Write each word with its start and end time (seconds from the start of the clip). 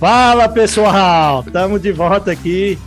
Fala 0.00 0.48
pessoal, 0.48 1.44
estamos 1.46 1.82
de 1.82 1.92
volta 1.92 2.32
aqui. 2.32 2.78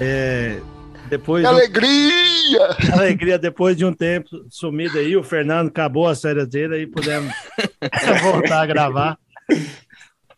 É, 0.00 0.60
depois 1.08 1.44
que 1.44 1.50
de... 1.50 1.52
alegria! 1.52 2.92
alegria 2.94 3.38
depois 3.40 3.76
de 3.76 3.84
um 3.84 3.92
tempo 3.92 4.28
sumido 4.48 4.96
aí. 4.96 5.16
O 5.16 5.24
Fernando 5.24 5.66
acabou 5.66 6.06
as 6.06 6.22
férias 6.22 6.46
dele 6.46 6.82
e 6.82 6.86
pudemos 6.86 7.34
voltar 8.22 8.60
a 8.60 8.66
gravar. 8.66 9.18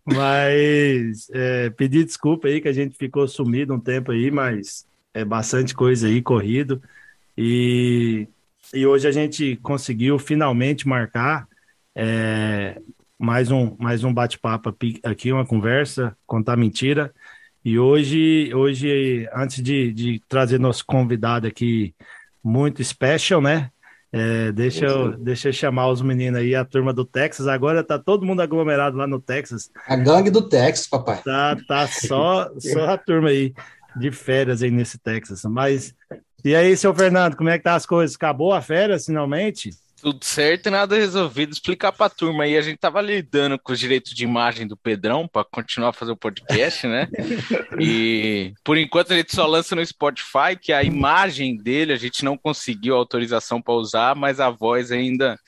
Mas 0.07 1.29
é, 1.35 1.69
pedir 1.69 2.03
desculpa 2.03 2.49
aí 2.49 2.63
que 2.63 2.69
a 2.69 2.73
gente 2.73 2.97
ficou 2.97 3.29
sumido 3.29 3.75
um 3.75 3.79
tempo 3.79 4.11
aí, 4.11 4.31
mas 4.31 4.87
é 5.13 5.27
bastante 5.27 5.75
coisa 5.75 6.07
aí 6.07 6.23
corrido. 6.23 6.83
E, 7.37 8.27
e 8.73 8.87
hoje 8.87 9.07
a 9.07 9.13
gente 9.13 9.57
conseguiu 9.57 10.19
finalmente 10.19 10.89
marcar 10.89 11.47
é, 11.95 12.81
mais 13.23 13.53
um, 13.53 13.77
mais 13.79 14.03
um 14.03 14.13
bate-papo 14.13 14.77
aqui, 15.05 15.33
uma 15.33 15.47
conversa, 15.47 16.17
contar 16.27 16.57
mentira. 16.57 17.15
E 17.65 17.79
hoje, 17.79 18.53
hoje 18.53 19.29
antes 19.33 19.63
de, 19.63 19.93
de 19.93 20.21
trazer 20.29 20.59
nosso 20.59 20.85
convidado 20.85 21.47
aqui 21.47 21.95
muito 22.43 22.83
special, 22.83 23.41
né? 23.41 23.71
É, 24.13 24.51
deixa, 24.51 24.87
eu, 24.87 25.17
deixa 25.17 25.51
eu 25.51 25.53
chamar 25.53 25.87
os 25.87 26.03
meninos 26.03 26.41
aí, 26.41 26.57
a 26.57 26.65
turma 26.65 26.93
do 26.93 27.05
Texas. 27.05 27.47
Agora 27.47 27.85
tá 27.85 27.97
todo 27.97 28.27
mundo 28.27 28.43
aglomerado 28.43 28.97
lá 28.97 29.07
no 29.07 29.21
Texas. 29.21 29.71
A 29.87 29.95
gangue 29.95 30.29
do 30.29 30.49
Texas, 30.49 30.89
papai. 30.89 31.23
Tá, 31.23 31.57
tá 31.69 31.87
só, 31.87 32.51
só 32.59 32.91
a 32.91 32.99
turma 32.99 33.29
aí 33.29 33.55
de 33.95 34.11
férias 34.11 34.65
aí 34.65 34.71
nesse 34.73 34.99
Texas. 34.99 35.45
Mas 35.45 35.95
e 36.45 36.57
aí, 36.57 36.77
seu 36.77 36.93
Fernando, 36.93 37.37
como 37.37 37.51
é 37.51 37.57
que 37.57 37.63
tá 37.63 37.77
as 37.77 37.87
coisas? 37.87 38.17
Acabou 38.17 38.53
a 38.53 38.61
férias 38.61 39.07
finalmente? 39.07 39.71
Tudo 40.03 40.25
certo 40.25 40.67
e 40.67 40.71
nada 40.71 40.97
resolvido. 40.97 41.53
Explicar 41.53 41.93
para 41.93 42.07
a 42.07 42.11
turma 42.11 42.43
aí, 42.43 42.57
a 42.57 42.61
gente 42.61 42.77
tava 42.77 43.01
lidando 43.01 43.57
com 43.57 43.73
os 43.73 43.79
direitos 43.79 44.13
de 44.13 44.25
imagem 44.25 44.67
do 44.67 44.77
Pedrão 44.77 45.29
para 45.29 45.45
continuar 45.45 45.91
a 45.91 45.93
fazer 45.93 46.11
o 46.11 46.17
podcast, 46.17 46.89
né? 46.89 47.09
e 47.79 48.53
por 48.65 48.77
enquanto 48.77 49.13
a 49.13 49.17
gente 49.17 49.33
só 49.33 49.47
lança 49.47 49.77
no 49.77 49.87
Spotify, 49.87 50.59
que 50.61 50.73
a 50.73 50.83
imagem 50.83 51.57
dele 51.57 51.93
a 51.93 51.97
gente 51.97 52.25
não 52.25 52.37
conseguiu 52.37 52.97
autorização 52.97 53.63
para 53.63 53.75
usar, 53.75 54.17
mas 54.17 54.41
a 54.41 54.51
voz 54.51 54.91
ainda 54.91 55.39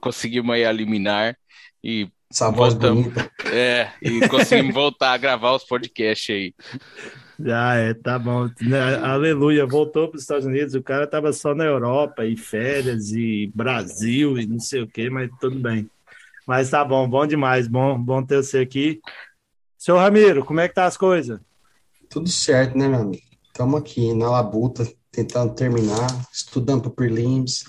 conseguimos 0.00 0.54
aí 0.54 0.62
eliminar 0.62 1.36
e 1.82 2.08
essa 2.30 2.52
voz 2.52 2.72
voltamos, 2.72 3.06
bonita. 3.06 3.30
É, 3.52 3.90
e 4.00 4.28
conseguimos 4.28 4.74
voltar 4.74 5.12
a 5.12 5.16
gravar 5.16 5.56
os 5.56 5.64
podcasts 5.64 6.34
aí. 6.34 6.54
Ah, 7.52 7.74
é, 7.74 7.94
tá 7.94 8.18
bom. 8.18 8.48
Né, 8.60 8.96
aleluia, 8.96 9.66
voltou 9.66 10.08
para 10.08 10.16
os 10.16 10.22
Estados 10.22 10.46
Unidos. 10.46 10.74
O 10.74 10.82
cara 10.82 11.06
tava 11.06 11.32
só 11.32 11.54
na 11.54 11.64
Europa, 11.64 12.24
e 12.24 12.36
férias, 12.36 13.10
e 13.12 13.50
Brasil, 13.54 14.38
e 14.38 14.46
não 14.46 14.60
sei 14.60 14.82
o 14.82 14.86
que, 14.86 15.10
mas 15.10 15.30
tudo 15.40 15.58
bem. 15.58 15.88
Mas 16.46 16.70
tá 16.70 16.84
bom, 16.84 17.08
bom 17.08 17.26
demais, 17.26 17.66
bom, 17.66 17.98
bom 17.98 18.24
ter 18.24 18.42
você 18.42 18.58
aqui. 18.58 19.00
Seu 19.76 19.96
Ramiro, 19.96 20.44
como 20.44 20.60
é 20.60 20.68
que 20.68 20.74
tá 20.74 20.86
as 20.86 20.96
coisas? 20.96 21.40
Tudo 22.08 22.28
certo, 22.28 22.78
né, 22.78 22.88
meu 22.88 23.00
amigo? 23.00 23.22
Estamos 23.46 23.80
aqui 23.80 24.14
na 24.14 24.30
labuta, 24.30 24.86
tentando 25.10 25.54
terminar, 25.54 26.06
estudando 26.32 26.82
para 26.82 26.90
prelims, 26.90 27.64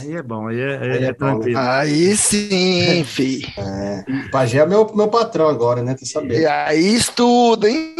Aí 0.00 0.16
é 0.16 0.22
bom, 0.22 0.48
aí 0.48 0.60
é, 0.60 0.78
aí 0.78 0.90
aí 0.90 1.04
é, 1.04 1.08
é 1.08 1.12
tranquilo. 1.12 1.58
Aí 1.58 2.16
sim, 2.16 3.04
fi. 3.08 3.42
É, 3.56 4.04
o 4.26 4.30
Pajé 4.30 4.58
é 4.58 4.66
meu, 4.66 4.92
meu 4.94 5.08
patrão 5.08 5.48
agora, 5.48 5.82
né? 5.82 5.94
Tu 5.94 6.06
sabendo. 6.06 6.40
E 6.40 6.46
aí 6.46 6.94
estuda, 6.94 7.68
hein? 7.68 7.94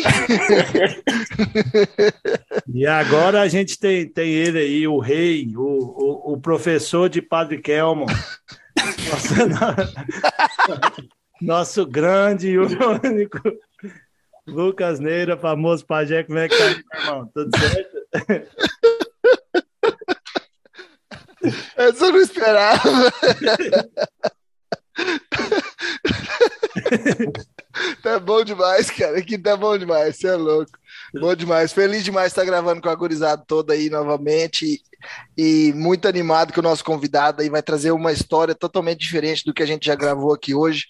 e 2.72 2.86
agora 2.86 3.42
a 3.42 3.48
gente 3.48 3.78
tem, 3.78 4.08
tem 4.08 4.32
ele 4.32 4.58
aí, 4.58 4.88
o 4.88 4.98
rei, 4.98 5.52
o, 5.56 5.62
o, 5.62 6.32
o 6.32 6.40
professor 6.40 7.08
de 7.08 7.22
Padre 7.22 7.58
Kelmo. 7.58 8.06
Nosso, 9.08 9.34
nosso 11.40 11.86
grande 11.86 12.48
e 12.48 12.58
único 12.58 13.38
Lucas 14.46 14.98
Neira, 14.98 15.36
famoso 15.36 15.86
Pajé. 15.86 16.24
Como 16.24 16.38
é 16.38 16.48
que 16.48 16.56
tá, 16.56 16.98
irmão? 16.98 17.30
Tudo 17.32 17.50
certo? 17.56 17.94
Eu 21.76 21.92
não 22.12 22.20
esperava. 22.20 23.12
tá 28.02 28.18
bom 28.20 28.44
demais, 28.44 28.90
cara. 28.90 29.18
Aqui 29.18 29.38
tá 29.38 29.56
bom 29.56 29.76
demais. 29.76 30.16
Você 30.16 30.28
é 30.28 30.34
louco. 30.34 30.72
Bom 31.12 31.34
demais. 31.34 31.72
Feliz 31.72 32.04
demais 32.04 32.28
estar 32.28 32.44
gravando 32.44 32.80
com 32.80 32.88
a 32.88 32.94
gurizada 32.94 33.42
toda 33.46 33.72
aí 33.74 33.90
novamente. 33.90 34.82
E 35.36 35.72
muito 35.74 36.08
animado 36.08 36.52
que 36.52 36.60
o 36.60 36.62
nosso 36.62 36.84
convidado 36.84 37.42
aí 37.42 37.50
vai 37.50 37.62
trazer 37.62 37.90
uma 37.90 38.12
história 38.12 38.54
totalmente 38.54 39.00
diferente 39.00 39.44
do 39.44 39.52
que 39.52 39.62
a 39.62 39.66
gente 39.66 39.86
já 39.86 39.94
gravou 39.94 40.32
aqui 40.32 40.54
hoje. 40.54 40.86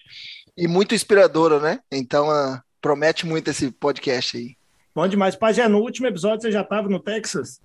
E 0.56 0.68
muito 0.68 0.94
inspiradora, 0.94 1.58
né? 1.58 1.80
Então, 1.90 2.28
uh, 2.28 2.60
promete 2.80 3.26
muito 3.26 3.50
esse 3.50 3.70
podcast 3.72 4.36
aí. 4.36 4.56
Bom 4.94 5.08
demais. 5.08 5.34
Pajé, 5.34 5.66
no 5.68 5.78
último 5.78 6.06
episódio 6.06 6.42
você 6.42 6.52
já 6.52 6.60
estava 6.60 6.88
no 6.88 7.00
Texas? 7.00 7.60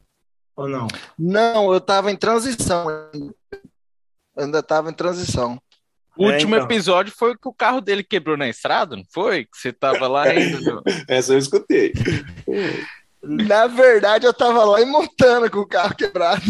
Ou 0.59 0.67
não? 0.67 0.87
Não, 1.17 1.71
eu 1.71 1.77
estava 1.77 2.11
em 2.11 2.17
transição. 2.17 2.85
Ainda 4.37 4.59
estava 4.59 4.89
em 4.89 4.93
transição. 4.93 5.57
O 6.17 6.29
é, 6.29 6.33
último 6.33 6.55
então. 6.55 6.65
episódio 6.65 7.13
foi 7.15 7.33
que 7.37 7.47
o 7.47 7.53
carro 7.53 7.79
dele 7.79 8.03
quebrou 8.03 8.35
na 8.35 8.49
estrada, 8.49 8.97
não 8.97 9.05
foi? 9.09 9.45
Que 9.45 9.57
você 9.57 9.71
tava 9.71 10.05
lá 10.05 10.23
ainda. 10.23 10.81
Essa 11.07 11.31
eu 11.31 11.37
escutei. 11.37 11.93
Na 13.23 13.67
verdade, 13.67 14.25
eu 14.25 14.33
tava 14.33 14.65
lá 14.65 14.81
em 14.81 14.85
Montana 14.85 15.49
com 15.49 15.59
o 15.59 15.67
carro 15.67 15.95
quebrado. 15.95 16.43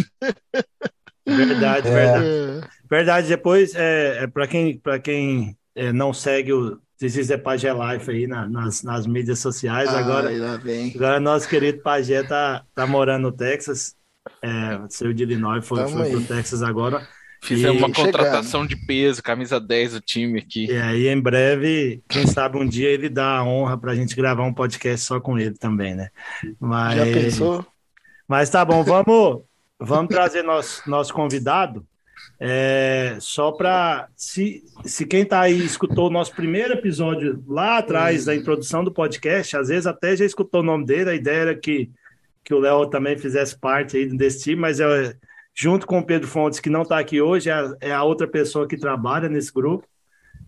Verdade, 1.23 1.87
é. 1.87 1.91
verdade. 1.91 2.67
Verdade, 2.89 3.27
depois, 3.27 3.75
é, 3.75 4.23
é 4.23 4.27
para 4.27 4.47
quem, 4.47 4.79
pra 4.79 4.97
quem 4.97 5.55
é, 5.75 5.93
não 5.93 6.11
segue 6.11 6.51
o 6.51 6.81
This 6.99 7.15
is 7.15 7.27
the 7.27 7.37
Pajé 7.37 7.71
Life 7.71 8.09
aí 8.09 8.27
na, 8.27 8.49
nas, 8.49 8.83
nas 8.83 9.07
mídias 9.07 9.39
sociais, 9.39 9.87
ah, 9.87 9.99
agora, 9.99 10.29
agora 10.93 11.19
nosso 11.19 11.47
querido 11.47 11.81
Pajé 11.81 12.23
tá, 12.23 12.65
tá 12.75 12.85
morando 12.85 13.21
no 13.21 13.31
Texas, 13.31 13.95
é, 14.41 14.81
saiu 14.89 15.13
de 15.13 15.23
Illinois, 15.23 15.65
foi, 15.65 15.87
foi 15.87 16.09
pro 16.09 16.23
Texas 16.23 16.61
agora. 16.61 17.07
Fizemos 17.41 17.81
uma 17.81 17.91
contratação 17.91 18.65
de 18.65 18.75
peso, 18.75 19.23
camisa 19.23 19.59
10 19.59 19.93
do 19.93 20.01
time 20.01 20.39
aqui. 20.39 20.65
E 20.65 20.77
aí, 20.77 21.07
em 21.07 21.19
breve, 21.19 22.03
quem 22.09 22.27
sabe 22.27 22.57
um 22.57 22.67
dia 22.67 22.89
ele 22.89 23.09
dá 23.09 23.37
a 23.37 23.43
honra 23.45 23.77
para 23.77 23.93
a 23.93 23.95
gente 23.95 24.15
gravar 24.15 24.43
um 24.43 24.53
podcast 24.53 25.05
só 25.05 25.19
com 25.19 25.39
ele 25.39 25.55
também, 25.57 25.95
né? 25.95 26.09
Mas, 26.59 26.97
Já 26.97 27.05
pensou? 27.05 27.65
Mas 28.27 28.49
tá 28.49 28.63
bom, 28.65 28.83
vamos, 28.83 29.41
vamos 29.79 30.09
trazer 30.13 30.43
nosso, 30.43 30.87
nosso 30.89 31.13
convidado. 31.13 31.85
É, 32.37 33.17
só 33.19 33.51
para 33.51 34.09
se, 34.15 34.63
se 34.83 35.05
quem 35.05 35.21
está 35.23 35.41
aí 35.41 35.57
escutou 35.63 36.07
o 36.07 36.11
nosso 36.11 36.33
primeiro 36.35 36.73
episódio 36.73 37.41
lá 37.47 37.77
atrás 37.77 38.25
da 38.25 38.35
introdução 38.35 38.83
do 38.83 38.91
podcast, 38.91 39.55
às 39.55 39.69
vezes 39.69 39.87
até 39.87 40.15
já 40.15 40.25
escutou 40.25 40.59
o 40.61 40.65
nome 40.65 40.85
dele, 40.85 41.09
a 41.09 41.15
ideia 41.15 41.39
era 41.39 41.55
que 41.55 41.89
que 42.49 42.53
o 42.55 42.59
Léo 42.59 42.89
também 42.89 43.15
fizesse 43.15 43.55
parte 43.57 43.95
aí 43.95 44.07
desse 44.07 44.41
time, 44.41 44.59
mas 44.59 44.79
é, 44.79 45.15
junto 45.55 45.85
com 45.85 45.99
o 45.99 46.03
Pedro 46.03 46.27
Fontes, 46.27 46.59
que 46.59 46.67
não 46.67 46.81
está 46.81 46.97
aqui 46.97 47.21
hoje, 47.21 47.47
é, 47.47 47.71
é, 47.79 47.91
a 47.93 48.03
outra 48.03 48.27
pessoa 48.27 48.67
que 48.67 48.75
trabalha 48.75 49.29
nesse 49.29 49.53
grupo. 49.53 49.87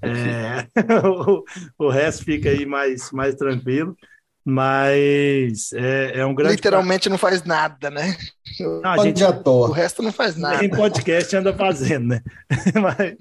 É, 0.02 0.68
o, 1.08 1.44
o 1.78 1.90
resto 1.90 2.26
fica 2.26 2.50
aí 2.50 2.66
mais, 2.66 3.12
mais 3.12 3.36
tranquilo. 3.36 3.96
Mas 4.44 5.72
é, 5.74 6.20
é 6.20 6.26
um 6.26 6.34
grande. 6.34 6.56
Literalmente 6.56 7.08
não 7.10 7.18
faz 7.18 7.44
nada, 7.44 7.92
né? 7.92 8.18
Não, 8.60 8.92
a 8.92 8.98
gente, 8.98 9.24
o 9.24 9.72
resto 9.72 10.02
não 10.02 10.12
faz 10.12 10.36
nada. 10.36 10.66
Em 10.66 10.70
podcast 10.70 11.36
anda 11.36 11.54
fazendo, 11.54 12.08
né? 12.08 12.22
Mas... 12.82 13.16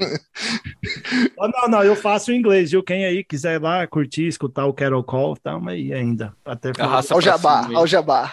não, 1.36 1.68
não, 1.68 1.84
eu 1.84 1.94
faço 1.94 2.32
em 2.32 2.38
inglês, 2.38 2.70
viu? 2.70 2.82
Quem 2.82 3.04
aí 3.04 3.22
quiser 3.22 3.56
ir 3.56 3.62
lá 3.62 3.86
curtir, 3.86 4.26
escutar 4.26 4.64
o 4.64 4.72
Carol 4.72 5.04
Call, 5.04 5.34
estamos 5.34 5.68
aí 5.68 5.92
ainda. 5.92 6.34
Até 6.44 6.72
ao 6.78 7.20
jabá, 7.20 7.68
ao 7.74 7.86
jabá. 7.86 8.32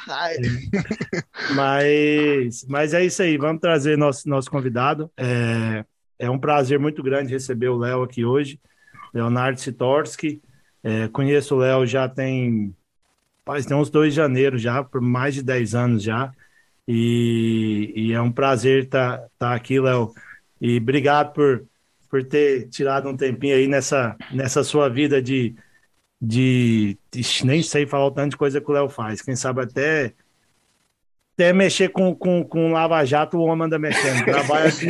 Mas, 1.54 2.66
mas 2.68 2.94
é 2.94 3.04
isso 3.04 3.22
aí, 3.22 3.38
vamos 3.38 3.60
trazer 3.60 3.98
nosso, 3.98 4.28
nosso 4.30 4.50
convidado. 4.50 5.12
É, 5.18 5.84
é 6.18 6.30
um 6.30 6.40
prazer 6.40 6.80
muito 6.80 7.04
grande 7.04 7.34
receber 7.34 7.68
o 7.68 7.78
Léo 7.78 8.02
aqui 8.02 8.24
hoje, 8.26 8.60
Leonardo 9.14 9.60
Sitorski. 9.60 10.42
É, 10.84 11.08
conheço 11.10 11.56
o 11.56 11.58
Léo 11.60 11.86
já 11.86 12.08
tem, 12.08 12.76
faz, 13.48 13.66
tem 13.66 13.78
uns 13.78 13.90
dois 13.90 14.14
janeiro 14.14 14.58
já, 14.58 14.84
por 14.84 15.00
mais 15.00 15.34
de 15.34 15.42
10 15.42 15.74
anos 15.74 16.04
já. 16.04 16.32
E, 16.86 17.94
e 17.96 18.14
é 18.14 18.22
um 18.22 18.32
prazer 18.32 18.84
estar 18.84 19.18
tá, 19.18 19.28
tá 19.40 19.56
aqui, 19.56 19.80
Léo. 19.80 20.14
E 20.60 20.78
obrigado 20.78 21.34
por, 21.34 21.66
por 22.10 22.24
ter 22.24 22.68
tirado 22.68 23.08
um 23.08 23.16
tempinho 23.16 23.56
aí 23.56 23.68
nessa, 23.68 24.18
nessa 24.32 24.64
sua 24.64 24.90
vida 24.90 25.22
de, 25.22 25.56
de, 26.22 26.98
de 27.10 27.46
nem 27.46 27.64
sei 27.64 27.88
falar 27.88 28.08
o 28.08 28.12
tanto 28.12 28.32
de 28.32 28.38
coisa 28.38 28.60
que 28.60 28.70
o 28.70 28.74
Léo 28.74 28.90
faz. 28.90 29.22
Quem 29.22 29.36
sabe 29.36 29.62
até 29.62 30.14
até 31.34 31.54
mexer 31.54 31.90
com, 31.90 32.16
com, 32.16 32.44
com 32.44 32.74
Lava 32.74 33.06
Jato, 33.06 33.38
o 33.38 33.44
homem 33.44 33.68
anda 33.68 33.78
mexendo. 33.78 34.26
Trabalha 34.26 34.66
assim, 34.70 34.88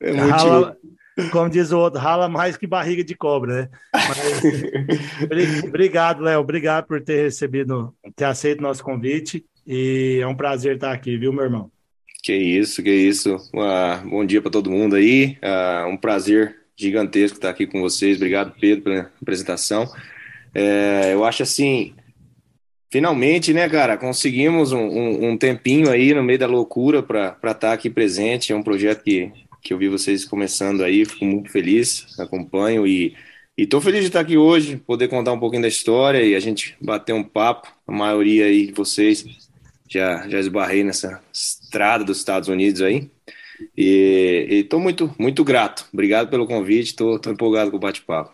é 0.00 0.12
rala, 0.12 0.76
como 1.30 1.50
diz 1.50 1.72
o 1.72 1.78
outro, 1.78 2.00
rala 2.00 2.28
mais 2.28 2.56
que 2.56 2.66
barriga 2.66 3.04
de 3.04 3.14
cobra, 3.14 3.62
né? 3.62 3.68
Mas, 3.92 5.62
obrigado, 5.64 6.22
Léo. 6.22 6.40
Obrigado 6.40 6.86
por 6.86 7.00
ter 7.02 7.24
recebido, 7.24 7.94
ter 8.16 8.24
aceito 8.24 8.60
o 8.60 8.62
nosso 8.62 8.82
convite. 8.82 9.44
E 9.66 10.18
é 10.20 10.26
um 10.26 10.34
prazer 10.34 10.76
estar 10.76 10.92
aqui, 10.92 11.16
viu, 11.16 11.32
meu 11.32 11.44
irmão? 11.44 11.70
Que 12.22 12.34
isso, 12.34 12.82
que 12.82 12.90
isso. 12.90 13.36
Uh, 13.36 14.08
bom 14.08 14.24
dia 14.24 14.40
para 14.40 14.50
todo 14.50 14.70
mundo 14.70 14.96
aí. 14.96 15.38
Uh, 15.42 15.88
um 15.88 15.96
prazer 15.96 16.56
gigantesco 16.76 17.38
estar 17.38 17.50
aqui 17.50 17.66
com 17.66 17.80
vocês. 17.80 18.16
Obrigado, 18.16 18.54
Pedro, 18.60 18.84
pela 18.84 19.10
apresentação. 19.20 19.88
É, 20.54 21.12
eu 21.12 21.24
acho 21.24 21.42
assim, 21.42 21.94
finalmente, 22.90 23.52
né, 23.52 23.68
cara, 23.68 23.96
conseguimos 23.96 24.72
um, 24.72 24.80
um, 24.80 25.30
um 25.30 25.36
tempinho 25.36 25.90
aí 25.90 26.12
no 26.12 26.22
meio 26.22 26.38
da 26.38 26.46
loucura 26.46 27.02
para 27.02 27.36
estar 27.50 27.72
aqui 27.72 27.88
presente. 27.88 28.52
É 28.52 28.56
um 28.56 28.62
projeto 28.62 29.02
que, 29.02 29.32
que 29.62 29.72
eu 29.72 29.78
vi 29.78 29.88
vocês 29.88 30.24
começando 30.24 30.82
aí, 30.82 31.04
fico 31.04 31.24
muito 31.24 31.50
feliz, 31.50 32.18
acompanho 32.18 32.86
e 32.86 33.14
e 33.56 33.66
tô 33.66 33.82
feliz 33.82 34.00
de 34.00 34.06
estar 34.06 34.20
aqui 34.20 34.38
hoje, 34.38 34.78
poder 34.78 35.08
contar 35.08 35.32
um 35.32 35.38
pouquinho 35.38 35.62
da 35.62 35.68
história 35.68 36.22
e 36.24 36.34
a 36.34 36.40
gente 36.40 36.74
bater 36.80 37.12
um 37.12 37.22
papo. 37.22 37.68
A 37.86 37.92
maioria 37.92 38.46
aí 38.46 38.66
de 38.66 38.72
vocês 38.72 39.26
já, 39.88 40.26
já 40.26 40.40
esbarrei 40.40 40.82
nessa 40.82 41.22
estrada 41.30 42.02
dos 42.02 42.16
Estados 42.16 42.48
Unidos 42.48 42.80
aí. 42.80 43.10
E 43.76 44.62
estou 44.64 44.80
muito, 44.80 45.14
muito 45.18 45.44
grato. 45.44 45.86
Obrigado 45.92 46.30
pelo 46.30 46.46
convite, 46.46 46.88
estou 46.88 47.20
empolgado 47.26 47.70
com 47.70 47.76
o 47.76 47.80
bate-papo. 47.80 48.32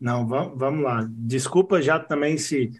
Não, 0.00 0.26
vamos, 0.26 0.58
vamos 0.58 0.82
lá. 0.82 1.06
Desculpa 1.10 1.82
já 1.82 1.98
também 1.98 2.38
se, 2.38 2.72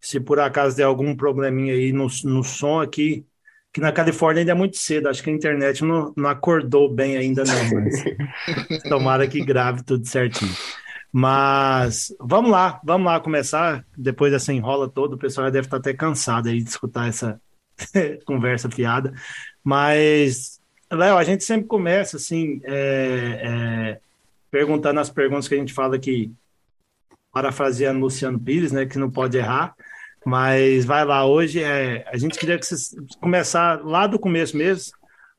se 0.00 0.18
por 0.18 0.40
acaso 0.40 0.76
der 0.76 0.82
algum 0.82 1.14
probleminha 1.14 1.74
aí 1.74 1.92
no, 1.92 2.08
no 2.24 2.42
som 2.42 2.80
aqui, 2.80 3.24
que 3.72 3.80
na 3.80 3.92
Califórnia 3.92 4.40
ainda 4.40 4.52
é 4.52 4.54
muito 4.54 4.76
cedo, 4.76 5.08
acho 5.08 5.22
que 5.22 5.30
a 5.30 5.32
internet 5.32 5.84
não, 5.84 6.12
não 6.16 6.28
acordou 6.28 6.92
bem 6.92 7.16
ainda 7.16 7.44
não, 7.44 7.70
mas 7.80 8.82
tomara 8.88 9.28
que 9.28 9.44
grave 9.44 9.84
tudo 9.84 10.06
certinho. 10.06 10.52
Mas 11.12 12.14
vamos 12.20 12.50
lá, 12.50 12.80
vamos 12.84 13.06
lá 13.06 13.20
começar. 13.20 13.84
Depois 13.96 14.32
dessa 14.32 14.52
enrola 14.52 14.88
toda, 14.88 15.14
o 15.14 15.18
pessoal 15.18 15.46
já 15.46 15.50
deve 15.50 15.66
estar 15.66 15.78
até 15.78 15.92
cansado 15.92 16.48
aí 16.48 16.62
de 16.62 16.68
escutar 16.68 17.08
essa 17.08 17.40
conversa 18.24 18.70
fiada. 18.70 19.12
Mas, 19.62 20.60
Léo, 20.90 21.16
a 21.16 21.24
gente 21.24 21.44
sempre 21.44 21.66
começa 21.66 22.16
assim, 22.16 22.60
é, 22.64 23.40
é, 23.42 24.00
perguntando 24.50 25.00
as 25.00 25.10
perguntas 25.10 25.48
que 25.48 25.54
a 25.54 25.58
gente 25.58 25.72
fala 25.72 25.96
aqui, 25.96 26.32
parafraseando 27.32 28.00
Luciano 28.00 28.38
Pires, 28.38 28.72
né, 28.72 28.86
que 28.86 28.98
não 28.98 29.10
pode 29.10 29.36
errar. 29.36 29.74
Mas 30.24 30.84
vai 30.84 31.04
lá, 31.04 31.26
hoje 31.26 31.62
é, 31.62 32.06
a 32.08 32.16
gente 32.16 32.38
queria 32.38 32.58
que 32.58 32.66
você 32.66 32.96
começar 33.20 33.84
lá 33.84 34.06
do 34.06 34.18
começo 34.18 34.56
mesmo, 34.56 34.92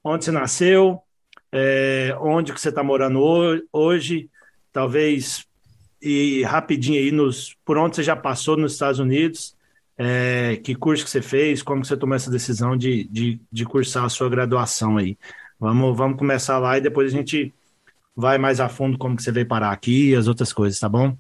onde 0.04 0.26
você 0.26 0.32
nasceu, 0.32 1.02
é, 1.52 2.16
onde 2.20 2.54
que 2.54 2.60
você 2.60 2.70
está 2.70 2.84
morando 2.84 3.22
hoje, 3.72 4.30
talvez 4.72 5.46
e 6.02 6.42
rapidinho 6.44 7.00
aí 7.00 7.12
nos 7.12 7.56
por 7.64 7.78
onde 7.78 7.96
você 7.96 8.04
já 8.04 8.16
passou 8.16 8.58
nos 8.58 8.74
Estados 8.74 9.00
Unidos, 9.00 9.56
é, 9.98 10.60
que 10.64 10.74
curso 10.74 11.04
que 11.04 11.10
você 11.12 11.22
fez, 11.22 11.62
como 11.62 11.86
você 11.86 11.96
tomou 11.96 12.16
essa 12.16 12.32
decisão 12.32 12.76
de, 12.76 13.04
de, 13.04 13.40
de 13.52 13.66
cursar 13.66 14.06
a 14.06 14.10
sua 14.10 14.30
graduação 14.30 14.98
aí. 14.98 15.18
Vamos, 15.60 15.96
vamos 15.96 16.18
começar 16.18 16.58
lá 16.58 16.78
e 16.78 16.82
depois 16.82 17.14
a 17.14 17.16
gente 17.16 17.54
vai 18.16 18.40
mais 18.40 18.60
a 18.60 18.68
fundo 18.68 18.98
como 18.98 19.16
que 19.16 19.22
você 19.22 19.32
veio 19.32 19.48
parar 19.48 19.72
aqui 19.72 20.10
e 20.10 20.16
as 20.16 20.28
outras 20.28 20.52
coisas, 20.52 20.80
tá 20.80 20.90
bom? 20.90 21.16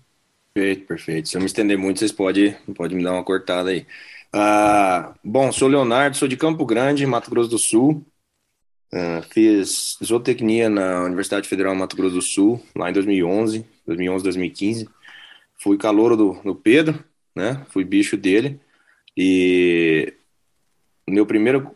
Perfeito, 0.53 0.85
perfeito. 0.85 1.29
Se 1.29 1.37
eu 1.37 1.39
me 1.41 1.47
estender 1.47 1.77
muito, 1.77 1.99
vocês 1.99 2.11
podem 2.11 2.53
pode 2.75 2.93
me 2.93 3.03
dar 3.03 3.13
uma 3.13 3.23
cortada 3.23 3.69
aí. 3.69 3.85
Ah, 4.33 5.13
bom, 5.23 5.51
sou 5.51 5.67
Leonardo, 5.67 6.17
sou 6.17 6.27
de 6.27 6.35
Campo 6.35 6.65
Grande, 6.65 7.05
Mato 7.05 7.29
Grosso 7.29 7.49
do 7.49 7.57
Sul. 7.57 8.05
Uh, 8.93 9.21
fiz 9.31 9.97
zootecnia 10.03 10.69
na 10.69 11.03
Universidade 11.03 11.47
Federal 11.47 11.73
Mato 11.73 11.95
Grosso 11.95 12.15
do 12.15 12.21
Sul, 12.21 12.61
lá 12.75 12.89
em 12.89 12.93
2011, 12.93 13.65
2011, 13.87 14.23
2015. 14.25 14.89
Fui 15.57 15.77
calouro 15.77 16.17
do, 16.17 16.33
do 16.43 16.53
Pedro, 16.55 17.01
né? 17.33 17.65
Fui 17.69 17.85
bicho 17.85 18.17
dele. 18.17 18.59
E 19.15 20.13
meu 21.07 21.25
primeiro, 21.25 21.75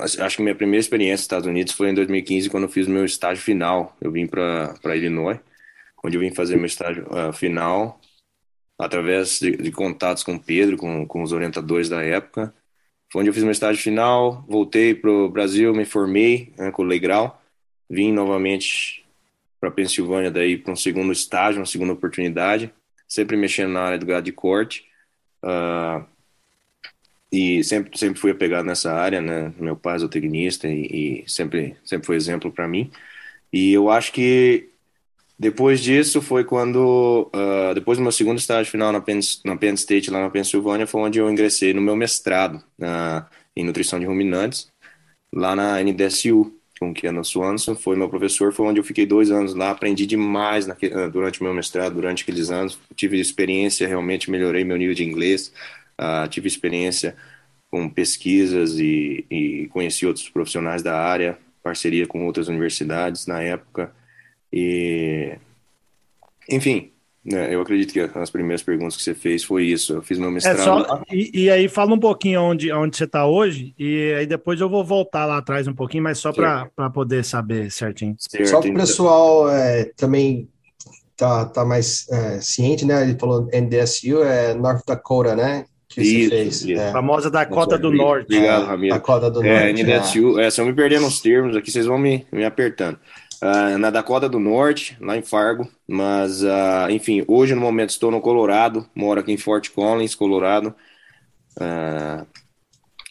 acho 0.00 0.36
que 0.36 0.42
minha 0.42 0.54
primeira 0.54 0.80
experiência 0.80 1.14
nos 1.14 1.20
Estados 1.22 1.46
Unidos 1.46 1.72
foi 1.74 1.90
em 1.90 1.94
2015, 1.94 2.50
quando 2.50 2.64
eu 2.64 2.70
fiz 2.70 2.88
meu 2.88 3.04
estágio 3.04 3.42
final. 3.44 3.96
Eu 4.00 4.10
vim 4.10 4.26
para 4.26 4.96
Illinois, 4.96 5.38
onde 6.04 6.16
eu 6.16 6.20
vim 6.20 6.34
fazer 6.34 6.56
meu 6.56 6.66
estágio 6.66 7.06
uh, 7.08 7.32
final 7.32 8.00
através 8.78 9.40
de, 9.40 9.56
de, 9.56 9.72
contatos 9.72 10.22
com 10.22 10.34
o 10.34 10.40
Pedro, 10.40 10.76
com, 10.76 11.06
com 11.06 11.22
os 11.22 11.32
orientadores 11.32 11.88
da 11.88 12.02
época. 12.02 12.54
Foi 13.10 13.20
onde 13.20 13.30
eu 13.30 13.34
fiz 13.34 13.42
meu 13.42 13.52
estágio 13.52 13.82
final, 13.82 14.44
voltei 14.48 14.94
para 14.94 15.10
o 15.10 15.28
Brasil, 15.28 15.74
me 15.74 15.84
formei 15.84 16.52
né, 16.58 16.70
com 16.70 16.82
o 16.82 16.84
Legrau, 16.86 17.40
vim 17.88 18.12
novamente 18.12 19.04
para 19.60 19.70
Pensilvânia 19.70 20.30
daí 20.30 20.58
para 20.58 20.72
um 20.72 20.76
segundo 20.76 21.12
estágio, 21.12 21.60
uma 21.60 21.66
segunda 21.66 21.92
oportunidade, 21.92 22.72
sempre 23.08 23.36
mexendo 23.36 23.72
na 23.72 23.82
área 23.82 23.98
do 23.98 24.06
gado 24.06 24.24
de 24.24 24.32
corte. 24.32 24.86
Uh, 25.42 26.04
e 27.32 27.62
sempre 27.64 27.96
sempre 27.98 28.20
fui 28.20 28.30
apegado 28.30 28.66
nessa 28.66 28.92
área, 28.92 29.20
né? 29.20 29.52
Meu 29.58 29.76
pai 29.76 29.96
é 29.96 29.98
zootecnista 29.98 30.68
e, 30.68 31.22
e 31.24 31.30
sempre 31.30 31.76
sempre 31.84 32.06
foi 32.06 32.16
exemplo 32.16 32.52
para 32.52 32.68
mim. 32.68 32.90
E 33.52 33.72
eu 33.72 33.90
acho 33.90 34.12
que 34.12 34.70
depois 35.38 35.80
disso 35.80 36.22
foi 36.22 36.44
quando, 36.44 37.30
uh, 37.34 37.74
depois 37.74 37.98
do 37.98 38.02
meu 38.02 38.12
segundo 38.12 38.38
estágio 38.38 38.70
final 38.70 38.90
na 38.90 39.00
Penn, 39.00 39.20
na 39.44 39.54
Penn 39.56 39.74
State, 39.74 40.10
lá 40.10 40.20
na 40.20 40.30
Pensilvânia, 40.30 40.86
foi 40.86 41.02
onde 41.02 41.18
eu 41.18 41.30
ingressei 41.30 41.74
no 41.74 41.82
meu 41.82 41.94
mestrado 41.94 42.56
uh, 42.80 43.24
em 43.54 43.62
nutrição 43.62 44.00
de 44.00 44.06
ruminantes, 44.06 44.68
lá 45.34 45.54
na 45.54 45.82
NDSU, 45.82 46.52
com 46.80 46.90
o 46.90 46.94
Keanu 46.94 47.22
Swanson, 47.22 47.74
foi 47.74 47.96
meu 47.96 48.08
professor, 48.08 48.52
foi 48.52 48.66
onde 48.66 48.80
eu 48.80 48.84
fiquei 48.84 49.04
dois 49.04 49.30
anos 49.30 49.54
lá, 49.54 49.70
aprendi 49.70 50.06
demais 50.06 50.66
uh, 50.66 51.10
durante 51.12 51.40
o 51.40 51.44
meu 51.44 51.52
mestrado, 51.52 51.94
durante 51.94 52.22
aqueles 52.22 52.50
anos, 52.50 52.78
tive 52.94 53.20
experiência, 53.20 53.86
realmente 53.86 54.30
melhorei 54.30 54.64
meu 54.64 54.78
nível 54.78 54.94
de 54.94 55.04
inglês, 55.04 55.52
uh, 56.00 56.26
tive 56.28 56.48
experiência 56.48 57.14
com 57.70 57.90
pesquisas 57.90 58.78
e, 58.78 59.26
e 59.30 59.68
conheci 59.68 60.06
outros 60.06 60.30
profissionais 60.30 60.82
da 60.82 60.98
área, 60.98 61.38
parceria 61.62 62.06
com 62.06 62.24
outras 62.24 62.48
universidades 62.48 63.26
na 63.26 63.42
época, 63.42 63.92
e, 64.58 65.36
enfim, 66.48 66.90
né, 67.22 67.54
eu 67.54 67.60
acredito 67.60 67.92
que 67.92 68.00
as 68.00 68.30
primeiras 68.30 68.62
perguntas 68.62 68.96
que 68.96 69.02
você 69.02 69.12
fez 69.12 69.44
foi 69.44 69.64
isso. 69.64 69.92
Eu 69.92 70.02
fiz 70.02 70.18
meu 70.18 70.30
mestrado. 70.30 70.58
É 70.58 70.62
só, 70.62 71.02
e, 71.12 71.42
e, 71.44 71.50
aí 71.50 71.68
fala 71.68 71.92
um 71.92 71.98
pouquinho 71.98 72.40
onde, 72.40 72.72
onde 72.72 72.96
você 72.96 73.04
está 73.04 73.26
hoje, 73.26 73.74
e 73.78 74.14
aí 74.14 74.26
depois 74.26 74.58
eu 74.58 74.70
vou 74.70 74.82
voltar 74.82 75.26
lá 75.26 75.36
atrás 75.36 75.68
um 75.68 75.74
pouquinho, 75.74 76.04
mas 76.04 76.16
só 76.16 76.32
para 76.32 76.70
poder 76.94 77.22
saber 77.22 77.70
certinho. 77.70 78.16
Certo, 78.18 78.48
só 78.48 78.60
que 78.62 78.68
o 78.68 78.70
então. 78.70 78.80
pessoal 78.80 79.50
é, 79.50 79.90
também 79.94 80.48
tá, 81.14 81.44
tá 81.44 81.62
mais 81.62 82.08
é, 82.08 82.40
ciente, 82.40 82.86
né? 82.86 83.02
Ele 83.02 83.18
falou 83.18 83.46
NDSU, 83.52 84.22
é 84.22 84.54
North 84.54 84.86
Dakota, 84.86 85.36
né? 85.36 85.66
Que 85.86 86.00
isso, 86.00 86.30
fez. 86.30 86.62
Isso. 86.62 86.80
É. 86.80 86.92
Famosa 86.92 87.30
Dakota 87.30 87.76
do 87.76 87.92
Norte. 87.92 88.34
Obrigado, 88.34 88.62
é, 88.62 88.66
Ramiro. 88.66 88.94
Dakota 88.94 89.30
do 89.30 89.44
é, 89.44 89.72
Norte. 89.72 89.82
NDSU, 89.82 90.40
é. 90.40 90.50
se 90.50 90.62
eu 90.62 90.64
me 90.64 90.72
perder 90.72 90.98
nos 90.98 91.20
termos 91.20 91.54
aqui, 91.54 91.70
vocês 91.70 91.84
vão 91.84 91.98
me, 91.98 92.26
me 92.32 92.42
apertando 92.42 92.98
uh, 93.42 93.78
na 93.78 93.90
Dakota 93.90 94.28
do 94.28 94.38
Norte, 94.38 94.96
lá 95.00 95.16
em 95.16 95.22
Fargo. 95.22 95.68
Mas, 95.86 96.42
uh, 96.42 96.90
enfim, 96.90 97.24
hoje 97.26 97.54
no 97.54 97.60
momento 97.60 97.90
estou 97.90 98.10
no 98.10 98.20
Colorado, 98.20 98.88
moro 98.94 99.20
aqui 99.20 99.32
em 99.32 99.36
Fort 99.36 99.70
Collins, 99.70 100.14
Colorado, 100.14 100.74
uh, 101.60 102.26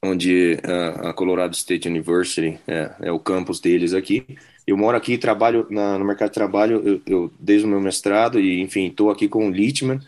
onde 0.03 0.59
a 1.03 1.13
Colorado 1.13 1.55
State 1.55 1.87
University 1.89 2.59
é, 2.67 2.95
é, 3.01 3.11
o 3.11 3.19
campus 3.19 3.59
deles 3.59 3.93
aqui. 3.93 4.37
Eu 4.67 4.77
moro 4.77 4.95
aqui, 4.95 5.17
trabalho 5.17 5.65
na, 5.69 5.97
no 5.97 6.05
mercado 6.05 6.29
de 6.29 6.35
trabalho 6.35 6.81
eu, 6.85 7.01
eu, 7.07 7.33
desde 7.39 7.65
o 7.65 7.69
meu 7.69 7.81
mestrado 7.81 8.39
e, 8.39 8.61
enfim, 8.61 8.87
estou 8.87 9.09
aqui 9.09 9.27
com 9.27 9.47
o 9.47 9.51
Litman, 9.51 9.99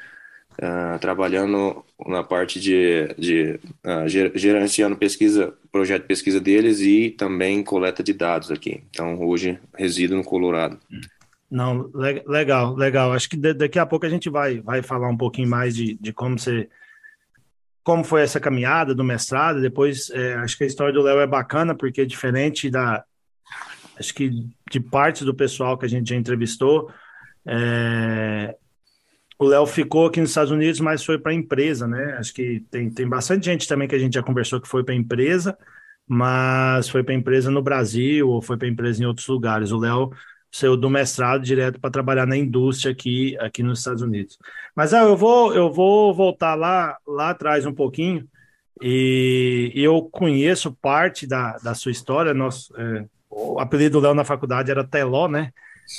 uh, 0.62 1.00
trabalhando 1.00 1.84
na 2.06 2.24
parte 2.24 2.60
de, 2.60 3.08
de 3.18 3.60
uh, 3.86 4.08
gerenciando 4.08 4.96
pesquisa, 4.96 5.54
projeto 5.72 6.04
de 6.04 6.08
pesquisa 6.08 6.40
deles 6.40 6.80
e 6.82 7.12
também 7.12 7.64
coleta 7.64 8.04
de 8.04 8.14
dados 8.14 8.52
aqui. 8.52 8.84
Então, 8.90 9.20
hoje 9.22 9.60
resido 9.76 10.16
no 10.16 10.24
Colorado. 10.24 10.80
Não, 11.50 11.90
legal, 11.94 12.76
legal. 12.76 13.14
Acho 13.14 13.30
que 13.30 13.38
daqui 13.38 13.80
a 13.80 13.86
pouco 13.86 14.06
a 14.06 14.10
gente 14.10 14.30
vai, 14.30 14.60
vai 14.60 14.82
falar 14.82 15.10
um 15.10 15.18
pouquinho 15.18 15.48
mais 15.48 15.76
de, 15.76 15.96
de 15.96 16.12
como 16.12 16.38
você 16.38 16.70
como 17.84 18.04
foi 18.04 18.22
essa 18.22 18.38
caminhada 18.38 18.94
do 18.94 19.02
mestrado. 19.02 19.62
Depois, 19.62 20.10
é, 20.10 20.34
acho 20.34 20.58
que 20.58 20.66
a 20.66 20.68
história 20.68 20.94
do 20.94 21.02
Léo 21.02 21.22
é 21.22 21.28
bacana 21.28 21.74
porque 21.74 22.02
é 22.02 22.06
diferente 22.06 22.70
da 22.70 23.06
acho 23.98 24.14
que 24.14 24.46
de 24.70 24.80
parte 24.82 25.24
do 25.24 25.34
pessoal 25.34 25.78
que 25.78 25.86
a 25.86 25.90
gente 25.90 26.10
já 26.10 26.16
entrevistou. 26.18 26.92
É, 27.46 28.58
o 29.40 29.46
Léo 29.46 29.66
ficou 29.66 30.08
aqui 30.08 30.20
nos 30.20 30.32
Estados 30.32 30.52
Unidos, 30.52 30.80
mas 30.80 31.04
foi 31.04 31.20
para 31.20 31.32
a 31.32 31.36
empresa, 31.36 31.88
né? 31.88 32.16
Acho 32.18 32.34
que 32.34 32.62
tem, 32.72 32.90
tem 32.90 33.08
bastante 33.08 33.46
gente 33.46 33.68
também 33.68 33.88
que 33.88 33.96
a 33.96 34.00
gente 34.00 34.16
já 34.16 34.24
conversou 34.24 34.60
que 34.60 34.68
foi 34.68 34.84
para 34.84 34.94
a 34.94 34.98
empresa, 34.98 35.58
mas 36.08 36.90
foi 36.90 37.04
para 37.04 37.14
a 37.14 37.18
empresa 37.18 37.52
no 37.52 37.62
Brasil 37.62 38.28
ou 38.30 38.42
foi 38.42 38.58
para 38.58 38.68
a 38.68 38.72
empresa 38.72 39.04
em 39.04 39.06
outros 39.06 39.28
lugares. 39.28 39.72
O 39.72 39.78
Léo 39.78 40.12
saiu 40.52 40.76
do 40.76 40.90
mestrado 40.90 41.44
direto 41.44 41.80
para 41.80 41.92
trabalhar 41.92 42.26
na 42.26 42.36
indústria 42.36 42.92
aqui, 42.92 43.38
aqui 43.40 43.62
nos 43.62 43.80
Estados 43.80 44.02
Unidos. 44.02 44.40
Mas 44.76 44.94
ah, 44.94 45.04
eu 45.04 45.16
vou 45.16 45.54
eu 45.54 45.72
vou 45.72 46.14
voltar 46.14 46.56
lá 46.56 46.98
lá 47.06 47.30
atrás 47.30 47.66
um 47.66 47.74
pouquinho 47.74 48.28
e, 48.82 49.72
e 49.76 49.84
eu 49.84 50.02
conheço 50.04 50.76
parte 50.82 51.28
da, 51.28 51.58
da 51.58 51.76
sua 51.76 51.92
história. 51.92 52.34
Nosso, 52.34 52.74
é, 52.80 53.06
o 53.30 53.60
apelido 53.60 54.00
do 54.00 54.04
Léo 54.04 54.16
na 54.16 54.24
faculdade 54.24 54.72
era 54.72 54.84
Teló, 54.84 55.28
né? 55.28 55.52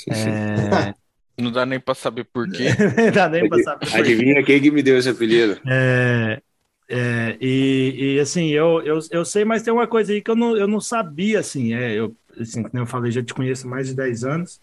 É, 0.09 0.93
Não 1.39 1.51
dá 1.51 1.65
nem 1.65 1.79
para 1.79 1.95
saber 1.95 2.25
por 2.25 2.49
quê. 2.49 2.65
Não 2.97 3.11
dá 3.11 3.29
nem 3.29 3.47
para 3.47 3.63
saber. 3.63 3.95
Adivinha 3.95 4.43
quem 4.43 4.61
que 4.61 4.71
me 4.71 4.83
deu 4.83 4.97
esse 4.97 5.09
apelido? 5.09 5.59
É, 5.67 6.41
é, 6.89 7.37
e, 7.39 8.15
e, 8.15 8.19
assim, 8.19 8.49
eu, 8.49 8.81
eu, 8.81 8.99
eu 9.11 9.23
sei, 9.23 9.45
mas 9.45 9.61
tem 9.61 9.71
uma 9.71 9.87
coisa 9.87 10.11
aí 10.11 10.21
que 10.21 10.31
eu 10.31 10.35
não, 10.35 10.57
eu 10.57 10.67
não 10.67 10.81
sabia, 10.81 11.39
assim, 11.39 11.73
é, 11.73 11.93
eu, 11.93 12.15
assim, 12.39 12.63
como 12.63 12.81
eu 12.81 12.85
falei, 12.85 13.11
já 13.11 13.23
te 13.23 13.33
conheço 13.33 13.67
há 13.67 13.69
mais 13.69 13.87
de 13.87 13.95
10 13.95 14.23
anos, 14.23 14.59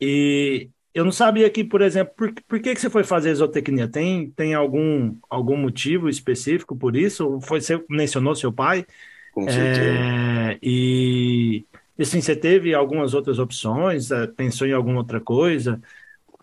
e 0.00 0.70
eu 0.94 1.04
não 1.04 1.12
sabia 1.12 1.48
que, 1.50 1.62
por 1.62 1.80
exemplo, 1.80 2.12
por, 2.16 2.32
por 2.48 2.60
que, 2.60 2.74
que 2.74 2.80
você 2.80 2.90
foi 2.90 3.04
fazer 3.04 3.34
zootecnia? 3.34 3.86
Tem, 3.86 4.30
tem 4.30 4.54
algum, 4.54 5.16
algum 5.28 5.56
motivo 5.56 6.08
específico 6.08 6.74
por 6.76 6.96
isso? 6.96 7.38
Foi, 7.42 7.60
você 7.60 7.82
mencionou 7.88 8.34
seu 8.34 8.52
pai? 8.52 8.84
Com 9.32 9.48
certeza. 9.48 9.80
É, 9.80 10.58
e 10.62 11.64
assim, 12.02 12.20
você 12.20 12.36
teve 12.36 12.74
algumas 12.74 13.14
outras 13.14 13.38
opções, 13.38 14.10
é, 14.10 14.26
pensou 14.26 14.66
em 14.66 14.72
alguma 14.72 14.98
outra 14.98 15.20
coisa? 15.20 15.80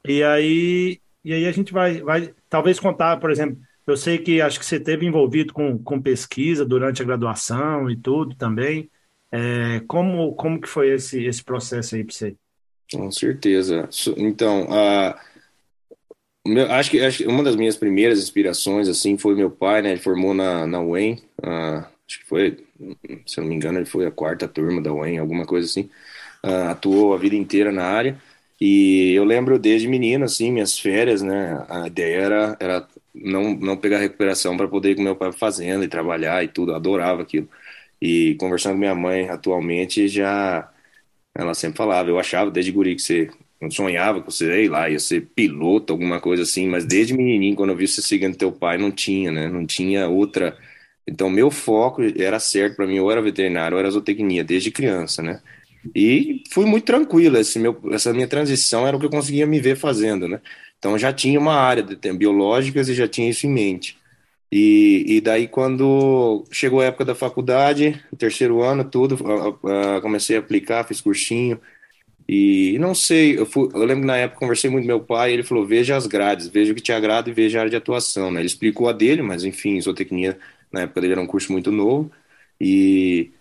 E 0.07 0.23
aí, 0.23 0.99
e 1.23 1.33
aí 1.33 1.45
a 1.45 1.51
gente 1.51 1.73
vai, 1.73 2.01
vai 2.01 2.33
talvez 2.49 2.79
contar, 2.79 3.17
por 3.19 3.31
exemplo, 3.31 3.57
eu 3.85 3.97
sei 3.97 4.17
que 4.17 4.41
acho 4.41 4.59
que 4.59 4.65
você 4.65 4.79
teve 4.79 5.05
envolvido 5.05 5.53
com, 5.53 5.77
com 5.79 6.01
pesquisa 6.01 6.65
durante 6.65 7.01
a 7.01 7.05
graduação 7.05 7.89
e 7.89 7.95
tudo 7.95 8.35
também. 8.35 8.89
É, 9.31 9.81
como, 9.87 10.33
como 10.35 10.59
que 10.59 10.67
foi 10.67 10.89
esse, 10.93 11.23
esse 11.23 11.43
processo 11.43 11.95
aí 11.95 12.03
para 12.03 12.13
você? 12.13 12.35
Com 12.91 13.11
certeza. 13.11 13.87
Então, 14.17 14.67
a, 14.71 15.19
meu, 16.47 16.71
acho, 16.71 16.89
que, 16.89 16.99
acho 16.99 17.19
que 17.19 17.27
uma 17.27 17.43
das 17.43 17.55
minhas 17.55 17.77
primeiras 17.77 18.19
inspirações 18.19 18.87
assim 18.87 19.17
foi 19.17 19.35
meu 19.35 19.51
pai, 19.51 19.81
né? 19.81 19.91
Ele 19.91 19.99
formou 19.99 20.33
na, 20.33 20.65
na 20.65 20.81
UEM, 20.81 21.21
uh, 21.43 21.85
acho 22.09 22.19
que 22.19 22.25
foi, 22.25 22.57
se 23.25 23.39
eu 23.39 23.43
não 23.43 23.49
me 23.49 23.55
engano, 23.55 23.79
ele 23.79 23.85
foi 23.85 24.05
a 24.07 24.11
quarta 24.11 24.47
turma 24.47 24.81
da 24.81 24.93
UEM, 24.93 25.19
alguma 25.19 25.45
coisa 25.45 25.67
assim. 25.67 25.89
Uh, 26.45 26.69
atuou 26.71 27.13
a 27.13 27.17
vida 27.17 27.35
inteira 27.35 27.71
na 27.71 27.85
área. 27.85 28.21
E 28.61 29.13
eu 29.13 29.23
lembro 29.25 29.59
desde 29.59 29.87
menino, 29.87 30.25
assim, 30.25 30.51
minhas 30.51 30.77
férias, 30.79 31.21
né? 31.21 31.65
A 31.69 31.87
ideia 31.87 32.17
era, 32.17 32.57
era 32.59 32.87
não, 33.13 33.55
não 33.55 33.77
pegar 33.77 33.99
recuperação 33.99 34.57
para 34.57 34.67
poder 34.67 34.91
ir 34.91 34.95
com 34.95 35.01
meu 35.03 35.15
pai 35.15 35.31
fazendo 35.31 35.83
e 35.83 35.87
trabalhar 35.87 36.43
e 36.43 36.47
tudo. 36.49 36.71
Eu 36.71 36.75
adorava 36.75 37.21
aquilo. 37.21 37.49
E 38.01 38.35
conversando 38.39 38.73
com 38.73 38.79
minha 38.79 38.95
mãe 38.95 39.29
atualmente, 39.29 40.07
já 40.07 40.69
ela 41.35 41.53
sempre 41.53 41.77
falava, 41.77 42.09
eu 42.09 42.19
achava 42.19 42.51
desde 42.51 42.71
guri 42.71 42.95
que 42.95 43.01
você 43.01 43.29
sonhava 43.71 44.21
que 44.21 44.31
você, 44.31 44.45
sei 44.45 44.69
lá, 44.69 44.89
ia 44.89 44.99
ser 44.99 45.21
piloto, 45.35 45.91
alguma 45.93 46.19
coisa 46.21 46.43
assim, 46.43 46.67
mas 46.67 46.85
desde 46.85 47.13
menininho, 47.13 47.55
quando 47.55 47.71
eu 47.71 47.75
vi 47.75 47.87
você 47.87 48.01
seguindo 48.01 48.37
teu 48.37 48.51
pai, 48.51 48.77
não 48.77 48.91
tinha, 48.91 49.31
né? 49.31 49.49
Não 49.49 49.65
tinha 49.65 50.07
outra. 50.07 50.57
Então, 51.09 51.29
meu 51.29 51.49
foco 51.51 52.01
era 52.17 52.39
certo 52.39 52.75
para 52.75 52.87
mim, 52.87 52.99
ou 52.99 53.11
era 53.11 53.21
veterinário, 53.21 53.75
ou 53.75 53.79
era 53.79 53.89
zootecnia, 53.89 54.43
desde 54.43 54.71
criança, 54.71 55.21
né? 55.21 55.41
E 55.95 56.43
fui 56.51 56.65
muito 56.65 56.85
tranquilo, 56.85 57.37
esse 57.37 57.57
meu, 57.57 57.79
essa 57.91 58.13
minha 58.13 58.27
transição 58.27 58.87
era 58.87 58.95
o 58.97 58.99
que 58.99 59.05
eu 59.05 59.09
conseguia 59.09 59.47
me 59.47 59.59
ver 59.59 59.75
fazendo, 59.77 60.27
né? 60.27 60.41
Então, 60.77 60.97
já 60.97 61.11
tinha 61.13 61.39
uma 61.39 61.55
área 61.55 61.83
de 61.83 61.95
biológicas 62.13 62.89
e 62.89 62.93
já 62.93 63.07
tinha 63.07 63.29
isso 63.29 63.47
em 63.47 63.51
mente. 63.51 63.97
E, 64.51 65.05
e 65.07 65.21
daí, 65.21 65.47
quando 65.47 66.45
chegou 66.51 66.81
a 66.81 66.85
época 66.85 67.05
da 67.05 67.15
faculdade, 67.15 68.03
terceiro 68.17 68.61
ano, 68.63 68.83
tudo, 68.83 69.17
comecei 70.01 70.37
a 70.37 70.39
aplicar, 70.39 70.83
fiz 70.85 71.01
cursinho. 71.01 71.59
E 72.27 72.77
não 72.79 72.93
sei, 72.93 73.39
eu, 73.39 73.45
fui, 73.45 73.69
eu 73.73 73.79
lembro 73.85 74.01
que 74.01 74.07
na 74.07 74.17
época 74.17 74.39
conversei 74.39 74.69
muito 74.69 74.83
com 74.83 74.87
meu 74.87 74.99
pai, 74.99 75.33
ele 75.33 75.43
falou: 75.43 75.65
veja 75.65 75.95
as 75.95 76.07
grades, 76.07 76.47
veja 76.47 76.71
o 76.71 76.75
que 76.75 76.81
te 76.81 76.91
agrada 76.91 77.29
e 77.29 77.33
veja 77.33 77.57
a 77.59 77.61
área 77.61 77.71
de 77.71 77.75
atuação. 77.77 78.31
Né? 78.31 78.41
Ele 78.41 78.47
explicou 78.47 78.87
a 78.87 78.93
dele, 78.93 79.21
mas 79.23 79.43
enfim, 79.43 79.81
zootecnia 79.81 80.37
na 80.71 80.81
época 80.81 81.01
dele 81.01 81.13
era 81.13 81.21
um 81.21 81.27
curso 81.27 81.51
muito 81.51 81.71
novo. 81.71 82.11
E, 82.59 83.31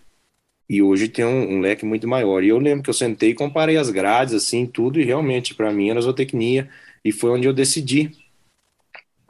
e 0.68 0.82
hoje 0.82 1.08
tem 1.08 1.24
um, 1.24 1.56
um 1.56 1.60
leque 1.60 1.84
muito 1.84 2.06
maior. 2.08 2.44
E 2.44 2.48
eu 2.48 2.58
lembro 2.58 2.84
que 2.84 2.90
eu 2.90 2.94
sentei 2.94 3.34
comparei 3.34 3.76
as 3.76 3.90
grades, 3.90 4.34
assim, 4.34 4.66
tudo, 4.66 5.00
e 5.00 5.04
realmente 5.04 5.54
para 5.54 5.72
mim 5.72 5.90
era 5.90 6.00
zootecnia. 6.00 6.68
E 7.04 7.12
foi 7.12 7.30
onde 7.30 7.46
eu 7.46 7.52
decidi 7.52 8.12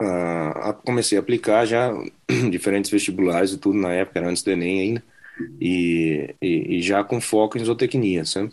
uh, 0.01 0.73
comecei 0.85 1.17
a 1.17 1.21
aplicar 1.21 1.65
já 1.65 1.91
diferentes 2.49 2.89
vestibulares 2.89 3.51
e 3.51 3.57
tudo 3.57 3.77
na 3.77 3.93
época, 3.93 4.19
era 4.19 4.29
antes 4.29 4.43
do 4.43 4.51
Enem 4.51 4.81
ainda, 4.81 5.03
e, 5.59 6.35
e, 6.41 6.77
e 6.77 6.81
já 6.81 7.03
com 7.03 7.21
foco 7.21 7.57
em 7.57 7.63
zootecnia, 7.63 8.25
sabe? 8.25 8.51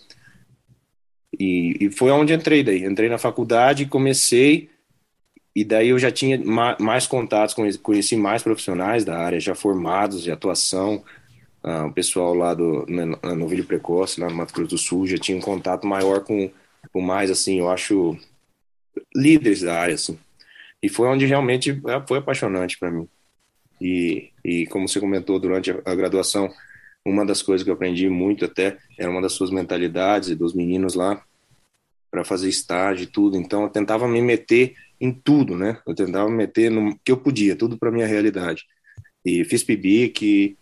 E, 1.38 1.86
e, 1.86 1.90
foi 1.90 2.10
onde 2.10 2.32
entrei 2.32 2.62
daí. 2.62 2.84
Entrei 2.84 3.10
na 3.10 3.18
faculdade, 3.18 3.84
comecei, 3.86 4.70
e 5.56 5.64
daí 5.64 5.88
eu 5.88 5.98
já 5.98 6.12
tinha 6.12 6.38
ma 6.44 6.76
mais 6.78 7.06
contatos, 7.06 7.56
conheci 7.82 8.14
mais 8.14 8.42
profissionais 8.42 9.06
da 9.06 9.18
área, 9.18 9.40
já 9.40 9.54
formados 9.54 10.22
de 10.22 10.30
atuação, 10.30 11.02
uh, 11.64 11.86
o 11.86 11.92
pessoal 11.94 12.34
lá 12.34 12.52
do 12.52 12.84
no 12.86 13.34
Novilho 13.34 13.64
Precoce, 13.64 14.20
lá 14.20 14.28
no 14.28 14.36
Mato 14.36 14.52
Grosso 14.52 14.72
do 14.72 14.78
Sul, 14.78 15.06
já 15.06 15.16
tinha 15.16 15.38
um 15.38 15.40
contato 15.40 15.86
maior 15.86 16.22
com, 16.22 16.50
com 16.92 17.00
mais, 17.00 17.30
assim, 17.30 17.58
eu 17.58 17.70
acho, 17.70 18.18
líderes 19.14 19.62
da 19.62 19.80
área, 19.80 19.94
assim. 19.94 20.18
E 20.82 20.90
foi 20.90 21.08
onde 21.08 21.24
realmente 21.24 21.70
é, 21.70 22.06
foi 22.06 22.18
apaixonante 22.18 22.78
para 22.78 22.90
mim. 22.90 23.08
E, 23.80 24.30
e 24.44 24.66
como 24.66 24.86
você 24.86 25.00
comentou 25.00 25.38
durante 25.38 25.70
a 25.70 25.94
graduação, 25.94 26.52
uma 27.02 27.24
das 27.24 27.40
coisas 27.40 27.64
que 27.64 27.70
eu 27.70 27.74
aprendi 27.74 28.10
muito 28.10 28.44
até 28.44 28.76
era 28.98 29.10
uma 29.10 29.22
das 29.22 29.32
suas 29.32 29.50
mentalidades 29.50 30.28
e 30.28 30.34
dos 30.34 30.52
meninos 30.52 30.94
lá 30.94 31.24
para 32.10 32.24
fazer 32.24 32.50
estágio 32.50 33.04
e 33.04 33.06
tudo. 33.06 33.38
Então 33.38 33.62
eu 33.62 33.70
tentava 33.70 34.06
me 34.06 34.20
meter 34.20 34.74
em 35.00 35.12
tudo, 35.12 35.56
né? 35.56 35.78
Eu 35.86 35.94
tentava 35.94 36.28
me 36.28 36.36
meter 36.36 36.70
no 36.70 36.98
que 37.04 37.12
eu 37.12 37.16
podia, 37.16 37.56
tudo 37.56 37.78
para 37.78 37.90
minha 37.90 38.06
realidade. 38.06 38.64
E 39.24 39.44
fiz 39.44 39.64
PIBIC, 39.64 40.56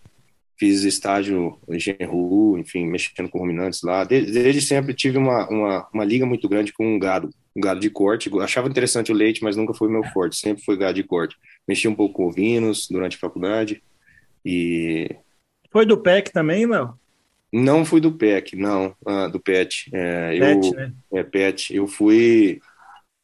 fiz 0.59 0.85
estágio 0.85 1.59
em 1.69 1.79
Genru, 1.79 2.57
enfim, 2.59 2.87
mexendo 2.87 3.29
com 3.29 3.39
ruminantes 3.39 3.83
lá. 3.83 4.05
Desde, 4.05 4.33
desde 4.33 4.61
sempre 4.63 4.95
tive 4.95 5.19
uma, 5.19 5.49
uma, 5.49 5.89
uma, 5.93 6.05
liga 6.05 6.25
muito 6.25 6.49
grande 6.49 6.73
com 6.73 6.95
um 6.95 6.99
gado, 6.99 7.31
um 7.55 7.61
gado 7.61 7.81
de 7.81 7.91
corte. 7.91 8.31
Achava 8.41 8.69
interessante 8.69 9.13
o 9.13 9.15
leite, 9.15 9.43
mas 9.43 9.57
nunca 9.57 9.75
foi 9.75 9.91
meu 9.91 10.05
forte, 10.05 10.37
sempre 10.37 10.65
foi 10.65 10.77
gado 10.77 10.95
de 10.95 11.05
corte. 11.05 11.37
Mexi 11.67 11.89
um 11.89 11.95
pouco 11.95 12.15
com 12.15 12.27
ovinos 12.27 12.89
durante 12.89 13.17
a 13.17 13.21
faculdade 13.21 13.83
e... 14.45 15.09
Foi 15.71 15.85
do 15.85 15.99
PEC 15.99 16.33
também, 16.33 16.67
Léo? 16.67 16.95
Não 17.53 17.85
fui 17.85 18.01
do 18.01 18.13
PEC, 18.13 18.57
não, 18.57 18.95
ah, 19.07 19.29
do 19.29 19.41
PET. 19.41 19.91
É, 19.93 20.39
PET, 20.39 20.67
eu, 20.67 20.73
né? 20.73 20.93
É, 21.13 21.23
PET. 21.23 21.75
Eu 21.75 21.87
fui... 21.87 22.61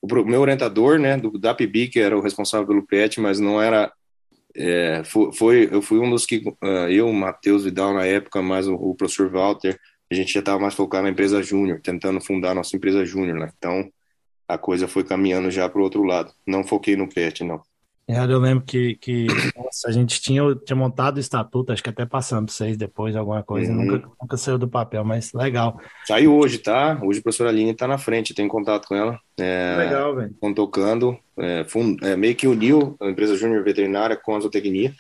O 0.03 0.25
meu 0.25 0.41
orientador, 0.41 0.99
né, 0.99 1.17
do, 1.17 1.39
da 1.39 1.55
PIB, 1.55 1.89
que 1.89 2.01
era 2.01 2.17
o 2.17 2.23
responsável 2.23 2.67
pelo 2.67 2.87
PET, 2.87 3.21
mas 3.21 3.39
não 3.39 3.61
era 3.61 3.93
é, 4.57 5.03
foi, 5.05 5.33
foi, 5.33 5.69
eu 5.71 5.81
fui 5.81 5.99
um 5.99 6.11
dos 6.11 6.27
que, 6.27 6.39
uh, 6.39 6.89
eu, 6.89 7.13
Matheus 7.13 7.65
Vidal 7.65 7.95
na 7.95 8.05
época, 8.05 8.43
mais 8.43 8.67
o, 8.67 8.75
o 8.75 8.95
professor 8.95 9.31
Walter, 9.31 9.79
a 10.11 10.15
gente 10.15 10.33
já 10.33 10.41
estava 10.41 10.59
mais 10.59 10.75
focado 10.75 11.05
na 11.05 11.11
empresa 11.11 11.43
júnior, 11.43 11.81
tentando 11.81 12.21
fundar 12.21 12.51
a 12.51 12.55
nossa 12.55 12.77
empresa 12.77 13.05
júnior, 13.05 13.39
né? 13.39 13.53
Então, 13.57 13.89
a 14.49 14.59
coisa 14.59 14.89
foi 14.89 15.05
caminhando 15.05 15.51
já 15.51 15.69
para 15.69 15.81
o 15.81 15.85
outro 15.85 16.03
lado. 16.03 16.33
Não 16.47 16.65
foquei 16.65 16.97
no 16.97 17.09
PET, 17.09 17.45
não. 17.45 17.63
É, 18.11 18.25
eu 18.25 18.41
lembro 18.41 18.65
que, 18.65 18.97
que 18.97 19.29
nossa, 19.57 19.89
a 19.89 19.93
gente 19.93 20.21
tinha, 20.21 20.43
tinha 20.65 20.77
montado 20.77 21.19
o 21.19 21.21
estatuto, 21.21 21.73
acho 21.73 21.83
que 21.83 21.91
até 21.91 22.05
passando 22.05 22.47
para 22.47 22.55
vocês 22.55 22.77
depois, 22.77 23.15
alguma 23.15 23.41
coisa, 23.43 23.71
uhum. 23.71 23.85
nunca, 23.85 24.11
nunca 24.21 24.37
saiu 24.37 24.59
do 24.59 24.69
papel, 24.69 25.05
mas 25.05 25.33
legal. 25.33 25.81
Saiu 26.05 26.35
hoje, 26.35 26.59
tá? 26.59 27.01
Hoje 27.05 27.21
a 27.21 27.23
professora 27.23 27.51
Aline 27.51 27.71
está 27.71 27.87
na 27.87 27.99
frente, 27.99 28.35
tem 28.35 28.49
contato 28.49 28.89
com 28.89 28.97
ela. 28.97 29.21
É, 29.39 29.77
legal, 29.79 30.17
velho. 30.17 30.33
Estão 30.33 30.53
tocando, 30.53 31.17
é, 31.39 31.65
fund, 31.69 32.03
é, 32.03 32.17
meio 32.17 32.35
que 32.35 32.49
uniu 32.49 32.97
a 33.01 33.09
empresa 33.09 33.37
júnior 33.37 33.63
veterinária 33.63 34.17
com 34.17 34.35
a 34.35 34.41
zootecnia. 34.41 34.93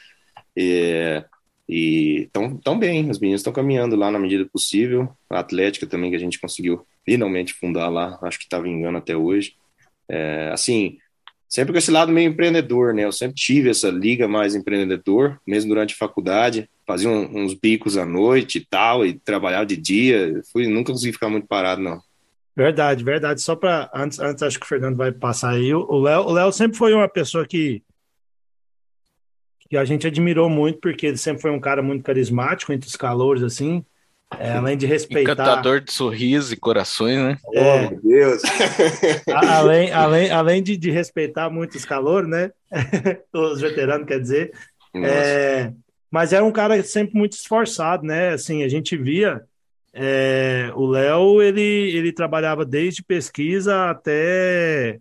E 0.56 2.22
estão 2.26 2.56
tão 2.58 2.78
bem, 2.78 3.10
os 3.10 3.18
meninos 3.18 3.40
estão 3.40 3.52
caminhando 3.52 3.96
lá 3.96 4.10
na 4.10 4.18
medida 4.18 4.44
possível. 4.44 5.08
A 5.28 5.40
Atlética 5.40 5.86
também, 5.86 6.10
que 6.10 6.16
a 6.16 6.20
gente 6.20 6.40
conseguiu 6.40 6.86
finalmente 7.04 7.54
fundar 7.54 7.88
lá, 7.88 8.18
acho 8.22 8.38
que 8.38 8.44
está 8.44 8.60
vingando 8.60 8.98
até 8.98 9.16
hoje. 9.16 9.54
É, 10.08 10.50
assim, 10.52 10.98
sempre 11.50 11.72
com 11.72 11.78
esse 11.78 11.90
lado 11.90 12.12
meio 12.12 12.30
empreendedor, 12.30 12.94
né? 12.94 13.04
Eu 13.04 13.12
sempre 13.12 13.34
tive 13.34 13.68
essa 13.68 13.90
liga 13.90 14.28
mais 14.28 14.54
empreendedor, 14.54 15.40
mesmo 15.44 15.70
durante 15.70 15.94
a 15.94 15.98
faculdade, 15.98 16.70
fazia 16.86 17.10
uns 17.10 17.54
bicos 17.54 17.96
à 17.96 18.06
noite 18.06 18.58
e 18.58 18.64
tal, 18.64 19.04
e 19.04 19.14
trabalhava 19.14 19.66
de 19.66 19.76
dia. 19.76 20.40
Fui, 20.52 20.68
nunca 20.68 20.92
consegui 20.92 21.12
ficar 21.12 21.28
muito 21.28 21.48
parado, 21.48 21.82
não. 21.82 22.00
Verdade, 22.56 23.02
verdade. 23.02 23.42
Só 23.42 23.56
para 23.56 23.90
antes, 23.92 24.20
antes 24.20 24.42
acho 24.44 24.60
que 24.60 24.66
o 24.66 24.68
Fernando 24.68 24.96
vai 24.96 25.10
passar 25.10 25.50
aí. 25.50 25.74
O 25.74 25.98
Léo, 25.98 26.22
o 26.22 26.32
Léo 26.32 26.52
sempre 26.52 26.78
foi 26.78 26.94
uma 26.94 27.08
pessoa 27.08 27.44
que 27.44 27.82
que 29.68 29.76
a 29.76 29.84
gente 29.84 30.04
admirou 30.04 30.50
muito 30.50 30.80
porque 30.80 31.06
ele 31.06 31.16
sempre 31.16 31.42
foi 31.42 31.52
um 31.52 31.60
cara 31.60 31.80
muito 31.80 32.02
carismático 32.02 32.72
entre 32.72 32.88
os 32.88 32.96
calores 32.96 33.40
assim. 33.40 33.84
É, 34.38 34.52
além 34.52 34.76
de 34.76 34.86
respeitar. 34.86 35.32
Encantador 35.32 35.80
de 35.80 35.92
sorriso 35.92 36.54
e 36.54 36.56
corações, 36.56 37.18
né? 37.18 37.36
É, 37.52 37.60
oh, 37.60 37.90
meu 37.90 38.00
Deus! 38.00 38.42
além 39.34 39.90
além, 39.92 40.30
além 40.30 40.62
de, 40.62 40.76
de 40.76 40.90
respeitar 40.90 41.50
muito 41.50 41.76
os 41.76 41.84
calores, 41.84 42.28
né? 42.28 42.50
os 43.34 43.60
veteranos, 43.60 44.06
quer 44.06 44.20
dizer. 44.20 44.52
É, 44.94 45.72
mas 46.10 46.32
era 46.32 46.44
um 46.44 46.52
cara 46.52 46.82
sempre 46.82 47.16
muito 47.16 47.32
esforçado, 47.32 48.04
né? 48.04 48.30
Assim, 48.30 48.62
a 48.62 48.68
gente 48.68 48.96
via. 48.96 49.42
É, 49.92 50.70
o 50.76 50.86
Léo, 50.86 51.42
ele, 51.42 51.60
ele 51.60 52.12
trabalhava 52.12 52.64
desde 52.64 53.02
pesquisa 53.02 53.90
até 53.90 55.00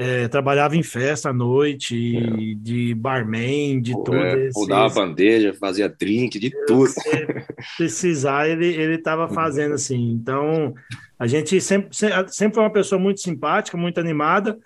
é, 0.00 0.28
trabalhava 0.28 0.76
em 0.76 0.82
festa 0.84 1.30
à 1.30 1.32
noite, 1.32 2.16
é. 2.16 2.54
de 2.54 2.94
barman, 2.94 3.82
de 3.82 3.92
tudo. 3.92 4.14
É, 4.14 4.48
bandeja, 4.94 5.52
fazia 5.52 5.88
drink, 5.88 6.38
de 6.38 6.50
tudo. 6.66 6.86
Se 6.86 7.26
precisar, 7.76 8.48
ele 8.48 8.68
ele 8.68 8.94
estava 8.94 9.28
fazendo 9.28 9.74
assim. 9.74 10.12
Então, 10.12 10.72
a 11.18 11.26
gente 11.26 11.60
sempre, 11.60 11.88
sempre 12.28 12.54
foi 12.54 12.62
uma 12.62 12.72
pessoa 12.72 13.00
muito 13.00 13.20
simpática, 13.20 13.76
muito 13.76 13.98
animada. 13.98 14.56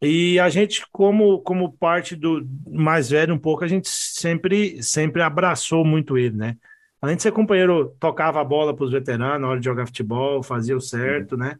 E 0.00 0.40
a 0.40 0.48
gente, 0.48 0.82
como, 0.90 1.40
como 1.40 1.74
parte 1.74 2.16
do 2.16 2.48
mais 2.66 3.10
velho 3.10 3.34
um 3.34 3.38
pouco, 3.38 3.64
a 3.64 3.68
gente 3.68 3.86
sempre, 3.86 4.82
sempre 4.82 5.20
abraçou 5.20 5.84
muito 5.84 6.16
ele, 6.16 6.36
né? 6.36 6.56
Além 7.02 7.16
de 7.16 7.22
ser 7.22 7.32
companheiro, 7.32 7.94
tocava 8.00 8.40
a 8.40 8.44
bola 8.44 8.74
para 8.74 8.86
os 8.86 8.92
veteranos 8.92 9.42
na 9.42 9.48
hora 9.48 9.60
de 9.60 9.66
jogar 9.66 9.84
futebol, 9.84 10.42
fazia 10.42 10.74
o 10.74 10.80
certo, 10.80 11.36
né? 11.36 11.58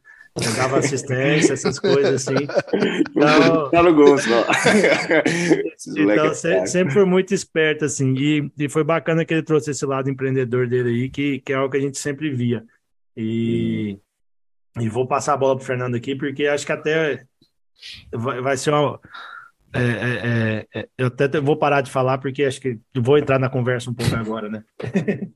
Dava 0.57 0.79
assistência, 0.79 1.53
essas 1.53 1.79
coisas 1.79 2.27
assim. 2.29 2.45
Então, 3.11 3.71
tá 3.71 3.83
no 3.83 3.95
gosto, 3.95 4.29
ó. 4.33 4.45
então 5.97 6.35
sempre, 6.35 6.67
sempre 6.67 6.93
foi 6.93 7.05
muito 7.05 7.33
esperto, 7.33 7.85
assim, 7.85 8.15
e, 8.15 8.53
e 8.59 8.69
foi 8.69 8.83
bacana 8.83 9.25
que 9.25 9.33
ele 9.33 9.45
trouxe 9.45 9.71
esse 9.71 9.87
lado 9.87 10.11
empreendedor 10.11 10.67
dele 10.69 10.91
aí, 10.91 11.09
que, 11.09 11.41
que 11.41 11.53
é 11.53 11.57
algo 11.57 11.71
que 11.71 11.77
a 11.77 11.81
gente 11.81 11.99
sempre 11.99 12.31
via. 12.31 12.65
E, 13.17 13.97
hum. 14.77 14.83
e 14.83 14.89
vou 14.89 15.07
passar 15.07 15.35
a 15.35 15.37
bola 15.37 15.57
pro 15.57 15.65
Fernando 15.65 15.95
aqui, 15.95 16.17
porque 16.17 16.47
acho 16.47 16.67
que 16.67 16.73
até 16.73 17.25
vai, 18.13 18.41
vai 18.41 18.57
ser 18.57 18.73
uma. 18.73 19.01
É, 19.73 19.83
é, 19.83 20.67
é, 20.75 20.81
é 20.81 20.89
eu 20.99 21.07
até 21.09 21.29
vou 21.41 21.57
parar 21.57 21.81
de 21.81 21.91
falar, 21.91 22.19
porque 22.19 22.45
acho 22.45 22.61
que 22.61 22.79
vou 22.95 23.19
entrar 23.19 23.39
na 23.39 23.49
conversa 23.49 23.91
um 23.91 23.95
pouco 23.95 24.15
agora, 24.17 24.49
né? 24.49 24.65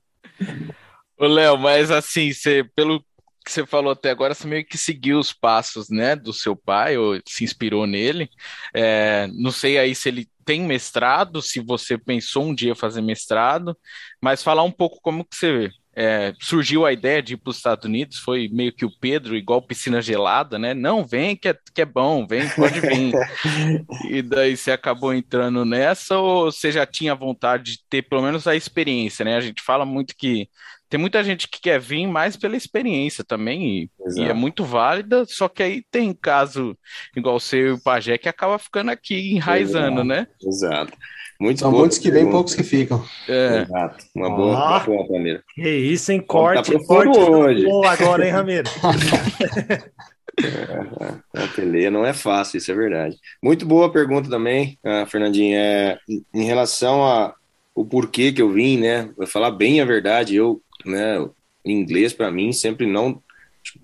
Ô, 1.19 1.27
Léo, 1.27 1.57
mas 1.57 1.91
assim, 1.91 2.33
você, 2.33 2.65
pelo 2.77 3.05
que 3.49 3.53
você 3.55 3.67
falou 3.67 3.93
até 3.93 4.11
agora, 4.11 4.35
você 4.35 4.47
meio 4.47 4.65
que 4.65 4.77
seguiu 4.77 5.19
os 5.19 5.33
passos, 5.33 5.89
né, 5.89 6.15
do 6.15 6.35
seu 6.35 6.55
pai, 6.55 6.99
ou 6.99 7.19
se 7.27 7.45
inspirou 7.45 7.87
nele. 7.87 8.29
É, 8.75 9.27
não 9.33 9.51
sei 9.51 9.79
aí 9.79 9.95
se 9.95 10.11
ele 10.11 10.29
tem 10.45 10.61
mestrado, 10.61 11.41
se 11.41 11.59
você 11.59 11.97
pensou 11.97 12.45
um 12.45 12.55
dia 12.55 12.75
fazer 12.75 13.01
mestrado, 13.01 13.77
mas 14.21 14.43
falar 14.43 14.63
um 14.65 14.71
pouco 14.71 15.01
como 15.01 15.25
que 15.25 15.35
você 15.35 15.71
é, 15.97 16.35
surgiu 16.41 16.85
a 16.85 16.93
ideia 16.93 17.23
de 17.23 17.35
ir 17.35 17.37
para 17.39 17.51
os 17.51 17.57
Estados 17.57 17.87
Unidos, 17.87 18.19
foi 18.19 18.49
meio 18.53 18.73
que 18.73 18.85
o 18.85 18.91
Pedro, 19.01 19.35
igual 19.35 19.63
piscina 19.63 20.03
gelada, 20.03 20.59
né? 20.59 20.75
Não, 20.75 21.05
vem 21.05 21.35
que 21.35 21.49
é, 21.49 21.57
que 21.75 21.81
é 21.81 21.87
bom, 21.87 22.27
vem, 22.27 22.47
pode 22.51 22.81
vir. 22.81 23.15
e 24.11 24.21
daí 24.21 24.57
você 24.59 24.73
acabou 24.73 25.15
entrando 25.15 25.65
nessa, 25.65 26.19
ou 26.19 26.53
você 26.53 26.71
já 26.71 26.85
tinha 26.85 27.15
vontade 27.15 27.73
de 27.73 27.79
ter 27.89 28.03
pelo 28.03 28.23
menos 28.23 28.47
a 28.47 28.55
experiência, 28.55 29.25
né? 29.25 29.37
A 29.37 29.41
gente 29.41 29.63
fala 29.63 29.87
muito 29.87 30.15
que 30.15 30.49
tem 30.89 30.99
muita 30.99 31.23
gente 31.23 31.49
que 31.49 31.61
quer 31.61 31.79
vir 31.79 32.07
mais 32.07 32.37
pela 32.37 32.57
experiência 32.57 33.23
também, 33.23 33.63
e, 33.63 33.91
e, 34.17 34.23
é 34.23 34.33
muito 34.33 34.65
válida, 34.65 35.25
só 35.27 35.49
que 35.49 35.63
aí 35.63 35.83
tem 35.91 36.13
caso 36.15 36.77
igual 37.17 37.37
o 37.37 37.41
seu 37.41 37.59
e 37.59 37.71
o 37.73 37.83
Pajé 37.83 38.17
que 38.17 38.29
acaba 38.29 38.59
ficando 38.59 38.91
aqui 38.91 39.35
enraizando, 39.35 40.01
Exato. 40.01 40.05
né? 40.05 40.27
Exato. 40.43 40.93
Muito 41.41 41.61
São 41.61 41.71
muitos 41.71 41.99
que 41.99 42.11
vêm, 42.11 42.29
poucos 42.29 42.55
que 42.55 42.65
ficam. 42.65 43.05
É. 43.29 43.63
Exato. 43.63 44.05
Uma 44.15 44.29
boa, 44.29 44.83
oh, 44.83 44.87
boa 44.87 45.07
Ramiro. 45.13 45.41
Que 45.55 45.71
isso, 45.71 46.11
hein? 46.11 46.21
Corte, 46.21 46.73
tá 46.73 46.85
corte 46.85 47.17
hoje. 47.17 47.65
agora, 47.87 48.27
hein, 48.27 48.33
Ramiro? 48.33 48.69
é, 50.43 51.45
a 51.45 51.47
peleia 51.55 51.93
não 51.93 52.05
é 52.05 52.13
fácil, 52.13 52.59
isso 52.59 52.73
é 52.73 52.75
verdade. 52.75 53.17
Muito 53.41 53.65
boa 53.65 53.93
pergunta 53.93 54.29
também, 54.29 54.77
uh, 54.85 55.07
Fernandinho. 55.07 55.57
É, 55.57 55.99
em 56.35 56.43
relação 56.43 57.05
a 57.05 57.35
o 57.73 57.85
porquê 57.85 58.33
que 58.33 58.43
eu 58.43 58.51
vim, 58.51 58.77
né? 58.77 59.09
Vou 59.17 59.25
falar 59.25 59.53
bem 59.53 59.81
a 59.81 59.85
verdade, 59.85 60.35
eu 60.35 60.61
né? 60.85 61.29
Inglês 61.65 62.13
para 62.13 62.31
mim 62.31 62.53
sempre 62.53 62.87
não 62.87 63.23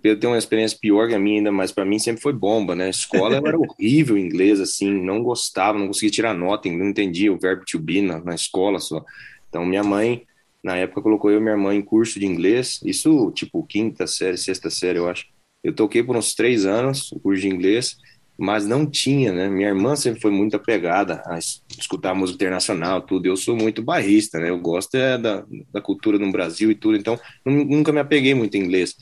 eu 0.03 0.19
tenho 0.19 0.33
uma 0.33 0.39
experiência 0.39 0.79
pior 0.81 1.09
que 1.09 1.15
a 1.15 1.19
minha 1.19 1.39
ainda, 1.39 1.53
mas 1.53 1.73
para 1.73 1.85
mim 1.85 1.99
sempre 1.99 2.23
foi 2.23 2.33
bomba, 2.33 2.75
né? 2.75 2.89
Escola 2.89 3.37
era 3.37 3.59
horrível 3.59 4.17
inglês, 4.17 4.61
assim, 4.61 4.91
não 4.91 5.23
gostava, 5.23 5.79
não 5.79 5.89
conseguia 5.89 6.11
tirar 6.11 6.35
nota, 6.35 6.71
não 6.71 6.89
entendia 6.89 7.33
o 7.33 7.39
verbo 7.39 7.65
to 7.67 7.79
be 7.79 8.01
na, 8.01 8.19
na 8.19 8.35
escola 8.35 8.79
só. 8.79 9.05
Então 9.49 9.65
minha 9.65 9.83
mãe, 9.83 10.27
na 10.63 10.77
época, 10.77 11.03
colocou 11.03 11.31
eu 11.31 11.39
e 11.39 11.43
minha 11.43 11.57
mãe 11.57 11.79
em 11.79 11.83
curso 11.83 12.19
de 12.19 12.27
inglês, 12.27 12.81
isso 12.85 13.31
tipo 13.33 13.65
quinta 13.67 14.07
série, 14.07 14.37
sexta 14.37 14.71
série, 14.71 14.99
eu 14.99 15.09
acho. 15.09 15.27
Eu 15.63 15.75
toquei 15.75 16.03
por 16.03 16.17
uns 16.17 16.35
três 16.35 16.67
anos 16.67 17.11
o 17.13 17.21
curso 17.21 17.43
de 17.43 17.49
inglês, 17.49 17.97
mas 18.37 18.67
não 18.67 18.85
tinha, 18.85 19.33
né? 19.33 19.49
Minha 19.49 19.69
irmã 19.69 19.95
sempre 19.95 20.21
foi 20.21 20.31
muito 20.31 20.57
apegada 20.57 21.23
a 21.27 21.39
escutar 21.39 22.15
música 22.15 22.37
internacional, 22.37 23.01
tudo. 23.01 23.27
Eu 23.27 23.37
sou 23.37 23.57
muito 23.57 23.83
barrista, 23.83 24.41
né? 24.41 24.51
Eu 24.51 24.59
gosto 24.59 24.97
é 24.97 25.17
da, 25.17 25.45
da 25.73 25.81
cultura 25.81 26.19
no 26.19 26.33
Brasil 26.33 26.71
e 26.71 26.75
tudo, 26.75 26.97
então 26.97 27.19
nunca 27.45 27.93
me 27.93 28.01
apeguei 28.01 28.35
muito 28.35 28.57
em 28.57 28.61
inglês. 28.61 28.97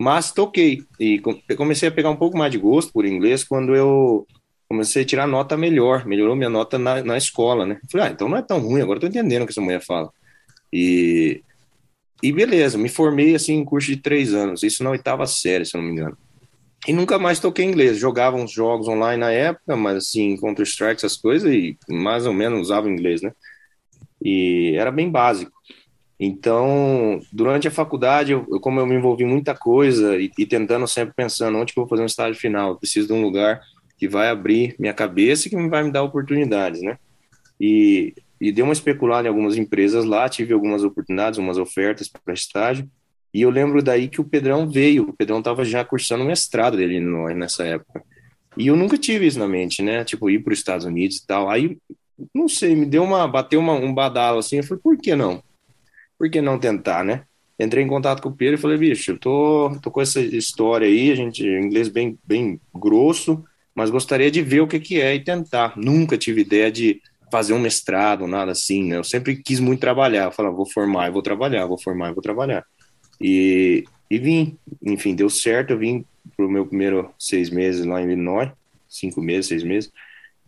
Mas 0.00 0.32
toquei 0.32 0.82
e 0.98 1.20
comecei 1.56 1.88
a 1.88 1.92
pegar 1.92 2.08
um 2.08 2.16
pouco 2.16 2.38
mais 2.38 2.50
de 2.50 2.56
gosto 2.56 2.90
por 2.90 3.04
inglês 3.04 3.44
quando 3.44 3.74
eu 3.74 4.26
comecei 4.66 5.02
a 5.02 5.06
tirar 5.06 5.26
nota 5.26 5.56
melhor, 5.56 6.06
melhorou 6.06 6.34
minha 6.34 6.48
nota 6.48 6.78
na, 6.78 7.02
na 7.02 7.18
escola, 7.18 7.66
né? 7.66 7.78
Falei, 7.90 8.06
ah, 8.06 8.10
então 8.10 8.28
não 8.28 8.38
é 8.38 8.42
tão 8.42 8.60
ruim, 8.60 8.80
agora 8.80 9.00
tô 9.00 9.08
entendendo 9.08 9.42
o 9.42 9.46
que 9.46 9.52
essa 9.52 9.60
mulher 9.60 9.84
fala. 9.84 10.10
E, 10.72 11.42
e 12.22 12.32
beleza, 12.32 12.78
me 12.78 12.88
formei 12.88 13.34
assim 13.34 13.54
em 13.54 13.64
curso 13.64 13.88
de 13.88 13.96
três 13.96 14.32
anos, 14.32 14.62
isso 14.62 14.82
na 14.84 14.90
oitava 14.90 15.26
série, 15.26 15.66
se 15.66 15.76
eu 15.76 15.82
não 15.82 15.88
me 15.88 15.94
engano. 15.94 16.16
E 16.88 16.92
nunca 16.92 17.18
mais 17.18 17.38
toquei 17.38 17.64
inglês. 17.64 17.98
Jogava 17.98 18.36
uns 18.36 18.50
jogos 18.50 18.88
online 18.88 19.20
na 19.20 19.30
época, 19.30 19.76
mas 19.76 19.96
assim, 19.96 20.36
Counter-Strike, 20.36 20.96
essas 20.96 21.16
coisas, 21.16 21.52
e 21.52 21.76
mais 21.88 22.26
ou 22.26 22.32
menos 22.32 22.60
usava 22.60 22.88
inglês, 22.88 23.20
né? 23.22 23.32
E 24.22 24.74
era 24.76 24.90
bem 24.90 25.10
básico. 25.10 25.52
Então, 26.18 27.20
durante 27.32 27.66
a 27.66 27.70
faculdade, 27.70 28.32
eu, 28.32 28.44
como 28.60 28.78
eu 28.78 28.86
me 28.86 28.94
envolvi 28.94 29.24
em 29.24 29.26
muita 29.26 29.54
coisa 29.54 30.18
e, 30.18 30.30
e, 30.38 30.44
tentando 30.44 30.86
sempre 30.86 31.14
pensando 31.14 31.56
onde 31.56 31.72
que 31.72 31.78
eu 31.78 31.84
vou 31.84 31.88
fazer 31.88 32.02
um 32.02 32.06
estágio 32.06 32.38
final, 32.38 32.70
eu 32.70 32.76
preciso 32.76 33.06
de 33.06 33.14
um 33.14 33.22
lugar 33.22 33.62
que 33.96 34.06
vai 34.06 34.28
abrir 34.28 34.76
minha 34.78 34.92
cabeça 34.92 35.46
e 35.46 35.50
que 35.50 35.68
vai 35.68 35.82
me 35.82 35.90
dar 35.90 36.02
oportunidades, 36.02 36.82
né? 36.82 36.98
E, 37.58 38.14
e 38.38 38.52
dei 38.52 38.62
uma 38.62 38.74
especulada 38.74 39.28
em 39.28 39.30
algumas 39.30 39.56
empresas 39.56 40.04
lá, 40.04 40.28
tive 40.28 40.52
algumas 40.52 40.84
oportunidades, 40.84 41.38
umas 41.38 41.56
ofertas 41.56 42.08
para 42.08 42.34
estágio, 42.34 42.86
e 43.32 43.42
eu 43.42 43.50
lembro 43.50 43.82
daí 43.82 44.08
que 44.08 44.20
o 44.20 44.24
Pedrão 44.24 44.68
veio, 44.68 45.08
o 45.08 45.12
Pedrão 45.12 45.38
estava 45.38 45.64
já 45.64 45.84
cursando 45.84 46.24
mestrado 46.24 46.76
dele 46.76 47.00
nessa 47.34 47.64
época. 47.64 48.02
E 48.56 48.66
eu 48.66 48.76
nunca 48.76 48.98
tive 48.98 49.26
isso 49.26 49.38
na 49.38 49.46
mente, 49.46 49.82
né? 49.82 50.04
Tipo, 50.04 50.28
ir 50.28 50.42
para 50.42 50.52
os 50.52 50.58
Estados 50.58 50.84
Unidos 50.84 51.18
e 51.18 51.26
tal. 51.26 51.48
Aí, 51.48 51.78
não 52.34 52.48
sei, 52.48 52.74
me 52.74 52.84
deu 52.84 53.04
uma, 53.04 53.26
bateu 53.28 53.60
uma, 53.60 53.74
um 53.74 53.94
badalo 53.94 54.40
assim. 54.40 54.56
Eu 54.56 54.64
falei, 54.64 54.82
por 54.82 54.98
que 54.98 55.14
não? 55.14 55.42
Por 56.18 56.28
que 56.28 56.40
não 56.40 56.58
tentar, 56.58 57.04
né? 57.04 57.22
Entrei 57.58 57.84
em 57.84 57.88
contato 57.88 58.22
com 58.22 58.30
o 58.30 58.34
Pedro 58.34 58.54
e 58.54 58.58
falei, 58.58 58.78
bicho, 58.78 59.12
eu 59.12 59.18
tô, 59.18 59.78
tô 59.82 59.90
com 59.90 60.00
essa 60.00 60.20
história 60.20 60.88
aí, 60.88 61.12
a 61.12 61.14
gente, 61.14 61.46
inglês 61.46 61.88
bem, 61.88 62.18
bem 62.24 62.58
grosso, 62.74 63.44
mas 63.74 63.90
gostaria 63.90 64.30
de 64.30 64.42
ver 64.42 64.62
o 64.62 64.66
que, 64.66 64.80
que 64.80 65.00
é 65.00 65.14
e 65.14 65.22
tentar. 65.22 65.74
Nunca 65.76 66.18
tive 66.18 66.40
ideia 66.40 66.72
de 66.72 67.00
fazer 67.30 67.52
um 67.52 67.58
mestrado, 67.60 68.26
nada 68.26 68.52
assim, 68.52 68.84
né? 68.84 68.96
Eu 68.96 69.04
sempre 69.04 69.36
quis 69.36 69.60
muito 69.60 69.80
trabalhar. 69.80 70.24
Eu 70.24 70.32
falava, 70.32 70.56
vou 70.56 70.66
formar 70.66 71.08
e 71.08 71.12
vou 71.12 71.22
trabalhar, 71.22 71.66
vou 71.66 71.78
formar 71.78 72.10
e 72.10 72.14
vou 72.14 72.22
trabalhar. 72.22 72.64
E, 73.20 73.84
e 74.10 74.18
vim, 74.18 74.56
enfim, 74.82 75.14
deu 75.14 75.28
certo. 75.28 75.72
Eu 75.72 75.78
vim 75.78 76.04
para 76.36 76.46
o 76.46 76.50
meu 76.50 76.66
primeiro 76.66 77.10
seis 77.18 77.50
meses 77.50 77.84
lá 77.84 78.00
em 78.00 78.04
Illinois, 78.04 78.50
cinco 78.88 79.20
meses, 79.20 79.46
seis 79.46 79.62
meses. 79.62 79.92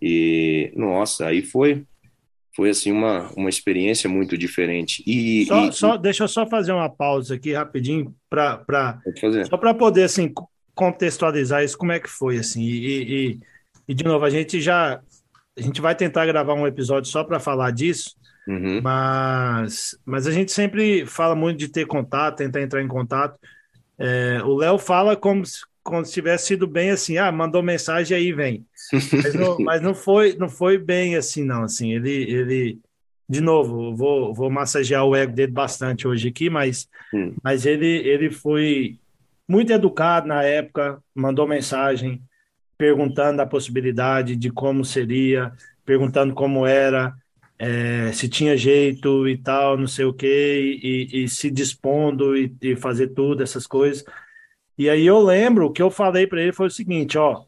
E, 0.01 0.73
nossa, 0.75 1.27
aí 1.27 1.43
foi 1.43 1.85
foi 2.55 2.69
assim 2.69 2.93
uma, 2.93 3.31
uma 3.35 3.49
experiência 3.49 4.11
muito 4.11 4.37
diferente. 4.37 5.03
E, 5.07 5.47
só, 5.47 5.69
e, 5.69 5.73
só 5.73 5.97
deixa 5.97 6.25
eu 6.25 6.29
só 6.29 6.47
fazer 6.47 6.73
uma 6.73 6.89
pausa 6.89 7.35
aqui 7.35 7.53
rapidinho 7.55 8.15
para 8.29 9.01
só 9.49 9.57
para 9.57 9.73
poder 9.73 10.05
assim 10.05 10.33
contextualizar 10.75 11.63
isso 11.65 11.77
como 11.77 11.93
é 11.93 12.01
que 12.01 12.09
foi 12.09 12.39
assim 12.39 12.63
e, 12.63 13.03
e, 13.03 13.41
e, 13.89 13.95
de 13.95 14.05
novo 14.05 14.25
a 14.25 14.31
gente 14.31 14.61
já 14.61 15.01
a 15.57 15.61
gente 15.61 15.83
vai 15.83 15.95
tentar 15.95 16.25
gravar 16.25 16.55
um 16.55 16.67
episódio 16.67 17.11
só 17.11 17.23
para 17.25 17.39
falar 17.39 17.71
disso 17.73 18.17
Uhum. 18.47 18.81
Mas, 18.83 19.97
mas 20.05 20.27
a 20.27 20.33
gente 20.33 20.53
sempre 20.53 21.07
fala 21.07 21.35
muito 21.35 21.59
de 21.59 21.69
ter 21.69 21.87
contato, 21.87 22.39
tentar 22.39 22.61
entrar 22.61 22.83
em 22.83 22.89
contato. 22.89 23.39
É, 23.99 24.41
o 24.45 24.57
Léo 24.57 24.79
fala 24.79 25.17
como 25.17 25.47
se, 25.47 25.61
como 25.83 26.05
se 26.05 26.13
tivesse 26.13 26.47
sido 26.47 26.67
bem 26.67 26.91
assim, 26.91 27.19
ah, 27.19 27.31
mandou 27.31 27.63
mensagem 27.63 28.17
aí 28.17 28.33
vem. 28.33 28.67
Mas 29.13 29.35
não, 29.35 29.59
mas 29.59 29.81
não 29.81 29.95
foi, 29.95 30.37
não 30.37 30.49
foi 30.49 30.77
bem 30.77 31.17
assim, 31.17 31.45
não. 31.45 31.63
Assim, 31.65 31.93
ele, 31.93 32.11
ele, 32.11 32.81
de 33.29 33.41
novo, 33.41 33.95
vou, 33.95 34.35
vou 34.35 34.51
massagear 34.51 35.05
o 35.05 35.15
ego 35.15 35.33
dele 35.33 35.53
bastante 35.53 36.07
hoje 36.07 36.29
aqui, 36.29 36.51
mas, 36.51 36.89
hum. 37.15 37.35
mas 37.43 37.65
ele, 37.65 37.87
ele 37.87 38.31
foi 38.31 38.99
muito 39.49 39.73
educado 39.73 40.27
na 40.27 40.43
época, 40.43 41.03
mandou 41.15 41.47
mensagem 41.47 42.21
perguntando 42.77 43.41
a 43.41 43.47
possibilidade 43.47 44.35
de 44.35 44.51
como 44.51 44.85
seria, 44.85 45.53
perguntando 45.85 46.35
como 46.35 46.67
era 46.67 47.15
é, 47.65 48.11
se 48.11 48.29
tinha 48.29 48.57
jeito 48.57 49.29
e 49.29 49.39
tal, 49.39 49.79
não 49.79 49.87
sei 49.87 50.05
o 50.05 50.13
quê, 50.13 50.81
e, 50.83 51.23
e 51.23 51.29
se 51.29 51.49
dispondo 51.49 52.37
e, 52.37 52.53
e, 52.61 52.75
fazer 52.75 53.11
tudo, 53.11 53.41
essas 53.41 53.69
coisas. 53.69 54.05
E 54.77 54.91
aí 54.91 55.07
eu 55.07 55.21
lembro 55.21 55.73
que 55.73 55.81
eu 55.81 55.89
falei 55.89 56.27
para 56.27 56.43
ele 56.43 56.53
foi 56.53 56.67
o 56.67 56.71
seguinte, 56.71 57.17
ó, 57.17 57.45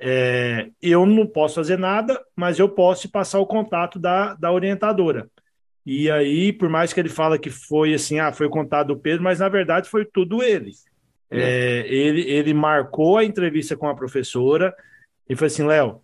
é, 0.00 0.70
eu 0.82 1.06
não 1.06 1.28
posso 1.28 1.54
fazer 1.54 1.78
nada, 1.78 2.20
mas 2.34 2.58
eu 2.58 2.68
posso 2.68 3.02
te 3.02 3.08
passar 3.08 3.38
o 3.38 3.46
contato 3.46 4.00
da, 4.00 4.34
da 4.34 4.50
orientadora. 4.50 5.30
E 5.86 6.10
aí, 6.10 6.52
por 6.52 6.68
mais 6.68 6.92
que 6.92 6.98
ele 6.98 7.08
fala 7.08 7.38
que 7.38 7.50
foi 7.50 7.94
assim, 7.94 8.18
ah, 8.18 8.32
foi 8.32 8.46
o 8.46 8.50
contato 8.50 8.88
do 8.88 8.98
Pedro, 8.98 9.22
mas 9.22 9.38
na 9.38 9.48
verdade 9.48 9.88
foi 9.88 10.04
tudo 10.04 10.42
ele. 10.42 10.72
É. 11.30 11.40
é 11.40 11.86
ele, 11.86 12.22
ele 12.22 12.52
marcou 12.52 13.16
a 13.16 13.24
entrevista 13.24 13.76
com 13.76 13.86
a 13.86 13.94
professora 13.94 14.74
e 15.28 15.36
foi 15.36 15.46
assim, 15.46 15.64
Léo, 15.64 16.02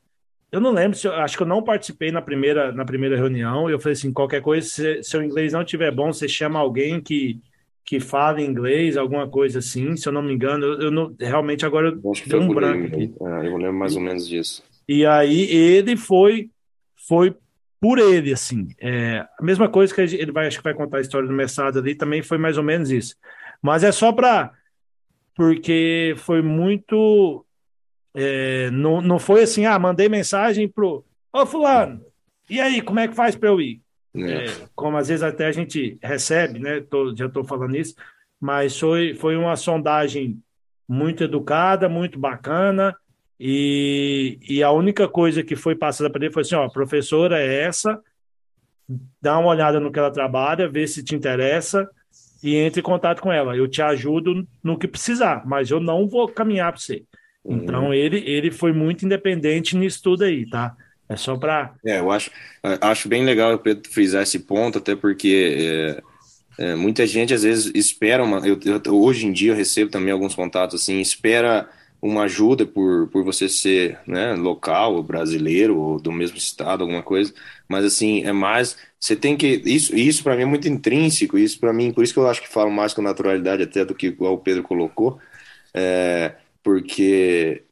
eu 0.53 0.61
não 0.61 0.73
lembro, 0.73 0.97
se 0.97 1.07
eu, 1.07 1.13
acho 1.15 1.37
que 1.37 1.43
eu 1.43 1.47
não 1.47 1.63
participei 1.63 2.13
na 2.13 2.23
primeira, 2.23 2.73
na 2.73 2.85
primeira 2.85 3.17
reunião. 3.17 3.69
Eu 3.69 3.79
falei 3.79 3.95
assim: 3.95 4.13
qualquer 4.13 4.41
coisa, 4.41 4.67
se 4.67 5.03
seu 5.03 5.23
inglês 5.23 5.53
não 5.53 5.63
estiver 5.63 5.91
bom, 5.91 6.13
você 6.13 6.29
chama 6.29 6.59
alguém 6.59 7.01
que, 7.01 7.41
que 7.85 7.99
fala 8.01 8.41
inglês, 8.41 8.97
alguma 8.97 9.29
coisa 9.29 9.59
assim. 9.59 9.97
Se 9.97 10.09
eu 10.09 10.13
não 10.13 10.23
me 10.23 10.33
engano, 10.33 10.65
eu, 10.65 10.81
eu 10.83 10.91
não, 10.91 11.15
realmente 11.19 11.67
agora 11.67 11.89
eu 12.03 12.13
acho 12.13 12.23
que 12.23 12.31
foi 12.31 12.41
um 12.41 12.49
branco. 12.49 12.97
Aí. 12.97 13.13
Ah, 13.23 13.45
eu 13.45 13.57
lembro 13.57 13.75
mais 13.75 13.97
ou 13.97 14.03
menos 14.03 14.27
disso. 14.27 14.63
E 14.89 15.05
aí 15.05 15.51
ele 15.51 15.97
foi, 15.97 16.51
foi 17.09 17.35
por 17.81 17.99
ele, 17.99 18.33
assim. 18.33 18.69
É, 18.81 19.27
a 19.39 19.43
mesma 19.43 19.69
coisa 19.69 19.95
que 19.95 20.01
ele 20.01 20.33
vai, 20.33 20.47
acho 20.47 20.59
que 20.59 20.65
vai 20.65 20.75
contar 20.75 20.99
a 20.99 21.01
história 21.01 21.29
do 21.29 21.35
mestrado 21.35 21.79
ali, 21.79 21.95
também 21.95 22.23
foi 22.23 22.39
mais 22.39 22.57
ou 22.57 22.63
menos 22.63 22.91
isso. 22.91 23.17
Mas 23.61 23.83
é 23.83 23.91
só 23.91 24.13
para 24.13 24.53
porque 25.37 26.15
foi 26.17 26.41
muito. 26.41 27.46
É, 28.19 28.71
não, 28.71 29.03
não 29.03 29.19
foi 29.19 29.43
assim, 29.43 29.67
ah, 29.67 29.79
mandei 29.79 30.09
mensagem 30.09 30.67
pro. 30.67 31.05
Ô, 31.31 31.45
Fulano, 31.45 32.01
e 32.49 32.59
aí, 32.59 32.81
como 32.81 32.99
é 32.99 33.07
que 33.07 33.15
faz 33.15 33.37
para 33.37 33.51
eu 33.51 33.61
ir? 33.61 33.83
É. 34.17 34.47
É, 34.47 34.47
como 34.75 34.97
às 34.97 35.09
vezes 35.09 35.23
até 35.23 35.47
a 35.47 35.53
gente 35.53 35.99
recebe, 36.03 36.59
né? 36.59 36.81
Tô, 36.81 37.15
já 37.15 37.27
estou 37.27 37.45
falando 37.45 37.77
isso, 37.77 37.95
mas 38.41 38.79
foi, 38.79 39.15
foi 39.15 39.37
uma 39.37 39.55
sondagem 39.55 40.41
muito 40.89 41.25
educada, 41.25 41.91
muito 41.91 42.19
bacana. 42.19 42.97
E, 43.39 44.39
e 44.49 44.63
a 44.63 44.71
única 44.71 45.07
coisa 45.07 45.43
que 45.43 45.55
foi 45.55 45.75
passada 45.75 46.09
para 46.09 46.25
ele 46.25 46.33
foi 46.33 46.41
assim: 46.41 46.55
ó, 46.55 46.65
a 46.65 46.73
professora 46.73 47.39
é 47.39 47.65
essa, 47.65 48.01
dá 49.21 49.39
uma 49.39 49.51
olhada 49.51 49.79
no 49.79 49.93
que 49.93 49.99
ela 49.99 50.11
trabalha, 50.11 50.67
vê 50.67 50.87
se 50.87 51.05
te 51.05 51.15
interessa 51.15 51.87
e 52.43 52.57
entre 52.57 52.81
em 52.81 52.85
contato 52.85 53.21
com 53.21 53.31
ela. 53.31 53.55
Eu 53.55 53.69
te 53.69 53.83
ajudo 53.83 54.49
no 54.65 54.79
que 54.79 54.89
precisar, 54.89 55.43
mas 55.47 55.71
eu 55.71 55.81
não 55.81 56.09
vou 56.09 56.27
caminhar 56.29 56.73
para 56.73 56.81
você. 56.81 57.05
Uhum. 57.47 57.57
Então 57.57 57.95
ele, 57.95 58.19
ele 58.27 58.51
foi 58.51 58.73
muito 58.73 59.07
independente 59.07 59.77
nisso 59.77 60.03
tudo 60.03 60.25
aí, 60.25 60.49
tá? 60.49 60.77
É 61.09 61.17
só 61.17 61.37
para. 61.37 61.73
É, 61.85 62.01
eu 62.01 62.11
acho, 62.11 62.31
acho 62.81 63.09
bem 63.09 63.25
legal 63.25 63.55
o 63.55 63.59
Pedro 63.59 63.89
frisar 63.89 64.23
esse 64.23 64.41
ponto, 64.41 64.79
até 64.79 64.97
porque 64.97 66.03
é, 66.59 66.67
é, 66.71 66.75
muita 66.75 67.07
gente 67.07 67.33
às 67.33 67.45
vezes 67.45 67.71
espera 67.75 68.25
uma. 68.25 68.39
Eu, 68.47 68.59
eu, 68.65 68.95
hoje 68.95 69.27
em 69.27 69.33
dia 69.33 69.53
eu 69.53 69.57
recebo 69.57 69.91
também 69.91 70.13
alguns 70.13 70.35
contatos 70.35 70.83
assim, 70.83 71.01
espera 71.01 71.69
uma 72.03 72.25
ajuda 72.25 72.67
por, 72.67 73.09
por 73.09 73.25
você 73.25 73.49
ser 73.49 73.99
né, 74.07 74.35
local, 74.35 74.95
ou 74.95 75.03
brasileiro, 75.03 75.79
ou 75.79 76.01
do 76.01 76.13
mesmo 76.13 76.37
estado, 76.37 76.83
alguma 76.83 77.03
coisa, 77.03 77.33
mas 77.69 77.85
assim, 77.85 78.25
é 78.25 78.33
mais. 78.33 78.77
Você 78.99 79.15
tem 79.15 79.37
que. 79.37 79.63
Isso, 79.65 79.95
isso 79.95 80.25
para 80.25 80.35
mim 80.35 80.43
é 80.43 80.47
muito 80.47 80.69
intrínseco, 80.69 81.39
isso 81.39 81.61
para 81.61 81.73
mim, 81.73 81.93
por 81.93 82.03
isso 82.03 82.13
que 82.13 82.19
eu 82.19 82.29
acho 82.29 82.43
que 82.43 82.49
falo 82.49 82.71
mais 82.71 82.93
com 82.93 83.01
naturalidade 83.01 83.63
até 83.63 83.85
do 83.85 83.95
que 83.95 84.15
o 84.19 84.39
Pedro 84.39 84.65
colocou, 84.65 85.19
é, 85.73 86.35
porque. 86.67 87.63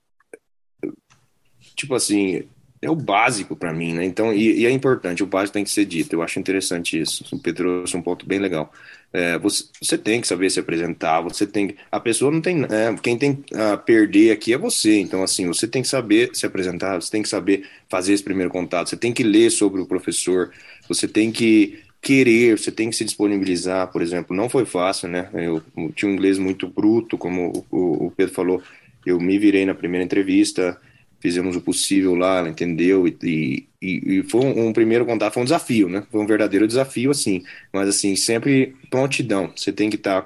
Tipo 1.75 1.97
assim, 1.97 2.45
é 2.81 2.89
o 2.89 2.95
básico 2.95 3.57
para 3.57 3.73
mim, 3.73 3.93
né? 3.93 4.05
Então, 4.05 4.33
e, 4.33 4.61
e, 4.61 4.67
é 4.67 4.71
importante, 4.71 5.21
o 5.21 5.27
básico 5.27 5.55
tem 5.55 5.65
que 5.65 5.71
ser 5.71 5.85
dito. 5.85 6.15
Eu 6.15 6.23
acho 6.23 6.39
interessante 6.39 7.01
isso. 7.01 7.25
O 7.35 7.41
Pedro 7.41 7.79
trouxe 7.79 7.97
um 7.97 8.03
ponto 8.03 8.25
bem 8.25 8.39
legal. 8.39 8.73
É, 9.13 9.37
você, 9.37 9.65
você, 9.83 9.99
tem 9.99 10.21
que 10.21 10.29
saber 10.29 10.49
se 10.51 10.61
apresentar, 10.61 11.21
você 11.23 11.45
tem 11.45 11.77
a 11.91 11.99
pessoa 11.99 12.31
não 12.31 12.41
tem, 12.41 12.63
é, 12.65 12.95
quem 13.03 13.19
tem 13.19 13.45
a 13.53 13.77
perder 13.77 14.31
aqui 14.31 14.53
é 14.53 14.59
você. 14.59 15.01
Então, 15.01 15.25
assim, 15.25 15.49
você 15.49 15.67
tem 15.67 15.83
que 15.83 15.89
saber 15.89 16.31
se 16.33 16.47
apresentar, 16.47 17.01
você 17.01 17.11
tem 17.11 17.23
que 17.23 17.29
saber 17.29 17.69
fazer 17.89 18.13
esse 18.13 18.23
primeiro 18.23 18.51
contato, 18.51 18.91
você 18.91 18.97
tem 18.97 19.13
que 19.13 19.25
ler 19.25 19.51
sobre 19.51 19.81
o 19.81 19.87
professor, 19.87 20.53
você 20.89 21.09
tem 21.09 21.33
que 21.33 21.83
querer, 22.05 22.59
você 22.59 22.71
tem 22.71 22.91
que 22.91 22.97
se 22.97 23.05
disponibilizar, 23.05 23.91
por 23.91 24.03
exemplo. 24.03 24.37
Não 24.37 24.49
foi 24.49 24.67
fácil, 24.67 25.09
né? 25.09 25.31
Eu, 25.33 25.63
eu 25.77 25.91
tinha 25.93 26.11
um 26.11 26.15
inglês 26.15 26.39
muito 26.39 26.69
bruto, 26.69 27.17
como 27.17 27.65
o, 27.71 28.07
o 28.07 28.11
Pedro 28.11 28.35
falou. 28.35 28.63
Eu 29.07 29.21
me 29.21 29.39
virei 29.39 29.67
na 29.67 29.75
primeira 29.75 30.05
entrevista, 30.05 30.81
fizemos 31.25 31.57
o 31.57 31.61
possível 31.61 32.15
lá, 32.15 32.39
ela 32.39 32.51
entendeu, 32.51 33.09
e, 33.09 33.67
e, 33.81 34.19
e 34.19 34.23
foi 34.25 34.43
um, 34.43 34.67
um, 34.69 34.73
primeiro 34.75 35.07
contato, 35.07 35.33
foi 35.33 35.43
um 35.43 35.47
desafio, 35.47 35.89
né? 35.89 36.07
Foi 36.11 36.21
um 36.21 36.27
verdadeiro 36.27 36.67
desafio, 36.67 37.11
assim, 37.11 37.43
mas 37.73 37.89
assim, 37.89 38.15
sempre 38.15 38.77
prontidão, 38.91 39.51
você 39.57 39.73
tem 39.73 39.89
que 39.89 39.97
estar, 39.97 40.21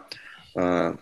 tá, 0.54 0.94
uh, 0.94 0.98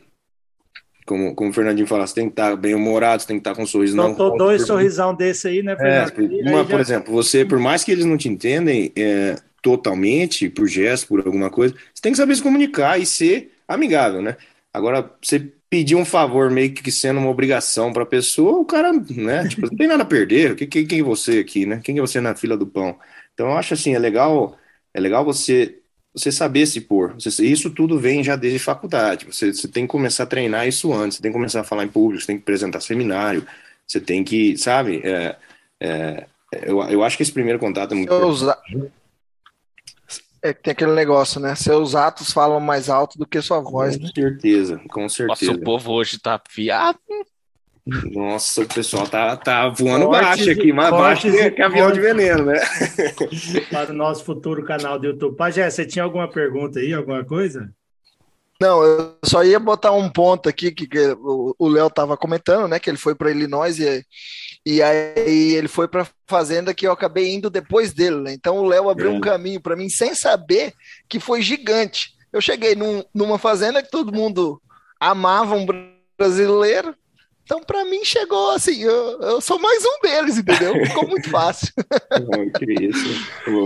como, 1.07 1.35
como 1.35 1.49
o 1.49 1.53
Fernandinho 1.53 1.87
fala, 1.87 2.07
você 2.07 2.15
tem 2.15 2.27
que 2.27 2.33
estar 2.33 2.51
tá 2.51 2.57
bem 2.57 2.75
humorado, 2.75 3.23
você 3.23 3.29
tem 3.29 3.37
que 3.37 3.41
estar 3.41 3.53
tá 3.53 3.57
com 3.57 3.63
um 3.63 3.67
sorriso 3.67 3.97
não. 3.97 4.15
Tô 4.15 4.37
dois 4.37 4.61
por... 4.63 4.67
sorrisão 4.67 5.15
desse 5.15 5.49
aí, 5.49 5.63
né, 5.63 5.75
Fernando? 5.75 6.47
É, 6.47 6.51
uma, 6.51 6.65
por 6.65 6.79
exemplo, 6.79 7.11
você, 7.11 7.43
por 7.43 7.59
mais 7.59 7.83
que 7.83 7.91
eles 7.91 8.05
não 8.05 8.19
te 8.19 8.29
entendem 8.29 8.93
é, 8.95 9.37
totalmente, 9.63 10.51
por 10.51 10.69
gesto, 10.69 11.09
por 11.09 11.27
alguma 11.27 11.49
coisa, 11.49 11.75
você 11.95 12.03
tem 12.03 12.13
que 12.13 12.19
saber 12.19 12.37
se 12.37 12.43
comunicar 12.43 13.01
e 13.01 13.07
ser 13.07 13.53
amigável, 13.67 14.21
né? 14.21 14.37
Agora, 14.75 15.11
você 15.23 15.51
pedir 15.77 15.95
um 15.95 16.07
favor 16.07 16.51
meio 16.51 16.73
que 16.73 16.91
sendo 16.91 17.21
uma 17.21 17.29
obrigação 17.29 17.93
para 17.93 18.03
a 18.03 18.07
pessoa, 18.07 18.61
o 18.61 18.65
cara, 18.65 18.93
né, 18.95 19.47
tipo, 19.49 19.67
não 19.67 19.77
tem 19.77 19.87
nada 19.87 20.05
a 20.05 20.07
perder. 20.07 20.57
Quem, 20.57 20.87
quem 20.87 21.01
é 21.01 21.03
você 21.03 21.41
aqui, 21.41 21.67
né? 21.67 21.81
Quem 21.85 21.99
é 21.99 22.01
você 22.01 22.19
na 22.19 22.35
fila 22.35 22.57
do 22.57 22.67
pão? 22.67 22.99
Então, 23.35 23.49
eu 23.49 23.53
acho 23.59 23.75
assim, 23.75 23.95
é 23.95 23.99
legal, 23.99 24.57
é 24.95 25.01
legal 25.01 25.23
você 25.23 25.79
você 26.15 26.33
saber 26.33 26.65
se 26.67 26.81
pôr. 26.81 27.13
Você, 27.21 27.45
isso 27.45 27.69
tudo 27.69 27.99
vem 27.99 28.25
já 28.25 28.37
desde 28.37 28.59
faculdade. 28.59 29.27
Você, 29.27 29.53
você 29.53 29.69
tem 29.69 29.85
que 29.85 29.91
começar 29.91 30.23
a 30.23 30.27
treinar 30.27 30.67
isso 30.67 30.91
antes. 30.91 31.19
Você 31.19 31.23
tem 31.23 31.31
que 31.31 31.37
começar 31.37 31.61
a 31.61 31.65
falar 31.65 31.85
em 31.85 31.89
público. 31.89 32.23
Você 32.23 32.29
tem 32.29 32.37
que 32.39 32.43
apresentar 32.43 32.81
seminário. 32.81 33.47
Você 33.87 34.01
tem 34.01 34.25
que, 34.25 34.57
sabe? 34.57 35.03
É, 35.05 35.37
é, 35.79 36.27
eu, 36.63 36.81
eu 36.85 37.05
acho 37.05 37.19
que 37.19 37.23
esse 37.23 37.33
primeiro 37.33 37.59
contato 37.59 37.93
é 37.93 37.95
muito 37.97 38.09
importante. 38.09 38.91
É 40.47 40.55
que 40.55 40.63
tem 40.63 40.73
aquele 40.73 40.93
negócio, 40.93 41.41
né? 41.41 41.55
Seus 41.55 41.95
atos 41.95 42.33
falam 42.33 42.61
mais 42.61 42.89
alto 42.89 43.19
do 43.19 43.27
que 43.27 43.43
sua 43.43 43.61
voz. 43.61 43.97
Com 43.97 44.05
né? 44.05 44.11
certeza, 44.15 44.81
com 44.89 45.09
certeza. 45.09 45.53
Nossa, 45.53 45.61
o 45.61 45.65
povo 45.65 45.93
hoje 45.93 46.21
tá 46.21 46.41
fiado. 46.49 46.99
Nossa, 48.13 48.63
o 48.63 48.67
pessoal 48.67 49.07
tá, 49.07 49.37
tá 49.37 49.69
voando 49.69 50.07
fortes 50.07 50.27
baixo 50.27 50.51
aqui, 50.51 50.73
mais 50.73 50.91
baixo 50.91 51.31
que, 51.31 51.51
que 51.53 51.63
avião 51.63 51.91
de 51.93 52.01
veneno, 52.01 52.47
né? 52.47 52.61
Para 53.71 53.93
o 53.93 53.95
nosso 53.95 54.25
futuro 54.25 54.65
canal 54.65 54.99
do 54.99 55.07
YouTube. 55.07 55.37
Pajé, 55.37 55.69
você 55.69 55.85
tinha 55.85 56.05
alguma 56.05 56.29
pergunta 56.29 56.81
aí, 56.81 56.93
alguma 56.93 57.25
coisa? 57.25 57.73
Não, 58.61 58.83
eu 58.83 59.19
só 59.25 59.45
ia 59.45 59.59
botar 59.59 59.93
um 59.93 60.09
ponto 60.09 60.49
aqui 60.49 60.71
que, 60.71 60.87
que 60.87 61.17
o 61.21 61.69
Léo 61.69 61.89
estava 61.89 62.17
comentando, 62.17 62.67
né? 62.69 62.79
Que 62.79 62.89
ele 62.89 62.97
foi 62.97 63.15
para 63.15 63.31
Illinois 63.31 63.79
e 63.79 64.05
e 64.67 64.83
aí 64.83 65.55
ele 65.55 65.69
foi 65.69 65.87
para 65.87 66.09
fazenda 66.27 66.75
que 66.75 66.85
eu 66.85 66.91
acabei 66.91 67.33
indo 67.33 67.49
depois 67.49 67.93
dele, 67.93 68.17
né? 68.17 68.33
Então 68.33 68.57
o 68.57 68.67
Léo 68.67 68.91
abriu 68.91 69.13
é. 69.13 69.15
um 69.15 69.21
caminho 69.21 69.61
para 69.61 69.77
mim 69.77 69.89
sem 69.89 70.13
saber 70.13 70.73
que 71.09 71.21
foi 71.21 71.41
gigante. 71.41 72.11
Eu 72.33 72.41
cheguei 72.41 72.75
num, 72.75 73.05
numa 73.15 73.39
fazenda 73.39 73.81
que 73.81 73.91
todo 73.91 74.13
mundo 74.13 74.61
amava 74.99 75.55
um 75.55 75.65
brasileiro. 76.19 76.97
Então, 77.45 77.63
para 77.63 77.85
mim, 77.85 78.05
chegou 78.05 78.51
assim, 78.51 78.83
eu, 78.83 79.21
eu, 79.21 79.41
sou 79.41 79.57
mais 79.57 79.85
um 79.85 80.01
deles, 80.03 80.37
entendeu? 80.37 80.75
Ficou 80.85 81.07
muito 81.07 81.31
fácil. 81.31 81.73
que 82.59 82.87
isso. 82.87 83.09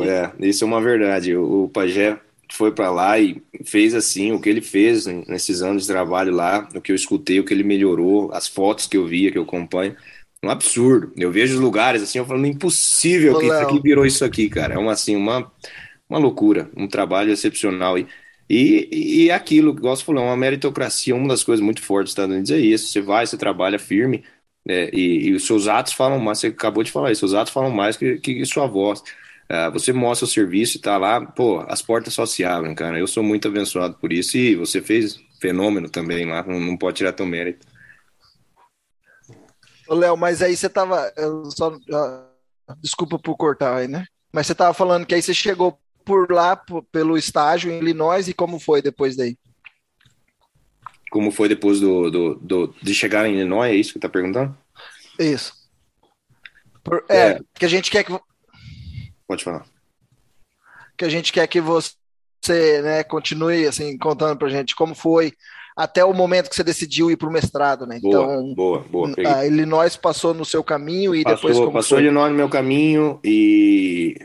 É, 0.07 0.47
isso 0.47 0.65
é 0.65 0.67
uma 0.67 0.83
verdade. 0.83 1.35
O, 1.35 1.65
o 1.65 1.69
Pajé 1.71 2.21
foi 2.55 2.73
para 2.73 2.91
lá 2.91 3.19
e 3.19 3.43
fez 3.65 3.95
assim 3.95 4.33
o 4.33 4.41
que 4.41 4.49
ele 4.49 4.61
fez 4.61 5.07
nesses 5.07 5.63
anos 5.63 5.83
de 5.83 5.89
trabalho 5.89 6.33
lá, 6.33 6.69
o 6.75 6.81
que 6.81 6.93
eu 6.93 6.97
escutei, 6.97 7.41
o 7.41 7.45
que 7.45 7.53
ele 7.55 7.65
melhorou, 7.65 8.33
as 8.33 8.49
fotos 8.49 8.87
que 8.87 8.97
eu 8.97 9.07
via, 9.07 9.31
que 9.31 9.39
eu 9.39 9.43
acompanho 9.43 9.97
um 10.43 10.51
absurdo. 10.51 11.13
Eu 11.17 11.31
vejo 11.31 11.55
os 11.55 11.61
lugares 11.61 12.03
assim, 12.03 12.19
eu 12.19 12.27
falo, 12.27 12.45
impossível 12.47 13.39
que 13.39 13.47
isso 13.47 13.55
aqui 13.55 13.81
virou 13.81 14.07
isso 14.07 14.25
aqui, 14.25 14.49
cara. 14.49 14.75
É 14.75 14.79
uma 14.79 14.93
assim, 14.93 15.17
uma, 15.17 15.51
uma 16.09 16.19
loucura, 16.19 16.71
um 16.77 16.89
trabalho 16.89 17.33
excepcional. 17.33 17.99
E, 17.99 18.09
e, 18.49 19.25
e 19.25 19.31
aquilo, 19.31 19.71
igual 19.73 19.95
você 19.95 20.05
falou, 20.05 20.23
é 20.25 20.27
uma 20.27 20.37
meritocracia, 20.37 21.15
uma 21.15 21.29
das 21.29 21.45
coisas 21.45 21.65
muito 21.65 21.83
fortes 21.83 22.07
dos 22.07 22.13
Estados 22.13 22.35
Unidos 22.35 22.51
é 22.51 22.59
isso. 22.59 22.89
Você 22.89 23.01
vai, 23.01 23.27
você 23.27 23.37
trabalha 23.37 23.79
firme, 23.79 24.25
é, 24.69 24.91
e, 24.95 25.29
e, 25.29 25.35
os 25.35 25.47
seus 25.47 25.69
atos 25.69 25.93
falam 25.93 26.19
mais, 26.19 26.39
você 26.39 26.49
acabou 26.49 26.83
de 26.83 26.91
falar 26.91 27.11
isso, 27.13 27.21
seus 27.21 27.35
atos 27.35 27.53
falam 27.53 27.71
mais 27.71 27.97
que, 27.97 28.19
que 28.19 28.45
sua 28.45 28.67
voz. 28.67 29.03
Uh, 29.51 29.69
você 29.73 29.93
mostra 29.93 30.25
o 30.25 30.29
serviço 30.29 30.77
e 30.77 30.81
tá 30.81 30.97
lá, 30.97 31.21
pô, 31.21 31.65
as 31.67 31.83
portas 31.83 32.15
só 32.15 32.25
se 32.25 32.45
abrem, 32.45 32.73
cara. 32.73 32.99
Eu 32.99 33.09
sou 33.09 33.21
muito 33.21 33.49
abençoado 33.49 33.95
por 33.95 34.13
isso 34.13 34.37
e 34.37 34.55
você 34.55 34.81
fez 34.81 35.19
fenômeno 35.41 35.89
também 35.91 36.25
lá, 36.25 36.45
não, 36.47 36.61
não 36.61 36.77
pode 36.77 36.99
tirar 36.99 37.13
teu 37.13 37.27
mérito. 37.27 37.67
Léo, 39.89 40.17
mas 40.17 40.41
aí 40.41 40.57
você 40.57 40.69
tava. 40.69 41.13
Só, 41.57 41.77
desculpa 42.81 43.19
por 43.19 43.37
cortar 43.37 43.77
aí, 43.77 43.89
né? 43.89 44.07
Mas 44.33 44.47
você 44.47 44.55
tava 44.55 44.73
falando 44.73 45.05
que 45.05 45.15
aí 45.15 45.23
você 45.23 45.35
chegou 45.35 45.81
por 46.05 46.31
lá, 46.31 46.55
por, 46.55 46.85
pelo 46.85 47.19
estágio 47.19 47.73
em 47.73 47.79
Illinois, 47.79 48.29
e 48.29 48.35
como 48.35 48.61
foi 48.61 48.81
depois 48.81 49.17
daí? 49.17 49.37
Como 51.11 51.33
foi 51.33 51.49
depois 51.49 51.81
do, 51.81 52.09
do, 52.09 52.35
do 52.37 52.75
de 52.81 52.95
chegar 52.95 53.27
em 53.27 53.35
Illinois, 53.35 53.73
é 53.73 53.75
isso 53.75 53.93
que 53.93 53.99
tá 53.99 54.09
perguntando? 54.09 54.57
Isso. 55.19 55.53
Por, 56.85 57.05
é, 57.09 57.31
é, 57.31 57.41
que 57.55 57.65
a 57.65 57.69
gente 57.69 57.91
quer 57.91 58.05
que. 58.05 58.13
Pode 59.31 59.45
falar. 59.45 59.65
Que 60.97 61.05
a 61.05 61.09
gente 61.09 61.33
quer 61.33 61.47
que 61.47 61.61
você 61.61 62.83
né, 62.83 63.05
continue 63.05 63.65
assim, 63.65 63.97
contando 63.97 64.37
pra 64.37 64.49
gente 64.49 64.75
como 64.75 64.93
foi 64.93 65.33
até 65.77 66.05
o 66.05 66.13
momento 66.13 66.51
que 66.51 66.57
você 66.57 66.65
decidiu 66.65 67.13
ir 67.13 67.17
para 67.17 67.29
o 67.29 67.33
mestrado, 67.33 67.87
né? 67.87 68.01
Boa, 68.03 68.25
então, 68.25 68.55
boa, 68.55 68.81
boa. 68.91 69.15
A 69.37 69.47
Illinois 69.47 69.95
passou 69.95 70.35
no 70.35 70.45
seu 70.45 70.65
caminho 70.65 71.15
e 71.15 71.23
passou, 71.23 71.37
depois 71.37 71.59
como 71.59 71.73
passou 71.73 71.99
foi? 71.99 72.07
Illinois 72.07 72.29
no 72.33 72.37
meu 72.37 72.49
caminho 72.49 73.21
e 73.23 74.17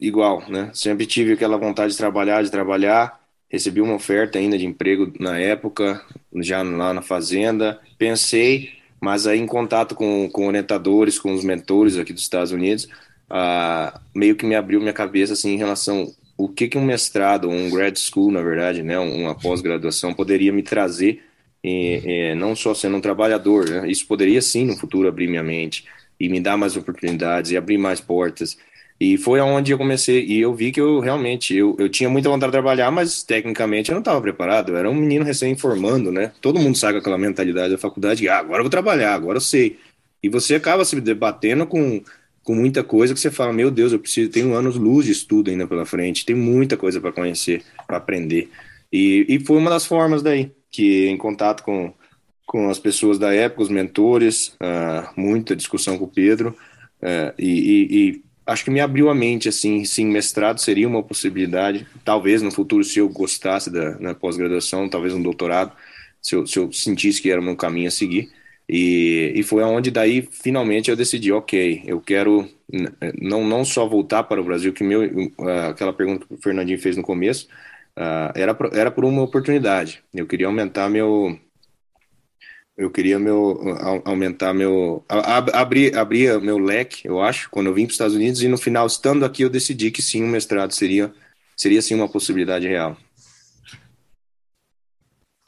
igual, 0.00 0.42
né? 0.48 0.72
Sempre 0.74 1.06
tive 1.06 1.34
aquela 1.34 1.56
vontade 1.56 1.92
de 1.92 1.96
trabalhar, 1.96 2.42
de 2.42 2.50
trabalhar. 2.50 3.20
Recebi 3.48 3.80
uma 3.80 3.94
oferta 3.94 4.40
ainda 4.40 4.58
de 4.58 4.66
emprego 4.66 5.12
na 5.20 5.38
época, 5.38 6.04
já 6.34 6.64
lá 6.64 6.92
na 6.92 7.00
fazenda. 7.00 7.80
Pensei, 7.96 8.70
mas 9.00 9.24
aí 9.24 9.38
em 9.38 9.46
contato 9.46 9.94
com, 9.94 10.28
com 10.32 10.48
orientadores, 10.48 11.16
com 11.16 11.32
os 11.32 11.44
mentores 11.44 11.96
aqui 11.96 12.12
dos 12.12 12.22
Estados 12.22 12.50
Unidos, 12.50 12.88
ah, 13.36 14.00
meio 14.14 14.36
que 14.36 14.46
me 14.46 14.54
abriu 14.54 14.78
minha 14.78 14.92
cabeça 14.92 15.32
assim 15.32 15.54
em 15.54 15.58
relação 15.58 16.14
o 16.36 16.48
que, 16.48 16.68
que 16.68 16.78
um 16.78 16.84
mestrado, 16.84 17.48
um 17.48 17.68
grad 17.68 17.96
school, 17.96 18.30
na 18.30 18.42
verdade, 18.42 18.82
né, 18.82 18.98
uma 18.98 19.34
pós-graduação, 19.34 20.14
poderia 20.14 20.52
me 20.52 20.62
trazer, 20.62 21.22
não 22.36 22.54
só 22.56 22.74
sendo 22.74 22.96
um 22.96 23.00
trabalhador, 23.00 23.68
né, 23.68 23.88
isso 23.88 24.06
poderia 24.06 24.42
sim 24.42 24.64
no 24.64 24.76
futuro 24.76 25.08
abrir 25.08 25.28
minha 25.28 25.42
mente 25.42 25.84
e 26.18 26.28
me 26.28 26.40
dar 26.40 26.56
mais 26.56 26.76
oportunidades 26.76 27.50
e 27.50 27.56
abrir 27.56 27.78
mais 27.78 28.00
portas. 28.00 28.56
E 29.00 29.16
foi 29.16 29.40
aonde 29.40 29.72
eu 29.72 29.78
comecei, 29.78 30.24
e 30.24 30.40
eu 30.40 30.54
vi 30.54 30.70
que 30.70 30.80
eu 30.80 31.00
realmente, 31.00 31.54
eu, 31.54 31.76
eu 31.78 31.88
tinha 31.88 32.08
muita 32.08 32.28
vontade 32.28 32.50
de 32.50 32.56
trabalhar, 32.56 32.90
mas 32.92 33.24
tecnicamente 33.24 33.90
eu 33.90 33.94
não 33.94 34.00
estava 34.00 34.20
preparado, 34.20 34.70
eu 34.72 34.76
era 34.76 34.88
um 34.88 34.94
menino 34.94 35.24
recém-formando, 35.24 36.12
né? 36.12 36.32
Todo 36.40 36.60
mundo 36.60 36.78
sabe 36.78 36.98
aquela 36.98 37.18
mentalidade 37.18 37.72
da 37.72 37.78
faculdade, 37.78 38.28
ah, 38.28 38.38
agora 38.38 38.60
eu 38.60 38.64
vou 38.64 38.70
trabalhar, 38.70 39.14
agora 39.14 39.38
eu 39.38 39.40
sei. 39.40 39.78
E 40.22 40.28
você 40.28 40.54
acaba 40.54 40.84
se 40.84 41.00
debatendo 41.00 41.66
com, 41.66 42.02
com 42.44 42.54
muita 42.54 42.84
coisa 42.84 43.14
que 43.14 43.18
você 43.18 43.30
fala, 43.30 43.52
meu 43.52 43.70
Deus, 43.70 43.92
eu 43.92 43.98
preciso, 43.98 44.30
tenho 44.30 44.54
anos 44.54 44.76
luz 44.76 45.06
de 45.06 45.12
estudo 45.12 45.50
ainda 45.50 45.66
pela 45.66 45.86
frente, 45.86 46.26
tem 46.26 46.36
muita 46.36 46.76
coisa 46.76 47.00
para 47.00 47.10
conhecer, 47.10 47.62
para 47.86 47.96
aprender. 47.96 48.50
E, 48.92 49.26
e 49.28 49.40
foi 49.40 49.56
uma 49.56 49.70
das 49.70 49.86
formas 49.86 50.22
daí, 50.22 50.52
que 50.70 51.08
em 51.08 51.16
contato 51.16 51.64
com, 51.64 51.92
com 52.46 52.68
as 52.68 52.78
pessoas 52.78 53.18
da 53.18 53.34
época, 53.34 53.62
os 53.62 53.70
mentores, 53.70 54.48
uh, 54.60 55.08
muita 55.16 55.56
discussão 55.56 55.96
com 55.96 56.04
o 56.04 56.08
Pedro, 56.08 56.54
uh, 57.00 57.34
e, 57.38 57.48
e, 57.48 58.08
e 58.10 58.22
acho 58.46 58.64
que 58.64 58.70
me 58.70 58.80
abriu 58.80 59.08
a 59.08 59.14
mente, 59.14 59.48
assim, 59.48 59.82
sim, 59.86 60.04
mestrado 60.06 60.60
seria 60.60 60.86
uma 60.86 61.02
possibilidade, 61.02 61.86
talvez 62.04 62.42
no 62.42 62.50
futuro, 62.50 62.84
se 62.84 62.98
eu 62.98 63.08
gostasse 63.08 63.70
da, 63.70 64.14
pós-graduação, 64.14 64.88
talvez 64.88 65.14
um 65.14 65.22
doutorado, 65.22 65.72
se 66.20 66.34
eu, 66.34 66.46
se 66.46 66.58
eu 66.58 66.70
sentisse 66.70 67.22
que 67.22 67.30
era 67.30 67.40
o 67.40 67.44
meu 67.44 67.56
caminho 67.56 67.88
a 67.88 67.90
seguir, 67.90 68.30
e, 68.68 69.32
e 69.34 69.42
foi 69.42 69.62
onde 69.62 69.90
daí, 69.90 70.22
finalmente, 70.30 70.90
eu 70.90 70.96
decidi, 70.96 71.30
ok, 71.32 71.82
eu 71.86 72.00
quero 72.00 72.48
não, 73.20 73.46
não 73.46 73.64
só 73.64 73.86
voltar 73.86 74.24
para 74.24 74.40
o 74.40 74.44
Brasil, 74.44 74.72
que 74.72 74.82
meu, 74.82 75.02
aquela 75.70 75.92
pergunta 75.92 76.26
que 76.26 76.34
o 76.34 76.42
Fernandinho 76.42 76.78
fez 76.78 76.96
no 76.96 77.02
começo, 77.02 77.46
uh, 77.96 78.32
era, 78.34 78.56
era 78.72 78.90
por 78.90 79.04
uma 79.04 79.22
oportunidade, 79.22 80.02
eu 80.14 80.26
queria 80.26 80.46
aumentar 80.46 80.88
meu, 80.88 81.38
eu 82.76 82.90
queria 82.90 83.18
meu, 83.18 83.60
aumentar 84.04 84.52
meu. 84.54 85.04
abrir, 85.08 85.96
abrir 85.96 86.40
meu 86.40 86.58
leque, 86.58 87.06
eu 87.06 87.22
acho, 87.22 87.50
quando 87.50 87.66
eu 87.66 87.74
vim 87.74 87.82
para 87.84 87.90
os 87.90 87.94
Estados 87.94 88.16
Unidos, 88.16 88.42
e 88.42 88.48
no 88.48 88.58
final, 88.58 88.86
estando 88.86 89.24
aqui, 89.24 89.42
eu 89.42 89.50
decidi 89.50 89.90
que 89.90 90.02
sim, 90.02 90.24
o 90.24 90.28
mestrado 90.28 90.72
seria, 90.72 91.12
seria 91.56 91.82
sim 91.82 91.94
uma 91.94 92.08
possibilidade 92.08 92.66
real. 92.66 92.96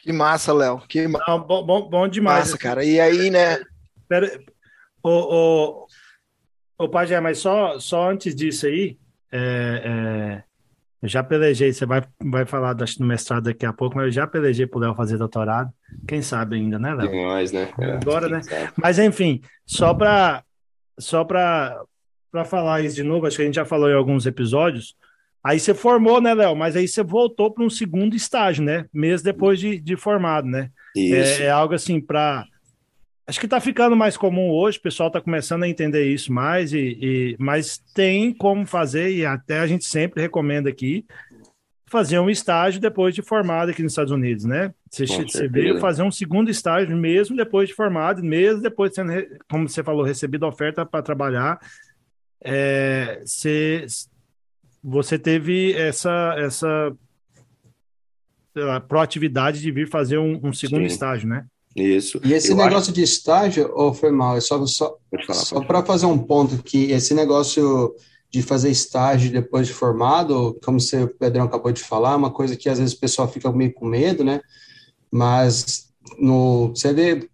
Que 0.07 0.12
massa, 0.12 0.53
Léo. 0.53 0.81
Que 0.88 1.09
ma... 1.09 1.19
Não, 1.27 1.42
bom, 1.42 1.66
bom, 1.66 1.88
bom 1.90 2.09
demais. 2.09 2.45
Massa, 2.45 2.57
cara. 2.57 2.85
E 2.85 3.01
aí, 3.01 3.29
né? 3.29 3.59
Pera, 4.09 4.40
o, 5.03 5.88
o, 6.79 6.85
o 6.85 6.88
Pajé, 6.88 7.21
mas 7.21 7.38
só, 7.38 7.81
só 7.81 8.09
antes 8.09 8.33
disso 8.33 8.66
aí, 8.66 8.97
é, 9.33 9.83
é, 9.85 10.42
eu 11.03 11.09
já 11.09 11.25
pelejei, 11.25 11.73
você 11.73 11.85
vai, 11.85 12.05
vai 12.23 12.47
falar 12.47 12.75
do, 12.75 12.85
do 12.85 13.05
mestrado 13.05 13.45
daqui 13.47 13.66
a 13.66 13.73
pouco, 13.73 13.97
mas 13.97 14.05
eu 14.05 14.12
já 14.12 14.29
pelejei 14.29 14.64
pro 14.64 14.79
Léo 14.79 14.95
fazer 14.95 15.19
doutorado. 15.19 15.73
Quem 16.07 16.23
sabe 16.23 16.55
ainda, 16.55 16.79
né, 16.79 16.95
Léo? 16.95 17.11
Demais, 17.11 17.51
né? 17.51 17.69
É, 17.77 17.90
Agora, 17.95 18.29
né? 18.29 18.42
Sabe. 18.42 18.73
Mas 18.77 19.01
enfim, 19.01 19.40
só 19.66 19.92
para 19.92 20.45
só 21.01 21.25
para 21.25 21.85
falar 22.45 22.81
isso 22.83 22.95
de 22.95 23.03
novo, 23.03 23.27
acho 23.27 23.37
que 23.37 23.42
a 23.42 23.47
gente 23.47 23.57
já 23.57 23.64
falou 23.64 23.90
em 23.90 23.95
alguns 23.95 24.25
episódios. 24.25 24.95
Aí 25.47 25.61
você 25.61 25.73
formou, 25.73 26.21
né, 26.21 26.35
Léo? 26.35 26.57
Mas 26.57 26.75
aí 26.75 26.89
você 26.89 27.05
voltou 27.05 27.53
para 27.53 27.63
um 27.63 27.71
segundo 27.71 28.17
estágio, 28.17 28.65
né? 28.65 28.87
Mês 28.93 29.23
depois 29.23 29.61
de, 29.61 29.79
de 29.79 29.97
formado, 29.97 30.49
né? 30.49 30.71
Isso. 30.97 31.41
É, 31.41 31.47
é 31.47 31.51
algo 31.51 31.73
assim 31.73 32.01
para 32.01 32.45
Acho 33.29 33.39
que 33.39 33.47
está 33.47 33.61
ficando 33.61 33.95
mais 33.95 34.17
comum 34.17 34.51
hoje, 34.51 34.79
o 34.79 34.83
pessoal 34.83 35.09
está 35.09 35.21
começando 35.21 35.63
a 35.63 35.69
entender 35.69 36.05
isso 36.05 36.33
mais, 36.33 36.73
e, 36.73 36.99
e, 37.01 37.37
mas 37.41 37.79
tem 37.93 38.33
como 38.33 38.67
fazer, 38.67 39.13
e 39.13 39.25
até 39.25 39.59
a 39.59 39.67
gente 39.67 39.85
sempre 39.85 40.23
recomenda 40.23 40.69
aqui, 40.69 41.05
fazer 41.87 42.21
um 42.21 42.31
estágio 42.31 42.81
depois 42.81 43.15
de 43.15 43.23
formado 43.23 43.71
aqui 43.71 43.83
nos 43.83 43.93
Estados 43.93 44.13
Unidos, 44.13 44.45
né? 44.45 44.73
Você, 44.89 45.07
você 45.07 45.49
veio 45.49 45.79
fazer 45.79 46.03
um 46.03 46.11
segundo 46.11 46.51
estágio 46.51 46.97
mesmo 46.97 47.37
depois 47.37 47.69
de 47.69 47.75
formado, 47.75 48.23
mesmo 48.23 48.63
depois 48.63 48.91
de 48.91 48.97
sendo, 48.97 49.13
como 49.49 49.69
você 49.69 49.83
falou, 49.83 50.05
recebido 50.05 50.47
oferta 50.47 50.87
para 50.87 51.03
trabalhar, 51.03 51.59
é, 52.41 53.23
você, 53.25 53.87
você 54.88 55.18
teve 55.18 55.72
essa, 55.72 56.37
essa 56.38 56.96
lá, 58.55 58.81
proatividade 58.81 59.61
de 59.61 59.72
vir 59.72 59.88
fazer 59.88 60.16
um, 60.16 60.38
um 60.44 60.53
segundo 60.53 60.83
Sim. 60.83 60.87
estágio, 60.87 61.29
né? 61.29 61.44
Isso. 61.75 62.20
E 62.25 62.33
esse 62.33 62.53
eu 62.53 62.57
negócio 62.57 62.90
acho... 62.90 62.92
de 62.92 63.03
estágio, 63.03 63.68
ou 63.75 63.90
oh, 63.90 63.92
foi 63.92 64.12
mal, 64.12 64.37
é 64.37 64.40
só, 64.40 64.64
só, 64.64 64.96
só 65.33 65.61
para 65.61 65.85
fazer 65.85 66.07
um 66.07 66.16
ponto 66.16 66.62
que 66.62 66.92
esse 66.92 67.12
negócio 67.14 67.94
de 68.31 68.42
fazer 68.42 68.70
estágio 68.70 69.33
depois 69.33 69.66
de 69.66 69.72
formado, 69.72 70.57
como 70.64 70.79
o 70.79 71.09
Pedrão 71.18 71.46
acabou 71.46 71.72
de 71.72 71.83
falar, 71.83 72.12
é 72.12 72.16
uma 72.16 72.31
coisa 72.31 72.57
que 72.57 72.68
às 72.68 72.79
vezes 72.79 72.94
o 72.94 73.01
pessoal 73.01 73.29
fica 73.29 73.51
meio 73.53 73.75
com 73.75 73.87
medo, 73.87 74.22
né? 74.22 74.40
Mas 75.11 75.88
no, 76.18 76.68
você 76.68 76.92
vê 76.92 77.29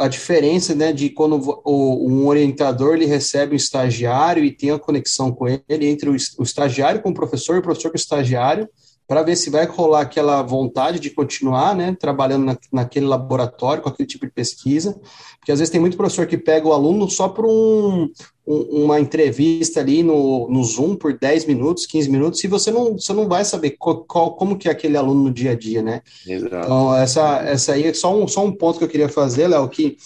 a 0.00 0.08
diferença, 0.08 0.74
né, 0.74 0.92
de 0.92 1.10
quando 1.10 1.60
o, 1.64 2.08
um 2.08 2.26
orientador 2.26 2.94
ele 2.94 3.06
recebe 3.06 3.52
um 3.52 3.56
estagiário 3.56 4.42
e 4.44 4.50
tem 4.50 4.70
a 4.70 4.78
conexão 4.78 5.30
com 5.30 5.46
ele 5.46 5.86
entre 5.86 6.08
o, 6.08 6.16
o 6.38 6.42
estagiário 6.42 7.02
com 7.02 7.10
o 7.10 7.14
professor 7.14 7.56
e 7.56 7.58
o 7.58 7.62
professor 7.62 7.90
com 7.90 7.96
o 7.96 8.00
estagiário, 8.00 8.68
para 9.10 9.24
ver 9.24 9.34
se 9.34 9.50
vai 9.50 9.66
rolar 9.66 10.02
aquela 10.02 10.40
vontade 10.40 11.00
de 11.00 11.10
continuar, 11.10 11.74
né, 11.74 11.96
trabalhando 11.98 12.44
na, 12.44 12.56
naquele 12.72 13.06
laboratório, 13.06 13.82
com 13.82 13.88
aquele 13.88 14.06
tipo 14.06 14.24
de 14.24 14.30
pesquisa, 14.30 15.00
porque 15.36 15.50
às 15.50 15.58
vezes 15.58 15.68
tem 15.68 15.80
muito 15.80 15.96
professor 15.96 16.28
que 16.28 16.38
pega 16.38 16.68
o 16.68 16.72
aluno 16.72 17.10
só 17.10 17.28
por 17.28 17.44
um, 17.44 18.08
um, 18.46 18.84
uma 18.84 19.00
entrevista 19.00 19.80
ali 19.80 20.04
no, 20.04 20.48
no 20.48 20.62
Zoom 20.62 20.94
por 20.94 21.18
10 21.18 21.46
minutos, 21.46 21.86
15 21.86 22.08
minutos, 22.08 22.44
e 22.44 22.46
você 22.46 22.70
não, 22.70 22.92
você 22.92 23.12
não 23.12 23.26
vai 23.26 23.44
saber 23.44 23.70
qual, 23.72 24.04
qual, 24.04 24.36
como 24.36 24.56
que 24.56 24.68
é 24.68 24.70
aquele 24.70 24.96
aluno 24.96 25.24
no 25.24 25.32
dia 25.32 25.50
a 25.50 25.56
dia, 25.56 25.82
né? 25.82 26.02
Exato. 26.24 26.64
Então, 26.64 26.94
essa, 26.94 27.38
essa 27.40 27.72
aí 27.72 27.88
é 27.88 27.92
só 27.92 28.16
um, 28.16 28.28
só 28.28 28.44
um 28.44 28.52
ponto 28.52 28.78
que 28.78 28.84
eu 28.84 28.88
queria 28.88 29.08
fazer, 29.08 29.48
Léo, 29.48 29.68
que, 29.68 29.96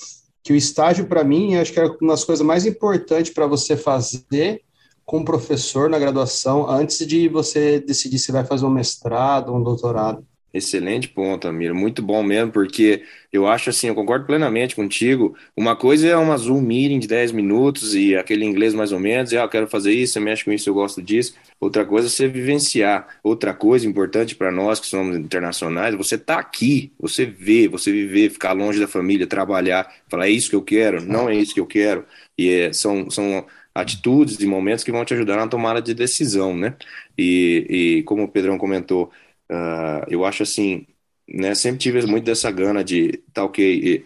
que 0.43 0.55
o 0.55 0.57
estágio, 0.57 1.07
para 1.07 1.23
mim, 1.23 1.57
acho 1.57 1.75
que 1.75 1.79
é 1.79 1.85
uma 2.01 2.13
das 2.13 2.25
coisas 2.25 2.47
mais 2.47 2.65
importantes 2.65 3.35
para 3.35 3.47
você 3.47 3.77
fazer 3.77 4.63
com 5.05 5.21
o 5.21 5.25
professor 5.25 5.89
na 5.89 5.99
graduação 5.99 6.69
antes 6.69 7.07
de 7.07 7.29
você 7.29 7.81
decidir 7.81 8.19
se 8.19 8.33
vai 8.33 8.45
fazer 8.45 8.65
um 8.65 8.71
mestrado 8.71 9.51
ou 9.51 9.59
um 9.59 9.63
doutorado. 9.63 10.25
Excelente 10.55 11.09
ponto, 11.09 11.49
Amir. 11.49 11.75
Muito 11.75 12.01
bom 12.01 12.23
mesmo, 12.23 12.53
porque 12.53 13.03
eu 13.33 13.45
acho 13.45 13.71
assim, 13.71 13.89
eu 13.89 13.95
concordo 13.95 14.25
plenamente 14.25 14.77
contigo. 14.77 15.35
Uma 15.57 15.75
coisa 15.75 16.07
é 16.07 16.17
uma 16.17 16.37
Zoom 16.37 16.61
meeting 16.61 17.01
de 17.01 17.09
10 17.09 17.33
minutos 17.33 17.93
e 17.97 18.15
aquele 18.15 18.45
inglês 18.45 18.73
mais 18.73 18.93
ou 18.93 19.01
menos, 19.01 19.33
e 19.33 19.37
ah, 19.37 19.43
eu 19.43 19.49
quero 19.49 19.67
fazer 19.67 19.93
isso, 19.93 20.13
você 20.13 20.21
mexe 20.21 20.45
com 20.45 20.53
isso, 20.53 20.71
eu 20.71 20.75
gosto 20.75 21.03
disso. 21.03 21.35
Outra 21.59 21.85
coisa 21.85 22.07
é 22.07 22.11
você 22.11 22.29
vivenciar. 22.29 23.19
Outra 23.21 23.53
coisa 23.53 23.85
importante 23.85 24.37
para 24.37 24.53
nós 24.53 24.79
que 24.79 24.87
somos 24.87 25.17
internacionais, 25.17 25.97
você 25.97 26.17
tá 26.17 26.39
aqui, 26.39 26.93
você 27.01 27.27
vê, 27.27 27.67
você 27.67 27.91
viver, 27.91 28.31
ficar 28.31 28.53
longe 28.53 28.79
da 28.79 28.87
família, 28.87 29.27
trabalhar, 29.27 29.93
falar 30.09 30.29
é 30.29 30.31
isso 30.31 30.51
que 30.51 30.57
eu 30.57 30.63
quero, 30.63 31.05
não 31.05 31.29
é 31.29 31.35
isso 31.35 31.53
que 31.53 31.59
eu 31.59 31.67
quero. 31.67 32.05
E 32.39 32.49
é, 32.49 32.73
são, 32.73 33.11
são 33.11 33.45
atitudes 33.75 34.41
e 34.41 34.47
momentos 34.47 34.85
que 34.85 34.93
vão 34.93 35.05
te 35.05 35.15
ajudar 35.15 35.37
na 35.37 35.49
tomada 35.49 35.83
de 35.83 35.95
decisão, 35.95 36.57
né? 36.57 36.77
E, 37.19 37.99
e 38.01 38.03
como 38.05 38.23
o 38.25 38.29
Pedrão 38.29 38.59
comentou, 38.59 39.11
uh, 39.51 40.05
eu 40.09 40.25
acho 40.25 40.43
assim, 40.43 40.87
né? 41.29 41.55
Sempre 41.55 41.79
tive 41.81 42.07
muito 42.07 42.25
dessa 42.25 42.51
gana 42.51 42.85
de, 42.85 43.23
tá 43.33 43.45
ok, 43.45 44.05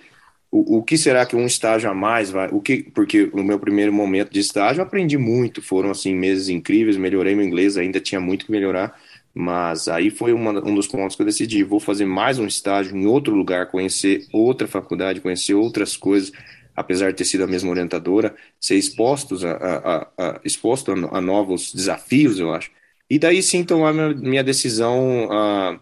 o, 0.51 0.79
o 0.79 0.83
que 0.83 0.97
será 0.97 1.27
que 1.27 1.37
um 1.37 1.47
estágio 1.47 1.91
a 1.91 1.95
mais 1.95 2.31
vai, 2.31 2.49
o 2.51 2.61
que, 2.61 2.83
porque 2.83 3.27
no 3.35 3.45
meu 3.45 3.59
primeiro 3.59 3.93
momento 3.93 4.33
de 4.33 4.41
estágio 4.41 4.81
eu 4.81 4.87
aprendi 4.87 5.19
muito, 5.19 5.61
foram 5.63 5.91
assim 5.91 6.15
meses 6.15 6.49
incríveis, 6.49 6.97
melhorei 6.97 7.35
meu 7.35 7.45
inglês, 7.45 7.77
ainda 7.77 8.01
tinha 8.01 8.21
muito 8.21 8.47
que 8.47 8.53
melhorar, 8.53 8.99
mas 9.35 9.89
aí 9.89 10.11
foi 10.11 10.33
uma, 10.33 10.51
um 10.67 10.75
dos 10.75 10.87
pontos 10.87 11.15
que 11.17 11.23
eu 11.23 11.27
decidi, 11.27 11.63
vou 11.63 11.79
fazer 11.81 12.07
mais 12.07 12.39
um 12.39 12.47
estágio 12.47 12.97
em 12.97 13.07
outro 13.07 13.35
lugar, 13.35 13.67
conhecer 13.71 14.27
outra 14.33 14.67
faculdade, 14.67 15.21
conhecer 15.21 15.55
outras 15.55 15.97
coisas, 15.97 16.33
apesar 16.79 17.11
de 17.11 17.19
ter 17.19 17.25
sido 17.25 17.45
a 17.45 17.47
mesma 17.47 17.71
orientadora, 17.71 18.35
ser 18.61 18.77
expostos 18.77 19.45
a, 19.45 19.53
a, 19.53 20.09
a 20.19 20.41
exposto 20.45 20.93
a, 20.93 21.19
a, 21.19 21.21
novos 21.21 21.73
desafios, 21.75 22.39
eu 22.39 22.53
acho. 22.53 22.71
E 23.11 23.19
daí 23.19 23.43
sim 23.43 23.65
tomar 23.65 23.93
minha, 23.93 24.15
minha 24.15 24.45
decisão 24.45 25.27
uh, 25.27 25.81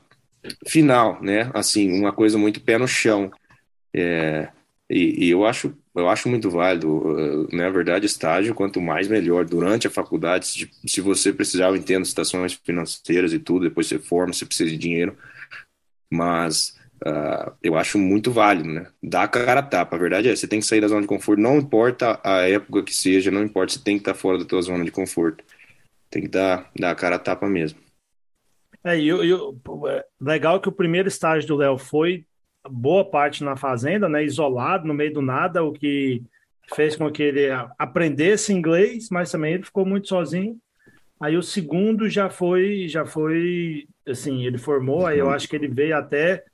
final, 0.67 1.23
né? 1.23 1.51
Assim, 1.55 1.93
uma 1.93 2.13
coisa 2.13 2.39
muito 2.39 2.61
pé 2.61 2.79
no 2.79 2.89
chão. 2.89 3.31
É, 3.95 4.49
e, 4.89 5.27
e, 5.27 5.31
eu 5.31 5.45
acho 5.45 5.75
eu 5.95 6.11
acho 6.11 6.29
muito 6.29 6.51
válido, 6.51 7.49
na 7.51 7.71
verdade, 7.71 8.05
estágio, 8.05 8.55
quanto 8.55 8.83
mais 8.83 9.09
melhor, 9.09 9.47
durante 9.47 9.87
a 9.87 9.91
faculdade, 9.91 10.47
se, 10.47 10.71
se 10.87 11.01
você 11.01 11.33
precisar, 11.33 11.69
eu 11.69 11.77
entendo 11.77 12.05
situações 12.05 12.53
financeiras 12.53 13.33
e 13.33 13.39
tudo, 13.39 13.67
depois 13.67 13.87
você 13.87 13.99
forma, 13.99 14.35
você 14.35 14.45
precisa 14.45 14.71
de 14.71 14.77
dinheiro, 14.77 15.17
mas 16.11 16.76
Uh, 17.07 17.55
eu 17.63 17.77
acho 17.77 17.99
muito 17.99 18.33
válido, 18.33 18.69
né? 18.69 18.87
Dá 19.01 19.23
a 19.23 19.29
cara 19.29 19.61
a 19.61 19.63
tapa. 19.63 19.95
A 19.95 19.99
verdade 19.99 20.29
é, 20.29 20.35
você 20.35 20.49
tem 20.49 20.59
que 20.59 20.67
sair 20.67 20.81
da 20.81 20.89
zona 20.89 21.03
de 21.03 21.07
conforto, 21.07 21.41
não 21.41 21.59
importa 21.59 22.19
a 22.25 22.49
época 22.49 22.83
que 22.83 22.93
seja, 22.93 23.31
não 23.31 23.45
importa, 23.45 23.75
você 23.75 23.85
tem 23.85 23.97
que 23.97 24.01
estar 24.01 24.15
fora 24.15 24.39
da 24.39 24.45
tua 24.45 24.61
zona 24.61 24.85
de 24.85 24.91
conforto. 24.91 25.45
Tem 26.11 26.23
que 26.23 26.29
dar, 26.29 26.69
dar 26.77 26.91
a 26.91 26.95
cara 26.97 27.15
a 27.15 27.19
tapa 27.21 27.49
mesmo. 27.49 27.79
É, 28.83 28.99
e, 28.99 29.11
é, 29.11 30.05
legal 30.21 30.61
que 30.61 30.69
o 30.69 30.73
primeiro 30.73 31.07
estágio 31.07 31.47
do 31.47 31.57
Léo 31.57 31.79
foi 31.79 32.25
boa 32.69 33.05
parte 33.05 33.45
na 33.45 33.57
fazenda, 33.57 34.09
né? 34.09 34.25
Isolado, 34.25 34.89
no 34.89 34.95
meio 34.95 35.13
do 35.13 35.23
nada, 35.23 35.63
o 35.63 35.73
que 35.73 36.25
fez 36.75 36.97
com 36.97 37.11
que 37.11 37.23
ele 37.23 37.47
aprendesse 37.79 38.53
inglês, 38.53 39.09
mas 39.11 39.31
também 39.31 39.55
ele 39.55 39.65
ficou 39.65 39.87
muito 39.87 40.09
sozinho. 40.09 40.59
Aí 41.21 41.37
o 41.37 41.43
segundo 41.43 42.09
já 42.09 42.29
foi, 42.29 42.89
já 42.89 43.07
foi, 43.07 43.87
assim, 44.07 44.45
ele 44.45 44.59
formou, 44.59 45.07
aí 45.07 45.21
eu 45.21 45.31
acho 45.31 45.49
que 45.49 45.55
ele 45.55 45.69
veio 45.69 45.97
até 45.97 46.45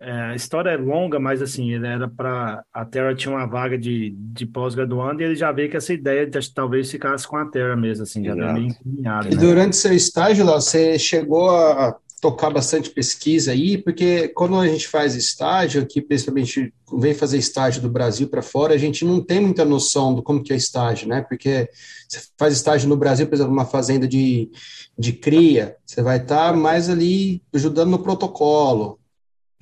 é, 0.00 0.10
a 0.10 0.34
história 0.34 0.70
é 0.70 0.76
longa, 0.76 1.18
mas 1.18 1.40
assim, 1.40 1.72
ele 1.72 1.86
era 1.86 2.08
para 2.08 2.62
a 2.72 2.84
Terra 2.84 3.14
tinha 3.14 3.34
uma 3.34 3.46
vaga 3.46 3.78
de, 3.78 4.10
de 4.16 4.44
pós-graduando 4.44 5.22
e 5.22 5.24
ele 5.24 5.34
já 5.34 5.50
veio 5.52 5.70
que 5.70 5.76
essa 5.76 5.92
ideia 5.92 6.26
de 6.26 6.52
talvez 6.52 6.90
ficasse 6.90 7.26
com 7.26 7.36
a 7.36 7.46
Terra 7.46 7.76
mesmo, 7.76 8.02
assim, 8.02 8.24
já 8.24 8.34
meio 8.34 8.66
encaminhado. 8.66 9.28
E 9.28 9.34
né? 9.34 9.40
durante 9.40 9.76
seu 9.76 9.92
estágio, 9.92 10.44
lá, 10.44 10.54
você 10.54 10.98
chegou 10.98 11.50
a 11.50 11.96
tocar 12.24 12.48
bastante 12.48 12.88
pesquisa 12.88 13.52
aí, 13.52 13.76
porque 13.76 14.28
quando 14.28 14.58
a 14.58 14.66
gente 14.66 14.88
faz 14.88 15.14
estágio 15.14 15.82
aqui, 15.82 16.00
principalmente 16.00 16.72
vem 16.98 17.12
fazer 17.12 17.36
estágio 17.36 17.82
do 17.82 17.90
Brasil 17.90 18.28
para 18.28 18.40
fora, 18.40 18.72
a 18.72 18.78
gente 18.78 19.04
não 19.04 19.20
tem 19.20 19.40
muita 19.40 19.62
noção 19.62 20.14
do 20.14 20.22
como 20.22 20.42
que 20.42 20.52
é 20.52 20.56
estágio, 20.56 21.06
né? 21.06 21.20
Porque 21.20 21.68
você 22.08 22.22
faz 22.38 22.54
estágio 22.54 22.88
no 22.88 22.96
Brasil, 22.96 23.26
por 23.26 23.34
exemplo, 23.34 23.52
uma 23.52 23.66
fazenda 23.66 24.08
de, 24.08 24.50
de 24.98 25.12
cria, 25.12 25.76
você 25.84 26.02
vai 26.02 26.16
estar 26.16 26.52
tá 26.52 26.56
mais 26.56 26.88
ali 26.88 27.42
ajudando 27.52 27.90
no 27.90 28.02
protocolo, 28.02 28.98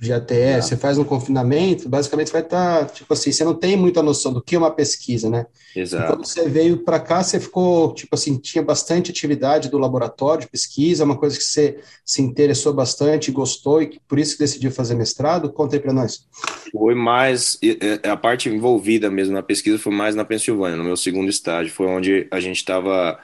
de 0.03 0.11
ATE, 0.11 0.61
você 0.61 0.75
faz 0.75 0.97
um 0.97 1.03
confinamento, 1.03 1.87
basicamente 1.87 2.27
você 2.27 2.33
vai 2.33 2.41
estar, 2.41 2.79
tá, 2.79 2.85
tipo 2.85 3.13
assim, 3.13 3.31
você 3.31 3.43
não 3.43 3.53
tem 3.53 3.77
muita 3.77 4.03
noção 4.03 4.33
do 4.33 4.41
que 4.41 4.55
é 4.55 4.59
uma 4.59 4.69
pesquisa, 4.69 5.29
né? 5.29 5.45
Exato. 5.73 6.03
E 6.03 6.07
quando 6.07 6.25
você 6.25 6.49
veio 6.49 6.77
para 6.79 6.99
cá, 6.99 7.23
você 7.23 7.39
ficou, 7.39 7.93
tipo 7.93 8.13
assim, 8.13 8.37
tinha 8.37 8.63
bastante 8.63 9.11
atividade 9.11 9.69
do 9.69 9.77
laboratório 9.77 10.41
de 10.41 10.49
pesquisa, 10.49 11.05
uma 11.05 11.17
coisa 11.17 11.37
que 11.37 11.43
você 11.43 11.79
se 12.05 12.21
interessou 12.21 12.73
bastante, 12.73 13.31
gostou 13.31 13.81
e 13.81 13.99
por 14.07 14.19
isso 14.19 14.33
que 14.33 14.43
decidiu 14.43 14.71
fazer 14.71 14.95
mestrado? 14.95 15.51
Conta 15.51 15.77
aí 15.77 15.79
para 15.79 15.93
nós. 15.93 16.27
Foi 16.71 16.93
mais, 16.93 17.57
a 18.03 18.17
parte 18.17 18.49
envolvida 18.49 19.09
mesmo 19.09 19.33
na 19.33 19.41
pesquisa 19.41 19.79
foi 19.79 19.93
mais 19.93 20.15
na 20.15 20.25
Pensilvânia, 20.25 20.75
no 20.75 20.83
meu 20.83 20.97
segundo 20.97 21.29
estágio, 21.29 21.73
foi 21.73 21.87
onde 21.87 22.27
a 22.29 22.39
gente 22.39 22.57
estava 22.57 23.17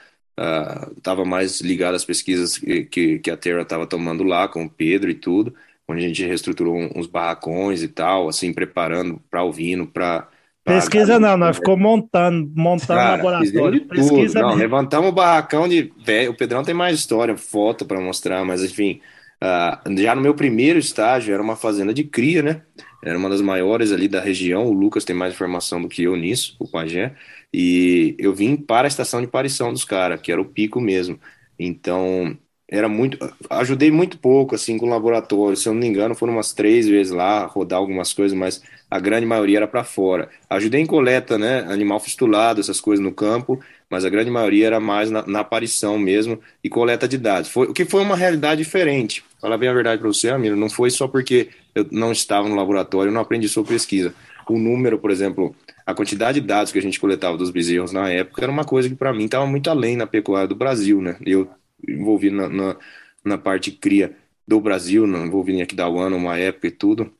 estava 0.96 1.24
uh, 1.24 1.26
mais 1.26 1.60
ligado 1.60 1.96
às 1.96 2.06
pesquisas 2.06 2.58
que, 2.58 2.86
que, 2.86 3.20
que 3.20 3.30
a 3.30 3.36
Terra 3.36 3.62
estava 3.62 3.86
tomando 3.86 4.24
lá, 4.24 4.48
com 4.48 4.64
o 4.64 4.70
Pedro 4.70 5.10
e 5.10 5.14
tudo, 5.14 5.54
onde 5.90 6.06
a 6.06 6.08
gente 6.08 6.24
reestruturou 6.24 6.78
uns 6.96 7.08
barracões 7.08 7.82
e 7.82 7.88
tal, 7.88 8.30
assim, 8.30 8.54
preparando 8.54 9.20
para 9.30 9.44
o 9.44 9.52
vino, 9.52 9.88
para 9.88 10.28
Pesquisa 10.64 11.20
não, 11.20 11.36
nós 11.36 11.58
ficou 11.58 11.76
montando, 11.76 12.52
montando 12.56 13.00
Cara, 13.00 13.16
laboratório. 13.16 13.88
Pesquisa 13.88 14.40
não, 14.40 14.54
levantamos 14.54 15.10
o 15.10 15.12
barracão 15.12 15.68
de 15.68 15.92
velho. 16.06 16.32
O 16.32 16.38
Pedrão 16.38 16.64
tem 16.64 16.76
mais 16.76 17.00
história, 17.00 17.36
foto 17.36 17.86
para 17.86 18.00
mostrar, 18.00 18.46
mas 18.46 18.64
enfim, 18.64 19.02
uh, 19.44 19.98
já 19.98 20.14
no 20.14 20.22
meu 20.22 20.36
primeiro 20.36 20.78
estágio 20.78 21.34
era 21.34 21.42
uma 21.42 21.56
fazenda 21.56 21.92
de 21.92 22.04
cria, 22.04 22.44
né? 22.44 22.62
Era 23.04 23.18
uma 23.18 23.30
das 23.30 23.42
maiores 23.42 23.92
ali 23.92 24.08
da 24.08 24.20
região. 24.20 24.68
O 24.68 24.74
Lucas 24.74 25.04
tem 25.04 25.16
mais 25.16 25.34
informação 25.34 25.82
do 25.82 25.90
que 25.90 26.04
eu 26.04 26.16
nisso, 26.16 26.56
o 26.60 26.68
Pajé. 26.68 27.16
E 27.52 28.16
eu 28.20 28.36
vim 28.36 28.56
para 28.56 28.86
a 28.86 28.90
estação 28.90 29.22
de 29.22 29.28
parição 29.28 29.74
dos 29.74 29.86
caras, 29.86 30.22
que 30.22 30.32
era 30.32 30.42
o 30.42 30.46
pico 30.46 30.80
mesmo. 30.80 31.20
Então, 31.58 32.38
era 32.72 32.88
muito. 32.88 33.18
Ajudei 33.50 33.90
muito 33.90 34.18
pouco, 34.18 34.54
assim, 34.54 34.78
com 34.78 34.86
o 34.86 34.90
laboratório. 34.90 35.58
Se 35.58 35.68
eu 35.68 35.74
não 35.74 35.82
me 35.82 35.88
engano, 35.88 36.14
foram 36.14 36.34
umas 36.34 36.54
três 36.54 36.88
vezes 36.88 37.12
lá, 37.12 37.46
rodar 37.46 37.80
algumas 37.80 38.14
coisas, 38.14 38.38
mas 38.38 38.62
a 38.90 39.00
grande 39.00 39.26
maioria 39.26 39.58
era 39.58 39.68
para 39.68 39.84
fora. 39.84 40.30
Ajudei 40.50 40.80
em 40.80 40.86
coleta, 40.86 41.38
né? 41.38 41.66
Animal 41.68 42.00
fistulado, 42.00 42.62
essas 42.62 42.80
coisas 42.80 43.04
no 43.04 43.12
campo, 43.12 43.60
mas 43.90 44.06
a 44.06 44.10
grande 44.10 44.30
maioria 44.30 44.68
era 44.68 44.80
mais 44.80 45.10
na, 45.10 45.26
na 45.26 45.40
aparição 45.40 45.98
mesmo 45.98 46.40
e 46.64 46.70
coleta 46.70 47.08
de 47.08 47.18
dados. 47.18 47.50
Foi, 47.50 47.68
o 47.68 47.74
que 47.74 47.86
foi 47.86 48.02
uma 48.02 48.16
realidade 48.16 48.64
diferente. 48.64 49.24
Falar 49.42 49.58
bem 49.58 49.70
a 49.70 49.74
verdade 49.74 50.00
para 50.00 50.08
você, 50.08 50.30
amigo, 50.30 50.56
não 50.56 50.70
foi 50.70 50.92
só 50.92 51.08
porque 51.08 51.50
eu 51.74 51.88
não 51.92 52.12
estava 52.12 52.48
no 52.48 52.56
laboratório, 52.56 53.10
eu 53.10 53.14
não 53.14 53.22
aprendi 53.22 53.50
sobre 53.50 53.74
pesquisa. 53.74 54.14
O 54.48 54.58
número, 54.58 55.00
por 55.00 55.12
exemplo, 55.12 55.56
a 55.86 55.94
quantidade 55.94 56.40
de 56.40 56.46
dados 56.46 56.72
que 56.72 56.78
a 56.78 56.82
gente 56.82 57.00
coletava 57.00 57.38
dos 57.38 57.50
bezerros 57.50 57.92
na 57.92 58.10
época 58.10 58.44
era 58.44 58.52
uma 58.52 58.64
coisa 58.64 58.88
que 58.88 58.96
para 58.96 59.14
mim 59.14 59.26
estava 59.26 59.46
muito 59.48 59.70
além 59.70 59.96
na 59.96 60.06
pecuária 60.06 60.48
do 60.48 60.56
Brasil, 60.56 61.02
né? 61.02 61.16
Eu 61.26 61.48
envolvido 61.88 62.36
na, 62.36 62.50
na, 62.50 62.78
na 63.24 63.38
parte 63.38 63.72
cria 63.72 64.16
do 64.48 64.60
Brasil, 64.60 65.06
envolvido 65.06 65.60
em 65.60 65.62
Aquidauana 65.62 66.16
uma 66.16 66.38
época 66.38 66.68
e 66.68 66.72
tudo. 66.72 67.12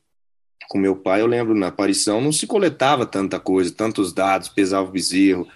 Com 0.68 0.78
meu 0.78 0.96
pai, 0.96 1.20
eu 1.20 1.26
lembro, 1.26 1.54
na 1.54 1.68
aparição 1.68 2.20
não 2.20 2.32
se 2.32 2.46
coletava 2.46 3.06
tanta 3.06 3.40
coisa, 3.40 3.72
tantos 3.72 4.12
dados, 4.12 4.48
pesava 4.48 4.88
o 4.88 4.92
bezerro 4.92 5.46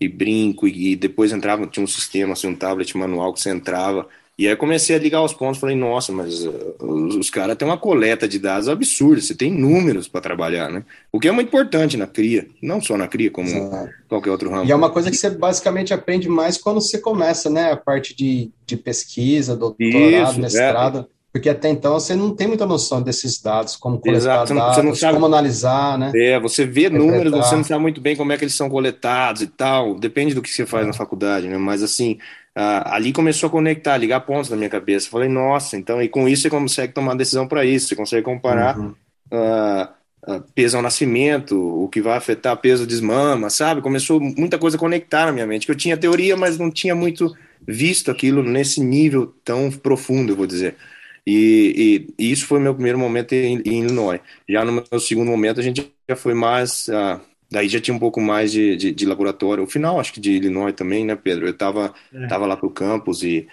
e 0.00 0.08
brinco, 0.08 0.66
e, 0.66 0.92
e 0.92 0.96
depois 0.96 1.32
entrava, 1.32 1.66
tinha 1.66 1.84
um 1.84 1.88
sistema, 1.88 2.32
assim, 2.32 2.48
um 2.48 2.56
tablet 2.56 2.96
manual 2.96 3.32
que 3.32 3.40
você 3.40 3.50
entrava, 3.50 4.08
e 4.36 4.48
aí 4.48 4.56
comecei 4.56 4.96
a 4.96 4.98
ligar 4.98 5.22
os 5.22 5.32
pontos, 5.32 5.60
falei, 5.60 5.76
nossa, 5.76 6.10
mas 6.10 6.44
os, 6.80 7.14
os 7.14 7.30
caras 7.30 7.56
têm 7.56 7.68
uma 7.68 7.78
coleta 7.78 8.26
de 8.26 8.40
dados 8.40 8.68
absurda, 8.68 9.20
você 9.20 9.34
tem 9.34 9.52
números 9.52 10.08
para 10.08 10.20
trabalhar, 10.20 10.68
né? 10.68 10.84
O 11.12 11.20
que 11.20 11.28
é 11.28 11.32
muito 11.32 11.46
importante 11.48 11.96
na 11.96 12.08
cria, 12.08 12.48
não 12.60 12.80
só 12.80 12.96
na 12.96 13.06
cria, 13.06 13.30
como 13.30 13.48
Exato. 13.48 13.92
qualquer 14.08 14.30
outro 14.30 14.50
ramo. 14.50 14.64
E 14.64 14.72
é 14.72 14.74
uma 14.74 14.90
coisa 14.90 15.08
que 15.08 15.16
você 15.16 15.30
basicamente 15.30 15.94
aprende 15.94 16.28
mais 16.28 16.58
quando 16.58 16.80
você 16.80 16.98
começa, 16.98 17.48
né? 17.48 17.70
A 17.70 17.76
parte 17.76 18.14
de, 18.16 18.50
de 18.66 18.76
pesquisa, 18.76 19.56
doutorado, 19.56 20.32
Isso, 20.32 20.40
mestrado. 20.40 20.98
É. 21.08 21.13
Porque 21.34 21.48
até 21.48 21.68
então 21.68 21.94
você 21.94 22.14
não 22.14 22.32
tem 22.32 22.46
muita 22.46 22.64
noção 22.64 23.02
desses 23.02 23.42
dados, 23.42 23.74
como 23.74 23.98
coletar 23.98 24.18
Exato, 24.18 24.46
você 24.46 24.54
não, 24.54 24.60
dados, 24.60 24.76
você 24.76 24.82
não 24.82 24.94
sabe, 24.94 25.14
como 25.14 25.26
analisar, 25.26 25.98
né? 25.98 26.12
É, 26.14 26.38
você 26.38 26.64
vê 26.64 26.88
números, 26.88 27.32
você 27.32 27.56
não 27.56 27.64
sabe 27.64 27.82
muito 27.82 28.00
bem 28.00 28.14
como 28.14 28.30
é 28.32 28.36
que 28.36 28.44
eles 28.44 28.54
são 28.54 28.70
coletados 28.70 29.42
e 29.42 29.48
tal, 29.48 29.96
depende 29.96 30.32
do 30.32 30.40
que 30.40 30.48
você 30.48 30.64
faz 30.64 30.84
é. 30.84 30.86
na 30.86 30.92
faculdade, 30.92 31.48
né? 31.48 31.58
Mas 31.58 31.82
assim, 31.82 32.18
ali 32.54 33.12
começou 33.12 33.48
a 33.48 33.50
conectar, 33.50 33.96
ligar 33.96 34.20
pontos 34.20 34.48
na 34.48 34.56
minha 34.56 34.70
cabeça. 34.70 35.10
Falei, 35.10 35.28
nossa, 35.28 35.76
então, 35.76 36.00
e 36.00 36.08
com 36.08 36.28
isso 36.28 36.42
você 36.42 36.50
consegue 36.50 36.92
tomar 36.92 37.16
decisão 37.16 37.48
para 37.48 37.64
isso, 37.64 37.88
você 37.88 37.96
consegue 37.96 38.22
comparar 38.22 38.78
uhum. 38.78 38.94
uh, 39.32 40.40
peso 40.54 40.76
ao 40.76 40.84
nascimento, 40.84 41.58
o 41.58 41.88
que 41.88 42.00
vai 42.00 42.16
afetar 42.16 42.56
peso 42.58 42.86
desmama, 42.86 43.50
sabe? 43.50 43.82
Começou 43.82 44.20
muita 44.20 44.56
coisa 44.56 44.76
a 44.76 44.80
conectar 44.80 45.26
na 45.26 45.32
minha 45.32 45.48
mente, 45.48 45.66
que 45.66 45.72
eu 45.72 45.76
tinha 45.76 45.96
teoria, 45.96 46.36
mas 46.36 46.58
não 46.58 46.70
tinha 46.70 46.94
muito 46.94 47.34
visto 47.66 48.08
aquilo 48.08 48.40
nesse 48.40 48.80
nível 48.80 49.34
tão 49.44 49.68
profundo, 49.68 50.32
eu 50.32 50.36
vou 50.36 50.46
dizer. 50.46 50.76
E, 51.26 52.06
e, 52.18 52.24
e 52.26 52.32
isso 52.32 52.46
foi 52.46 52.60
meu 52.60 52.74
primeiro 52.74 52.98
momento 52.98 53.32
em, 53.32 53.62
em, 53.64 53.82
Illinois. 53.82 54.20
Já 54.48 54.64
no 54.64 54.72
meu 54.72 55.00
segundo 55.00 55.30
momento, 55.30 55.60
a 55.60 55.62
gente 55.62 55.90
já 56.08 56.16
foi 56.16 56.34
mais. 56.34 56.88
Uh, 56.88 57.20
Daí 57.50 57.68
já 57.68 57.80
tinha 57.80 57.94
um 57.94 58.00
pouco 58.00 58.20
mais 58.20 58.50
de, 58.50 58.74
de, 58.76 58.92
de, 58.92 59.06
laboratório. 59.06 59.62
O 59.62 59.66
final, 59.66 60.00
acho 60.00 60.12
que 60.12 60.20
de 60.20 60.32
Illinois 60.32 60.74
também, 60.74 61.04
né, 61.04 61.14
Pedro? 61.14 61.46
Eu 61.46 61.52
estava 61.52 61.94
é. 62.12 62.26
tava 62.26 62.46
lá 62.46 62.56
para 62.56 62.66
o 62.66 62.70
campus 62.70 63.22
e, 63.22 63.46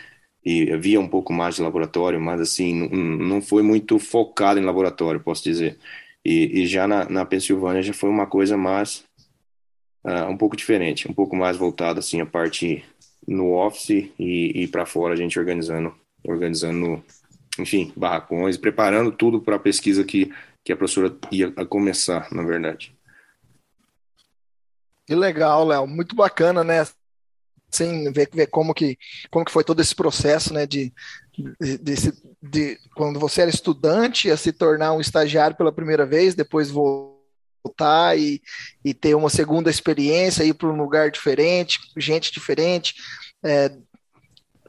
e 0.43 0.71
havia 0.71 0.99
um 0.99 1.07
pouco 1.07 1.31
mais 1.31 1.55
de 1.55 1.61
laboratório, 1.61 2.19
mas 2.19 2.41
assim, 2.41 2.73
não, 2.73 2.89
não 3.27 3.41
foi 3.41 3.61
muito 3.61 3.99
focado 3.99 4.59
em 4.59 4.63
laboratório, 4.63 5.19
posso 5.19 5.43
dizer. 5.43 5.77
E, 6.25 6.61
e 6.63 6.65
já 6.65 6.87
na, 6.87 7.07
na 7.07 7.25
Pensilvânia 7.25 7.83
já 7.83 7.93
foi 7.93 8.09
uma 8.09 8.25
coisa 8.25 8.57
mais, 8.57 9.03
uh, 10.03 10.25
um 10.29 10.37
pouco 10.37 10.55
diferente, 10.55 11.09
um 11.09 11.13
pouco 11.13 11.35
mais 11.35 11.57
voltada 11.57 11.99
assim, 11.99 12.21
a 12.21 12.25
parte 12.25 12.83
no 13.27 13.53
office 13.53 14.09
e, 14.17 14.63
e 14.63 14.67
para 14.67 14.85
fora, 14.85 15.13
a 15.13 15.17
gente 15.17 15.37
organizando, 15.37 15.93
organizando, 16.23 17.03
enfim, 17.61 17.93
barracões, 17.95 18.57
preparando 18.57 19.11
tudo 19.11 19.41
para 19.41 19.55
a 19.55 19.59
pesquisa 19.59 20.03
que, 20.03 20.31
que 20.63 20.71
a 20.71 20.77
professora 20.77 21.15
ia 21.31 21.51
começar, 21.65 22.31
na 22.31 22.43
verdade. 22.43 22.95
Que 25.05 25.15
legal, 25.15 25.67
Léo. 25.67 25.87
Muito 25.87 26.15
bacana, 26.15 26.63
né? 26.63 26.85
Assim, 27.71 28.11
ver, 28.11 28.29
ver 28.33 28.47
como, 28.47 28.73
que, 28.73 28.97
como 29.29 29.45
que 29.45 29.51
foi 29.51 29.63
todo 29.63 29.81
esse 29.81 29.95
processo, 29.95 30.53
né? 30.53 30.65
De, 30.65 30.93
de, 31.59 31.77
de, 31.77 31.95
de, 32.41 32.79
quando 32.95 33.19
você 33.19 33.41
era 33.41 33.49
estudante 33.49 34.29
a 34.29 34.37
se 34.37 34.51
tornar 34.51 34.93
um 34.93 35.01
estagiário 35.01 35.55
pela 35.55 35.71
primeira 35.71 36.05
vez, 36.05 36.35
depois 36.35 36.69
voltar 36.69 38.17
e, 38.17 38.41
e 38.83 38.93
ter 38.93 39.15
uma 39.15 39.29
segunda 39.29 39.69
experiência, 39.69 40.43
ir 40.43 40.53
para 40.53 40.67
um 40.67 40.77
lugar 40.77 41.11
diferente, 41.11 41.79
gente 41.97 42.31
diferente, 42.31 42.95
é, 43.43 43.71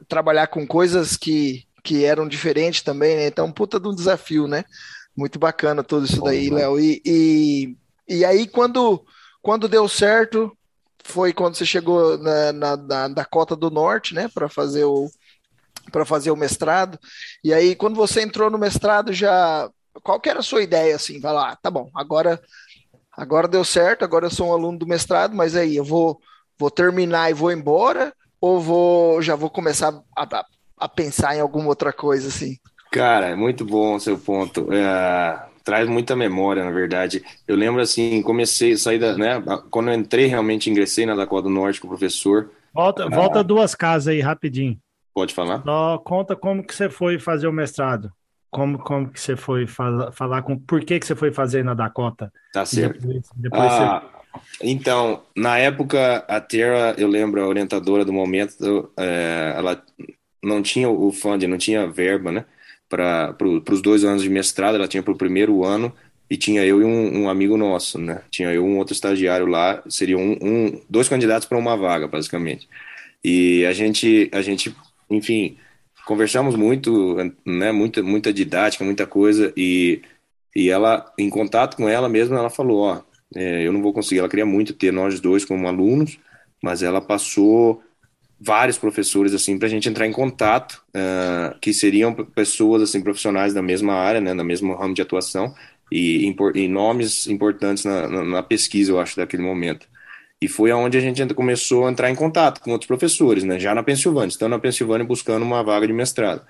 trabalhar 0.07 0.47
com 0.47 0.65
coisas 0.65 1.17
que, 1.17 1.65
que 1.83 2.05
eram 2.05 2.27
diferentes 2.27 2.81
também, 2.81 3.15
né? 3.15 3.27
Então, 3.27 3.51
puta 3.51 3.79
de 3.79 3.87
um 3.87 3.93
desafio, 3.93 4.47
né? 4.47 4.63
Muito 5.15 5.37
bacana 5.37 5.83
tudo 5.83 6.05
isso 6.05 6.21
daí, 6.21 6.49
Léo. 6.49 6.79
E, 6.79 7.01
e, 7.05 7.77
e 8.07 8.25
aí, 8.25 8.47
quando 8.47 9.05
quando 9.43 9.67
deu 9.67 9.89
certo, 9.89 10.57
foi 11.03 11.33
quando 11.33 11.55
você 11.55 11.65
chegou 11.65 12.17
na, 12.17 12.53
na, 12.53 12.77
na 12.77 13.07
Dakota 13.09 13.55
do 13.57 13.69
Norte, 13.69 14.15
né, 14.15 14.29
para 14.33 14.47
fazer 14.47 14.85
o 14.85 15.09
para 15.91 16.05
fazer 16.05 16.31
o 16.31 16.35
mestrado. 16.35 16.97
E 17.43 17.53
aí, 17.53 17.75
quando 17.75 17.95
você 17.95 18.21
entrou 18.21 18.49
no 18.49 18.57
mestrado, 18.57 19.11
já 19.11 19.69
qual 20.01 20.19
que 20.19 20.29
era 20.29 20.39
a 20.39 20.43
sua 20.43 20.63
ideia 20.63 20.95
assim? 20.95 21.19
Vai 21.19 21.33
lá, 21.33 21.55
tá 21.57 21.69
bom, 21.69 21.91
agora 21.93 22.41
agora 23.11 23.47
deu 23.47 23.65
certo, 23.65 24.03
agora 24.03 24.27
eu 24.27 24.31
sou 24.31 24.47
um 24.47 24.53
aluno 24.53 24.77
do 24.79 24.87
mestrado, 24.87 25.35
mas 25.35 25.55
aí 25.55 25.75
eu 25.75 25.83
vou 25.83 26.19
vou 26.57 26.71
terminar 26.71 27.29
e 27.29 27.33
vou 27.33 27.51
embora 27.51 28.13
ou 28.39 28.61
vou 28.61 29.21
já 29.21 29.35
vou 29.35 29.49
começar 29.49 30.01
a, 30.15 30.23
a, 30.23 30.45
a 30.77 30.87
pensar 30.87 31.35
em 31.35 31.39
alguma 31.39 31.67
outra 31.67 31.93
coisa 31.93 32.27
assim? 32.27 32.57
Cara, 32.91 33.27
é 33.27 33.35
muito 33.35 33.65
bom 33.65 33.95
o 33.95 33.99
seu 33.99 34.17
ponto. 34.17 34.71
É, 34.71 35.45
traz 35.63 35.87
muita 35.87 36.15
memória, 36.15 36.63
na 36.63 36.71
verdade. 36.71 37.23
Eu 37.47 37.55
lembro 37.55 37.81
assim, 37.81 38.21
comecei, 38.21 38.77
sair 38.77 38.99
da, 38.99 39.17
né, 39.17 39.41
quando 39.71 39.89
eu 39.89 39.95
entrei 39.95 40.27
realmente, 40.27 40.69
ingressei 40.69 41.05
na 41.05 41.15
Dakota 41.15 41.47
do 41.47 41.53
Norte 41.53 41.79
com 41.79 41.87
o 41.87 41.89
professor. 41.89 42.51
Volta, 42.73 43.05
ah, 43.05 43.09
volta 43.09 43.43
duas 43.43 43.73
casas 43.73 44.09
aí, 44.09 44.19
rapidinho. 44.19 44.77
Pode 45.13 45.33
falar? 45.33 45.61
Só 45.63 45.97
conta 45.99 46.35
como 46.35 46.63
que 46.63 46.73
você 46.73 46.89
foi 46.89 47.19
fazer 47.19 47.47
o 47.47 47.53
mestrado. 47.53 48.11
Como, 48.51 48.77
como 48.77 49.09
que 49.09 49.19
você 49.19 49.35
foi 49.35 49.65
fala, 49.65 50.11
falar 50.11 50.43
com 50.43 50.57
por 50.57 50.83
que 50.83 50.99
que 50.99 51.05
você 51.07 51.15
foi 51.15 51.31
fazer 51.31 51.63
na 51.63 51.73
Dakota? 51.73 52.31
Tá 52.51 52.65
certo. 52.65 52.99
Depois, 52.99 53.29
depois 53.35 53.71
ah, 53.71 54.03
você... 54.03 54.13
Então, 54.61 55.21
na 55.35 55.57
época, 55.57 56.17
a 56.27 56.39
Terra, 56.39 56.95
eu 56.97 57.07
lembro, 57.07 57.41
a 57.41 57.47
orientadora 57.47 58.03
do 58.03 58.13
momento, 58.13 58.91
é, 58.97 59.53
ela 59.55 59.81
não 60.43 60.61
tinha 60.61 60.89
o 60.89 61.11
funding, 61.11 61.47
não 61.47 61.57
tinha 61.57 61.87
verba, 61.87 62.31
né? 62.31 62.45
para 62.95 63.35
os 63.71 63.81
dois 63.81 64.03
anos 64.03 64.21
de 64.21 64.29
mestrado, 64.29 64.75
ela 64.75 64.87
tinha 64.87 65.01
para 65.01 65.13
o 65.13 65.17
primeiro 65.17 65.63
ano, 65.63 65.91
e 66.29 66.37
tinha 66.37 66.65
eu 66.65 66.81
e 66.81 66.85
um, 66.85 67.23
um, 67.23 67.29
amigo 67.29 67.57
nosso, 67.57 67.99
né? 67.99 68.21
Tinha 68.31 68.49
eu 68.49 68.65
e 68.65 68.69
um 68.69 68.77
outro 68.77 68.93
estagiário 68.93 69.45
lá, 69.45 69.83
seriam 69.89 70.19
um, 70.19 70.37
um, 70.41 70.81
dois 70.89 71.09
candidatos 71.09 71.47
para 71.47 71.57
uma 71.57 71.75
vaga, 71.75 72.07
basicamente. 72.07 72.67
E 73.23 73.65
a 73.65 73.73
gente, 73.73 74.29
a 74.31 74.41
gente, 74.41 74.75
enfim, 75.09 75.57
conversamos 76.05 76.55
muito, 76.55 77.17
né? 77.45 77.71
Muita, 77.71 78.01
muita 78.01 78.33
didática, 78.33 78.83
muita 78.83 79.05
coisa, 79.05 79.53
e, 79.57 80.01
e 80.55 80.69
ela, 80.69 81.11
em 81.17 81.29
contato 81.29 81.77
com 81.77 81.89
ela 81.89 82.09
mesma, 82.09 82.37
ela 82.37 82.49
falou, 82.49 82.81
ó, 82.81 83.01
é, 83.35 83.67
eu 83.67 83.73
não 83.73 83.81
vou 83.81 83.93
conseguir, 83.93 84.19
ela 84.19 84.29
queria 84.29 84.45
muito 84.45 84.73
ter 84.73 84.91
nós 84.91 85.19
dois 85.19 85.45
como 85.45 85.67
alunos, 85.67 86.19
mas 86.61 86.81
ela 86.83 87.01
passou 87.01 87.83
vários 88.45 88.77
professores 88.77 89.33
assim 89.33 89.57
para 89.57 89.67
a 89.67 89.71
gente 89.71 89.87
entrar 89.87 90.05
em 90.05 90.11
contato, 90.11 90.83
uh, 90.89 91.57
que 91.61 91.73
seriam 91.73 92.13
pessoas 92.13 92.81
assim 92.81 93.01
profissionais 93.01 93.53
da 93.53 93.61
mesma 93.61 93.93
área, 93.93 94.19
né, 94.19 94.33
na 94.33 94.43
mesmo 94.43 94.75
ramo 94.75 94.93
de 94.93 95.01
atuação 95.01 95.53
e, 95.91 96.35
e 96.55 96.67
nomes 96.67 97.27
importantes 97.27 97.85
na, 97.85 98.07
na, 98.07 98.23
na, 98.23 98.43
pesquisa, 98.43 98.91
eu 98.91 98.99
acho, 98.99 99.15
daquele 99.15 99.43
momento. 99.43 99.87
E 100.41 100.47
foi 100.49 100.71
aonde 100.71 100.97
a 100.97 101.01
gente 101.01 101.25
começou 101.33 101.87
a 101.87 101.91
entrar 101.91 102.09
em 102.09 102.15
contato 102.15 102.59
com 102.59 102.71
outros 102.71 102.87
professores, 102.87 103.45
né, 103.45 103.59
já 103.59 103.73
na 103.73 103.83
Pensilvânia, 103.83 104.27
estando 104.27 104.51
na 104.51 104.59
Pensilvânia 104.59 105.07
buscando 105.07 105.43
uma 105.43 105.63
vaga 105.63 105.87
de 105.87 105.93
mestrado. 105.93 106.41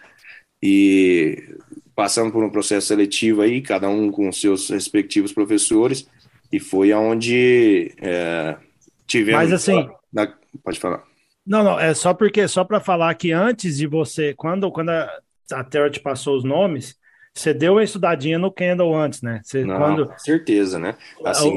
E 0.61 1.57
passando 1.95 2.31
por 2.31 2.43
um 2.43 2.49
processo 2.49 2.87
seletivo 2.87 3.41
aí, 3.41 3.61
cada 3.61 3.87
um 3.87 4.09
com 4.09 4.31
seus 4.31 4.69
respectivos 4.69 5.31
professores, 5.31 6.07
e 6.51 6.59
foi 6.59 6.91
aonde 6.91 7.93
é, 8.01 8.55
tivemos. 9.05 9.41
Mas 9.41 9.53
assim. 9.53 9.87
Na, 10.11 10.31
pode 10.63 10.79
falar. 10.79 11.12
Não, 11.45 11.63
não, 11.63 11.79
é 11.79 11.93
só 11.93 12.13
porque, 12.13 12.47
só 12.47 12.63
para 12.63 12.79
falar 12.79 13.13
que 13.15 13.31
antes 13.31 13.77
de 13.77 13.87
você, 13.87 14.33
quando, 14.33 14.71
quando 14.71 14.89
a, 14.89 15.09
a 15.51 15.63
Terra 15.63 15.89
te 15.89 15.99
passou 15.99 16.37
os 16.37 16.43
nomes, 16.43 16.95
você 17.33 17.53
deu 17.53 17.73
uma 17.73 17.83
estudadinha 17.83 18.37
no 18.37 18.51
Kendall 18.51 18.95
antes, 18.95 19.21
né? 19.21 19.41
Você, 19.43 19.65
não, 19.65 19.77
quando, 19.77 20.13
certeza, 20.17 20.79
né? 20.79 20.95
Assim, 21.25 21.51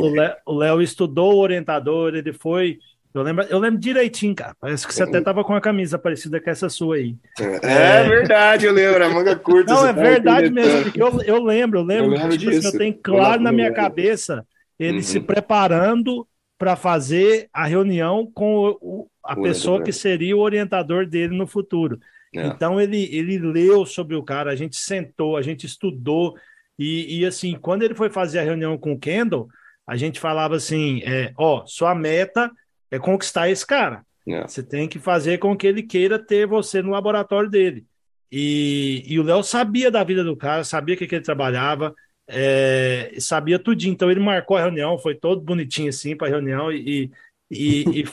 o 0.47 0.55
Léo 0.55 0.83
estudou 0.83 1.35
o 1.35 1.39
orientador, 1.39 2.15
ele 2.15 2.33
foi. 2.33 2.79
Eu 3.15 3.23
lembro, 3.23 3.45
eu 3.45 3.59
lembro 3.59 3.81
direitinho, 3.81 4.35
cara. 4.35 4.55
Parece 4.61 4.87
que 4.87 4.93
você 4.93 5.03
até 5.03 5.21
tava 5.21 5.43
com 5.43 5.55
a 5.55 5.61
camisa 5.61 5.99
parecida 5.99 6.41
com 6.41 6.51
essa 6.51 6.69
sua 6.69 6.97
aí. 6.97 7.17
É, 7.39 8.03
é... 8.03 8.09
verdade, 8.09 8.67
eu 8.67 8.73
lembro, 8.73 9.05
a 9.05 9.09
manga 9.09 9.37
curta. 9.37 9.73
Não, 9.73 9.87
é 9.87 9.93
verdade 9.93 10.51
mesmo, 10.51 10.83
porque 10.83 11.01
eu, 11.01 11.23
eu 11.23 11.43
lembro, 11.43 11.79
eu 11.79 11.85
lembro, 11.85 12.13
eu 12.13 12.19
lembro 12.19 12.37
disso, 12.37 12.51
disso, 12.51 12.69
eu 12.69 12.79
tenho 12.79 12.99
claro 13.03 13.41
na 13.41 13.53
minha 13.53 13.73
cabeça 13.73 14.45
ele 14.79 14.99
uhum. 14.99 15.03
se 15.03 15.21
preparando 15.21 16.27
para 16.59 16.77
fazer 16.77 17.49
a 17.53 17.67
reunião 17.67 18.31
com 18.35 18.77
o, 18.81 19.07
a 19.27 19.35
o 19.39 19.43
pessoa 19.43 19.83
que 19.83 19.93
seria 19.93 20.37
o 20.37 20.41
orientador 20.41 21.07
dele 21.07 21.37
no 21.37 21.47
futuro. 21.47 21.99
É. 22.35 22.47
Então 22.47 22.81
ele, 22.81 23.05
ele 23.15 23.39
leu 23.39 23.87
sobre 23.87 24.15
o 24.15 24.23
cara, 24.23 24.51
a 24.51 24.57
gente 24.57 24.77
sentou, 24.77 25.37
a 25.37 25.43
gente 25.43 25.67
estudou, 25.67 26.37
e, 26.79 27.21
e 27.21 27.27
assim, 27.27 27.57
quando 27.59 27.83
ele 27.83 27.95
foi 27.95 28.11
fazer 28.11 28.39
a 28.39 28.43
reunião 28.43 28.77
com 28.77 28.93
o 28.93 28.99
Kendall, 28.99 29.49
a 29.87 29.97
gente 29.97 30.21
falava 30.21 30.57
assim: 30.57 31.01
é, 31.05 31.33
ó, 31.37 31.65
sua 31.67 31.95
meta 31.95 32.51
é 32.91 32.99
conquistar 32.99 33.49
esse 33.49 33.67
cara. 33.67 34.05
É. 34.29 34.43
Você 34.43 34.63
tem 34.63 34.89
que 34.89 34.99
fazer 34.99 35.39
com 35.39 35.57
que 35.57 35.67
ele 35.67 35.83
queira 35.83 36.19
ter 36.19 36.47
você 36.47 36.83
no 36.83 36.91
laboratório 36.91 37.49
dele. 37.49 37.87
E, 38.31 39.05
e 39.07 39.21
o 39.21 39.23
Léo 39.23 39.43
sabia 39.43 39.91
da 39.91 40.03
vida 40.03 40.25
do 40.25 40.37
cara, 40.37 40.65
sabia 40.65 40.97
que, 40.97 41.07
que 41.07 41.15
ele 41.15 41.25
trabalhava, 41.25 41.95
é, 42.29 43.15
sabia 43.21 43.59
tudinho. 43.59 43.93
Então 43.93 44.11
ele 44.11 44.19
marcou 44.19 44.57
a 44.57 44.61
reunião, 44.61 44.99
foi 44.99 45.15
todo 45.15 45.41
bonitinho 45.41 45.89
assim 45.89 46.17
para 46.17 46.27
a 46.27 46.31
reunião 46.31 46.73
e, 46.73 47.05
e, 47.05 47.11
e, 47.51 48.05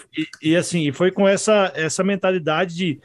e, 0.42 0.56
assim, 0.56 0.92
foi 0.92 1.12
com 1.12 1.28
essa, 1.28 1.72
essa 1.76 2.04
mentalidade 2.04 2.76
de 2.76 3.00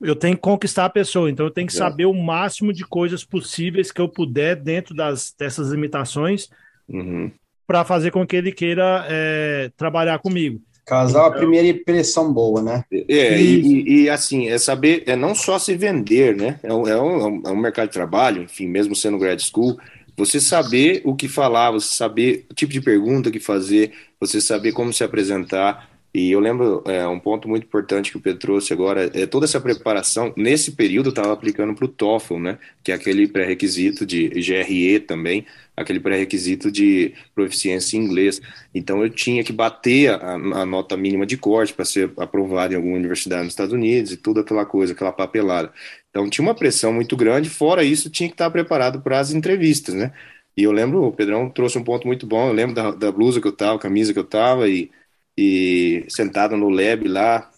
eu 0.00 0.16
tenho 0.16 0.34
que 0.34 0.40
conquistar 0.40 0.86
a 0.86 0.90
pessoa, 0.90 1.30
então 1.30 1.44
eu 1.44 1.50
tenho 1.50 1.66
que 1.66 1.74
saber 1.74 2.06
o 2.06 2.14
máximo 2.14 2.72
de 2.72 2.84
coisas 2.86 3.22
possíveis 3.22 3.92
que 3.92 4.00
eu 4.00 4.08
puder 4.08 4.56
dentro 4.56 4.94
das, 4.94 5.34
dessas 5.38 5.68
limitações 5.68 6.48
uhum. 6.88 7.30
para 7.66 7.84
fazer 7.84 8.10
com 8.10 8.26
que 8.26 8.34
ele 8.34 8.50
queira 8.50 9.06
é, 9.10 9.70
trabalhar 9.76 10.18
comigo. 10.18 10.62
Causar 10.86 11.20
então, 11.20 11.32
a 11.32 11.36
primeira 11.36 11.68
impressão 11.68 12.32
boa, 12.32 12.62
né? 12.62 12.82
É, 12.90 13.40
e, 13.40 14.04
e, 14.04 14.10
assim, 14.10 14.48
é 14.48 14.58
saber, 14.58 15.04
é 15.06 15.14
não 15.14 15.34
só 15.34 15.58
se 15.58 15.76
vender, 15.76 16.34
né? 16.34 16.58
É 16.62 16.72
um, 16.72 16.88
é, 16.88 17.00
um, 17.00 17.42
é 17.46 17.50
um 17.50 17.56
mercado 17.56 17.88
de 17.88 17.92
trabalho, 17.92 18.42
enfim, 18.42 18.66
mesmo 18.66 18.96
sendo 18.96 19.18
grad 19.18 19.38
school, 19.38 19.78
você 20.20 20.38
saber 20.38 21.00
o 21.02 21.16
que 21.16 21.28
falar, 21.28 21.70
você 21.70 21.94
saber 21.94 22.44
o 22.50 22.54
tipo 22.54 22.70
de 22.70 22.80
pergunta 22.82 23.30
que 23.30 23.40
fazer, 23.40 23.92
você 24.20 24.38
saber 24.38 24.72
como 24.72 24.92
se 24.92 25.02
apresentar. 25.02 25.88
E 26.12 26.30
eu 26.30 26.40
lembro 26.40 26.82
é, 26.86 27.06
um 27.06 27.18
ponto 27.18 27.48
muito 27.48 27.64
importante 27.64 28.10
que 28.10 28.18
o 28.18 28.20
Pedro 28.20 28.38
trouxe 28.38 28.72
agora, 28.72 29.10
é 29.14 29.24
toda 29.24 29.46
essa 29.46 29.60
preparação, 29.60 30.34
nesse 30.36 30.72
período 30.72 31.06
eu 31.06 31.10
estava 31.10 31.32
aplicando 31.32 31.72
para 31.74 31.84
o 31.84 31.88
TOEFL, 31.88 32.38
né, 32.38 32.58
que 32.82 32.90
é 32.90 32.94
aquele 32.96 33.28
pré-requisito 33.28 34.04
de 34.04 34.28
GRE 34.28 35.00
também, 35.00 35.46
aquele 35.80 36.00
pré-requisito 36.00 36.70
de 36.70 37.14
proficiência 37.34 37.96
em 37.96 38.00
inglês. 38.00 38.40
Então 38.74 39.02
eu 39.02 39.10
tinha 39.10 39.42
que 39.42 39.52
bater 39.52 40.10
a, 40.10 40.34
a 40.34 40.66
nota 40.66 40.96
mínima 40.96 41.26
de 41.26 41.36
corte 41.36 41.72
para 41.72 41.84
ser 41.84 42.12
aprovado 42.16 42.72
em 42.72 42.76
alguma 42.76 42.96
universidade 42.96 43.44
nos 43.44 43.52
Estados 43.52 43.72
Unidos 43.72 44.12
e 44.12 44.16
toda 44.16 44.40
aquela 44.40 44.64
coisa, 44.66 44.92
aquela 44.92 45.12
papelada. 45.12 45.72
Então 46.10 46.28
tinha 46.28 46.46
uma 46.46 46.54
pressão 46.54 46.92
muito 46.92 47.16
grande, 47.16 47.48
fora 47.48 47.84
isso, 47.84 48.10
tinha 48.10 48.28
que 48.28 48.34
estar 48.34 48.50
preparado 48.50 49.00
para 49.00 49.18
as 49.18 49.32
entrevistas, 49.32 49.94
né? 49.94 50.12
E 50.56 50.64
eu 50.64 50.72
lembro, 50.72 51.04
o 51.04 51.12
Pedrão 51.12 51.48
trouxe 51.48 51.78
um 51.78 51.84
ponto 51.84 52.06
muito 52.06 52.26
bom, 52.26 52.48
eu 52.48 52.52
lembro 52.52 52.74
da, 52.74 52.90
da 52.90 53.12
blusa 53.12 53.40
que 53.40 53.46
eu 53.48 53.52
tava, 53.52 53.78
camisa 53.78 54.12
que 54.12 54.18
eu 54.18 54.24
tava, 54.24 54.68
e, 54.68 54.90
e 55.38 56.04
sentado 56.08 56.56
no 56.56 56.68
lab 56.68 57.06
lá, 57.08 57.50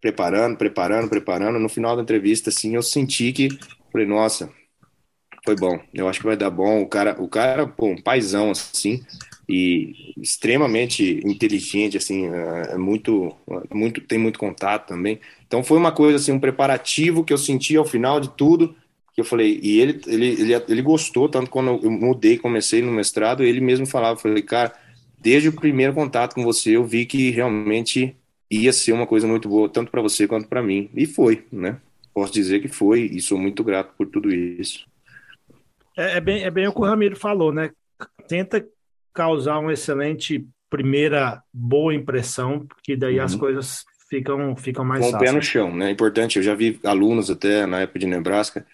preparando, 0.00 0.56
preparando, 0.56 1.08
preparando. 1.08 1.58
No 1.58 1.68
final 1.68 1.94
da 1.96 2.02
entrevista, 2.02 2.50
assim, 2.50 2.74
eu 2.74 2.82
senti 2.82 3.32
que, 3.32 3.48
falei, 3.92 4.06
nossa, 4.06 4.50
foi 5.48 5.56
bom, 5.56 5.80
eu 5.94 6.06
acho 6.06 6.20
que 6.20 6.26
vai 6.26 6.36
dar 6.36 6.50
bom. 6.50 6.82
O 6.82 6.86
cara, 6.86 7.16
o 7.18 7.26
cara, 7.26 7.66
pô, 7.66 7.86
um 7.86 7.96
paizão, 8.02 8.50
assim, 8.50 9.02
e 9.48 10.12
extremamente 10.20 11.22
inteligente, 11.24 11.96
assim, 11.96 12.26
é, 12.26 12.72
é 12.74 12.76
muito, 12.76 13.34
muito, 13.72 14.02
tem 14.02 14.18
muito 14.18 14.38
contato 14.38 14.88
também. 14.88 15.18
Então 15.46 15.64
foi 15.64 15.78
uma 15.78 15.90
coisa 15.90 16.16
assim, 16.18 16.32
um 16.32 16.38
preparativo 16.38 17.24
que 17.24 17.32
eu 17.32 17.38
senti 17.38 17.76
ao 17.78 17.84
final 17.86 18.20
de 18.20 18.28
tudo, 18.36 18.76
que 19.14 19.22
eu 19.22 19.24
falei, 19.24 19.58
e 19.62 19.80
ele, 19.80 20.00
ele, 20.06 20.26
ele, 20.26 20.54
ele 20.68 20.82
gostou, 20.82 21.30
tanto 21.30 21.50
quando 21.50 21.80
eu 21.82 21.90
mudei, 21.90 22.36
comecei 22.36 22.82
no 22.82 22.92
mestrado, 22.92 23.42
ele 23.42 23.60
mesmo 23.60 23.86
falava, 23.86 24.20
falei, 24.20 24.42
cara, 24.42 24.74
desde 25.18 25.48
o 25.48 25.52
primeiro 25.54 25.94
contato 25.94 26.34
com 26.34 26.44
você, 26.44 26.76
eu 26.76 26.84
vi 26.84 27.06
que 27.06 27.30
realmente 27.30 28.14
ia 28.50 28.72
ser 28.72 28.92
uma 28.92 29.06
coisa 29.06 29.26
muito 29.26 29.48
boa, 29.48 29.66
tanto 29.68 29.90
para 29.90 30.02
você 30.02 30.28
quanto 30.28 30.46
para 30.46 30.62
mim. 30.62 30.90
E 30.94 31.06
foi, 31.06 31.46
né? 31.50 31.80
Posso 32.12 32.32
dizer 32.34 32.60
que 32.60 32.68
foi, 32.68 33.02
e 33.06 33.20
sou 33.22 33.38
muito 33.38 33.64
grato 33.64 33.94
por 33.96 34.06
tudo 34.08 34.30
isso. 34.30 34.86
É, 35.98 36.18
é 36.18 36.20
bem, 36.20 36.44
é 36.44 36.50
bem 36.50 36.68
o 36.68 36.72
que 36.72 36.80
o 36.80 36.84
Ramiro 36.84 37.16
falou, 37.16 37.52
né? 37.52 37.70
Tenta 38.28 38.64
causar 39.12 39.58
uma 39.58 39.72
excelente 39.72 40.46
primeira 40.70 41.42
boa 41.52 41.92
impressão, 41.92 42.64
porque 42.64 42.96
daí 42.96 43.18
uhum. 43.18 43.24
as 43.24 43.34
coisas 43.34 43.84
ficam, 44.08 44.56
ficam 44.56 44.84
mais 44.84 45.04
Com 45.04 45.16
o 45.16 45.18
pé 45.18 45.32
no 45.32 45.42
chão, 45.42 45.74
né? 45.74 45.88
É 45.88 45.90
importante, 45.90 46.36
eu 46.36 46.42
já 46.42 46.54
vi 46.54 46.78
alunos 46.84 47.28
até 47.30 47.66
na 47.66 47.80
época 47.80 47.98
de 47.98 48.06
Nebraska, 48.06 48.64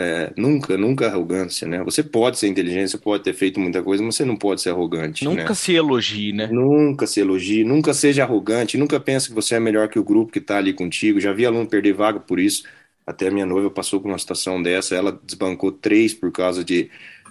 é, 0.00 0.32
nunca, 0.36 0.78
nunca 0.78 1.08
arrogância, 1.08 1.66
né? 1.66 1.82
Você 1.82 2.04
pode 2.04 2.38
ser 2.38 2.46
inteligente, 2.46 2.90
você 2.90 2.98
pode 2.98 3.24
ter 3.24 3.34
feito 3.34 3.58
muita 3.58 3.82
coisa, 3.82 4.00
mas 4.00 4.14
você 4.14 4.24
não 4.24 4.36
pode 4.36 4.60
ser 4.62 4.70
arrogante. 4.70 5.24
Nunca 5.24 5.48
né? 5.48 5.54
se 5.54 5.74
elogie, 5.74 6.32
né? 6.32 6.46
Nunca 6.46 7.04
se 7.04 7.18
elogie, 7.18 7.64
nunca 7.64 7.92
seja 7.92 8.22
arrogante, 8.22 8.78
nunca 8.78 9.00
pense 9.00 9.28
que 9.28 9.34
você 9.34 9.56
é 9.56 9.60
melhor 9.60 9.88
que 9.88 9.98
o 9.98 10.04
grupo 10.04 10.30
que 10.30 10.38
está 10.38 10.58
ali 10.58 10.72
contigo. 10.72 11.18
Já 11.18 11.32
vi 11.32 11.44
aluno 11.44 11.68
perder 11.68 11.94
vaga 11.94 12.20
por 12.20 12.38
isso. 12.38 12.62
Até 13.08 13.28
a 13.28 13.30
minha 13.30 13.46
noiva 13.46 13.70
passou 13.70 14.00
por 14.00 14.08
uma 14.08 14.18
situação 14.18 14.62
dessa, 14.62 14.94
ela 14.94 15.18
desbancou 15.24 15.72
três 15.72 16.14
por 16.14 16.30
causa 16.32 16.64
de 16.64 16.90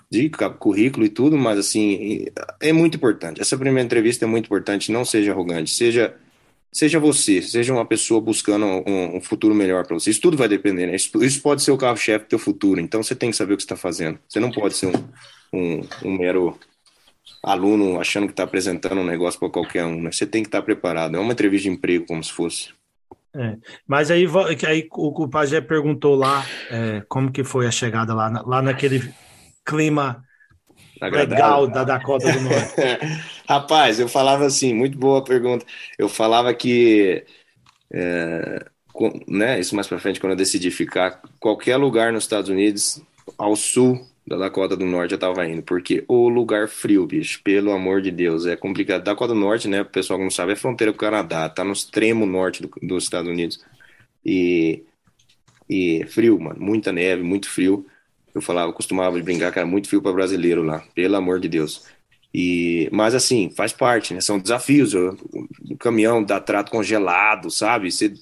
de 0.09 0.29
currículo 0.59 1.05
e 1.05 1.09
tudo, 1.09 1.37
mas 1.37 1.59
assim, 1.59 2.27
é 2.61 2.71
muito 2.71 2.95
importante. 2.95 3.41
Essa 3.41 3.57
primeira 3.57 3.85
entrevista 3.85 4.25
é 4.25 4.27
muito 4.27 4.45
importante, 4.45 4.91
não 4.91 5.03
seja 5.03 5.31
arrogante, 5.31 5.69
seja 5.69 6.15
seja 6.71 6.99
você, 6.99 7.41
seja 7.41 7.73
uma 7.73 7.85
pessoa 7.85 8.21
buscando 8.21 8.65
um, 8.65 9.17
um 9.17 9.21
futuro 9.21 9.55
melhor 9.55 9.85
para 9.85 9.95
você. 9.95 10.11
Isso 10.11 10.21
tudo 10.21 10.37
vai 10.37 10.47
depender, 10.47 10.85
né? 10.85 10.95
Isso, 10.95 11.11
isso 11.23 11.41
pode 11.41 11.63
ser 11.63 11.71
o 11.71 11.77
carro-chefe 11.77 12.25
do 12.25 12.29
teu 12.29 12.39
futuro, 12.39 12.79
então 12.79 13.01
você 13.01 13.15
tem 13.15 13.31
que 13.31 13.35
saber 13.37 13.53
o 13.53 13.57
que 13.57 13.63
está 13.63 13.75
fazendo. 13.75 14.19
Você 14.29 14.39
não 14.39 14.51
pode 14.51 14.75
ser 14.75 14.87
um, 14.87 14.93
um, 15.53 15.81
um 16.05 16.17
mero 16.17 16.57
aluno 17.43 17.99
achando 17.99 18.27
que 18.27 18.33
está 18.33 18.43
apresentando 18.43 18.99
um 19.01 19.05
negócio 19.05 19.39
para 19.39 19.49
qualquer 19.49 19.85
um, 19.85 20.01
né? 20.03 20.11
Você 20.11 20.25
tem 20.25 20.43
que 20.43 20.49
estar 20.49 20.59
tá 20.59 20.65
preparado. 20.65 21.15
É 21.15 21.19
uma 21.19 21.33
entrevista 21.33 21.69
de 21.69 21.75
emprego, 21.75 22.05
como 22.05 22.23
se 22.23 22.31
fosse. 22.31 22.69
É, 23.37 23.55
mas 23.87 24.09
aí, 24.09 24.25
aí 24.67 24.87
o, 24.93 25.23
o 25.23 25.29
Pajé 25.29 25.61
perguntou 25.61 26.15
lá 26.15 26.43
é, 26.71 27.03
como 27.07 27.31
que 27.31 27.43
foi 27.43 27.67
a 27.67 27.71
chegada 27.71 28.15
lá, 28.15 28.43
lá 28.43 28.63
naquele 28.63 29.13
clima 29.63 30.23
legal 30.99 31.67
da 31.67 31.83
Dakota 31.83 32.31
do 32.31 32.41
Norte? 32.41 32.73
Rapaz, 33.47 33.99
eu 33.99 34.09
falava 34.09 34.45
assim, 34.45 34.73
muito 34.73 34.97
boa 34.97 35.23
pergunta. 35.23 35.63
Eu 35.99 36.09
falava 36.09 36.51
que, 36.51 37.23
é, 37.93 38.65
com, 38.91 39.19
né, 39.27 39.59
isso 39.59 39.75
mais 39.75 39.87
para 39.87 39.99
frente, 39.99 40.19
quando 40.19 40.31
eu 40.31 40.37
decidi 40.37 40.71
ficar, 40.71 41.21
qualquer 41.39 41.77
lugar 41.77 42.11
nos 42.11 42.23
Estados 42.23 42.49
Unidos, 42.49 42.99
ao 43.37 43.55
sul 43.55 44.03
da 44.27 44.35
Dakota 44.35 44.75
do 44.75 44.85
Norte 44.85 45.13
eu 45.13 45.17
tava 45.17 45.47
indo, 45.47 45.63
porque 45.63 46.03
o 46.05 46.27
lugar 46.27 46.67
frio, 46.67 47.05
bicho, 47.07 47.41
pelo 47.43 47.71
amor 47.71 48.01
de 48.01 48.11
Deus, 48.11 48.45
é 48.45 48.57
complicado. 48.57 49.03
Dakota 49.03 49.33
do 49.33 49.39
Norte, 49.39 49.69
né, 49.69 49.81
o 49.81 49.85
pessoal 49.85 50.19
que 50.19 50.23
não 50.23 50.31
sabe, 50.31 50.51
é 50.51 50.55
fronteira 50.55 50.91
com 50.91 50.97
o 50.97 50.99
Canadá, 50.99 51.47
tá 51.47 51.63
no 51.63 51.71
extremo 51.71 52.25
norte 52.25 52.61
do, 52.61 52.69
dos 52.81 53.05
Estados 53.05 53.31
Unidos. 53.31 53.63
E, 54.25 54.83
e 55.69 56.05
frio, 56.09 56.37
mano, 56.39 56.59
muita 56.59 56.91
neve, 56.91 57.23
muito 57.23 57.49
frio. 57.49 57.85
Eu 58.35 58.41
falava, 58.41 58.69
eu 58.69 58.73
costumava 58.73 59.17
brincar 59.21 59.51
que 59.51 59.59
era 59.59 59.67
muito 59.67 59.87
fio 59.87 60.01
para 60.01 60.11
brasileiro 60.11 60.61
lá, 60.61 60.83
pelo 60.93 61.15
amor 61.15 61.39
de 61.39 61.47
Deus. 61.47 61.85
E, 62.33 62.89
mas 62.91 63.15
assim, 63.15 63.49
faz 63.49 63.71
parte, 63.71 64.13
né? 64.13 64.19
São 64.21 64.37
desafios. 64.37 64.93
O 64.93 65.77
caminhão 65.79 66.21
dá 66.21 66.39
trato 66.39 66.69
congelado, 66.69 67.49
sabe? 67.49 67.89
Você, 67.89 68.13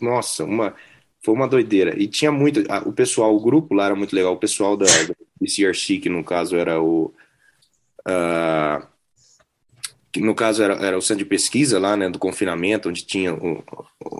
nossa, 0.00 0.44
uma, 0.44 0.74
foi 1.22 1.34
uma 1.34 1.48
doideira. 1.48 2.00
E 2.00 2.06
tinha 2.06 2.32
muito. 2.32 2.62
O 2.86 2.92
pessoal, 2.92 3.34
o 3.34 3.40
grupo 3.40 3.74
lá 3.74 3.86
era 3.86 3.94
muito 3.94 4.14
legal. 4.14 4.32
O 4.32 4.38
pessoal 4.38 4.76
da, 4.76 4.86
do 4.86 5.46
CRC, 5.46 5.98
que 5.98 6.08
no 6.08 6.24
caso 6.24 6.56
era 6.56 6.80
o. 6.80 7.12
Uh, 8.08 8.86
que 10.12 10.20
no 10.20 10.34
caso 10.34 10.62
era, 10.62 10.74
era 10.74 10.98
o 10.98 11.02
centro 11.02 11.22
de 11.22 11.28
pesquisa 11.28 11.78
lá, 11.78 11.96
né, 11.96 12.08
do 12.08 12.18
confinamento, 12.18 12.88
onde 12.88 13.04
tinha 13.04 13.32
o, 13.32 13.62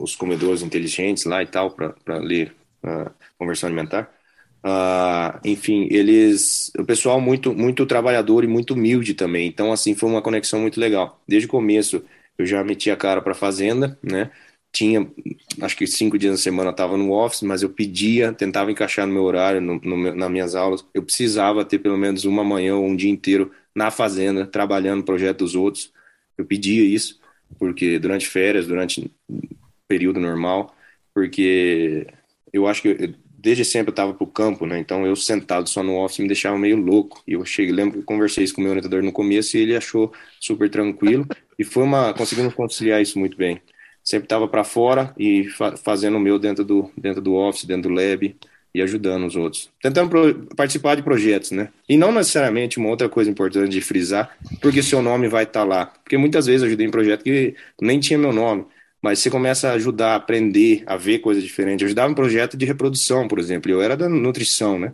os 0.03 0.14
comedores 0.14 0.62
inteligentes 0.62 1.24
lá 1.24 1.42
e 1.42 1.46
tal, 1.46 1.72
para 1.72 2.18
ler 2.18 2.55
uh, 2.84 3.11
conversão 3.38 3.66
alimentar. 3.66 4.12
Uh, 4.62 5.40
enfim, 5.44 5.88
eles, 5.90 6.70
o 6.78 6.84
pessoal 6.84 7.20
muito, 7.20 7.55
muito 7.55 7.86
trabalhador 7.86 8.44
e 8.44 8.46
muito 8.46 8.74
humilde 8.74 9.14
também. 9.14 9.48
Então, 9.48 9.72
assim, 9.72 9.94
foi 9.94 10.09
uma 10.09 10.22
conexão 10.22 10.61
muito 10.61 10.78
legal. 10.78 11.20
Desde 11.26 11.48
o 11.48 11.51
começo, 11.51 12.05
eu 12.38 12.46
já 12.46 12.62
meti 12.62 12.90
a 12.90 12.96
cara 12.96 13.22
para 13.22 13.32
a 13.32 13.34
fazenda, 13.34 13.98
né? 14.03 14.30
Tinha, 14.73 15.11
acho 15.62 15.77
que 15.77 15.87
cinco 15.87 16.16
dias 16.16 16.33
na 16.33 16.39
semana 16.39 16.71
estava 16.71 16.97
no 16.97 17.12
office, 17.12 17.43
mas 17.43 17.62
eu 17.62 17.71
pedia, 17.71 18.33
tentava 18.33 18.71
encaixar 18.71 19.07
no 19.07 19.12
meu 19.12 19.25
horário, 19.25 19.61
no, 19.61 19.81
no, 19.81 20.14
nas 20.14 20.31
minhas 20.31 20.55
aulas. 20.55 20.85
Eu 20.95 21.03
precisava 21.03 21.64
ter 21.64 21.79
pelo 21.81 21.99
menos 21.99 22.25
uma 22.25 22.45
manhã 22.45 22.77
ou 22.77 22.87
um 22.87 22.95
dia 22.95 23.11
inteiro 23.11 23.51
na 23.75 23.91
fazenda, 23.91 24.47
trabalhando 24.47 25.03
projeto 25.05 25.39
dos 25.39 25.55
outros. 25.55 25.93
Eu 26.39 26.45
pedia 26.45 26.85
isso, 26.85 27.21
porque 27.59 27.99
durante 27.99 28.29
férias, 28.29 28.66
durante 28.66 29.11
período 29.89 30.21
normal, 30.21 30.75
porque 31.12 32.07
eu 32.53 32.66
acho 32.68 32.83
que 32.83 33.14
desde 33.41 33.64
sempre 33.64 33.89
eu 33.89 33.93
estava 33.93 34.14
pro 34.14 34.27
campo, 34.27 34.66
né? 34.66 34.79
Então 34.79 35.07
eu 35.07 35.16
sentado 35.16 35.68
só 35.68 35.83
no 35.83 35.97
office 35.97 36.18
me 36.18 36.29
deixava 36.29 36.59
meio 36.59 36.77
louco. 36.77 37.23
E 37.27 37.33
eu 37.33 37.45
cheguei, 37.45 37.75
lembro 37.75 37.95
que 37.95 37.99
eu 38.01 38.05
conversei 38.05 38.45
isso 38.45 38.55
com 38.55 38.61
o 38.61 38.64
meu 38.64 38.71
orientador 38.73 39.03
no 39.03 39.12
começo 39.12 39.57
e 39.57 39.61
ele 39.61 39.77
achou 39.77 40.12
super 40.39 40.68
tranquilo 40.71 41.27
e 41.59 41.64
foi 41.64 41.83
uma 41.83 42.12
conseguindo 42.14 42.53
conciliar 42.53 43.01
isso 43.01 43.18
muito 43.18 43.37
bem. 43.37 43.61
Sempre 44.11 44.26
estava 44.26 44.48
para 44.48 44.64
fora 44.64 45.14
e 45.18 45.44
fa 45.50 45.76
fazendo 45.76 46.16
o 46.16 46.20
meu 46.20 46.38
dentro 46.38 46.64
do 46.64 46.90
dentro 46.96 47.20
do 47.20 47.34
office, 47.34 47.64
dentro 47.64 47.90
do 47.90 47.94
lab 47.94 48.36
e 48.74 48.82
ajudando 48.82 49.26
os 49.26 49.36
outros. 49.36 49.70
Tentando 49.82 50.46
participar 50.56 50.94
de 50.94 51.02
projetos, 51.02 51.50
né? 51.52 51.68
E 51.88 51.96
não 51.96 52.12
necessariamente 52.12 52.78
uma 52.78 52.88
outra 52.88 53.08
coisa 53.08 53.30
importante 53.30 53.70
de 53.70 53.80
frisar, 53.80 54.36
porque 54.61 54.82
seu 54.82 55.02
nome 55.02 55.28
vai 55.28 55.44
estar 55.44 55.61
tá 55.61 55.66
lá. 55.66 55.86
Porque 55.86 56.16
muitas 56.16 56.46
vezes 56.46 56.62
eu 56.62 56.68
ajudei 56.68 56.86
em 56.86 56.90
projeto 56.90 57.22
que 57.24 57.54
nem 57.80 58.00
tinha 58.00 58.18
meu 58.18 58.32
nome 58.32 58.66
mas 59.02 59.18
você 59.20 59.30
começa 59.30 59.70
a 59.70 59.72
ajudar 59.72 60.12
a 60.12 60.16
aprender, 60.16 60.82
a 60.86 60.96
ver 60.96 61.20
coisas 61.20 61.42
diferentes. 61.42 61.82
Eu 61.82 61.86
ajudava 61.86 62.11
em 62.12 62.14
projeto 62.14 62.56
de 62.56 62.66
reprodução, 62.66 63.28
por 63.28 63.38
exemplo, 63.38 63.70
eu 63.70 63.80
era 63.82 63.96
da 63.96 64.08
nutrição, 64.08 64.78
né? 64.78 64.92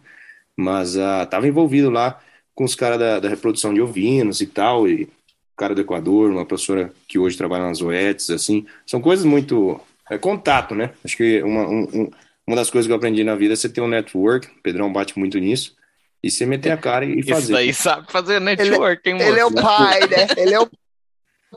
Mas 0.57 0.97
estava 0.97 1.45
uh, 1.47 1.49
envolvido 1.49 1.91
lá 1.91 2.21
com 2.55 2.65
os 2.65 2.75
caras 2.75 2.99
da, 2.99 3.21
da, 3.21 3.29
reprodução 3.29 3.75
de 3.75 3.81
ovinos 3.81 4.41
e 4.41 4.47
tal, 4.47 4.89
e 4.89 5.09
cara 5.57 5.75
do 5.75 5.81
Equador, 5.81 6.31
uma 6.31 6.45
professora 6.45 6.93
que 7.09 7.19
hoje 7.19 7.37
trabalha 7.37 7.65
nas 7.67 7.81
OETs, 7.81 8.31
assim, 8.31 8.67
são 8.87 9.01
coisas 9.01 9.25
muito... 9.25 9.81
É 10.09 10.17
contato, 10.17 10.73
né? 10.73 10.93
Acho 11.05 11.17
que 11.17 11.43
uma, 11.43 11.69
um, 11.69 12.11
uma 12.47 12.57
das 12.57 12.71
coisas 12.71 12.87
que 12.87 12.93
eu 12.93 12.97
aprendi 12.97 13.25
na 13.25 13.35
vida 13.35 13.55
é 13.55 13.57
você 13.57 13.69
ter 13.69 13.81
um 13.81 13.89
network, 13.89 14.47
o 14.47 14.63
Pedrão 14.63 14.93
bate 14.93 15.19
muito 15.19 15.37
nisso, 15.39 15.75
e 16.23 16.31
você 16.31 16.47
meter 16.47 16.71
a 16.71 16.77
cara 16.77 17.05
e 17.05 17.23
fazer. 17.23 17.43
Isso 17.43 17.53
daí 17.53 17.75
sabe 17.75 18.11
fazer 18.11 18.41
network, 18.41 19.09
ele, 19.09 19.23
hein, 19.23 19.27
Ele 19.29 19.41
é 19.41 19.45
o 19.45 19.53
pai, 19.53 20.01
né? 20.01 20.27
Ele 20.37 20.55
é 20.55 20.61
o 20.61 20.69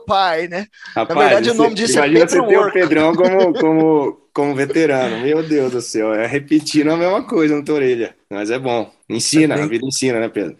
pai, 0.06 0.48
né? 0.48 0.66
Rapaz, 0.94 1.18
Na 1.18 1.24
verdade, 1.26 1.50
o 1.50 1.54
nome 1.54 1.74
disso 1.74 1.98
é 1.98 2.08
Pedro 2.08 2.28
você 2.28 2.46
ter 2.46 2.58
o 2.58 2.72
Pedrão 2.72 3.14
como, 3.14 3.52
como, 3.58 4.28
como 4.32 4.54
veterano. 4.54 5.22
Meu 5.22 5.42
Deus 5.42 5.72
do 5.72 5.80
céu, 5.80 6.12
é 6.12 6.26
repetindo 6.26 6.90
a 6.90 6.96
mesma 6.96 7.22
coisa 7.22 7.56
na 7.56 7.62
tua 7.62 7.76
orelha. 7.76 8.14
Mas 8.28 8.50
é 8.50 8.58
bom. 8.58 8.92
Ensina, 9.08 9.54
tem, 9.54 9.64
a 9.64 9.66
vida 9.68 9.86
ensina, 9.86 10.18
né, 10.18 10.28
Pedro? 10.28 10.56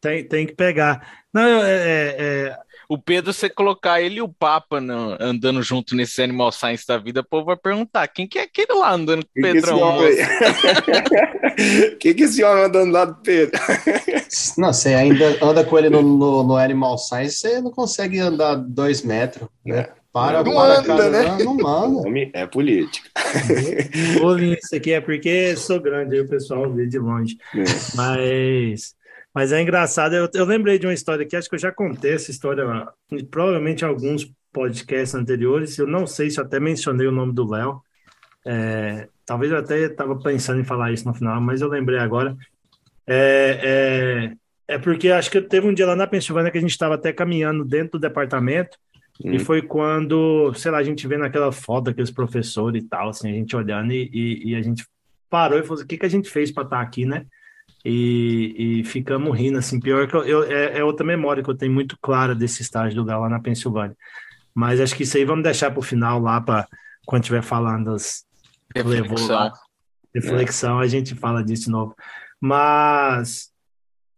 Tem, 0.00 0.24
tem 0.24 0.46
que 0.46 0.54
pegar. 0.54 1.22
Não, 1.32 1.64
é, 1.64 1.72
é, 1.72 2.16
é 2.18 2.56
o 2.90 2.98
Pedro, 2.98 3.32
você 3.32 3.48
colocar 3.48 4.02
ele 4.02 4.16
e 4.16 4.20
o 4.20 4.28
Papa 4.28 4.80
no, 4.80 5.16
andando 5.20 5.62
junto 5.62 5.94
nesse 5.94 6.20
Animal 6.20 6.50
Science 6.50 6.84
da 6.84 6.98
vida, 6.98 7.20
o 7.20 7.24
povo 7.24 7.46
vai 7.46 7.56
perguntar: 7.56 8.08
quem 8.08 8.26
que 8.26 8.36
é 8.36 8.42
aquele 8.42 8.72
lá 8.72 8.92
andando 8.92 9.24
com 9.24 9.38
o 9.38 9.42
Pedrão? 9.42 9.78
Quem 12.00 12.14
que 12.14 12.22
esse 12.22 12.42
homem 12.42 12.64
andando 12.64 12.90
lá 12.90 13.04
do 13.04 13.14
Pedro? 13.22 13.60
não, 14.58 14.72
você 14.72 14.94
ainda 14.94 15.36
anda 15.44 15.62
com 15.62 15.78
ele 15.78 15.90
no, 15.90 16.02
no, 16.02 16.42
no, 16.42 16.56
Animal 16.56 16.96
Science, 16.96 17.36
você 17.36 17.60
não 17.60 17.70
consegue 17.70 18.18
andar 18.18 18.56
dois 18.56 19.02
metros, 19.02 19.46
né? 19.64 19.80
É. 19.80 19.92
Para, 20.12 20.42
não 20.42 20.54
para, 20.54 20.78
anda, 20.78 20.86
cara, 20.86 21.10
né? 21.10 21.22
Não, 21.22 21.38
não 21.38 21.54
manda. 22.02 22.30
É 22.32 22.46
política. 22.46 23.08
Bolinho, 24.18 24.56
isso 24.60 24.74
aqui 24.74 24.92
é 24.92 25.00
porque 25.00 25.54
sou 25.54 25.78
grande, 25.78 26.16
aí 26.16 26.22
o 26.22 26.28
pessoal 26.28 26.72
vê 26.72 26.86
de 26.86 26.98
longe. 26.98 27.36
É. 27.54 27.62
Mas 27.94 28.94
mas 29.34 29.52
é 29.52 29.62
engraçado, 29.62 30.14
eu, 30.14 30.28
eu 30.34 30.44
lembrei 30.44 30.78
de 30.78 30.86
uma 30.86 30.92
história 30.92 31.24
que 31.24 31.36
acho 31.36 31.48
que 31.48 31.54
eu 31.54 31.60
já 31.60 31.70
contei 31.70 32.14
essa 32.14 32.30
história, 32.30 32.64
provavelmente 33.30 33.84
alguns 33.84 34.30
podcasts 34.52 35.14
anteriores. 35.14 35.78
Eu 35.78 35.86
não 35.86 36.06
sei 36.06 36.30
se 36.30 36.40
eu 36.40 36.44
até 36.44 36.58
mencionei 36.58 37.06
o 37.06 37.12
nome 37.12 37.32
do 37.32 37.48
Léo. 37.48 37.80
É, 38.44 39.08
talvez 39.24 39.52
eu 39.52 39.58
até 39.58 39.78
estava 39.82 40.18
pensando 40.18 40.60
em 40.60 40.64
falar 40.64 40.92
isso 40.92 41.06
no 41.06 41.14
final, 41.14 41.40
mas 41.40 41.60
eu 41.60 41.68
lembrei 41.68 41.98
agora. 41.98 42.36
É, 43.06 44.34
é, 44.68 44.74
é, 44.74 44.78
porque 44.78 45.10
acho 45.10 45.30
que 45.30 45.40
teve 45.40 45.66
um 45.66 45.74
dia 45.74 45.86
lá 45.86 45.94
na 45.94 46.06
Pensilvânia 46.06 46.50
que 46.50 46.58
a 46.58 46.60
gente 46.60 46.70
estava 46.70 46.94
até 46.94 47.12
caminhando 47.12 47.64
dentro 47.64 47.92
do 47.92 48.00
departamento, 48.00 48.76
hum. 49.24 49.32
e 49.32 49.38
foi 49.38 49.62
quando, 49.62 50.52
sei 50.54 50.70
lá, 50.70 50.78
a 50.78 50.84
gente 50.84 51.06
vê 51.06 51.16
naquela 51.16 51.52
foto 51.52 51.86
daqueles 51.86 52.10
professores 52.10 52.82
e 52.82 52.86
tal, 52.86 53.10
assim, 53.10 53.30
a 53.30 53.34
gente 53.34 53.54
olhando, 53.54 53.92
e, 53.92 54.10
e, 54.12 54.50
e 54.50 54.54
a 54.56 54.62
gente 54.62 54.84
parou 55.28 55.58
e 55.58 55.62
falou: 55.62 55.74
assim, 55.74 55.84
o 55.84 55.86
que, 55.86 55.98
que 55.98 56.06
a 56.06 56.10
gente 56.10 56.28
fez 56.28 56.50
para 56.50 56.64
estar 56.64 56.76
tá 56.76 56.82
aqui, 56.82 57.04
né? 57.04 57.26
E, 57.84 58.80
e 58.80 58.84
ficamos 58.84 59.36
rindo, 59.36 59.58
assim, 59.58 59.80
pior 59.80 60.06
que 60.06 60.14
eu, 60.14 60.24
eu, 60.24 60.44
é, 60.44 60.78
é, 60.78 60.84
outra 60.84 61.04
memória 61.04 61.42
que 61.42 61.50
eu 61.50 61.56
tenho 61.56 61.72
muito 61.72 61.96
clara 62.00 62.34
desse 62.34 62.62
estágio 62.62 62.96
do 62.96 63.04
Galo 63.04 63.22
lá 63.22 63.28
na 63.28 63.40
Pensilvânia. 63.40 63.96
Mas 64.54 64.80
acho 64.80 64.94
que 64.94 65.04
isso 65.04 65.16
aí 65.16 65.24
vamos 65.24 65.44
deixar 65.44 65.70
para 65.70 65.80
o 65.80 65.82
final 65.82 66.20
lá, 66.20 66.40
para 66.40 66.66
quando 67.06 67.22
estiver 67.22 67.42
falando 67.42 67.94
as 67.94 68.24
reflexão, 68.74 69.28
lá, 69.28 69.52
reflexão 70.14 70.80
é. 70.80 70.84
a 70.84 70.86
gente 70.86 71.14
fala 71.14 71.42
disso 71.42 71.64
de 71.64 71.70
novo. 71.70 71.94
Mas, 72.38 73.50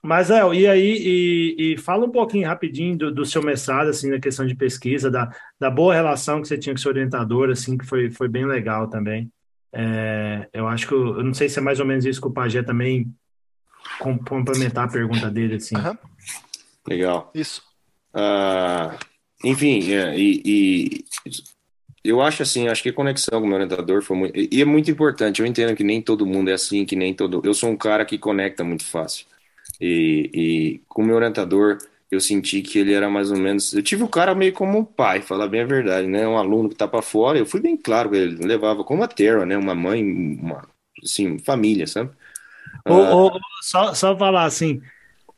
mas 0.02 0.30
é, 0.30 0.42
e 0.54 0.66
aí, 0.66 0.96
e, 0.98 1.72
e 1.72 1.78
fala 1.78 2.04
um 2.04 2.10
pouquinho 2.10 2.48
rapidinho 2.48 2.96
do, 2.96 3.14
do, 3.14 3.24
seu 3.24 3.42
mestrado, 3.42 3.88
assim, 3.88 4.10
na 4.10 4.18
questão 4.18 4.44
de 4.44 4.56
pesquisa, 4.56 5.10
da, 5.10 5.30
da 5.60 5.70
boa 5.70 5.94
relação 5.94 6.42
que 6.42 6.48
você 6.48 6.58
tinha 6.58 6.74
com 6.74 6.80
seu 6.80 6.90
orientador, 6.90 7.50
assim, 7.50 7.78
que 7.78 7.86
foi, 7.86 8.10
foi 8.10 8.28
bem 8.28 8.44
legal 8.44 8.88
também. 8.88 9.30
É, 9.72 10.48
eu 10.52 10.66
acho 10.66 10.88
que, 10.88 10.94
eu 10.94 11.22
não 11.22 11.32
sei 11.32 11.48
se 11.48 11.58
é 11.58 11.62
mais 11.62 11.78
ou 11.78 11.86
menos 11.86 12.04
isso 12.04 12.20
que 12.20 12.26
o 12.26 12.32
Pajé 12.32 12.62
também 12.62 13.12
complementar 13.98 14.86
a 14.86 14.90
pergunta 14.90 15.30
dele, 15.30 15.56
assim. 15.56 15.76
Uhum. 15.76 15.96
Legal. 16.88 17.30
Isso. 17.34 17.62
Uh, 18.14 18.96
enfim, 19.44 19.92
é, 19.92 20.16
e, 20.18 20.42
e, 20.44 21.04
eu 22.04 22.20
acho 22.20 22.42
assim, 22.42 22.68
acho 22.68 22.82
que 22.82 22.88
a 22.88 22.92
conexão 22.92 23.40
com 23.40 23.46
o 23.46 23.48
meu 23.48 23.56
orientador 23.56 24.02
foi 24.02 24.16
muito. 24.16 24.36
E 24.36 24.60
é 24.60 24.64
muito 24.64 24.90
importante. 24.90 25.40
Eu 25.40 25.46
entendo 25.46 25.76
que 25.76 25.84
nem 25.84 26.02
todo 26.02 26.26
mundo 26.26 26.50
é 26.50 26.54
assim, 26.54 26.84
que 26.84 26.96
nem 26.96 27.14
todo. 27.14 27.40
Eu 27.44 27.54
sou 27.54 27.70
um 27.70 27.76
cara 27.76 28.04
que 28.04 28.18
conecta 28.18 28.64
muito 28.64 28.84
fácil. 28.84 29.26
E, 29.80 30.30
e 30.34 30.80
com 30.88 31.02
o 31.02 31.04
meu 31.04 31.16
orientador, 31.16 31.78
eu 32.10 32.20
senti 32.20 32.60
que 32.62 32.78
ele 32.78 32.92
era 32.92 33.08
mais 33.08 33.30
ou 33.30 33.38
menos. 33.38 33.72
Eu 33.72 33.82
tive 33.82 34.02
o 34.02 34.08
cara 34.08 34.34
meio 34.34 34.52
como 34.52 34.78
um 34.78 34.84
pai, 34.84 35.22
falar 35.22 35.48
bem 35.48 35.62
a 35.62 35.66
verdade, 35.66 36.06
né? 36.06 36.26
Um 36.26 36.36
aluno 36.36 36.68
que 36.68 36.74
tá 36.74 36.88
para 36.88 37.02
fora. 37.02 37.38
Eu 37.38 37.46
fui 37.46 37.60
bem 37.60 37.76
claro 37.76 38.10
com 38.10 38.16
ele, 38.16 38.44
levava 38.44 38.84
como 38.84 39.02
a 39.02 39.08
Terra, 39.08 39.46
né? 39.46 39.56
Uma 39.56 39.74
mãe, 39.74 40.02
uma 40.02 40.68
assim, 41.02 41.38
família, 41.38 41.86
sabe? 41.86 42.10
O, 42.88 43.26
o, 43.26 43.40
só, 43.62 43.94
só 43.94 44.16
falar 44.16 44.44
assim, 44.44 44.80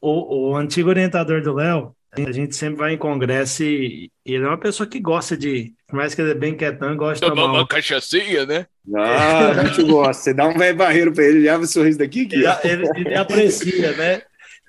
o, 0.01 0.51
o 0.51 0.57
antigo 0.57 0.89
orientador 0.89 1.43
do 1.43 1.55
Léo, 1.55 1.95
a 2.17 2.33
gente 2.33 2.55
sempre 2.55 2.77
vai 2.77 2.93
em 2.95 2.99
congresso 2.99 3.65
e, 3.65 4.11
e, 4.25 4.35
ele 4.35 4.45
é 4.45 4.49
uma 4.49 4.59
pessoa 4.59 4.87
que 4.87 5.01
gosta 5.01 5.37
de, 5.37 5.73
por 5.87 5.97
mais 5.97 6.15
que 6.15 6.21
ele 6.21 6.31
é 6.31 6.35
bem 6.35 6.57
quietão, 6.57 6.97
gosta 6.97 7.27
de 7.27 7.35
tomar 7.35 7.53
uma 7.53 7.67
cachaçinha, 7.67 8.47
né? 8.47 8.67
Ah, 8.95 9.49
a 9.49 9.65
gente 9.65 9.83
gosta. 9.83 10.23
Você 10.23 10.35
dá 10.35 10.47
um 10.47 10.57
velho 10.57 10.77
barreiro 10.77 11.13
para 11.13 11.25
ele, 11.25 11.39
ele 11.39 11.49
abre 11.49 11.67
o 11.67 11.69
sorriso 11.69 11.99
daqui. 11.99 12.23
Aqui, 12.23 12.69
ele, 12.69 12.87
ele, 12.87 13.09
ele, 13.09 13.15
aprecia, 13.17 13.93
né? 13.97 14.23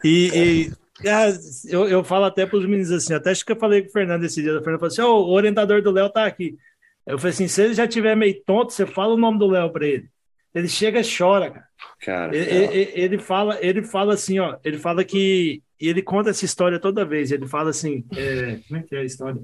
E, 0.03 0.71
e 1.03 1.07
ah, 1.07 1.27
eu, 1.67 1.87
eu 1.87 2.03
falo 2.03 2.25
até 2.25 2.45
para 2.45 2.57
os 2.57 2.65
meninos 2.65 2.91
assim, 2.91 3.13
até 3.13 3.31
acho 3.31 3.45
que 3.45 3.51
eu 3.51 3.59
falei 3.59 3.81
com 3.81 3.89
o 3.89 3.91
Fernando 3.91 4.23
esse 4.23 4.41
dia, 4.41 4.57
o 4.57 4.63
Fernando 4.63 4.79
falou 4.79 4.91
assim, 4.91 5.01
oh, 5.01 5.25
o 5.25 5.33
orientador 5.33 5.81
do 5.81 5.91
Léo 5.91 6.09
tá 6.09 6.25
aqui. 6.25 6.57
Eu 7.05 7.19
falei 7.19 7.33
assim, 7.33 7.47
se 7.47 7.61
ele 7.61 7.73
já 7.73 7.87
tiver 7.87 8.15
meio 8.15 8.41
tonto, 8.43 8.73
você 8.73 8.85
fala 8.85 9.13
o 9.13 9.17
nome 9.17 9.37
do 9.37 9.47
Léo 9.47 9.69
para 9.71 9.85
ele. 9.85 10.09
Ele 10.55 10.69
chega 10.69 11.01
e 11.01 11.17
chora, 11.17 11.51
cara. 11.51 11.65
Cara, 12.01 12.35
ele, 12.35 12.49
ele, 12.49 12.91
ele, 12.93 13.19
fala, 13.19 13.57
ele 13.61 13.83
fala 13.83 14.13
assim, 14.13 14.39
ó, 14.39 14.57
ele 14.63 14.77
fala 14.77 15.03
que 15.03 15.61
ele 15.79 16.01
conta 16.01 16.29
essa 16.29 16.45
história 16.45 16.79
toda 16.79 17.03
vez. 17.03 17.29
Ele 17.31 17.45
fala 17.45 17.71
assim, 17.71 18.05
é, 18.15 18.59
como 18.67 18.79
é 18.79 18.83
que 18.83 18.95
é 18.95 18.99
a 18.99 19.03
história? 19.03 19.41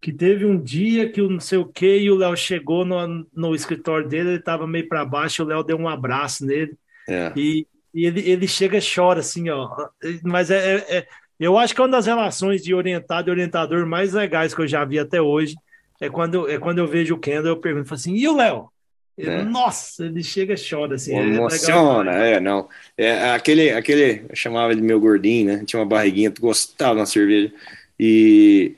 Que 0.00 0.12
teve 0.12 0.46
um 0.46 0.58
dia 0.58 1.10
que 1.10 1.20
o 1.20 1.28
não 1.28 1.40
sei 1.40 1.58
o 1.58 1.66
que 1.66 1.98
e 1.98 2.10
o 2.10 2.16
Léo 2.16 2.34
chegou 2.36 2.86
no, 2.86 3.26
no 3.34 3.54
escritório 3.54 4.08
dele, 4.08 4.30
ele 4.30 4.38
estava 4.38 4.66
meio 4.66 4.88
para 4.88 5.04
baixo, 5.04 5.42
o 5.42 5.46
Léo 5.46 5.62
deu 5.62 5.76
um 5.76 5.88
abraço 5.88 6.46
nele 6.46 6.74
é. 7.06 7.32
e, 7.36 7.66
e 7.92 8.06
ele, 8.06 8.20
ele 8.20 8.48
chega 8.48 8.78
e 8.78 8.94
chora 8.94 9.20
assim, 9.20 9.50
ó. 9.50 9.88
Mas 10.22 10.50
é, 10.50 10.76
é, 10.76 10.96
é, 10.96 11.06
eu 11.38 11.58
acho 11.58 11.74
que 11.74 11.80
é 11.82 11.84
uma 11.84 11.90
das 11.90 12.06
relações 12.06 12.62
de 12.62 12.74
orientado 12.74 13.28
e 13.28 13.32
orientador 13.32 13.86
mais 13.86 14.14
legais 14.14 14.54
que 14.54 14.62
eu 14.62 14.68
já 14.68 14.84
vi 14.86 14.98
até 14.98 15.20
hoje 15.20 15.54
é 16.00 16.08
quando 16.08 16.48
é 16.48 16.58
quando 16.58 16.78
eu 16.78 16.86
vejo 16.86 17.14
o 17.14 17.18
Kendall, 17.18 17.56
eu 17.56 17.60
pergunto 17.60 17.92
assim, 17.92 18.14
e 18.14 18.26
o 18.26 18.34
Léo? 18.34 18.70
Né? 19.26 19.42
Nossa, 19.44 20.06
ele 20.06 20.22
chega 20.22 20.54
e 20.54 20.56
chora 20.56 20.94
assim. 20.94 21.14
É 21.14 21.22
Emociona, 21.22 22.12
é, 22.24 22.32
é, 22.34 22.40
não. 22.40 22.68
É 22.96 23.30
aquele, 23.30 23.70
aquele, 23.70 24.24
eu 24.28 24.36
chamava 24.36 24.72
ele 24.72 24.82
meu 24.82 25.00
gordinho, 25.00 25.46
né? 25.46 25.64
Tinha 25.64 25.80
uma 25.80 25.86
barriguinha, 25.86 26.32
gostava 26.38 27.00
da 27.00 27.06
cerveja. 27.06 27.52
E 27.98 28.74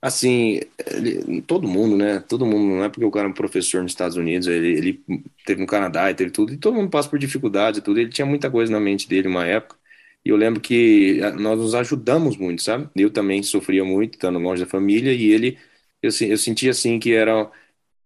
assim, 0.00 0.60
ele, 0.86 1.42
todo 1.42 1.66
mundo, 1.68 1.96
né? 1.96 2.20
Todo 2.20 2.46
mundo, 2.46 2.76
não 2.76 2.84
é 2.84 2.88
porque 2.88 3.04
o 3.04 3.10
cara 3.10 3.26
é 3.26 3.30
um 3.30 3.34
professor 3.34 3.82
nos 3.82 3.92
Estados 3.92 4.16
Unidos, 4.16 4.46
ele, 4.48 4.68
ele 4.78 5.04
teve 5.44 5.60
no 5.60 5.66
Canadá 5.66 6.10
e 6.10 6.14
teve 6.14 6.30
tudo, 6.30 6.52
e 6.52 6.56
todo 6.56 6.74
mundo 6.74 6.90
passa 6.90 7.08
por 7.08 7.18
dificuldades 7.18 7.78
e 7.78 7.82
tudo. 7.82 7.98
Ele 8.00 8.10
tinha 8.10 8.26
muita 8.26 8.50
coisa 8.50 8.72
na 8.72 8.80
mente 8.80 9.08
dele 9.08 9.28
uma 9.28 9.46
época. 9.46 9.76
E 10.24 10.30
eu 10.30 10.36
lembro 10.36 10.60
que 10.60 11.20
nós 11.38 11.58
nos 11.58 11.74
ajudamos 11.74 12.36
muito, 12.36 12.62
sabe? 12.62 12.88
Eu 12.96 13.10
também 13.10 13.42
sofria 13.42 13.84
muito, 13.84 14.14
estando 14.14 14.38
longe 14.38 14.62
da 14.64 14.68
família, 14.70 15.12
e 15.12 15.30
ele, 15.30 15.58
eu, 16.02 16.10
eu 16.28 16.36
sentia 16.38 16.70
assim 16.70 16.98
que 16.98 17.14
era 17.14 17.50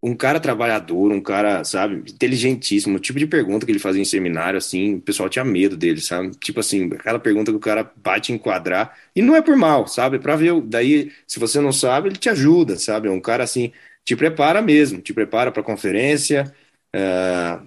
um 0.03 0.17
cara 0.17 0.41
trabalhador, 0.41 1.13
um 1.13 1.21
cara, 1.21 1.63
sabe, 1.65 1.97
inteligentíssimo, 2.11 2.97
o 2.97 3.01
tipo 3.01 3.19
de 3.21 3.27
pergunta 3.27 3.65
que 3.65 3.71
ele 3.71 3.79
fazia 3.79 4.03
em 4.03 4.05
seminário, 4.05 4.59
assim, 4.59 4.97
o 4.97 5.01
pessoal 5.01 5.29
tinha 5.29 5.45
medo 5.45 5.77
dele, 5.77 6.01
sabe? 6.01 6.31
Tipo 6.37 6.59
assim, 6.61 6.87
aquela 6.93 7.21
pergunta 7.21 7.53
que 7.53 7.57
o 7.57 7.61
cara 7.61 7.91
bate 7.97 8.33
enquadrar, 8.33 8.99
e 9.15 9.23
não 9.23 9.37
é 9.37 9.41
por 9.43 9.57
mal, 9.57 9.87
sabe? 9.87 10.19
Pra 10.19 10.35
ver, 10.37 10.61
daí, 10.63 11.13
se 11.27 11.39
você 11.39 11.61
não 11.61 11.73
sabe, 11.73 12.09
ele 12.09 12.17
te 12.17 12.29
ajuda, 12.29 12.77
sabe? 12.77 13.07
É 13.09 13.11
um 13.13 13.21
cara 13.21 13.45
assim, 13.45 13.73
te 14.05 14.17
prepara 14.17 14.61
mesmo, 14.61 15.01
te 15.01 15.13
prepara 15.15 15.53
para 15.53 15.63
conferência. 15.63 16.53
É, 16.93 17.61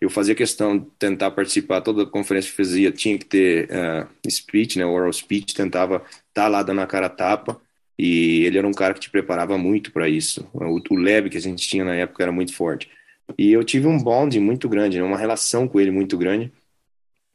eu 0.00 0.08
fazia 0.10 0.34
questão 0.34 0.78
de 0.78 0.86
tentar 0.98 1.30
participar, 1.30 1.80
toda 1.82 2.06
conferência 2.06 2.50
que 2.50 2.56
fazia 2.56 2.90
tinha 2.92 3.18
que 3.18 3.24
ter 3.26 3.68
uh, 3.70 4.30
speech, 4.30 4.78
né, 4.78 4.84
oral 4.86 5.12
speech, 5.12 5.54
tentava 5.54 5.96
estar 5.96 6.22
tá 6.34 6.48
lá 6.48 6.62
dando 6.62 6.80
a 6.80 6.86
cara 6.86 7.06
a 7.06 7.10
tapa. 7.10 7.60
E 8.02 8.46
ele 8.46 8.56
era 8.56 8.66
um 8.66 8.72
cara 8.72 8.94
que 8.94 9.00
te 9.00 9.10
preparava 9.10 9.58
muito 9.58 9.92
para 9.92 10.08
isso. 10.08 10.48
O, 10.54 10.80
o 10.90 10.96
lab 10.96 11.28
que 11.28 11.36
a 11.36 11.40
gente 11.40 11.68
tinha 11.68 11.84
na 11.84 11.94
época 11.94 12.22
era 12.22 12.32
muito 12.32 12.54
forte. 12.54 12.88
E 13.36 13.52
eu 13.52 13.62
tive 13.62 13.86
um 13.86 13.98
bond 13.98 14.40
muito 14.40 14.70
grande, 14.70 14.96
né, 14.96 15.04
uma 15.04 15.18
relação 15.18 15.68
com 15.68 15.78
ele 15.78 15.90
muito 15.90 16.16
grande 16.16 16.50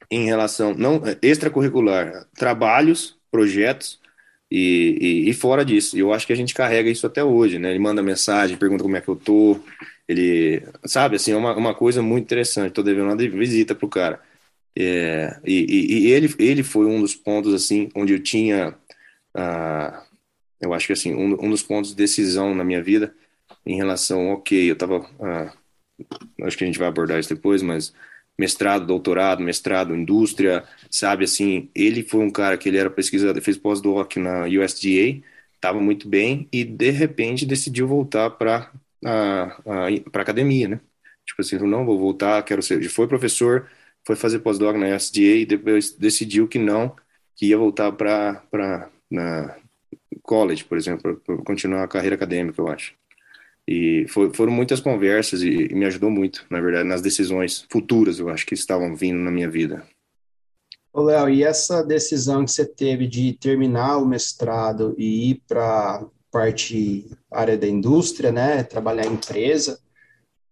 em 0.09 0.25
relação, 0.25 0.73
não 0.73 1.03
extracurricular, 1.21 2.25
trabalhos, 2.35 3.15
projetos 3.29 3.99
e, 4.49 4.97
e, 5.25 5.29
e, 5.29 5.33
fora 5.33 5.63
disso. 5.63 5.95
Eu 5.95 6.11
acho 6.11 6.25
que 6.25 6.33
a 6.33 6.35
gente 6.35 6.53
carrega 6.55 6.89
isso 6.89 7.05
até 7.05 7.23
hoje, 7.23 7.59
né? 7.59 7.69
Ele 7.69 7.79
manda 7.79 8.01
mensagem, 8.01 8.57
pergunta 8.57 8.83
como 8.83 8.95
é 8.95 9.01
que 9.01 9.07
eu 9.07 9.15
tô, 9.15 9.59
ele, 10.07 10.63
sabe, 10.85 11.17
assim, 11.17 11.31
é 11.31 11.35
uma, 11.35 11.55
uma 11.55 11.75
coisa 11.75 12.01
muito 12.01 12.23
interessante. 12.23 12.73
Tô 12.73 12.81
devendo 12.81 13.05
uma 13.05 13.15
visita 13.15 13.75
pro 13.75 13.87
cara. 13.87 14.19
É, 14.75 15.39
e, 15.45 16.07
e, 16.07 16.11
ele, 16.11 16.33
ele 16.39 16.63
foi 16.63 16.87
um 16.87 17.01
dos 17.01 17.15
pontos, 17.15 17.53
assim, 17.53 17.89
onde 17.95 18.13
eu 18.13 18.19
tinha. 18.19 18.75
Uh, 19.35 20.04
eu 20.65 20.73
acho 20.73 20.87
que 20.87 20.93
assim, 20.93 21.13
um, 21.15 21.33
um 21.45 21.49
dos 21.49 21.63
pontos 21.63 21.91
de 21.91 21.97
decisão 21.97 22.53
na 22.55 22.63
minha 22.63 22.83
vida 22.83 23.15
em 23.65 23.77
relação, 23.77 24.29
ok, 24.29 24.69
eu 24.69 24.73
estava, 24.73 25.09
ah, 25.21 25.53
acho 26.43 26.57
que 26.57 26.63
a 26.63 26.67
gente 26.67 26.79
vai 26.79 26.87
abordar 26.87 27.19
isso 27.19 27.33
depois, 27.33 27.61
mas 27.61 27.93
mestrado, 28.37 28.85
doutorado, 28.85 29.41
mestrado, 29.43 29.95
indústria, 29.95 30.65
sabe, 30.89 31.25
assim, 31.25 31.69
ele 31.75 32.03
foi 32.03 32.21
um 32.21 32.31
cara 32.31 32.57
que 32.57 32.69
ele 32.69 32.77
era 32.77 32.89
pesquisador, 32.89 33.41
fez 33.41 33.57
pós-doc 33.57 34.17
na 34.17 34.45
USDA, 34.45 35.23
estava 35.55 35.79
muito 35.79 36.07
bem 36.09 36.47
e 36.51 36.63
de 36.63 36.91
repente 36.91 37.45
decidiu 37.45 37.87
voltar 37.87 38.29
para 38.31 38.71
para 40.11 40.21
academia, 40.21 40.67
né? 40.67 40.79
Tipo 41.25 41.41
assim, 41.41 41.57
não 41.59 41.85
vou 41.85 41.99
voltar, 41.99 42.43
quero 42.43 42.61
ser. 42.61 42.87
Foi 42.89 43.07
professor, 43.07 43.69
foi 44.05 44.15
fazer 44.15 44.39
pós-doc 44.39 44.75
na 44.77 44.95
USDA 44.95 45.21
e 45.41 45.45
depois 45.45 45.91
decidiu 45.91 46.47
que 46.47 46.59
não, 46.59 46.95
que 47.35 47.47
ia 47.47 47.57
voltar 47.57 47.91
para 47.91 48.89
na 49.11 49.57
college, 50.25 50.65
por 50.65 50.77
exemplo, 50.77 51.21
para 51.25 51.37
continuar 51.37 51.83
a 51.83 51.87
carreira 51.87 52.15
acadêmica, 52.15 52.61
eu 52.61 52.67
acho. 52.67 52.93
E 53.67 54.05
foi, 54.09 54.31
foram 54.33 54.51
muitas 54.51 54.79
conversas 54.79 55.41
e, 55.41 55.67
e, 55.71 55.73
me 55.73 55.85
ajudou 55.85 56.11
muito, 56.11 56.45
na 56.49 56.61
verdade, 56.61 56.87
nas 56.87 57.01
decisões 57.01 57.65
futuras, 57.69 58.19
eu 58.19 58.29
acho, 58.29 58.45
que 58.45 58.53
estavam 58.53 58.95
vindo 58.95 59.17
na 59.17 59.31
minha 59.31 59.49
vida. 59.49 59.83
Ô, 60.93 61.01
Léo, 61.01 61.29
e 61.29 61.43
essa 61.43 61.83
decisão 61.83 62.45
que 62.45 62.51
você 62.51 62.65
teve 62.65 63.07
de 63.07 63.33
terminar 63.33 63.97
o 63.97 64.05
mestrado 64.05 64.95
e 64.97 65.31
ir 65.31 65.41
para 65.47 66.05
parte 66.31 67.09
área 67.31 67.57
da 67.57 67.67
indústria, 67.67 68.31
né, 68.31 68.63
trabalhar 68.63 69.05
em 69.05 69.13
empresa, 69.13 69.79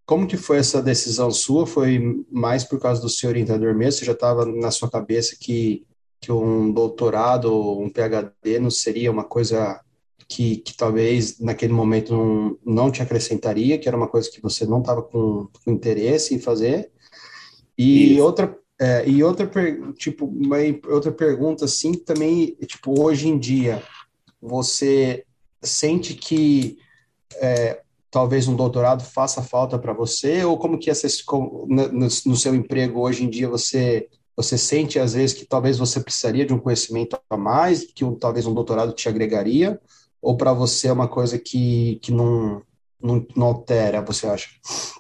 como 0.06 0.28
que 0.28 0.38
foi 0.38 0.58
essa 0.58 0.82
decisão 0.82 1.32
sua? 1.32 1.66
Foi 1.66 2.26
mais 2.30 2.64
por 2.64 2.80
causa 2.80 3.02
do 3.02 3.10
seu 3.10 3.30
orientador 3.30 3.74
mesmo? 3.74 4.00
Você 4.00 4.06
já 4.06 4.12
estava 4.12 4.46
na 4.46 4.70
sua 4.70 4.90
cabeça 4.90 5.38
que 5.40 5.86
que 6.24 6.32
um 6.32 6.72
doutorado 6.72 7.54
ou 7.54 7.84
um 7.84 7.90
PhD 7.90 8.58
não 8.58 8.72
seria 8.72 9.12
uma 9.12 9.26
coisa 9.26 9.82
que, 10.26 10.56
que 10.58 10.76
talvez 10.76 11.38
naquele 11.38 11.74
momento 11.74 12.14
não, 12.16 12.58
não 12.66 12.92
te 12.92 13.02
acrescentaria, 13.02 13.78
que 13.78 13.90
era 13.90 13.98
uma 13.98 14.08
coisa 14.08 14.32
que 14.32 14.42
você 14.42 14.66
não 14.66 14.80
estava 14.80 15.04
com, 15.04 15.50
com, 15.66 15.72
interesse 15.72 16.34
em 16.34 16.40
fazer. 16.40 16.90
E 17.78 18.14
Isso. 18.14 18.24
outra 18.24 18.58
é, 18.80 19.08
e 19.08 19.22
outra 19.22 19.50
tipo 19.98 20.26
uma 20.26 20.58
outra 20.88 21.12
pergunta 21.12 21.66
assim 21.66 21.94
também 21.94 22.56
tipo 22.66 23.00
hoje 23.00 23.28
em 23.28 23.38
dia 23.38 23.84
você 24.42 25.26
sente 25.62 26.16
que 26.16 26.78
é, 27.36 27.82
talvez 28.10 28.48
um 28.48 28.56
doutorado 28.56 29.04
faça 29.04 29.44
falta 29.44 29.78
para 29.78 29.94
você 29.94 30.44
ou 30.44 30.58
como 30.58 30.80
que 30.80 30.90
essa 30.90 31.08
no, 31.68 32.08
no 32.26 32.36
seu 32.36 32.56
emprego 32.56 33.02
hoje 33.02 33.24
em 33.24 33.30
dia 33.30 33.48
você 33.48 34.10
você 34.36 34.58
sente, 34.58 35.00
às 35.00 35.14
vezes, 35.14 35.36
que 35.36 35.46
talvez 35.46 35.78
você 35.78 36.00
precisaria 36.00 36.46
de 36.46 36.54
um 36.54 36.60
conhecimento 36.60 37.20
a 37.30 37.38
mais, 37.38 37.84
que 37.84 38.04
um, 38.04 38.16
talvez 38.16 38.46
um 38.46 38.54
doutorado 38.54 38.94
te 38.94 39.08
agregaria? 39.08 39.80
Ou 40.22 40.38
para 40.38 40.54
você 40.54 40.88
é 40.88 40.94
uma 40.94 41.08
coisa 41.08 41.38
que, 41.38 42.00
que 42.02 42.12
não, 42.12 42.62
não, 43.02 43.26
não, 43.36 43.48
altera, 43.48 44.02
você 44.02 44.26
acha? 44.26 44.50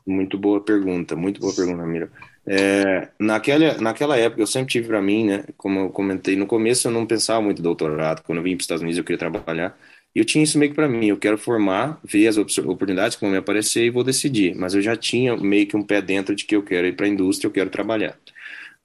Muito 0.05 0.37
boa 0.37 0.61
pergunta, 0.61 1.15
muito 1.15 1.39
boa 1.39 1.53
pergunta, 1.53 1.83
Mira. 1.85 2.11
É, 2.45 3.07
naquela, 3.17 3.77
naquela 3.77 4.17
época, 4.17 4.41
eu 4.41 4.47
sempre 4.47 4.73
tive 4.73 4.89
para 4.89 5.01
mim, 5.01 5.25
né, 5.25 5.45
como 5.55 5.79
eu 5.79 5.89
comentei, 5.89 6.35
no 6.35 6.45
começo 6.45 6.87
eu 6.87 6.91
não 6.91 7.05
pensava 7.05 7.41
muito 7.41 7.59
em 7.59 7.63
doutorado, 7.63 8.21
quando 8.21 8.39
eu 8.39 8.43
vim 8.43 8.51
para 8.51 8.57
os 8.57 8.63
Estados 8.65 8.81
Unidos 8.81 8.97
eu 8.97 9.03
queria 9.05 9.17
trabalhar, 9.17 9.77
e 10.13 10.19
eu 10.19 10.25
tinha 10.25 10.43
isso 10.43 10.59
meio 10.59 10.71
que 10.71 10.75
para 10.75 10.89
mim, 10.89 11.07
eu 11.07 11.17
quero 11.17 11.37
formar, 11.37 11.99
ver 12.03 12.27
as 12.27 12.37
oportunidades 12.37 13.15
que 13.15 13.21
vão 13.21 13.31
me 13.31 13.37
aparecer 13.37 13.85
e 13.85 13.89
vou 13.89 14.03
decidir, 14.03 14.53
mas 14.55 14.75
eu 14.75 14.81
já 14.81 14.95
tinha 14.95 15.37
meio 15.37 15.65
que 15.65 15.77
um 15.77 15.81
pé 15.81 16.01
dentro 16.01 16.35
de 16.35 16.45
que 16.45 16.55
eu 16.55 16.61
quero 16.61 16.85
ir 16.85 16.95
para 16.97 17.05
a 17.05 17.09
indústria, 17.09 17.47
eu 17.47 17.51
quero 17.51 17.69
trabalhar. 17.69 18.17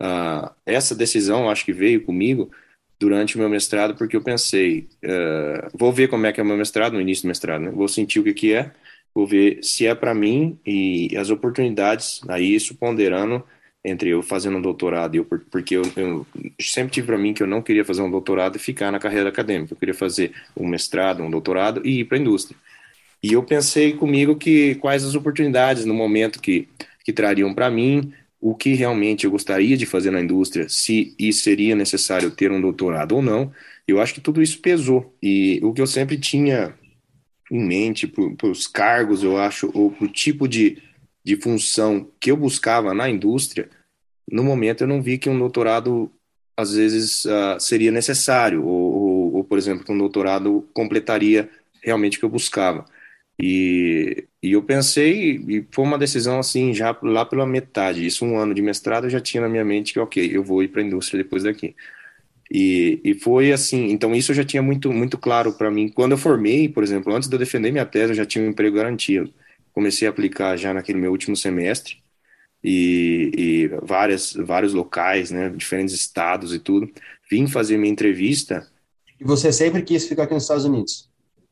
Uh, 0.00 0.48
essa 0.64 0.94
decisão 0.94 1.50
acho 1.50 1.64
que 1.64 1.72
veio 1.72 2.04
comigo 2.04 2.52
durante 3.00 3.34
o 3.34 3.38
meu 3.40 3.48
mestrado 3.48 3.96
porque 3.96 4.16
eu 4.16 4.22
pensei 4.22 4.88
uh, 5.04 5.68
vou 5.76 5.92
ver 5.92 6.06
como 6.06 6.24
é 6.24 6.32
que 6.32 6.38
é 6.38 6.42
o 6.42 6.46
meu 6.46 6.56
mestrado 6.56 6.92
no 6.92 7.00
início 7.00 7.24
do 7.24 7.28
mestrado 7.28 7.62
né? 7.62 7.70
vou 7.72 7.88
sentir 7.88 8.20
o 8.20 8.22
que 8.22 8.32
que 8.32 8.54
é 8.54 8.70
vou 9.12 9.26
ver 9.26 9.58
se 9.60 9.88
é 9.88 9.94
para 9.96 10.14
mim 10.14 10.56
e 10.64 11.16
as 11.16 11.30
oportunidades 11.30 12.20
aí 12.28 12.54
isso 12.54 12.76
ponderando 12.76 13.42
entre 13.84 14.10
eu 14.10 14.22
fazendo 14.22 14.58
um 14.58 14.62
doutorado 14.62 15.16
e 15.16 15.18
eu 15.18 15.24
porque 15.24 15.76
eu, 15.76 15.82
eu 15.96 16.24
sempre 16.60 16.92
tive 16.92 17.08
para 17.08 17.18
mim 17.18 17.34
que 17.34 17.42
eu 17.42 17.48
não 17.48 17.60
queria 17.60 17.84
fazer 17.84 18.02
um 18.02 18.10
doutorado 18.10 18.54
e 18.54 18.60
ficar 18.60 18.92
na 18.92 19.00
carreira 19.00 19.28
acadêmica 19.28 19.74
eu 19.74 19.78
queria 19.78 19.94
fazer 19.94 20.32
um 20.56 20.68
mestrado 20.68 21.24
um 21.24 21.30
doutorado 21.30 21.84
e 21.84 22.00
ir 22.00 22.04
para 22.04 22.18
a 22.18 22.20
indústria 22.20 22.56
e 23.20 23.32
eu 23.32 23.42
pensei 23.42 23.94
comigo 23.94 24.36
que 24.36 24.76
quais 24.76 25.04
as 25.04 25.16
oportunidades 25.16 25.84
no 25.84 25.94
momento 25.94 26.40
que 26.40 26.68
que 27.04 27.12
trariam 27.12 27.52
para 27.52 27.68
mim 27.68 28.12
o 28.40 28.54
que 28.54 28.74
realmente 28.74 29.24
eu 29.24 29.30
gostaria 29.30 29.76
de 29.76 29.86
fazer 29.86 30.10
na 30.10 30.20
indústria, 30.20 30.68
se 30.68 31.14
isso 31.18 31.42
seria 31.42 31.74
necessário 31.74 32.30
ter 32.30 32.52
um 32.52 32.60
doutorado 32.60 33.16
ou 33.16 33.22
não, 33.22 33.52
eu 33.86 34.00
acho 34.00 34.14
que 34.14 34.20
tudo 34.20 34.42
isso 34.42 34.60
pesou. 34.60 35.16
E 35.22 35.60
o 35.62 35.72
que 35.72 35.80
eu 35.80 35.86
sempre 35.86 36.16
tinha 36.18 36.74
em 37.50 37.64
mente 37.64 38.06
para 38.06 38.48
os 38.48 38.66
cargos, 38.66 39.22
eu 39.22 39.38
acho, 39.38 39.70
ou 39.74 39.90
para 39.90 40.04
o 40.04 40.08
tipo 40.08 40.46
de, 40.46 40.78
de 41.24 41.36
função 41.36 42.08
que 42.20 42.30
eu 42.30 42.36
buscava 42.36 42.94
na 42.94 43.08
indústria, 43.08 43.68
no 44.30 44.44
momento 44.44 44.82
eu 44.82 44.88
não 44.88 45.02
vi 45.02 45.18
que 45.18 45.28
um 45.28 45.38
doutorado 45.38 46.10
às 46.56 46.74
vezes 46.74 47.24
uh, 47.24 47.58
seria 47.58 47.90
necessário, 47.90 48.64
ou, 48.64 48.94
ou, 48.94 49.34
ou, 49.36 49.44
por 49.44 49.56
exemplo, 49.56 49.84
que 49.84 49.92
um 49.92 49.98
doutorado 49.98 50.68
completaria 50.74 51.48
realmente 51.80 52.16
o 52.16 52.20
que 52.20 52.26
eu 52.26 52.30
buscava. 52.30 52.84
E, 53.40 54.26
e 54.42 54.52
eu 54.52 54.62
pensei, 54.62 55.36
e 55.48 55.66
foi 55.70 55.84
uma 55.84 55.98
decisão 55.98 56.38
assim, 56.40 56.74
já 56.74 56.96
lá 57.02 57.24
pela 57.24 57.46
metade, 57.46 58.04
isso 58.04 58.24
um 58.24 58.36
ano 58.36 58.52
de 58.52 58.60
mestrado, 58.62 59.04
eu 59.04 59.10
já 59.10 59.20
tinha 59.20 59.40
na 59.42 59.48
minha 59.48 59.64
mente 59.64 59.92
que, 59.92 60.00
ok, 60.00 60.28
eu 60.32 60.42
vou 60.42 60.62
ir 60.62 60.68
para 60.68 60.82
a 60.82 60.84
indústria 60.84 61.22
depois 61.22 61.44
daqui. 61.44 61.74
E, 62.50 63.00
e 63.04 63.14
foi 63.14 63.52
assim, 63.52 63.90
então 63.90 64.14
isso 64.14 64.32
eu 64.32 64.36
já 64.36 64.44
tinha 64.44 64.62
muito, 64.62 64.92
muito 64.92 65.18
claro 65.18 65.52
para 65.52 65.70
mim. 65.70 65.88
Quando 65.88 66.12
eu 66.12 66.18
formei, 66.18 66.68
por 66.68 66.82
exemplo, 66.82 67.14
antes 67.14 67.28
de 67.28 67.34
eu 67.34 67.38
defender 67.38 67.70
minha 67.70 67.86
tese, 67.86 68.12
eu 68.12 68.16
já 68.16 68.26
tinha 68.26 68.44
um 68.44 68.48
emprego 68.48 68.76
garantido. 68.76 69.32
Comecei 69.72 70.08
a 70.08 70.10
aplicar 70.10 70.56
já 70.56 70.74
naquele 70.74 70.98
meu 70.98 71.12
último 71.12 71.36
semestre, 71.36 71.98
e, 72.62 73.30
e 73.36 73.68
várias, 73.82 74.32
vários 74.32 74.74
locais, 74.74 75.30
né, 75.30 75.48
diferentes 75.50 75.94
estados 75.94 76.52
e 76.52 76.58
tudo. 76.58 76.90
Vim 77.30 77.46
fazer 77.46 77.76
minha 77.76 77.92
entrevista. 77.92 78.66
E 79.20 79.24
você 79.24 79.52
sempre 79.52 79.82
quis 79.82 80.08
ficar 80.08 80.24
aqui 80.24 80.34
nos 80.34 80.44
Estados 80.44 80.64
Unidos? 80.64 81.07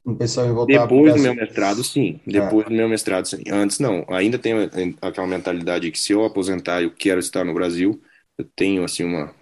Em 0.06 0.52
voltar 0.52 0.82
Depois 0.82 1.14
do 1.14 1.20
meu 1.20 1.34
mestrado, 1.34 1.82
sim. 1.82 2.20
Depois 2.26 2.66
é. 2.66 2.68
do 2.68 2.74
meu 2.74 2.88
mestrado, 2.88 3.26
sim. 3.26 3.42
Antes, 3.50 3.78
não. 3.78 4.04
Ainda 4.08 4.38
tenho 4.38 4.70
aquela 5.02 5.26
mentalidade 5.26 5.90
que 5.90 5.98
se 5.98 6.12
eu 6.12 6.24
aposentar 6.24 6.82
eu 6.82 6.90
quero 6.90 7.18
estar 7.18 7.44
no 7.44 7.52
Brasil, 7.54 8.00
eu 8.38 8.44
tenho, 8.56 8.84
assim, 8.84 9.04
uma... 9.04 9.34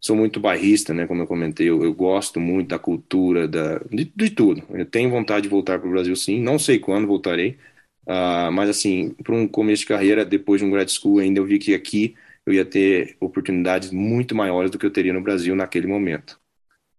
Sou 0.00 0.16
muito 0.16 0.40
bairrista, 0.40 0.94
né? 0.94 1.06
Como 1.06 1.22
eu 1.22 1.26
comentei, 1.26 1.68
eu, 1.68 1.84
eu 1.84 1.92
gosto 1.92 2.40
muito 2.40 2.68
da 2.68 2.78
cultura, 2.78 3.46
da, 3.46 3.78
de, 3.90 4.10
de, 4.16 4.30
tudo. 4.30 4.62
Eu 4.70 4.86
tenho 4.86 5.10
vontade 5.10 5.42
de 5.42 5.48
voltar 5.48 5.78
para 5.78 5.88
o 5.88 5.92
Brasil, 5.92 6.16
sim. 6.16 6.40
Não 6.40 6.58
sei 6.58 6.78
quando 6.78 7.06
voltarei, 7.06 7.58
Uh, 8.06 8.50
mas 8.50 8.68
assim, 8.68 9.10
para 9.22 9.34
um 9.34 9.46
começo 9.46 9.82
de 9.82 9.88
carreira, 9.88 10.24
depois 10.24 10.60
de 10.60 10.66
um 10.66 10.70
grad 10.70 10.88
school, 10.88 11.20
ainda 11.20 11.38
eu 11.38 11.46
vi 11.46 11.58
que 11.58 11.74
aqui 11.74 12.16
eu 12.44 12.52
ia 12.52 12.64
ter 12.64 13.16
oportunidades 13.20 13.92
muito 13.92 14.34
maiores 14.34 14.70
do 14.70 14.78
que 14.78 14.86
eu 14.86 14.90
teria 14.90 15.12
no 15.12 15.20
Brasil 15.20 15.54
naquele 15.54 15.86
momento. 15.86 16.39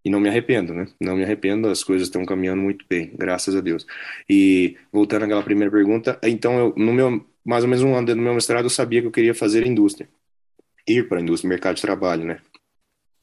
E 0.04 0.10
não 0.10 0.20
me 0.20 0.30
arrependo, 0.30 0.74
né? 0.74 0.88
Não 1.00 1.16
me 1.16 1.24
arrependo, 1.24 1.68
as 1.68 1.84
coisas 1.84 2.08
estão 2.08 2.26
caminhando 2.26 2.62
muito 2.62 2.86
bem, 2.90 3.12
graças 3.16 3.56
a 3.56 3.62
Deus. 3.62 3.86
E 4.30 4.76
voltando 4.92 5.26
àquela 5.26 5.44
primeira 5.44 5.72
pergunta, 5.72 6.20
então 6.24 6.58
eu, 6.58 6.74
no 6.76 6.92
meu 6.92 7.26
mais 7.44 7.64
ou 7.64 7.70
menos 7.70 7.84
um 7.84 7.96
ano 7.96 8.16
no 8.16 8.22
meu 8.22 8.34
mestrado 8.34 8.66
eu 8.66 8.70
sabia 8.70 9.02
que 9.02 9.08
eu 9.08 9.12
queria 9.12 9.34
fazer 9.34 9.66
indústria, 9.66 10.08
ir 10.88 11.08
para 11.08 11.20
a 11.20 11.22
indústria, 11.22 11.50
mercado 11.50 11.76
de 11.76 11.82
trabalho, 11.82 12.24
né? 12.24 12.40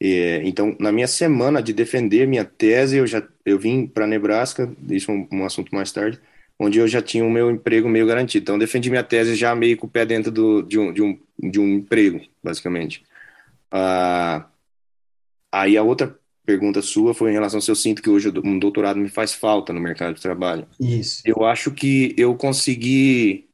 E, 0.01 0.41
então, 0.45 0.76
na 0.79 0.93
minha 0.93 1.09
semana 1.09 1.61
de 1.61 1.72
defender 1.72 2.26
minha 2.26 2.45
tese, 2.45 2.99
eu 2.99 3.07
já 3.07 3.22
eu 3.45 3.59
vim 3.59 3.87
para 3.87 4.07
Nebraska, 4.07 4.70
isso 4.89 5.11
é 5.11 5.14
um, 5.14 5.29
um 5.33 5.45
assunto 5.45 5.74
mais 5.74 5.91
tarde, 5.91 6.20
onde 6.59 6.79
eu 6.79 6.87
já 6.87 7.03
tinha 7.03 7.24
o 7.24 7.31
meu 7.31 7.51
emprego 7.51 7.89
meio 7.89 8.07
garantido. 8.07 8.43
Então, 8.45 8.59
defendi 8.59 8.91
minha 8.91 9.03
tese 9.03 9.35
já 9.35 9.55
meio 9.55 9.76
com 9.76 9.87
o 9.87 9.91
pé 9.91 10.05
dentro 10.07 10.31
do, 10.31 10.62
de, 10.62 10.79
um, 10.79 10.93
de, 10.93 11.03
um, 11.03 11.18
de 11.39 11.61
um 11.61 11.68
emprego, 11.74 12.20
basicamente. 12.43 13.05
Ah, 13.70 14.47
aí 15.51 15.76
a 15.76 15.83
outra 15.83 16.16
pergunta 16.49 16.80
sua 16.80 17.12
foi 17.12 17.28
em 17.28 17.34
relação 17.34 17.61
se 17.61 17.70
eu 17.70 17.74
sinto 17.74 18.01
que 18.01 18.09
hoje 18.09 18.32
um 18.42 18.59
doutorado 18.59 18.99
me 18.99 19.11
faz 19.11 19.34
falta 19.34 19.70
no 19.70 19.78
mercado 19.78 20.14
de 20.14 20.22
trabalho. 20.22 20.66
Isso. 20.80 21.20
Eu 21.22 21.44
acho 21.44 21.70
que 21.72 22.14
eu 22.16 22.34
consegui. 22.34 23.46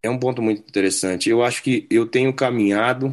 É 0.00 0.08
um 0.08 0.20
ponto 0.20 0.40
muito 0.40 0.60
interessante. 0.60 1.28
Eu 1.28 1.42
acho 1.42 1.64
que 1.64 1.84
eu 1.90 2.06
tenho 2.06 2.32
caminhado, 2.32 3.12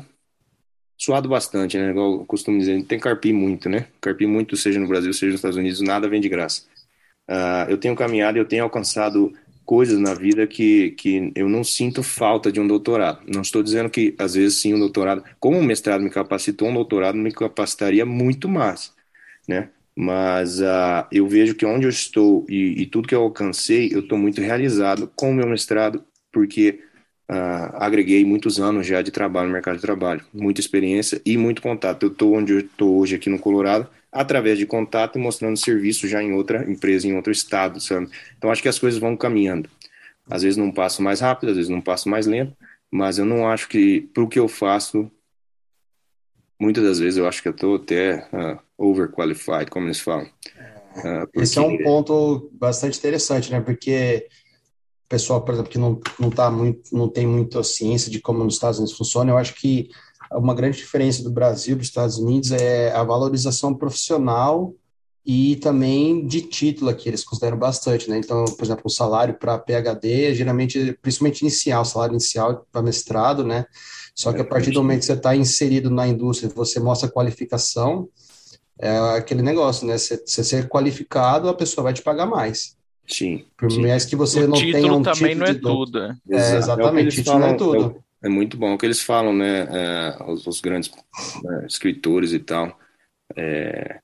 suado 0.96 1.28
bastante, 1.28 1.76
né? 1.76 1.90
Igual 1.90 2.20
eu 2.20 2.26
costumo 2.28 2.60
dizer, 2.60 2.86
tem 2.86 3.00
carpir 3.00 3.34
muito, 3.34 3.68
né? 3.68 3.88
Carpir 4.00 4.28
muito, 4.28 4.56
seja 4.56 4.80
no 4.80 4.88
Brasil, 4.88 5.12
seja 5.12 5.32
nos 5.32 5.40
Estados 5.40 5.58
Unidos, 5.58 5.82
nada 5.82 6.08
vem 6.08 6.22
de 6.22 6.30
graça. 6.30 6.68
Uh, 7.28 7.66
eu 7.68 7.80
tenho 7.80 7.96
caminhado, 7.96 8.38
eu 8.38 8.46
tenho 8.46 8.64
alcançado 8.64 9.34
coisas 9.66 10.00
na 10.00 10.14
vida 10.14 10.48
que, 10.48 10.92
que 10.92 11.32
eu 11.36 11.50
não 11.50 11.64
sinto 11.64 12.04
falta 12.04 12.52
de 12.52 12.60
um 12.60 12.68
doutorado. 12.68 13.22
Não 13.28 13.42
estou 13.42 13.64
dizendo 13.64 13.90
que, 13.90 14.16
às 14.20 14.36
vezes, 14.36 14.60
sim, 14.60 14.74
um 14.74 14.80
doutorado, 14.80 15.24
como 15.40 15.58
um 15.58 15.64
mestrado 15.64 16.02
me 16.02 16.10
capacitou, 16.10 16.70
um 16.70 16.74
doutorado 16.74 17.18
me 17.18 17.32
capacitaria 17.32 18.06
muito 18.06 18.48
mais, 18.48 18.94
né? 19.48 19.70
Mas 19.96 20.60
uh, 20.60 21.08
eu 21.12 21.28
vejo 21.28 21.56
que 21.56 21.66
onde 21.66 21.86
eu 21.86 21.90
estou 21.90 22.46
e, 22.50 22.82
e 22.82 22.86
tudo 22.86 23.08
que 23.08 23.16
eu 23.16 23.22
alcancei, 23.22 23.90
eu 23.94 24.02
estou 24.02 24.18
muito 24.18 24.42
realizado 24.42 25.10
com 25.16 25.32
o 25.32 25.34
meu 25.34 25.48
mestrado, 25.48 26.04
porque 26.32 26.82
uh, 27.32 27.76
agreguei 27.76 28.26
muitos 28.26 28.60
anos 28.60 28.86
já 28.86 29.02
de 29.02 29.12
trabalho 29.12 29.48
no 29.48 29.54
mercado 29.54 29.78
de 29.78 29.82
trabalho, 29.82 30.22
muita 30.34 30.60
experiência 30.62 31.22
e 31.26 31.38
muito 31.38 31.62
contato. 31.62 32.04
Eu 32.04 32.12
estou 32.12 32.36
onde 32.36 32.54
eu 32.54 32.60
estou 32.60 32.98
hoje 33.00 33.16
aqui 33.16 33.30
no 33.30 33.40
Colorado, 33.40 33.88
através 34.16 34.58
de 34.58 34.66
contato 34.66 35.20
e 35.20 35.22
mostrando 35.22 35.58
serviço 35.58 36.08
já 36.08 36.24
em 36.24 36.32
outra 36.32 36.64
empresa, 36.72 37.06
em 37.06 37.18
outro 37.18 37.34
estado, 37.34 37.82
sabe? 37.82 38.10
Então 38.38 38.50
acho 38.50 38.62
que 38.62 38.70
as 38.70 38.80
coisas 38.80 38.98
vão 38.98 39.18
caminhando. 39.18 39.70
Às 40.30 40.42
vezes 40.42 40.56
não 40.56 40.72
passo 40.72 41.04
mais 41.04 41.20
rápido, 41.20 41.50
às 41.50 41.58
vezes 41.58 41.70
não 41.70 41.82
passo 41.82 42.08
mais 42.08 42.26
lento, 42.26 42.56
mas 42.90 43.20
eu 43.20 43.26
não 43.26 43.46
acho 43.48 43.68
que, 43.68 44.10
para 44.14 44.24
o 44.24 44.28
que 44.30 44.40
eu 44.40 44.48
faço, 44.48 45.12
muitas 46.58 46.82
das 46.82 46.98
vezes 46.98 47.18
eu 47.18 47.28
acho 47.28 47.42
que 47.42 47.50
eu 47.50 47.52
estou 47.52 47.76
até 47.76 48.26
uh, 48.32 48.58
overqualified, 48.78 49.70
como 49.70 49.88
eles 49.88 50.00
falam. 50.00 50.26
Uh, 50.96 51.28
porque... 51.28 51.42
Esse 51.42 51.60
é 51.60 51.62
um 51.62 51.78
ponto 51.78 52.50
bastante 52.54 52.98
interessante, 52.98 53.52
né? 53.52 53.60
Porque 53.60 54.30
o 55.06 55.10
pessoal, 55.10 55.44
por 55.44 55.54
exemplo, 55.56 55.72
que 55.72 55.78
não, 55.78 56.00
não, 56.18 56.30
tá 56.30 56.50
muito, 56.50 56.96
não 56.96 57.10
tem 57.10 57.28
muita 57.28 57.62
ciência 57.64 58.10
de 58.10 58.22
como 58.22 58.46
nos 58.46 58.54
Estados 58.54 58.80
Unidos 58.80 58.98
funciona, 58.98 59.30
eu 59.30 59.38
acho 59.38 59.54
que 59.56 59.90
uma 60.32 60.54
grande 60.54 60.78
diferença 60.78 61.24
do 61.24 61.32
Brasil 61.32 61.76
dos 61.76 61.88
Estados 61.88 62.18
Unidos 62.18 62.52
é 62.52 62.92
a 62.92 63.04
valorização 63.04 63.74
profissional 63.74 64.74
e 65.26 65.56
também 65.56 66.26
de 66.26 66.42
título 66.42 66.94
que 66.94 67.10
eles 67.10 67.24
consideram 67.24 67.58
bastante, 67.58 68.10
né? 68.10 68.18
Então, 68.18 68.46
por 68.46 68.64
exemplo, 68.64 68.84
o 68.86 68.90
salário 68.90 69.34
para 69.34 69.58
PhD, 69.58 70.36
geralmente, 70.36 70.98
principalmente 71.02 71.42
inicial, 71.42 71.84
salário 71.84 72.14
inicial 72.14 72.66
para 72.72 72.84
mestrado, 72.84 73.44
né? 73.44 73.66
Só 74.14 74.32
que 74.32 74.42
a 74.42 74.46
partir 74.46 74.72
do 74.72 74.82
momento 74.82 75.00
que 75.00 75.06
você 75.08 75.14
está 75.14 75.36
inserido 75.36 75.90
na 75.90 76.08
indústria, 76.08 76.52
você 76.56 76.80
mostra 76.80 77.10
qualificação, 77.10 78.08
é 78.80 78.98
aquele 79.18 79.42
negócio, 79.42 79.88
né? 79.88 79.98
Você, 79.98 80.22
você 80.24 80.44
ser 80.44 80.70
qualificado, 80.70 81.50
a 81.50 81.54
pessoa 81.54 81.84
vai 81.84 81.94
te 81.94 82.04
pagar 82.04 82.28
mais. 82.28 82.78
Sim. 83.08 83.46
Por 83.58 83.72
mais 83.80 84.06
que 84.06 84.16
você 84.16 84.42
o 84.44 84.48
não 84.48 84.58
tenha 84.58 84.94
um 84.94 85.02
também 85.02 85.38
título 85.38 85.40
não 85.40 85.48
é 85.48 85.54
tudo. 85.54 86.00
É, 86.00 86.18
é 86.30 86.56
exatamente, 86.58 87.08
é 87.08 87.12
título 87.12 87.40
não 87.40 87.48
é 87.48 87.54
tudo. 87.54 88.05
É 88.26 88.30
muito 88.30 88.58
bom 88.58 88.74
o 88.74 88.78
que 88.78 88.88
eles 88.88 89.02
falam, 89.02 89.32
né? 89.32 89.68
É, 89.72 90.24
os, 90.24 90.48
os, 90.48 90.60
grandes 90.60 90.92
né, 91.44 91.66
escritores 91.68 92.34
e 92.34 92.40
tal. 92.40 92.76
É, 93.36 94.00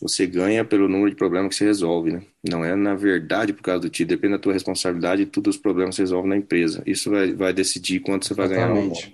você 0.00 0.28
ganha 0.28 0.64
pelo 0.64 0.88
número 0.88 1.10
de 1.10 1.16
problemas 1.16 1.48
que 1.48 1.56
você 1.56 1.64
resolve, 1.64 2.12
né? 2.12 2.22
Não 2.48 2.64
é, 2.64 2.76
na 2.76 2.94
verdade, 2.94 3.52
por 3.52 3.62
causa 3.62 3.80
do 3.80 3.90
título. 3.90 4.16
Depende 4.16 4.34
da 4.34 4.38
tua 4.38 4.52
responsabilidade 4.52 5.22
e 5.22 5.26
todos 5.26 5.56
os 5.56 5.60
problemas 5.60 5.94
que 5.94 5.96
você 5.96 6.02
resolve 6.02 6.28
na 6.28 6.36
empresa. 6.36 6.84
Isso 6.86 7.10
vai, 7.10 7.32
vai 7.32 7.52
decidir 7.52 7.98
quanto 7.98 8.26
você 8.26 8.34
vai 8.34 8.46
Exatamente. 8.46 9.12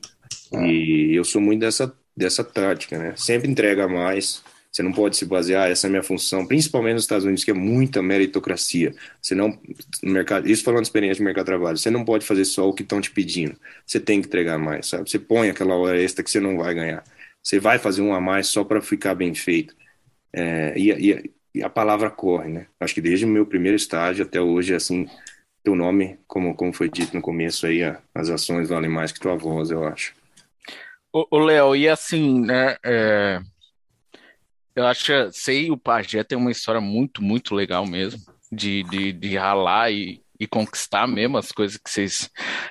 ganhar. 0.53 0.69
E 0.69 1.15
eu 1.15 1.25
sou 1.25 1.41
muito 1.41 1.61
dessa, 1.61 1.97
dessa 2.15 2.45
tática, 2.45 2.99
né? 2.99 3.15
Sempre 3.17 3.51
entrega 3.51 3.89
mais, 3.89 4.43
você 4.75 4.83
não 4.83 4.91
pode 4.91 5.17
se 5.17 5.25
basear, 5.25 5.71
essa 5.71 5.87
é 5.87 5.89
a 5.89 5.91
minha 5.93 6.03
função, 6.03 6.45
principalmente 6.45 6.95
nos 6.95 7.05
Estados 7.05 7.25
Unidos, 7.25 7.45
que 7.45 7.53
é 7.53 7.55
muita 7.55 8.03
meritocracia. 8.03 8.93
Você 9.23 9.33
não, 9.33 9.57
mercado, 10.03 10.51
isso 10.51 10.65
falando 10.65 10.81
de 10.81 10.89
experiência 10.89 11.19
de 11.19 11.23
mercado 11.23 11.45
de 11.45 11.53
trabalho, 11.53 11.79
você 11.79 11.91
não 11.91 12.05
pode 12.05 12.27
fazer 12.27 12.45
só 12.45 12.69
o 12.69 12.73
que 12.73 12.83
estão 12.83 13.01
te 13.01 13.09
pedindo. 13.13 13.57
Você 13.87 14.01
tem 14.01 14.21
que 14.21 14.27
entregar 14.27 14.59
mais, 14.59 14.89
sabe? 14.89 15.09
Você 15.09 15.17
põe 15.17 15.49
aquela 15.49 15.77
hora 15.77 16.03
extra 16.03 16.25
que 16.25 16.31
você 16.31 16.41
não 16.41 16.57
vai 16.59 16.75
ganhar. 16.75 17.05
Você 17.41 17.61
vai 17.61 17.79
fazer 17.79 18.03
um 18.03 18.13
a 18.13 18.21
mais 18.21 18.49
só 18.49 18.65
para 18.65 18.81
ficar 18.81 19.15
bem 19.15 19.33
feito. 19.33 19.77
É, 20.33 20.77
e, 20.77 20.91
e, 20.91 21.33
e, 21.55 21.63
a 21.63 21.71
palavra 21.71 22.11
corre, 22.11 22.49
né? 22.49 22.67
Acho 22.81 22.95
que 22.95 23.01
desde 23.01 23.25
o 23.25 23.29
meu 23.29 23.47
primeiro 23.47 23.77
estágio 23.77 24.25
até 24.25 24.41
hoje, 24.41 24.75
assim, 24.75 25.07
teu 25.63 25.77
nome, 25.77 26.19
como, 26.27 26.53
como 26.57 26.73
foi 26.73 26.89
dito 26.89 27.15
no 27.15 27.23
começo 27.23 27.65
aí, 27.65 27.81
as 28.13 28.29
ações 28.29 28.69
valem 28.71 28.91
mais 28.91 29.13
que 29.13 29.21
tua 29.21 29.37
voz, 29.37 29.71
eu 29.71 29.85
acho. 29.87 30.17
O 31.13 31.39
Léo, 31.39 31.77
e 31.77 31.89
assim, 31.89 32.41
né? 32.41 32.77
É 32.85 33.41
eu 34.75 34.87
acho 34.87 35.05
que 35.05 35.33
sei 35.33 35.71
o 35.71 35.77
Pajé 35.77 36.25
tem 36.25 36.37
uma 36.37 36.51
história 36.51 36.81
muito, 36.81 37.23
muito 37.23 37.55
legal 37.55 37.87
mesmo, 37.87 38.21
de, 38.51 38.83
de, 38.85 39.13
de 39.13 39.37
ralar 39.37 39.91
e, 39.91 40.23
e 40.39 40.47
conquistar 40.47 41.07
mesmo 41.07 41.39
as 41.39 41.53
coisas 41.53 41.77
que 41.77 41.89
vocês 41.89 42.31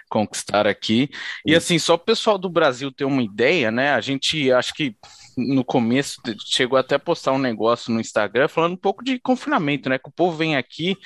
conquistaram 0.09 0.69
aqui. 0.69 1.09
E 1.45 1.55
assim, 1.55 1.79
só 1.79 1.95
o 1.95 1.99
pessoal 1.99 2.37
do 2.37 2.49
Brasil 2.49 2.91
ter 2.91 3.05
uma 3.05 3.23
ideia, 3.23 3.71
né? 3.71 3.93
A 3.93 4.01
gente 4.01 4.51
acho 4.51 4.73
que 4.73 4.95
no 5.37 5.63
começo 5.63 6.21
chegou 6.45 6.77
até 6.77 6.95
a 6.95 6.99
postar 6.99 7.31
um 7.31 7.39
negócio 7.39 7.91
no 7.91 7.99
Instagram 7.99 8.47
falando 8.47 8.73
um 8.73 8.77
pouco 8.77 9.03
de 9.03 9.19
confinamento, 9.19 9.89
né? 9.89 9.97
Que 9.97 10.09
o 10.09 10.13
povo 10.13 10.37
vem 10.37 10.55
aqui, 10.55 10.97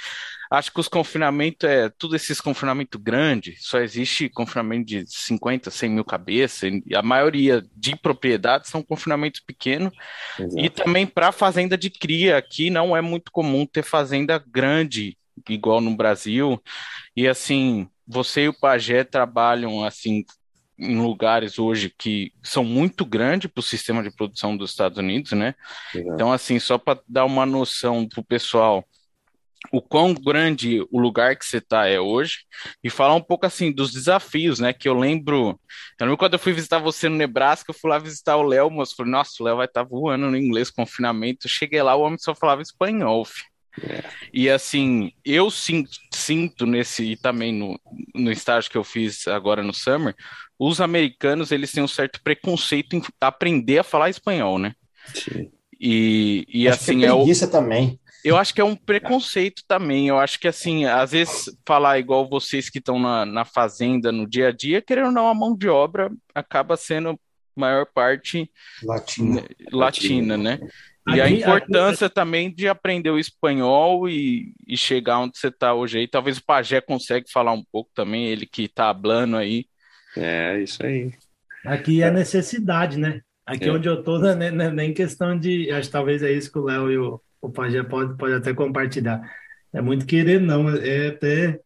Acho 0.50 0.72
que 0.72 0.80
os 0.80 0.88
confinamentos, 0.88 1.70
é 1.70 1.90
tudo 1.90 2.16
esses 2.16 2.40
confinamentos 2.40 3.00
grandes, 3.02 3.66
só 3.66 3.80
existe 3.80 4.30
confinamento 4.30 4.86
de 4.86 5.04
50, 5.08 5.70
100 5.70 5.90
mil 5.90 6.06
cabeças, 6.06 6.72
e 6.86 6.96
a 6.96 7.02
maioria 7.02 7.64
de 7.76 7.96
propriedades 7.96 8.70
são 8.70 8.82
confinamentos 8.82 9.40
pequenos. 9.40 9.92
Exato. 10.40 10.60
E 10.60 10.70
também 10.70 11.06
para 11.06 11.32
fazenda 11.32 11.78
de 11.78 11.90
cria, 11.90 12.38
aqui 12.38 12.70
não 12.70 12.96
é 12.96 13.02
muito 13.02 13.32
comum 13.32 13.66
ter 13.66 13.84
fazenda 13.84 14.44
grande, 14.48 15.18
igual 15.50 15.82
no 15.82 15.96
Brasil. 15.96 16.62
E 17.16 17.28
assim, 17.28 17.88
você 18.08 18.44
e 18.44 18.50
o 18.50 18.54
Pajé 18.54 19.04
trabalham 19.04 19.84
assim 19.84 20.24
em 20.80 21.02
lugares 21.02 21.58
hoje 21.58 21.92
que 21.98 22.32
são 22.44 22.64
muito 22.64 23.04
grandes 23.04 23.50
para 23.50 23.60
o 23.60 23.64
sistema 23.64 24.04
de 24.04 24.12
produção 24.12 24.56
dos 24.56 24.72
Estados 24.72 24.98
Unidos, 24.98 25.32
né? 25.32 25.56
Exato. 25.94 26.14
Então, 26.14 26.32
assim, 26.32 26.60
só 26.60 26.78
para 26.78 27.00
dar 27.08 27.26
uma 27.26 27.46
noção 27.46 28.08
para 28.08 28.20
o 28.20 28.24
pessoal, 28.24 28.86
o 29.72 29.82
quão 29.82 30.14
grande 30.14 30.86
o 30.92 31.00
lugar 31.00 31.36
que 31.36 31.46
você 31.46 31.58
está 31.58 31.88
é 31.88 32.00
hoje 32.00 32.40
e 32.84 32.90
falar 32.90 33.16
um 33.16 33.22
pouco 33.22 33.46
assim 33.46 33.72
dos 33.72 33.92
desafios, 33.92 34.60
né? 34.60 34.72
Que 34.72 34.88
eu 34.88 34.94
lembro, 34.94 35.60
eu 36.00 36.06
lembro 36.06 36.18
quando 36.18 36.34
eu 36.34 36.40
fui 36.40 36.54
visitar 36.54 36.80
você 36.80 37.10
no 37.10 37.16
Nebraska, 37.16 37.72
eu 37.72 37.76
fui 37.76 37.90
lá 37.90 38.00
visitar 38.00 38.38
o 38.38 38.44
Léo, 38.44 38.70
mas 38.70 38.94
falei, 38.94 39.12
nossa, 39.12 39.32
o 39.40 39.44
Léo 39.44 39.58
vai 39.58 39.66
estar 39.66 39.84
tá 39.84 39.90
voando 39.90 40.30
no 40.30 40.38
inglês, 40.38 40.70
confinamento. 40.70 41.50
cheguei 41.50 41.82
lá, 41.82 41.96
o 41.96 42.02
homem 42.02 42.18
só 42.18 42.34
falava 42.34 42.62
espanhol. 42.62 43.28
É. 43.84 44.04
E 44.34 44.50
assim, 44.50 45.12
eu 45.24 45.52
sinto, 45.52 45.92
sinto 46.14 46.66
nesse, 46.66 47.12
e 47.12 47.18
também 47.18 47.54
no, 47.54 47.80
no 48.16 48.32
estágio 48.32 48.72
que 48.72 48.78
eu 48.78 48.84
fiz 48.84 49.28
agora 49.28 49.62
no 49.64 49.74
Summer, 49.74 50.16
os 50.58 50.82
americanos 50.82 51.52
eles 51.52 51.72
têm 51.72 51.84
um 51.84 51.88
certo 51.88 52.22
preconceito 52.24 52.96
em 52.96 53.04
aprender 53.22 53.80
a 53.80 53.84
falar 53.84 54.10
espanhol, 54.10 54.58
né? 54.58 54.74
Sim. 55.14 55.52
E, 55.80 56.46
e 56.50 56.68
assim 56.68 57.04
é 57.06 57.14
o. 57.14 57.24
também. 57.52 58.00
Eu 58.28 58.38
acho 58.38 58.54
que 58.54 58.62
é 58.62 58.64
um 58.64 58.76
preconceito 58.76 59.64
também. 59.68 60.08
Eu 60.08 60.20
acho 60.20 60.40
que, 60.40 60.48
assim, 60.48 60.86
às 60.86 61.12
vezes 61.12 61.46
falar 61.66 62.00
igual 62.00 62.28
vocês 62.28 62.70
que 62.70 62.80
estão 62.80 63.00
na, 63.00 63.26
na 63.26 63.46
fazenda 63.46 64.12
no 64.12 64.28
dia 64.28 64.50
a 64.50 64.52
dia, 64.52 64.82
querendo 64.82 65.08
ou 65.08 65.12
não, 65.12 65.28
a 65.28 65.34
mão 65.34 65.56
de 65.56 65.70
obra 65.70 66.12
acaba 66.34 66.76
sendo 66.76 67.20
maior 67.56 67.86
parte 67.88 68.50
latina, 68.84 69.44
latina 69.72 70.38
né? 70.38 70.60
E 71.08 71.22
a 71.22 71.30
importância 71.30 72.10
também 72.10 72.54
de 72.54 72.68
aprender 72.68 73.10
o 73.10 73.18
espanhol 73.18 74.10
e, 74.10 74.54
e 74.68 74.76
chegar 74.76 75.20
onde 75.20 75.38
você 75.38 75.48
está 75.48 75.74
hoje 75.74 76.00
aí. 76.00 76.08
Talvez 76.08 76.38
o 76.38 76.46
Pajé 76.46 76.82
consegue 76.82 77.32
falar 77.32 77.54
um 77.54 77.64
pouco 77.72 77.90
também, 77.96 78.28
ele 78.28 78.46
que 78.46 78.64
está 78.64 78.90
hablando 78.90 79.38
aí. 79.38 79.66
É, 80.18 80.60
isso 80.60 80.86
aí. 80.86 81.14
Aqui 81.66 82.04
é 82.04 82.12
necessidade, 82.12 83.00
né? 83.00 83.22
Aqui 83.46 83.70
é. 83.70 83.72
onde 83.72 83.88
eu 83.88 84.04
tô, 84.04 84.20
né, 84.20 84.52
nem 84.52 84.94
questão 84.94 85.40
de. 85.40 85.72
Acho 85.72 85.88
que 85.88 85.94
talvez 85.94 86.22
é 86.22 86.32
isso 86.32 86.52
que 86.52 86.60
o 86.60 86.66
Léo 86.66 86.92
e 86.92 86.98
o, 86.98 87.22
Pajé 87.50 87.84
pode, 87.84 88.18
pode 88.18 88.34
até 88.34 88.54
compartilhar. 88.54 89.22
é 89.74 89.82
muito 89.82 90.06
querer, 90.06 90.42
não. 90.42 90.70
É 90.70 91.08
até, 91.08 91.60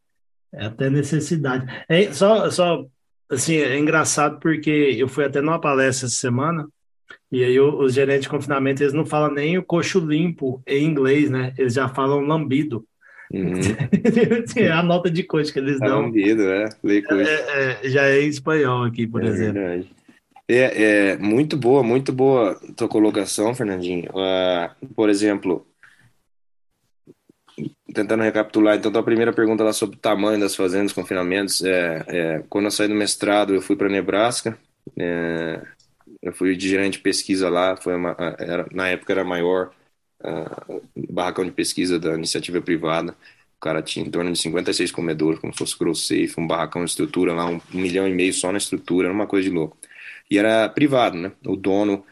é 0.54 0.66
até 0.66 0.90
necessidade. 0.90 1.66
É, 1.88 2.12
só, 2.12 2.50
só, 2.50 2.86
assim, 3.30 3.56
é 3.56 3.78
engraçado 3.78 4.40
porque 4.40 4.70
eu 4.70 5.08
fui 5.08 5.26
até 5.26 5.42
numa 5.42 5.60
palestra 5.60 6.08
essa 6.08 6.16
semana 6.16 6.68
e 7.32 7.44
aí 7.44 7.60
os 7.60 7.94
gerentes 7.94 8.24
de 8.24 8.30
confinamento, 8.30 8.84
eles 8.84 8.94
não 8.94 9.06
falam 9.06 9.34
nem 9.34 9.58
o 9.58 9.64
coxo 9.64 10.00
limpo 10.00 10.62
em 10.68 10.84
inglês, 10.84 11.30
né? 11.30 11.54
Eles 11.58 11.74
já 11.74 11.88
falam 11.88 12.22
lambido. 12.22 12.86
Uhum. 13.34 13.54
é 14.58 14.72
a 14.72 14.84
nota 14.84 15.10
de 15.10 15.24
coxa 15.24 15.54
que 15.54 15.60
eles 15.60 15.80
tá 15.80 15.88
dão. 15.88 16.02
Lambido, 16.02 16.44
é. 16.44 16.68
É, 16.84 17.80
é. 17.86 17.90
Já 17.90 18.06
é 18.08 18.22
em 18.22 18.28
espanhol 18.28 18.84
aqui, 18.84 19.08
por 19.08 19.24
é 19.24 19.28
exemplo. 19.28 19.54
Verdade. 19.54 19.90
É, 20.54 21.12
é, 21.14 21.18
muito 21.18 21.56
boa, 21.56 21.82
muito 21.82 22.12
boa 22.12 22.60
tua 22.76 22.90
colocação, 22.90 23.56
Fernandinho. 23.56 24.10
Uh, 24.12 24.86
por 24.94 25.10
exemplo, 25.10 25.66
tentando 27.94 28.24
recapitular, 28.24 28.76
então, 28.76 28.92
a 28.94 29.04
primeira 29.04 29.32
pergunta 29.32 29.64
lá 29.64 29.72
sobre 29.72 29.96
o 29.96 30.00
tamanho 30.00 30.40
das 30.42 30.54
fazendas, 30.54 30.92
confinamentos, 30.92 31.64
é, 31.64 32.04
é 32.08 32.44
quando 32.50 32.66
eu 32.66 32.72
saí 32.72 32.90
do 32.90 32.96
mestrado, 32.96 33.54
eu 33.54 33.62
fui 33.62 33.78
para 33.78 33.88
Nebraska, 33.88 34.58
é, 35.00 35.62
eu 36.22 36.34
fui 36.34 36.56
de 36.58 36.68
gerente 36.68 36.94
de 36.94 37.00
pesquisa 37.00 37.50
lá, 37.50 37.78
foi 37.78 37.96
uma, 37.96 38.16
era, 38.38 38.68
na 38.74 38.90
época 38.90 39.14
era 39.14 39.24
maior 39.24 39.72
uh, 40.22 40.82
barracão 41.10 41.46
de 41.46 41.52
pesquisa 41.52 41.98
da 41.98 42.14
iniciativa 42.16 42.62
privada, 42.62 43.14
o 43.58 43.60
cara 43.62 43.82
tinha 43.82 44.06
em 44.06 44.12
torno 44.12 44.32
de 44.32 44.40
56 44.40 44.92
comedores, 44.92 45.40
como 45.40 45.54
se 45.54 45.60
fosse 45.60 45.80
gross 45.80 46.08
safe, 46.08 46.34
um 46.38 46.48
barracão 46.48 46.84
de 46.84 46.90
estrutura 46.90 47.34
lá, 47.34 47.46
um 47.46 47.62
milhão 47.74 48.06
e 48.06 48.14
meio 48.14 48.34
só 48.34 48.52
na 48.52 48.58
estrutura, 48.58 49.08
era 49.08 49.14
uma 49.14 49.28
coisa 49.28 49.48
de 49.50 49.56
louco. 49.56 49.78
E 50.32 50.38
era 50.38 50.70
privado, 50.70 51.18
né? 51.18 51.34
O 51.46 51.58
dono 51.58 52.06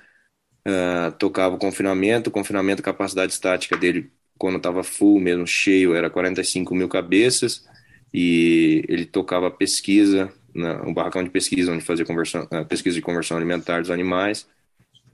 uh, 0.68 1.12
tocava 1.18 1.56
o 1.56 1.58
confinamento, 1.58 2.30
o 2.30 2.34
confinamento, 2.34 2.82
a 2.82 2.86
capacidade 2.86 3.32
estática 3.32 3.78
dele 3.78 4.12
quando 4.38 4.58
estava 4.58 4.84
full 4.84 5.20
mesmo, 5.20 5.48
cheio, 5.48 5.94
era 5.94 6.10
45 6.10 6.76
mil 6.76 6.88
cabeças, 6.88 7.66
e 8.14 8.84
ele 8.88 9.06
tocava 9.06 9.52
pesquisa, 9.52 10.32
né, 10.56 10.82
um 10.86 10.94
barracão 10.94 11.24
de 11.24 11.30
pesquisa, 11.30 11.74
onde 11.74 11.84
fazia 11.84 12.06
conversão, 12.06 12.48
uh, 12.52 12.66
pesquisa 12.66 12.96
de 12.96 13.02
conversão 13.02 13.38
alimentar 13.38 13.82
dos 13.82 13.92
animais, 13.92 14.48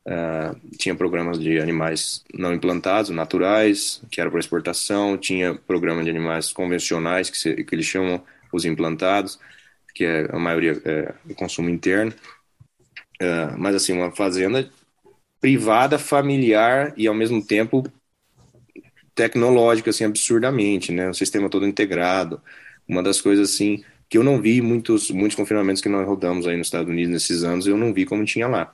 uh, 0.07 0.55
tinha 0.77 0.95
programas 0.95 1.39
de 1.39 1.59
animais 1.59 2.23
não 2.33 2.53
implantados, 2.53 3.09
naturais, 3.09 4.01
que 4.11 4.21
era 4.21 4.29
para 4.29 4.39
exportação, 4.39 5.17
tinha 5.17 5.55
programa 5.55 6.03
de 6.03 6.09
animais 6.09 6.51
convencionais, 6.51 7.29
que, 7.29 7.37
se, 7.37 7.63
que 7.63 7.75
eles 7.75 7.85
chamam 7.85 8.23
os 8.53 8.65
implantados, 8.65 9.39
que 9.93 10.05
é 10.05 10.27
a 10.31 10.37
maioria 10.37 10.79
é 10.85 11.33
consumo 11.35 11.69
interno, 11.69 12.13
uh, 13.21 13.57
mas 13.57 13.75
assim, 13.75 13.93
uma 13.93 14.11
fazenda 14.11 14.69
privada, 15.41 15.99
familiar 15.99 16.93
e 16.97 17.07
ao 17.07 17.15
mesmo 17.15 17.45
tempo 17.45 17.83
tecnológica, 19.13 19.89
assim, 19.89 20.03
absurdamente, 20.03 20.91
né? 20.91 21.09
O 21.09 21.13
sistema 21.13 21.49
todo 21.49 21.65
integrado. 21.65 22.41
Uma 22.87 23.01
das 23.01 23.21
coisas, 23.21 23.49
assim, 23.51 23.83
que 24.09 24.17
eu 24.17 24.23
não 24.23 24.41
vi 24.41 24.61
muitos, 24.61 25.09
muitos 25.09 25.35
confinamentos 25.35 25.81
que 25.81 25.89
nós 25.89 26.05
rodamos 26.05 26.47
aí 26.47 26.57
nos 26.57 26.67
Estados 26.67 26.89
Unidos 26.89 27.11
nesses 27.11 27.43
anos, 27.43 27.65
eu 27.67 27.77
não 27.77 27.93
vi 27.93 28.05
como 28.05 28.25
tinha 28.25 28.47
lá. 28.47 28.73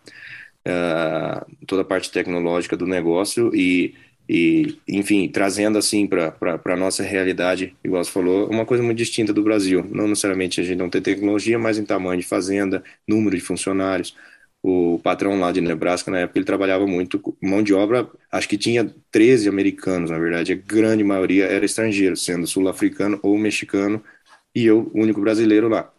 Uh, 0.67 1.65
toda 1.65 1.81
a 1.81 1.85
parte 1.85 2.11
tecnológica 2.11 2.77
do 2.77 2.85
negócio 2.85 3.51
e, 3.55 3.95
e 4.29 4.77
enfim, 4.87 5.27
trazendo 5.27 5.77
assim 5.77 6.07
para 6.07 6.35
a 6.65 6.75
nossa 6.75 7.03
realidade, 7.03 7.75
igual 7.83 8.03
você 8.03 8.11
falou, 8.11 8.47
uma 8.49 8.65
coisa 8.65 8.83
muito 8.83 8.97
distinta 8.97 9.33
do 9.33 9.43
Brasil. 9.43 9.83
Não 9.91 10.07
necessariamente 10.07 10.61
a 10.61 10.63
gente 10.63 10.77
não 10.77 10.89
tem 10.89 11.01
tecnologia, 11.01 11.57
mas 11.57 11.77
em 11.79 11.85
tamanho 11.85 12.19
de 12.21 12.27
fazenda, 12.27 12.83
número 13.07 13.35
de 13.35 13.41
funcionários, 13.41 14.15
o 14.63 14.99
patrão 15.03 15.39
lá 15.39 15.51
de 15.51 15.61
Nebraska, 15.61 16.11
na 16.11 16.19
época, 16.19 16.39
ele 16.39 16.45
trabalhava 16.45 16.85
muito 16.87 17.21
mão 17.41 17.63
de 17.63 17.73
obra, 17.73 18.09
acho 18.31 18.47
que 18.47 18.57
tinha 18.57 18.93
13 19.11 19.49
americanos, 19.49 20.11
na 20.11 20.19
verdade, 20.19 20.53
a 20.53 20.55
grande 20.55 21.03
maioria 21.03 21.45
era 21.45 21.65
estrangeiro, 21.65 22.15
sendo 22.15 22.45
sul-africano 22.47 23.19
ou 23.23 23.37
mexicano, 23.37 24.03
e 24.55 24.65
eu, 24.65 24.91
o 24.93 25.01
único 25.01 25.21
brasileiro 25.21 25.67
lá. 25.69 25.91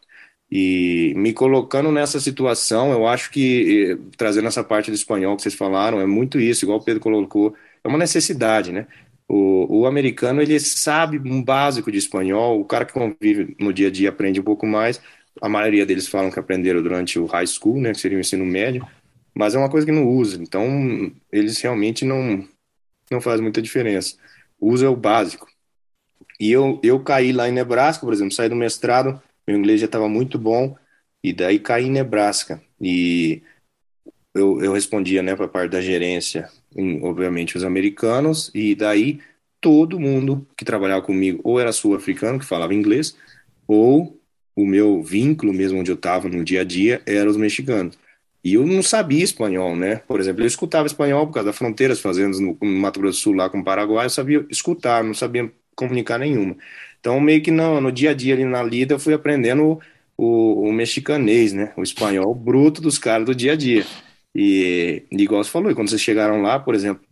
E 0.50 1.14
me 1.16 1.32
colocando 1.32 1.90
nessa 1.90 2.20
situação, 2.20 2.92
eu 2.92 3.06
acho 3.06 3.30
que, 3.30 3.98
trazendo 4.18 4.48
essa 4.48 4.62
parte 4.62 4.90
do 4.90 4.94
espanhol 4.94 5.34
que 5.36 5.42
vocês 5.42 5.54
falaram, 5.54 6.00
é 6.00 6.06
muito 6.06 6.38
isso, 6.38 6.64
igual 6.64 6.78
o 6.78 6.84
Pedro 6.84 7.00
colocou, 7.00 7.56
é 7.82 7.88
uma 7.88 7.96
necessidade, 7.98 8.70
né? 8.70 8.86
O, 9.26 9.80
o 9.80 9.86
americano, 9.86 10.42
ele 10.42 10.60
sabe 10.60 11.18
um 11.18 11.42
básico 11.42 11.90
de 11.90 11.96
espanhol, 11.98 12.60
o 12.60 12.64
cara 12.66 12.84
que 12.84 12.92
convive 12.92 13.56
no 13.58 13.72
dia 13.72 13.88
a 13.88 13.90
dia 13.90 14.10
aprende 14.10 14.40
um 14.40 14.44
pouco 14.44 14.66
mais, 14.66 15.00
a 15.42 15.48
maioria 15.48 15.84
deles 15.84 16.06
falam 16.06 16.30
que 16.30 16.38
aprenderam 16.38 16.80
durante 16.80 17.18
o 17.18 17.26
high 17.26 17.46
school, 17.46 17.80
né, 17.80 17.90
que 17.90 17.98
seria 17.98 18.16
o 18.16 18.20
ensino 18.20 18.46
médio, 18.46 18.86
mas 19.34 19.56
é 19.56 19.58
uma 19.58 19.68
coisa 19.68 19.84
que 19.84 19.92
não 19.92 20.08
usa. 20.08 20.40
Então, 20.40 21.12
eles 21.32 21.60
realmente 21.60 22.04
não 22.04 22.48
não 23.10 23.20
faz 23.20 23.40
muita 23.40 23.60
diferença. 23.60 24.16
Usa 24.58 24.88
o 24.88 24.96
básico. 24.96 25.46
E 26.40 26.50
eu, 26.50 26.80
eu 26.82 26.98
caí 27.00 27.32
lá 27.32 27.48
em 27.48 27.52
Nebraska, 27.52 28.06
por 28.06 28.12
exemplo, 28.14 28.32
saí 28.32 28.48
do 28.48 28.56
mestrado, 28.56 29.20
meu 29.46 29.58
inglês 29.58 29.80
já 29.80 29.86
estava 29.86 30.08
muito 30.08 30.38
bom, 30.38 30.76
e 31.22 31.32
daí 31.32 31.58
caí 31.58 31.86
em 31.86 31.90
Nebraska. 31.90 32.62
E 32.80 33.42
eu, 34.32 34.62
eu 34.62 34.72
respondia 34.72 35.22
né, 35.22 35.36
para 35.36 35.46
a 35.46 35.48
parte 35.48 35.72
da 35.72 35.80
gerência, 35.80 36.48
em, 36.74 37.04
obviamente, 37.04 37.56
os 37.56 37.64
americanos, 37.64 38.50
e 38.54 38.74
daí 38.74 39.20
todo 39.60 40.00
mundo 40.00 40.46
que 40.56 40.64
trabalhava 40.64 41.02
comigo 41.02 41.40
ou 41.44 41.60
era 41.60 41.72
sul-africano, 41.72 42.38
que 42.38 42.46
falava 42.46 42.74
inglês, 42.74 43.16
ou 43.66 44.18
o 44.54 44.66
meu 44.66 45.02
vínculo 45.02 45.52
mesmo 45.52 45.78
onde 45.80 45.90
eu 45.90 45.94
estava 45.96 46.28
no 46.28 46.44
dia 46.44 46.60
a 46.62 46.64
dia 46.64 47.02
era 47.06 47.28
os 47.28 47.36
mexicanos. 47.36 47.98
E 48.44 48.54
eu 48.54 48.66
não 48.66 48.82
sabia 48.82 49.22
espanhol, 49.22 49.76
né? 49.76 49.96
Por 50.08 50.18
exemplo, 50.18 50.42
eu 50.42 50.46
escutava 50.46 50.86
espanhol 50.86 51.26
por 51.26 51.34
causa 51.34 51.46
da 51.48 51.52
fronteira, 51.52 51.94
fazendo 51.94 52.40
no, 52.40 52.58
no 52.60 52.80
Mato 52.80 52.98
Grosso 53.00 53.18
do 53.20 53.22
Sul 53.22 53.32
lá 53.34 53.48
com 53.48 53.60
o 53.60 53.64
Paraguai, 53.64 54.06
eu 54.06 54.10
sabia 54.10 54.44
escutar, 54.50 55.04
não 55.04 55.14
sabia 55.14 55.50
comunicar 55.76 56.18
nenhuma. 56.18 56.56
Então, 57.00 57.20
meio 57.20 57.40
que 57.42 57.50
no, 57.50 57.80
no 57.80 57.92
dia 57.92 58.10
a 58.10 58.14
dia 58.14 58.34
ali 58.34 58.44
na 58.44 58.62
lida, 58.62 58.94
eu 58.94 58.98
fui 58.98 59.14
aprendendo 59.14 59.80
o, 60.16 60.24
o, 60.24 60.68
o 60.68 60.72
mexicanês, 60.72 61.52
né? 61.52 61.72
O 61.76 61.82
espanhol 61.82 62.34
bruto 62.34 62.80
dos 62.80 62.98
caras 62.98 63.26
do 63.26 63.34
dia 63.34 63.52
a 63.52 63.56
dia. 63.56 63.86
E, 64.34 65.04
igual 65.12 65.42
você 65.42 65.50
falou, 65.50 65.70
e 65.70 65.74
quando 65.74 65.88
vocês 65.90 66.00
chegaram 66.00 66.42
lá, 66.42 66.58
por 66.58 66.74
exemplo, 66.74 67.02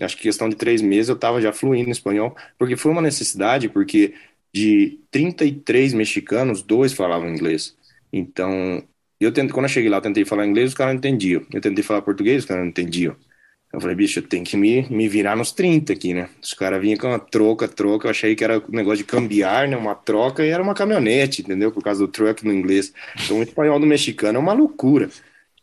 acho 0.00 0.16
que 0.16 0.22
questão 0.22 0.48
de 0.48 0.56
três 0.56 0.80
meses 0.80 1.08
eu 1.08 1.14
estava 1.14 1.40
já 1.40 1.52
fluindo 1.52 1.88
em 1.88 1.92
espanhol, 1.92 2.34
porque 2.58 2.76
foi 2.76 2.92
uma 2.92 3.02
necessidade, 3.02 3.68
porque 3.68 4.14
de 4.52 5.00
33 5.10 5.94
mexicanos, 5.94 6.62
dois 6.62 6.92
falavam 6.92 7.28
inglês. 7.28 7.76
Então, 8.12 8.82
eu 9.20 9.32
tento, 9.32 9.52
quando 9.52 9.66
eu 9.66 9.70
cheguei 9.70 9.90
lá, 9.90 9.98
eu 9.98 10.02
tentei 10.02 10.24
falar 10.24 10.46
inglês, 10.46 10.70
os 10.70 10.74
caras 10.74 10.94
não 10.94 10.98
entendiam. 10.98 11.44
Eu 11.52 11.60
tentei 11.60 11.84
falar 11.84 12.02
português, 12.02 12.42
os 12.42 12.44
caras 12.46 12.62
não 12.62 12.70
entendiam. 12.70 13.14
Eu 13.72 13.80
falei, 13.80 13.94
bicho, 13.94 14.18
eu 14.18 14.22
tenho 14.26 14.44
que 14.44 14.56
me, 14.56 14.82
me 14.90 15.08
virar 15.08 15.36
nos 15.36 15.52
30 15.52 15.92
aqui, 15.92 16.12
né? 16.12 16.28
Os 16.42 16.52
caras 16.54 16.80
vinham 16.80 16.98
com 16.98 17.06
uma 17.06 17.20
troca, 17.20 17.68
troca. 17.68 18.06
Eu 18.06 18.10
achei 18.10 18.34
que 18.34 18.42
era 18.42 18.58
um 18.58 18.72
negócio 18.72 18.98
de 18.98 19.04
cambiar, 19.04 19.68
né? 19.68 19.76
Uma 19.76 19.94
troca, 19.94 20.44
e 20.44 20.48
era 20.48 20.62
uma 20.62 20.74
caminhonete, 20.74 21.42
entendeu? 21.42 21.70
Por 21.70 21.82
causa 21.82 22.00
do 22.04 22.10
truck 22.10 22.44
no 22.44 22.52
inglês. 22.52 22.92
Então, 23.24 23.38
o 23.38 23.42
espanhol 23.42 23.78
do 23.78 23.86
mexicano 23.86 24.38
é 24.38 24.40
uma 24.40 24.52
loucura. 24.52 25.08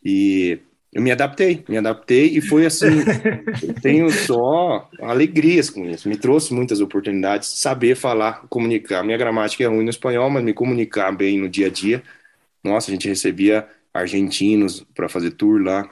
E 0.02 0.58
eu 0.92 1.02
me 1.02 1.10
adaptei, 1.12 1.64
me 1.68 1.76
adaptei 1.76 2.26
e 2.36 2.40
foi 2.40 2.64
assim. 2.64 2.86
eu 3.62 3.74
tenho 3.74 4.10
só 4.10 4.88
alegrias 5.00 5.68
com 5.68 5.84
isso. 5.88 6.08
Me 6.08 6.16
trouxe 6.16 6.54
muitas 6.54 6.80
oportunidades, 6.80 7.48
saber 7.48 7.94
falar, 7.94 8.46
comunicar. 8.48 9.04
Minha 9.04 9.18
gramática 9.18 9.62
é 9.64 9.66
ruim 9.66 9.84
no 9.84 9.90
espanhol, 9.90 10.30
mas 10.30 10.42
me 10.42 10.54
comunicar 10.54 11.12
bem 11.12 11.38
no 11.38 11.48
dia 11.48 11.66
a 11.66 11.70
dia. 11.70 12.02
Nossa, 12.64 12.90
a 12.90 12.94
gente 12.94 13.08
recebia 13.08 13.68
argentinos 13.92 14.84
para 14.94 15.08
fazer 15.08 15.32
tour 15.32 15.60
lá, 15.62 15.90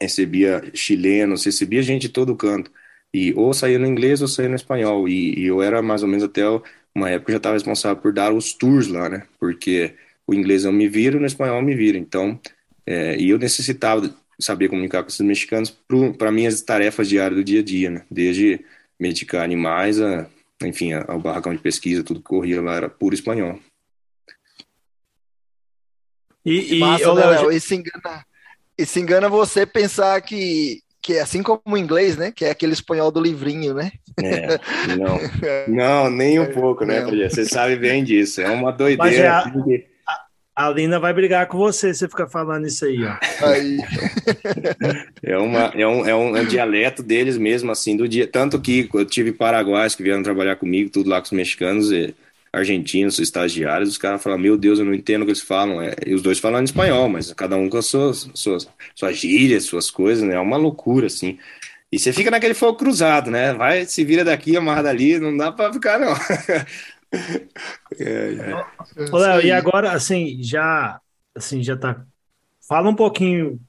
recebia 0.00 0.62
chilenos, 0.74 1.44
recebia 1.44 1.82
gente 1.82 2.02
de 2.02 2.08
todo 2.10 2.36
canto. 2.36 2.70
E 3.12 3.32
ou 3.34 3.52
saía 3.54 3.78
no 3.78 3.86
inglês 3.86 4.20
ou 4.22 4.28
saía 4.28 4.48
no 4.50 4.54
espanhol. 4.54 5.08
E, 5.08 5.40
e 5.40 5.46
eu 5.46 5.62
era 5.62 5.80
mais 5.82 6.02
ou 6.02 6.08
menos 6.08 6.24
até 6.24 6.42
uma 6.94 7.10
época 7.10 7.32
já 7.32 7.38
estava 7.38 7.54
responsável 7.54 8.00
por 8.02 8.12
dar 8.12 8.32
os 8.32 8.52
tours 8.52 8.88
lá, 8.88 9.08
né? 9.08 9.26
Porque 9.38 9.94
o 10.26 10.34
inglês 10.34 10.64
eu 10.64 10.72
me 10.72 10.88
viro, 10.88 11.18
no 11.18 11.26
espanhol 11.26 11.56
eu 11.56 11.62
me 11.62 11.74
viro. 11.74 11.96
Então 11.98 12.38
é, 12.90 13.16
e 13.16 13.30
eu 13.30 13.38
necessitava 13.38 14.12
saber 14.40 14.68
comunicar 14.68 15.04
com 15.04 15.08
esses 15.08 15.20
mexicanos 15.20 15.72
para 16.18 16.32
minhas 16.32 16.60
tarefas 16.60 17.08
diárias 17.08 17.38
do 17.38 17.44
dia 17.44 17.60
a 17.60 17.62
dia, 17.62 17.88
né? 17.88 18.02
Desde 18.10 18.64
medicar 18.98 19.44
animais, 19.44 20.00
a, 20.00 20.26
enfim, 20.64 20.92
ao 20.94 21.20
barracão 21.20 21.54
de 21.54 21.62
pesquisa, 21.62 22.02
tudo 22.02 22.18
que 22.18 22.26
corria 22.26 22.60
lá 22.60 22.74
era 22.74 22.88
puro 22.88 23.14
espanhol. 23.14 23.60
E, 26.44 26.74
e, 26.74 26.80
Massa, 26.80 27.14
né, 27.14 27.26
Léo, 27.26 27.52
e, 27.52 27.60
se 27.60 27.76
engana, 27.76 28.26
e 28.76 28.84
se 28.84 28.98
engana 28.98 29.28
você 29.28 29.64
pensar 29.64 30.20
que, 30.22 30.82
que 31.00 31.12
é 31.12 31.20
assim 31.20 31.44
como 31.44 31.62
o 31.64 31.78
inglês, 31.78 32.16
né? 32.16 32.32
Que 32.32 32.44
é 32.44 32.50
aquele 32.50 32.72
espanhol 32.72 33.12
do 33.12 33.20
livrinho, 33.20 33.72
né? 33.72 33.92
É, 34.18 34.58
não, 34.96 35.20
não, 35.68 36.10
nem 36.10 36.40
um 36.40 36.52
pouco, 36.52 36.84
né, 36.84 37.02
Você 37.02 37.44
sabe 37.44 37.76
bem 37.76 38.02
disso. 38.02 38.40
É 38.40 38.50
uma 38.50 38.72
doideira. 38.72 39.16
É 39.16 39.28
a... 39.28 39.44
a 40.66 40.70
Lina 40.70 41.00
vai 41.00 41.12
brigar 41.12 41.46
com 41.46 41.56
você 41.56 41.92
se 41.94 42.00
você 42.00 42.08
ficar 42.08 42.28
falando 42.28 42.66
isso 42.66 42.84
aí, 42.84 43.02
ó. 43.04 43.16
Aí. 43.46 43.78
é, 45.22 45.38
uma, 45.38 45.72
é, 45.74 45.86
um, 45.86 46.06
é, 46.06 46.14
um, 46.14 46.36
é 46.36 46.40
um 46.42 46.44
dialeto 46.46 47.02
deles 47.02 47.38
mesmo, 47.38 47.72
assim, 47.72 47.96
do 47.96 48.06
dia. 48.06 48.26
Tanto 48.26 48.60
que 48.60 48.88
eu 48.92 49.04
tive 49.04 49.32
paraguaios 49.32 49.94
que 49.94 50.02
vieram 50.02 50.22
trabalhar 50.22 50.56
comigo, 50.56 50.90
tudo 50.90 51.08
lá 51.08 51.18
com 51.20 51.26
os 51.26 51.32
mexicanos 51.32 51.90
e 51.90 52.14
argentinos, 52.52 53.18
estagiários, 53.18 53.90
os 53.90 53.98
caras 53.98 54.22
falam, 54.22 54.38
meu 54.38 54.58
Deus, 54.58 54.78
eu 54.78 54.84
não 54.84 54.92
entendo 54.92 55.22
o 55.22 55.24
que 55.24 55.30
eles 55.30 55.40
falam. 55.40 55.80
É, 55.80 55.94
e 56.06 56.14
os 56.14 56.20
dois 56.20 56.38
falando 56.38 56.66
espanhol, 56.66 57.08
mas 57.08 57.32
cada 57.32 57.56
um 57.56 57.68
com 57.68 57.78
as 57.78 57.86
suas, 57.86 58.28
suas, 58.34 58.68
suas 58.94 59.16
gírias, 59.16 59.64
suas 59.64 59.90
coisas, 59.90 60.22
né? 60.24 60.34
É 60.34 60.40
uma 60.40 60.56
loucura, 60.56 61.06
assim. 61.06 61.38
E 61.92 61.98
você 61.98 62.12
fica 62.12 62.30
naquele 62.30 62.54
fogo 62.54 62.78
cruzado, 62.78 63.30
né? 63.30 63.52
Vai, 63.54 63.84
se 63.86 64.04
vira 64.04 64.24
daqui, 64.24 64.56
amarra 64.56 64.82
dali, 64.82 65.18
não 65.18 65.36
dá 65.36 65.50
para 65.50 65.72
ficar, 65.72 65.98
não. 65.98 66.14
é, 67.98 68.34
é. 68.34 69.10
Ô, 69.12 69.18
Léo, 69.18 69.40
e 69.42 69.50
agora, 69.50 69.92
assim, 69.92 70.42
já, 70.42 71.00
assim, 71.34 71.62
já 71.62 71.76
tá. 71.76 72.04
Fala 72.68 72.88
um 72.88 72.94
pouquinho 72.94 73.60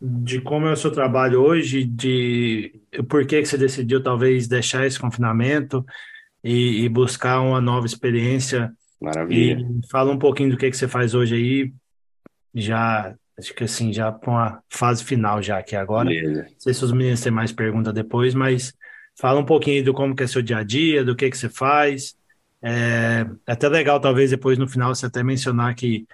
de 0.00 0.40
como 0.40 0.66
é 0.66 0.72
o 0.72 0.76
seu 0.76 0.90
trabalho 0.90 1.40
hoje, 1.42 1.84
de 1.84 2.80
por 3.08 3.26
que, 3.26 3.42
que 3.42 3.48
você 3.48 3.58
decidiu 3.58 4.02
talvez 4.02 4.48
deixar 4.48 4.86
esse 4.86 4.98
confinamento 4.98 5.84
e, 6.42 6.84
e 6.84 6.88
buscar 6.88 7.40
uma 7.40 7.60
nova 7.60 7.86
experiência. 7.86 8.72
Maravilha. 9.00 9.60
E 9.60 9.88
fala 9.88 10.12
um 10.12 10.18
pouquinho 10.18 10.50
do 10.50 10.56
que, 10.56 10.70
que 10.70 10.76
você 10.76 10.86
faz 10.86 11.14
hoje 11.14 11.34
aí, 11.34 11.72
já 12.54 13.14
Acho 13.40 13.54
que 13.54 13.64
assim, 13.64 13.90
já 13.90 14.12
para 14.12 14.30
uma 14.30 14.62
fase 14.68 15.02
final 15.02 15.42
já 15.42 15.58
aqui 15.58 15.74
agora. 15.74 16.10
Beleza. 16.10 16.42
Não 16.42 16.60
sei 16.60 16.74
se 16.74 16.84
os 16.84 16.92
meninos 16.92 17.22
têm 17.22 17.32
mais 17.32 17.50
perguntas 17.50 17.94
depois, 17.94 18.34
mas 18.34 18.74
fala 19.18 19.40
um 19.40 19.46
pouquinho 19.46 19.82
do 19.82 19.94
como 19.94 20.14
que 20.14 20.22
é 20.22 20.26
seu 20.26 20.42
dia 20.42 20.58
a 20.58 20.62
dia, 20.62 21.02
do 21.02 21.16
que 21.16 21.30
que 21.30 21.38
você 21.38 21.48
faz. 21.48 22.14
É, 22.62 23.26
até 23.46 23.68
legal, 23.68 24.00
talvez, 24.00 24.30
depois 24.30 24.58
no 24.58 24.68
final 24.68 24.94
você 24.94 25.06
até 25.06 25.22
mencionar 25.22 25.74
que 25.74 26.06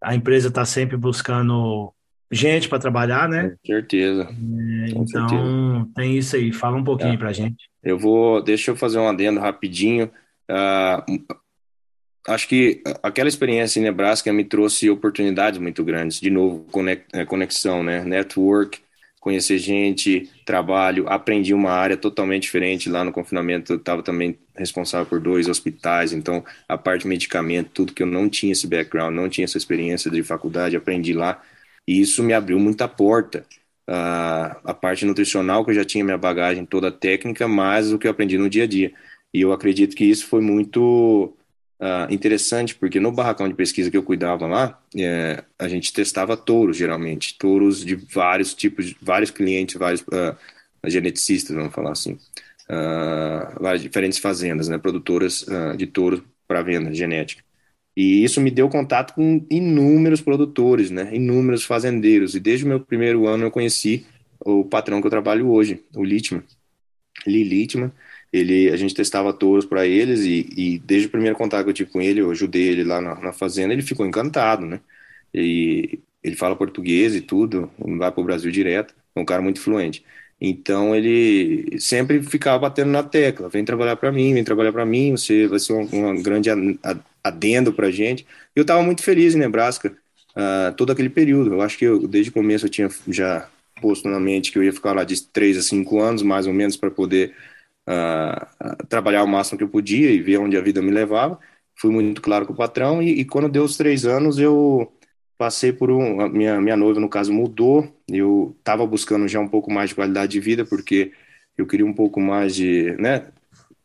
a 0.00 0.14
empresa 0.14 0.48
está 0.48 0.64
sempre 0.64 0.96
buscando 0.96 1.92
gente 2.30 2.68
para 2.68 2.78
trabalhar, 2.78 3.28
né? 3.28 3.50
Com 3.50 3.66
certeza. 3.66 4.22
É, 4.22 4.92
Com 4.92 5.04
então, 5.04 5.28
certeza. 5.28 5.88
tem 5.94 6.16
isso 6.18 6.36
aí. 6.36 6.52
Fala 6.52 6.76
um 6.76 6.84
pouquinho 6.84 7.14
é. 7.14 7.16
para 7.16 7.32
gente. 7.32 7.68
Eu 7.82 7.98
vou, 7.98 8.42
deixa 8.42 8.70
eu 8.70 8.76
fazer 8.76 8.98
um 8.98 9.08
adendo 9.08 9.40
rapidinho. 9.40 10.10
Uh, 10.50 11.36
acho 12.28 12.48
que 12.48 12.82
aquela 13.02 13.28
experiência 13.28 13.78
em 13.78 13.84
Nebraska 13.84 14.32
me 14.32 14.44
trouxe 14.44 14.90
oportunidades 14.90 15.58
muito 15.58 15.84
grandes. 15.84 16.20
De 16.20 16.30
novo, 16.30 16.66
é, 17.12 17.24
conexão, 17.24 17.82
né? 17.82 18.04
Network, 18.04 18.80
conhecer 19.20 19.58
gente, 19.58 20.30
trabalho. 20.44 21.08
Aprendi 21.08 21.54
uma 21.54 21.70
área 21.70 21.96
totalmente 21.96 22.42
diferente. 22.42 22.90
Lá 22.90 23.04
no 23.04 23.12
confinamento 23.12 23.72
eu 23.72 23.76
estava 23.76 24.02
também 24.02 24.38
responsável 24.56 25.06
por 25.06 25.20
dois 25.20 25.48
hospitais, 25.48 26.12
então 26.12 26.44
a 26.68 26.78
parte 26.78 27.02
de 27.02 27.08
medicamento, 27.08 27.70
tudo 27.72 27.92
que 27.92 28.02
eu 28.02 28.06
não 28.06 28.28
tinha 28.28 28.52
esse 28.52 28.66
background, 28.66 29.14
não 29.14 29.28
tinha 29.28 29.44
essa 29.44 29.58
experiência 29.58 30.10
de 30.10 30.22
faculdade, 30.22 30.76
aprendi 30.76 31.12
lá. 31.12 31.42
E 31.86 32.00
isso 32.00 32.22
me 32.22 32.32
abriu 32.32 32.58
muita 32.58 32.88
porta. 32.88 33.44
Uh, 33.88 34.50
a 34.64 34.74
parte 34.74 35.04
nutricional, 35.04 35.64
que 35.64 35.70
eu 35.70 35.74
já 35.74 35.84
tinha 35.84 36.04
minha 36.04 36.18
bagagem 36.18 36.66
toda 36.66 36.90
técnica, 36.90 37.46
mas 37.46 37.92
o 37.92 37.98
que 37.98 38.06
eu 38.06 38.10
aprendi 38.10 38.36
no 38.36 38.50
dia 38.50 38.64
a 38.64 38.66
dia. 38.66 38.92
E 39.32 39.40
eu 39.42 39.52
acredito 39.52 39.94
que 39.94 40.04
isso 40.04 40.26
foi 40.26 40.40
muito 40.40 41.36
uh, 41.80 42.12
interessante, 42.12 42.74
porque 42.74 42.98
no 43.00 43.12
barracão 43.12 43.48
de 43.48 43.54
pesquisa 43.54 43.90
que 43.90 43.96
eu 43.96 44.02
cuidava 44.02 44.46
lá, 44.46 44.80
é, 44.96 45.44
a 45.58 45.68
gente 45.68 45.92
testava 45.92 46.36
touros, 46.36 46.76
geralmente, 46.76 47.36
touros 47.38 47.84
de 47.84 47.94
vários 47.94 48.54
tipos, 48.54 48.94
vários 49.00 49.30
clientes, 49.30 49.76
vários 49.76 50.00
uh, 50.02 50.36
geneticistas, 50.84 51.54
vamos 51.54 51.74
falar 51.74 51.92
assim, 51.92 52.18
uh, 52.70 53.62
várias 53.62 53.82
diferentes 53.82 54.18
fazendas, 54.18 54.68
né, 54.68 54.78
produtoras 54.78 55.44
de 55.76 55.86
touros 55.86 56.22
para 56.46 56.62
venda 56.62 56.92
genética. 56.94 57.42
E 57.96 58.22
isso 58.22 58.40
me 58.40 58.50
deu 58.50 58.68
contato 58.68 59.14
com 59.14 59.44
inúmeros 59.50 60.20
produtores, 60.20 60.90
né, 60.90 61.14
inúmeros 61.14 61.64
fazendeiros, 61.64 62.34
e 62.34 62.40
desde 62.40 62.64
o 62.64 62.68
meu 62.68 62.80
primeiro 62.80 63.26
ano 63.26 63.44
eu 63.44 63.50
conheci 63.50 64.06
o 64.40 64.64
patrão 64.64 65.00
que 65.00 65.06
eu 65.06 65.10
trabalho 65.10 65.50
hoje, 65.50 65.82
o 65.94 66.04
Littman, 66.04 66.42
Lee 67.26 67.44
Littman, 67.44 67.90
ele, 68.32 68.70
a 68.70 68.76
gente 68.76 68.94
testava 68.94 69.32
touros 69.32 69.64
para 69.64 69.86
eles 69.86 70.20
e, 70.24 70.48
e, 70.56 70.78
desde 70.80 71.08
o 71.08 71.10
primeiro 71.10 71.36
contato 71.36 71.64
que 71.64 71.70
eu 71.70 71.74
tive 71.74 71.90
com 71.90 72.00
ele, 72.00 72.20
eu 72.20 72.30
ajudei 72.30 72.68
ele 72.68 72.84
lá 72.84 73.00
na, 73.00 73.14
na 73.14 73.32
fazenda, 73.32 73.72
ele 73.72 73.82
ficou 73.82 74.06
encantado, 74.06 74.66
né? 74.66 74.80
E 75.32 76.00
ele 76.22 76.36
fala 76.36 76.56
português 76.56 77.14
e 77.14 77.20
tudo, 77.20 77.70
vai 77.78 78.10
para 78.10 78.20
o 78.20 78.24
Brasil 78.24 78.50
direto, 78.50 78.94
é 79.14 79.20
um 79.20 79.24
cara 79.24 79.42
muito 79.42 79.60
fluente. 79.60 80.04
Então 80.40 80.94
ele 80.94 81.80
sempre 81.80 82.22
ficava 82.22 82.58
batendo 82.58 82.90
na 82.90 83.02
tecla, 83.02 83.48
vem 83.48 83.64
trabalhar 83.64 83.96
para 83.96 84.12
mim, 84.12 84.34
vem 84.34 84.44
trabalhar 84.44 84.72
para 84.72 84.84
mim, 84.84 85.12
você 85.12 85.46
vai 85.46 85.58
ser 85.58 85.72
um, 85.72 86.10
um 86.10 86.22
grande 86.22 86.50
adendo 87.24 87.72
para 87.72 87.90
gente. 87.90 88.26
Eu 88.54 88.62
estava 88.62 88.82
muito 88.82 89.02
feliz 89.02 89.34
em 89.34 89.38
Nebraska 89.38 89.96
uh, 90.36 90.74
todo 90.76 90.92
aquele 90.92 91.08
período. 91.10 91.54
Eu 91.54 91.62
acho 91.62 91.78
que 91.78 91.84
eu, 91.86 92.06
desde 92.06 92.30
o 92.30 92.34
começo 92.34 92.66
eu 92.66 92.70
tinha 92.70 92.88
já 93.08 93.48
posto 93.80 94.08
na 94.08 94.20
mente 94.20 94.52
que 94.52 94.58
eu 94.58 94.64
ia 94.64 94.72
ficar 94.72 94.92
lá 94.94 95.04
de 95.04 95.22
3 95.28 95.56
a 95.58 95.62
5 95.62 96.00
anos, 96.00 96.22
mais 96.22 96.46
ou 96.46 96.52
menos, 96.52 96.76
para 96.76 96.90
poder 96.90 97.34
uh, 97.88 98.86
trabalhar 98.88 99.22
o 99.24 99.28
máximo 99.28 99.58
que 99.58 99.64
eu 99.64 99.68
podia 99.68 100.10
e 100.10 100.20
ver 100.20 100.38
onde 100.38 100.56
a 100.56 100.60
vida 100.60 100.82
me 100.82 100.90
levava. 100.90 101.38
Fui 101.74 101.90
muito 101.90 102.22
claro 102.22 102.46
com 102.46 102.52
o 102.52 102.56
patrão 102.56 103.02
e, 103.02 103.20
e 103.20 103.24
quando 103.24 103.48
deu 103.48 103.64
os 103.64 103.76
três 103.76 104.06
anos 104.06 104.38
eu 104.38 104.92
passei 105.38 105.72
por 105.72 105.90
um, 105.90 106.28
minha 106.28 106.60
minha 106.60 106.76
noiva 106.76 107.00
no 107.00 107.08
caso 107.08 107.32
mudou. 107.32 107.88
Eu 108.08 108.54
estava 108.58 108.86
buscando 108.86 109.28
já 109.28 109.40
um 109.40 109.48
pouco 109.48 109.70
mais 109.70 109.90
de 109.90 109.94
qualidade 109.94 110.32
de 110.32 110.40
vida 110.40 110.64
porque 110.64 111.12
eu 111.56 111.66
queria 111.66 111.86
um 111.86 111.92
pouco 111.92 112.20
mais 112.20 112.54
de, 112.54 112.92
né, 112.98 113.26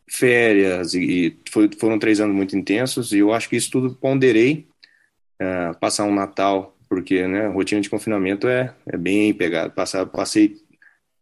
férias 0.07 0.93
e, 0.93 0.99
e 1.01 1.37
foi, 1.49 1.69
foram 1.79 1.97
três 1.97 2.19
anos 2.19 2.35
muito 2.35 2.57
intensos 2.57 3.13
e 3.13 3.19
eu 3.19 3.33
acho 3.33 3.49
que 3.49 3.55
isso 3.55 3.71
tudo 3.71 3.95
ponderei 3.95 4.67
uh, 5.41 5.77
passar 5.79 6.03
um 6.05 6.13
Natal 6.13 6.75
porque 6.91 7.25
né, 7.25 7.47
rotina 7.47 7.79
de 7.79 7.89
confinamento 7.89 8.49
é, 8.49 8.73
é 8.85 8.97
bem 8.97 9.33
pegado. 9.33 9.71
Passar, 9.71 10.05
passei 10.05 10.57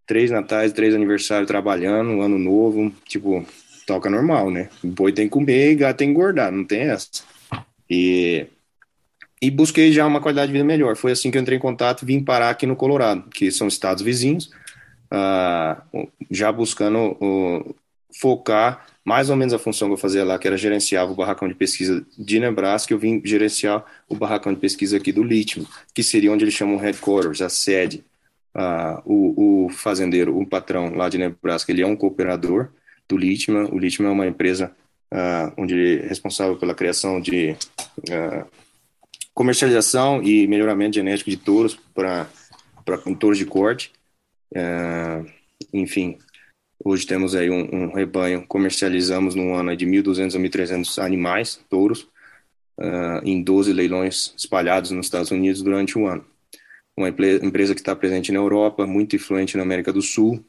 três 0.07 0.31
natais, 0.31 0.73
três 0.73 0.95
aniversários 0.95 1.47
trabalhando, 1.47 2.19
ano 2.21 2.39
novo, 2.39 2.91
tipo, 3.05 3.45
toca 3.85 4.09
normal, 4.09 4.49
né? 4.49 4.67
Boi 4.83 5.13
tem 5.13 5.27
que 5.27 5.31
comer 5.31 5.71
e 5.71 5.75
gato 5.75 5.97
tem 5.97 6.07
que 6.07 6.11
engordar, 6.11 6.51
não 6.51 6.65
tem 6.65 6.89
essa. 6.89 7.07
E, 7.87 8.47
e 9.41 9.49
busquei 9.49 9.91
já 9.91 10.05
uma 10.05 10.21
qualidade 10.21 10.47
de 10.47 10.53
vida 10.53 10.65
melhor. 10.65 10.95
Foi 10.95 11.11
assim 11.11 11.31
que 11.31 11.37
eu 11.37 11.41
entrei 11.41 11.57
em 11.57 11.61
contato 11.61 12.05
vim 12.05 12.23
parar 12.23 12.49
aqui 12.49 12.65
no 12.65 12.75
Colorado, 12.75 13.23
que 13.29 13.51
são 13.51 13.67
estados 13.67 14.03
vizinhos, 14.03 14.49
uh, 15.11 16.09
já 16.29 16.51
buscando 16.51 17.17
uh, 17.21 17.75
focar 18.19 18.85
mais 19.05 19.29
ou 19.29 19.35
menos 19.35 19.53
a 19.53 19.59
função 19.59 19.87
que 19.87 19.93
eu 19.93 19.97
fazia 19.97 20.23
lá, 20.23 20.37
que 20.37 20.47
era 20.47 20.55
gerenciar 20.55 21.09
o 21.09 21.15
barracão 21.15 21.47
de 21.47 21.55
pesquisa 21.55 22.05
de 22.17 22.39
Nebraska, 22.39 22.93
eu 22.93 22.99
vim 22.99 23.19
gerenciar 23.25 23.83
o 24.07 24.13
barracão 24.13 24.53
de 24.53 24.59
pesquisa 24.59 24.97
aqui 24.97 25.11
do 25.11 25.23
Litmo, 25.23 25.65
que 25.95 26.03
seria 26.03 26.31
onde 26.31 26.43
eles 26.43 26.53
chamam 26.53 26.77
headquarters, 26.77 27.41
a 27.41 27.49
sede 27.49 28.03
ah, 28.53 29.01
o, 29.05 29.65
o, 29.65 29.69
fazendeiro, 29.69 30.37
o 30.37 30.45
patrão 30.45 30.93
lá 30.93 31.09
de 31.09 31.17
Nebraska, 31.17 31.71
ele 31.71 31.81
é 31.81 31.87
um 31.87 31.95
cooperador 31.95 32.69
do 33.07 33.17
Litman. 33.17 33.65
O 33.71 33.79
Litman 33.79 34.09
é 34.09 34.11
uma 34.11 34.27
empresa 34.27 34.71
ah, 35.11 35.51
onde 35.57 35.73
ele 35.73 36.03
é 36.03 36.07
responsável 36.07 36.57
pela 36.57 36.75
criação 36.75 37.21
de 37.21 37.55
comercialização 39.39 40.21
e 40.21 40.45
melhoramento 40.47 40.95
genético 40.95 41.29
de 41.29 41.37
touros 41.37 41.79
para 41.95 42.27
touros 43.17 43.37
de 43.37 43.45
corte. 43.45 43.89
Ah, 44.53 45.23
enfim, 45.71 46.17
hoje 46.83 47.07
temos 47.07 47.33
aí 47.35 47.49
um, 47.49 47.63
um, 47.73 47.93
rebanho, 47.93 48.45
comercializamos 48.45 49.35
no 49.35 49.53
ano 49.53 49.73
de 49.77 49.85
1.200 49.85 50.35
a 50.35 50.39
1.300 50.39 51.01
animais, 51.01 51.57
touros, 51.69 52.09
ah, 52.77 53.21
em 53.23 53.41
12 53.41 53.71
leilões 53.71 54.33
espalhados 54.37 54.91
nos 54.91 55.05
Estados 55.05 55.31
Unidos 55.31 55.61
durante 55.61 55.97
o 55.97 56.05
ano 56.05 56.25
uma 56.97 57.07
empresa 57.07 57.73
que 57.73 57.79
está 57.79 57.95
presente 57.95 58.29
na 58.29 58.39
Europa, 58.39 58.85
muito 58.85 59.15
influente 59.15 59.55
na 59.55 59.63
América 59.63 59.93
do 59.93 60.01
Sul, 60.01 60.45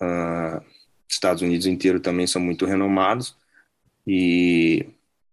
uh, 0.00 0.64
Estados 1.08 1.42
Unidos 1.42 1.66
inteiro 1.66 1.98
também 1.98 2.28
são 2.28 2.40
muito 2.40 2.64
renomados. 2.64 3.36
E 4.06 4.86
o 4.86 4.92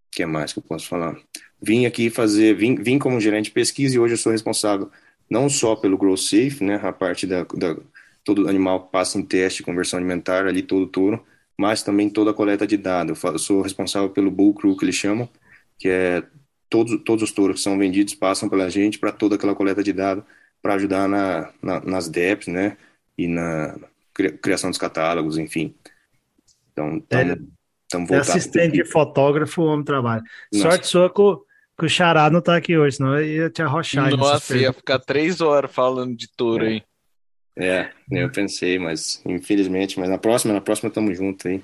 que 0.10 0.26
mais 0.26 0.52
que 0.52 0.58
eu 0.58 0.64
posso 0.64 0.88
falar? 0.88 1.16
Vim 1.62 1.86
aqui 1.86 2.10
fazer, 2.10 2.56
vim, 2.56 2.76
vim 2.76 2.98
como 2.98 3.20
gerente 3.20 3.46
de 3.46 3.52
pesquisa 3.52 3.96
e 3.96 4.00
hoje 4.00 4.16
eu 4.16 4.18
sou 4.18 4.32
responsável 4.32 4.90
não 5.30 5.48
só 5.48 5.78
pelo 5.78 5.98
Grow 5.98 6.18
Safe, 6.18 6.62
né, 6.62 6.80
a 6.84 6.92
parte 6.92 7.26
da, 7.26 7.44
da 7.44 7.78
todo 8.24 8.50
animal 8.50 8.88
passa 8.88 9.18
em 9.18 9.24
teste, 9.24 9.64
conversão 9.64 9.98
alimentar 9.98 10.46
ali 10.46 10.62
todo 10.62 10.88
touro, 10.88 11.26
mas 11.58 11.82
também 11.82 12.10
toda 12.10 12.32
a 12.32 12.34
coleta 12.34 12.68
de 12.68 12.76
dados. 12.76 13.24
Eu 13.24 13.40
sou 13.40 13.62
responsável 13.62 14.10
pelo 14.10 14.30
Bull 14.30 14.54
Crew 14.54 14.76
que 14.76 14.86
eles 14.86 14.96
chamam, 14.96 15.30
que 15.80 15.88
é 15.88 16.24
todos, 16.70 17.02
todos 17.04 17.24
os 17.24 17.32
touros 17.32 17.58
que 17.58 17.62
são 17.62 17.78
vendidos 17.78 18.14
passam 18.14 18.50
pela 18.50 18.70
gente 18.70 19.00
para 19.00 19.12
toda 19.12 19.36
aquela 19.36 19.56
coleta 19.56 19.84
de 19.84 19.94
dados 19.94 20.24
para 20.62 20.76
ajudar 20.76 21.08
na, 21.08 21.52
na, 21.62 21.80
nas 21.82 22.08
DEPs, 22.08 22.48
né? 22.48 22.78
E 23.18 23.28
na 23.28 23.76
criação 24.42 24.70
dos 24.70 24.80
catálogos, 24.80 25.38
enfim. 25.38 25.74
Então, 26.72 26.98
estamos 26.98 28.12
é, 28.12 28.18
Assistente 28.18 28.74
de 28.74 28.86
fotógrafo, 28.86 29.64
homem 29.64 29.84
trabalha. 29.84 30.24
Nossa. 30.52 30.70
Sorte 30.70 30.88
sua 30.88 31.12
o, 31.16 31.46
que 31.78 31.86
o 31.86 31.90
Xará 31.90 32.30
não 32.30 32.40
está 32.40 32.56
aqui 32.56 32.78
hoje, 32.78 32.98
senão 32.98 33.18
eu 33.18 33.26
ia 33.26 33.50
te 33.50 33.62
arrochar. 33.62 34.16
Nossa, 34.16 34.58
ia 34.58 34.74
ficar 34.74 35.00
três 35.00 35.42
horas 35.42 35.72
falando 35.72 36.16
de 36.16 36.28
touro 36.36 36.66
é. 36.66 36.68
aí. 36.68 36.84
É, 37.58 37.92
eu 38.10 38.32
pensei, 38.32 38.80
mas 38.80 39.22
infelizmente, 39.26 40.00
mas 40.00 40.10
na 40.10 40.18
próxima, 40.18 40.54
na 40.54 40.62
próxima 40.62 40.88
estamos 40.88 41.18
juntos 41.18 41.46
aí. 41.46 41.64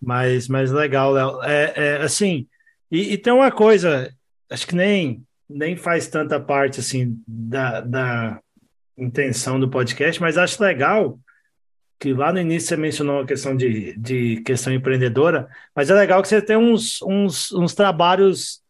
Mas, 0.00 0.48
mas 0.48 0.70
legal, 0.70 1.12
Léo. 1.12 1.42
É, 1.42 1.72
é, 1.76 1.96
assim, 2.02 2.46
e, 2.90 3.12
e, 3.12 3.18
tem 3.18 3.32
uma 3.32 3.50
coisa, 3.50 4.12
acho 4.50 4.66
que 4.66 4.74
nem, 4.74 5.22
nem 5.48 5.76
faz 5.76 6.08
tanta 6.08 6.40
parte 6.40 6.80
assim 6.80 7.20
da, 7.26 7.80
da 7.80 8.40
intenção 8.96 9.58
do 9.58 9.70
podcast, 9.70 10.20
mas 10.20 10.36
acho 10.36 10.62
legal 10.62 11.18
que 11.98 12.12
lá 12.12 12.32
no 12.32 12.40
início 12.40 12.68
você 12.68 12.76
mencionou 12.76 13.20
a 13.20 13.26
questão 13.26 13.56
de, 13.56 13.96
de 13.96 14.42
questão 14.42 14.72
empreendedora, 14.72 15.48
mas 15.74 15.88
é 15.88 15.94
legal 15.94 16.20
que 16.20 16.28
você 16.28 16.42
tem 16.42 16.56
uns, 16.56 17.00
uns, 17.02 17.52
uns 17.52 17.74
trabalhos 17.74 18.60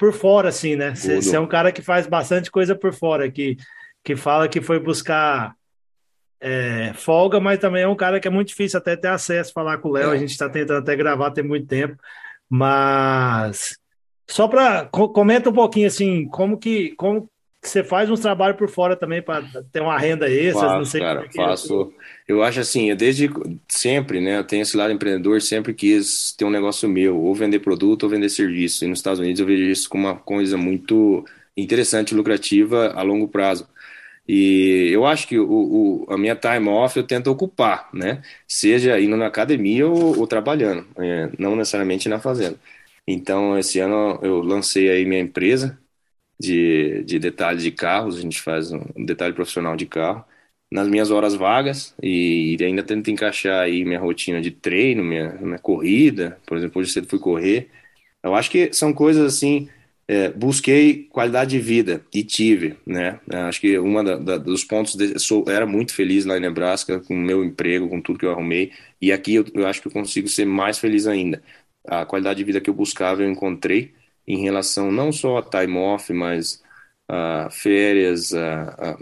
por 0.00 0.14
fora, 0.14 0.48
assim, 0.48 0.76
né? 0.76 0.94
Você, 0.94 1.36
é 1.36 1.38
um 1.38 1.46
cara 1.46 1.70
que 1.70 1.82
faz 1.82 2.06
bastante 2.06 2.50
coisa 2.50 2.74
por 2.74 2.90
fora, 2.90 3.30
que, 3.30 3.58
que 4.02 4.16
fala 4.16 4.48
que 4.48 4.62
foi 4.62 4.80
buscar 4.80 5.54
é, 6.40 6.94
folga, 6.94 7.38
mas 7.38 7.58
também 7.58 7.82
é 7.82 7.86
um 7.86 7.94
cara 7.94 8.18
que 8.18 8.26
é 8.26 8.30
muito 8.30 8.48
difícil 8.48 8.78
até 8.78 8.96
ter 8.96 9.08
acesso, 9.08 9.52
falar 9.52 9.76
com 9.76 9.90
o 9.90 9.92
Léo. 9.92 10.10
A 10.10 10.16
gente 10.16 10.30
está 10.30 10.48
tentando 10.48 10.78
até 10.78 10.96
gravar 10.96 11.32
tem 11.32 11.44
muito 11.44 11.66
tempo, 11.66 11.98
mas 12.48 13.78
só 14.26 14.48
para 14.48 14.86
comenta 14.86 15.50
um 15.50 15.52
pouquinho 15.52 15.86
assim, 15.86 16.26
como 16.28 16.56
que 16.56 16.94
como 16.96 17.30
você 17.62 17.84
faz 17.84 18.10
uns 18.10 18.20
trabalhos 18.20 18.56
por 18.56 18.68
fora 18.70 18.96
também 18.96 19.20
para 19.20 19.42
ter 19.70 19.80
uma 19.82 19.98
renda 19.98 20.28
extra, 20.30 20.62
faço, 20.62 20.78
não 20.78 20.84
sei 20.84 21.00
cara, 21.00 21.28
que 21.28 21.36
faço. 21.36 21.92
Eu 22.26 22.42
acho 22.42 22.60
assim, 22.60 22.88
eu 22.88 22.96
desde 22.96 23.30
sempre, 23.68 24.20
né? 24.20 24.38
Eu 24.38 24.44
tenho 24.44 24.62
esse 24.62 24.76
lado 24.76 24.92
empreendedor, 24.92 25.42
sempre 25.42 25.74
quis 25.74 26.32
ter 26.32 26.44
um 26.44 26.50
negócio 26.50 26.88
meu, 26.88 27.18
ou 27.18 27.34
vender 27.34 27.58
produto 27.58 28.04
ou 28.04 28.08
vender 28.08 28.30
serviço. 28.30 28.84
E 28.84 28.88
nos 28.88 29.00
Estados 29.00 29.20
Unidos 29.20 29.40
eu 29.40 29.46
vejo 29.46 29.64
isso 29.64 29.90
como 29.90 30.06
uma 30.06 30.16
coisa 30.16 30.56
muito 30.56 31.24
interessante, 31.56 32.14
lucrativa 32.14 32.92
a 32.94 33.02
longo 33.02 33.28
prazo. 33.28 33.68
E 34.26 34.90
eu 34.92 35.04
acho 35.06 35.26
que 35.28 35.38
o, 35.38 35.46
o, 35.50 36.06
a 36.08 36.16
minha 36.16 36.36
time 36.36 36.68
off 36.68 36.96
eu 36.96 37.06
tento 37.06 37.30
ocupar, 37.30 37.90
né? 37.92 38.22
Seja 38.46 38.98
indo 39.00 39.16
na 39.16 39.26
academia 39.26 39.86
ou, 39.86 40.18
ou 40.18 40.26
trabalhando, 40.26 40.86
é, 40.98 41.30
não 41.38 41.56
necessariamente 41.56 42.08
na 42.08 42.20
fazenda. 42.20 42.56
Então, 43.06 43.58
esse 43.58 43.80
ano 43.80 44.18
eu 44.22 44.40
lancei 44.40 44.88
aí 44.88 45.04
minha 45.04 45.20
empresa 45.20 45.79
de, 46.40 47.04
de 47.04 47.18
detalhes 47.18 47.62
de 47.62 47.70
carros, 47.70 48.16
a 48.16 48.20
gente 48.22 48.40
faz 48.40 48.72
um 48.72 49.04
detalhe 49.04 49.34
profissional 49.34 49.76
de 49.76 49.86
carro, 49.86 50.24
nas 50.72 50.88
minhas 50.88 51.10
horas 51.10 51.34
vagas 51.34 51.94
e 52.02 52.56
ainda 52.60 52.82
tento 52.82 53.10
encaixar 53.10 53.60
aí 53.62 53.84
minha 53.84 54.00
rotina 54.00 54.40
de 54.40 54.50
treino, 54.50 55.04
minha, 55.04 55.32
minha 55.40 55.58
corrida, 55.58 56.38
por 56.46 56.56
exemplo, 56.56 56.80
hoje 56.80 56.92
cedo 56.92 57.08
fui 57.08 57.18
correr. 57.18 57.68
Eu 58.22 58.34
acho 58.34 58.50
que 58.50 58.72
são 58.72 58.92
coisas 58.92 59.24
assim 59.34 59.68
é, 60.08 60.28
busquei 60.30 61.04
qualidade 61.04 61.50
de 61.52 61.60
vida 61.60 62.04
e 62.12 62.24
tive, 62.24 62.76
né? 62.86 63.20
Acho 63.30 63.60
que 63.60 63.78
uma 63.78 64.02
dos 64.38 64.64
pontos 64.64 64.96
de, 64.96 65.18
sou, 65.20 65.44
era 65.48 65.66
muito 65.66 65.94
feliz 65.94 66.24
lá 66.24 66.36
em 66.36 66.40
Nebraska 66.40 67.00
com 67.00 67.14
o 67.14 67.18
meu 67.18 67.44
emprego, 67.44 67.88
com 67.88 68.00
tudo 68.00 68.18
que 68.18 68.26
eu 68.26 68.32
arrumei 68.32 68.72
e 69.00 69.12
aqui 69.12 69.36
eu, 69.36 69.44
eu, 69.54 69.66
acho 69.68 69.80
que 69.80 69.88
eu 69.88 69.92
consigo 69.92 70.28
ser 70.28 70.44
mais 70.46 70.78
feliz 70.78 71.06
ainda. 71.06 71.42
A 71.86 72.04
qualidade 72.04 72.38
de 72.38 72.44
vida 72.44 72.60
que 72.60 72.68
eu 72.70 72.74
buscava 72.74 73.22
eu 73.22 73.30
encontrei 73.30 73.94
em 74.32 74.42
relação 74.42 74.92
não 74.92 75.12
só 75.12 75.38
a 75.38 75.42
time 75.42 75.76
off, 75.76 76.12
mas 76.12 76.62
a 77.08 77.48
férias, 77.50 78.32
a, 78.34 78.62
a 78.62 78.98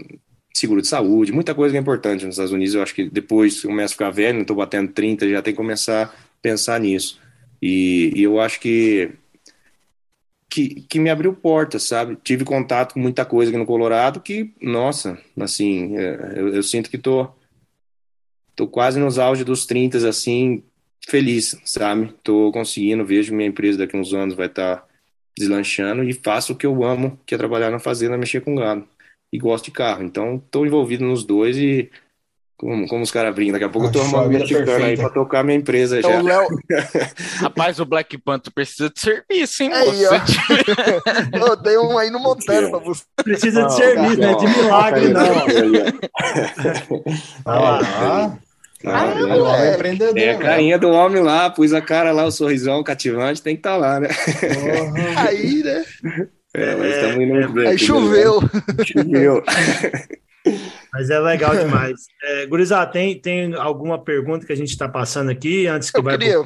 seguro 0.53 0.81
de 0.81 0.87
saúde, 0.87 1.31
muita 1.31 1.55
coisa 1.55 1.71
que 1.71 1.77
é 1.77 1.81
importante 1.81 2.25
nos 2.25 2.35
Estados 2.35 2.51
Unidos. 2.51 2.75
Eu 2.75 2.83
acho 2.83 2.95
que 2.95 3.09
depois 3.09 3.61
começa 3.61 3.93
a 3.93 3.95
ficar 3.95 4.09
velho, 4.11 4.35
não 4.35 4.41
estou 4.41 4.55
batendo 4.55 4.91
30, 4.91 5.29
já 5.29 5.41
tem 5.41 5.53
que 5.53 5.57
começar 5.57 6.07
a 6.07 6.11
pensar 6.41 6.79
nisso. 6.79 7.19
E, 7.61 8.11
e 8.15 8.23
eu 8.23 8.39
acho 8.39 8.59
que 8.59 9.11
que, 10.49 10.81
que 10.81 10.99
me 10.99 11.09
abriu 11.11 11.33
portas, 11.33 11.83
sabe? 11.83 12.17
Tive 12.23 12.43
contato 12.43 12.93
com 12.93 12.99
muita 12.99 13.23
coisa 13.23 13.51
aqui 13.51 13.59
no 13.59 13.65
Colorado 13.65 14.19
que, 14.19 14.51
nossa, 14.59 15.17
assim, 15.39 15.95
é, 15.95 16.33
eu, 16.35 16.55
eu, 16.55 16.63
sinto 16.63 16.89
que 16.89 16.97
tô, 16.97 17.29
tô 18.55 18.67
quase 18.67 18.99
nos 18.99 19.19
auge 19.19 19.43
dos 19.43 19.67
30, 19.67 20.09
assim, 20.09 20.63
feliz, 21.07 21.55
sabe? 21.63 22.13
Tô 22.23 22.51
conseguindo, 22.51 23.05
vejo 23.05 23.33
minha 23.33 23.47
empresa 23.47 23.77
daqui 23.77 23.95
uns 23.95 24.13
anos 24.13 24.33
vai 24.33 24.47
estar 24.47 24.77
tá 24.77 24.88
deslanchando 25.39 26.03
e 26.03 26.13
faço 26.13 26.53
o 26.53 26.55
que 26.55 26.65
eu 26.65 26.83
amo, 26.83 27.19
que 27.25 27.33
é 27.33 27.37
trabalhar 27.37 27.71
na 27.71 27.79
fazenda, 27.79 28.17
mexer 28.17 28.41
com 28.41 28.55
gado. 28.55 28.87
E 29.31 29.39
gosto 29.39 29.65
de 29.65 29.71
carro. 29.71 30.03
Então, 30.03 30.41
tô 30.51 30.65
envolvido 30.65 31.05
nos 31.05 31.23
dois 31.23 31.57
e 31.57 31.89
como, 32.59 32.85
como 32.89 33.03
os 33.03 33.09
caras 33.09 33.33
brincam, 33.33 33.53
daqui 33.53 33.63
a 33.63 33.69
pouco 33.69 33.87
eu 33.87 33.91
tô 33.93 34.01
arrumando 34.01 34.31
mexicano 34.31 34.83
aí 34.83 34.97
pra 34.97 35.09
tocar 35.09 35.45
minha 35.45 35.57
empresa 35.57 35.99
então, 35.99 36.11
já. 36.11 36.21
Léo... 36.21 36.49
Rapaz, 37.39 37.79
o 37.79 37.85
Black 37.85 38.17
Panther 38.17 38.51
precisa 38.53 38.89
de 38.89 38.99
serviço, 38.99 39.63
hein? 39.63 39.71
Aí, 39.71 40.01
ó. 40.05 41.55
tem 41.63 41.77
um 41.77 41.97
aí 41.97 42.09
no 42.09 42.19
Montano 42.19 42.69
pra 42.69 42.79
você. 42.79 43.05
Precisa 43.23 43.63
de 43.63 43.73
serviço, 43.73 44.17
não 44.17 44.29
é 44.29 44.35
de 44.35 44.47
milagre, 44.47 45.07
não. 45.07 45.23
Ah, 47.45 47.79
ah, 47.87 48.37
é, 48.83 49.73
empreendedor, 49.75 50.17
é 50.17 50.31
a 50.31 50.37
né? 50.37 50.43
carinha 50.43 50.79
do 50.79 50.89
homem 50.89 51.21
lá, 51.21 51.49
pus 51.49 51.73
a 51.73 51.81
cara 51.81 52.11
lá, 52.11 52.25
o 52.25 52.31
sorrisão 52.31 52.83
cativante, 52.83 53.41
tem 53.41 53.55
que 53.55 53.59
estar 53.59 53.71
tá 53.71 53.77
lá, 53.77 53.99
né? 53.99 54.07
Uhum. 54.07 55.19
Aí, 55.19 55.63
né? 55.63 55.85
É, 56.53 56.75
mas 56.75 56.95
estamos 56.95 57.17
indo 57.17 57.61
é, 57.61 57.67
Aí 57.67 57.77
choveu. 57.77 58.39
Choveu. 58.85 59.43
Mas 60.91 61.09
é 61.09 61.19
legal 61.19 61.55
demais. 61.55 62.07
É, 62.23 62.45
Gurizá, 62.47 62.83
tem, 62.85 63.19
tem 63.19 63.53
alguma 63.53 64.03
pergunta 64.03 64.45
que 64.45 64.53
a 64.53 64.55
gente 64.55 64.69
está 64.69 64.89
passando 64.89 65.29
aqui 65.29 65.67
antes 65.67 65.91
que 65.91 65.99
eu 65.99 66.03
vai. 66.03 66.17
Queria... 66.17 66.41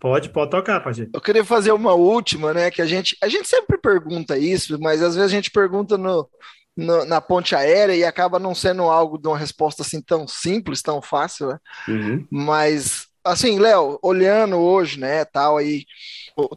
Pode, 0.00 0.28
pode 0.30 0.50
tocar, 0.50 0.80
Pajé. 0.80 1.08
Eu 1.12 1.20
queria 1.20 1.44
fazer 1.44 1.72
uma 1.72 1.94
última, 1.94 2.54
né? 2.54 2.70
Que 2.70 2.80
a 2.80 2.86
gente, 2.86 3.16
a 3.22 3.28
gente 3.28 3.48
sempre 3.48 3.76
pergunta 3.76 4.38
isso, 4.38 4.78
mas 4.80 5.02
às 5.02 5.14
vezes 5.14 5.30
a 5.30 5.34
gente 5.34 5.50
pergunta 5.50 5.98
no, 5.98 6.28
no, 6.76 7.04
na 7.04 7.20
ponte 7.20 7.54
aérea 7.54 7.94
e 7.94 8.04
acaba 8.04 8.38
não 8.38 8.54
sendo 8.54 8.82
algo 8.82 9.16
de 9.16 9.26
uma 9.26 9.38
resposta 9.38 9.82
assim 9.82 10.00
tão 10.00 10.28
simples, 10.28 10.82
tão 10.82 11.00
fácil, 11.00 11.48
né? 11.48 11.58
Uhum. 11.88 12.26
Mas, 12.30 13.06
assim, 13.24 13.58
Léo, 13.58 13.98
olhando 14.02 14.56
hoje, 14.56 15.00
né, 15.00 15.24
tal 15.24 15.56
aí, 15.56 15.84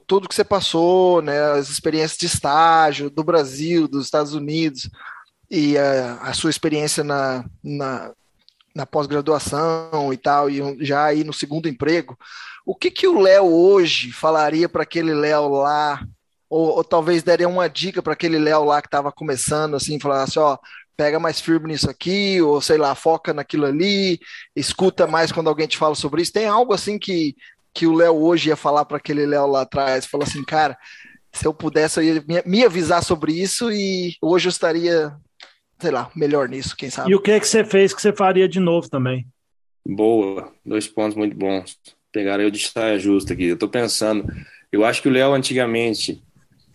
tudo 0.06 0.28
que 0.28 0.36
você 0.36 0.44
passou, 0.44 1.22
né, 1.22 1.52
as 1.54 1.70
experiências 1.70 2.18
de 2.18 2.26
estágio 2.26 3.10
do 3.10 3.24
Brasil, 3.24 3.88
dos 3.88 4.06
Estados 4.06 4.34
Unidos, 4.34 4.90
e 5.50 5.78
a, 5.78 6.16
a 6.22 6.34
sua 6.34 6.50
experiência 6.50 7.04
na, 7.04 7.46
na, 7.64 8.12
na 8.76 8.86
pós-graduação 8.86 10.12
e 10.14 10.18
tal, 10.18 10.50
e 10.50 10.86
já 10.86 11.06
aí 11.06 11.24
no 11.24 11.34
segundo 11.34 11.70
emprego, 11.70 12.18
o 12.66 12.76
que, 12.76 12.92
que 12.92 13.08
o 13.08 13.20
Léo 13.20 13.46
hoje 13.46 14.12
falaria 14.12 14.70
para 14.70 14.84
aquele 14.84 15.14
Léo 15.14 15.50
lá, 15.50 16.06
ou, 16.50 16.78
ou, 16.78 16.84
talvez 16.84 17.24
daria 17.24 17.48
uma 17.48 17.70
dica 17.70 18.02
para 18.02 18.14
aquele 18.14 18.40
Léo 18.40 18.64
lá 18.64 18.82
que 18.82 18.88
estava 18.88 19.12
começando, 19.12 19.76
assim, 19.76 20.00
falar 20.00 20.24
assim, 20.24 20.40
ó, 20.40 20.58
pega 20.98 21.20
mais 21.20 21.40
firme 21.40 21.68
nisso 21.68 21.90
aqui, 21.90 22.42
ou 22.42 22.60
sei 22.60 22.78
lá, 22.78 22.94
foca 22.96 23.34
naquilo 23.34 23.66
ali, 23.66 24.20
escuta 24.56 25.08
mais 25.08 25.32
quando 25.32 25.48
alguém 25.48 25.68
te 25.68 25.78
fala 25.78 25.96
sobre 25.96 26.22
isso. 26.22 26.34
Tem 26.34 26.46
algo 26.46 26.74
assim 26.74 26.98
que, 26.98 27.36
que 27.74 27.86
o 27.86 27.94
Léo 27.94 28.16
hoje 28.22 28.50
ia 28.50 28.56
falar 28.56 28.86
para 28.86 28.98
aquele 28.98 29.26
Léo 29.26 29.48
lá 29.48 29.62
atrás, 29.62 30.06
fala 30.06 30.24
assim, 30.24 30.44
cara, 30.44 30.78
se 31.32 31.46
eu 31.46 31.54
pudesse, 31.54 32.00
eu 32.00 32.04
ia 32.04 32.24
me, 32.28 32.42
me 32.46 32.66
avisar 32.66 33.04
sobre 33.04 33.34
isso 33.34 33.72
e 33.72 34.16
hoje 34.22 34.48
eu 34.48 34.52
estaria 34.52 35.16
sei 35.80 35.92
lá, 35.92 36.12
melhor 36.16 36.50
nisso, 36.50 36.76
quem 36.76 36.90
sabe. 36.90 37.12
E 37.12 37.16
o 37.16 37.22
que 37.22 37.32
é 37.32 37.40
que 37.40 37.48
você 37.48 37.64
fez 37.64 37.94
que 37.94 38.02
você 38.02 38.12
faria 38.12 38.48
de 38.48 38.60
novo 38.60 38.90
também? 38.90 39.26
Boa, 39.86 40.52
dois 40.66 40.88
pontos 40.88 41.16
muito 41.16 41.36
bons. 41.36 41.78
Pegaram 42.12 42.44
eu 42.44 42.52
de 42.52 42.60
saia 42.68 43.00
justa 43.00 43.34
aqui. 43.34 43.46
Eu 43.46 43.58
tô 43.58 43.68
pensando, 43.68 44.26
eu 44.72 44.84
acho 44.84 45.02
que 45.02 45.08
o 45.08 45.12
Léo 45.12 45.34
antigamente, 45.34 46.22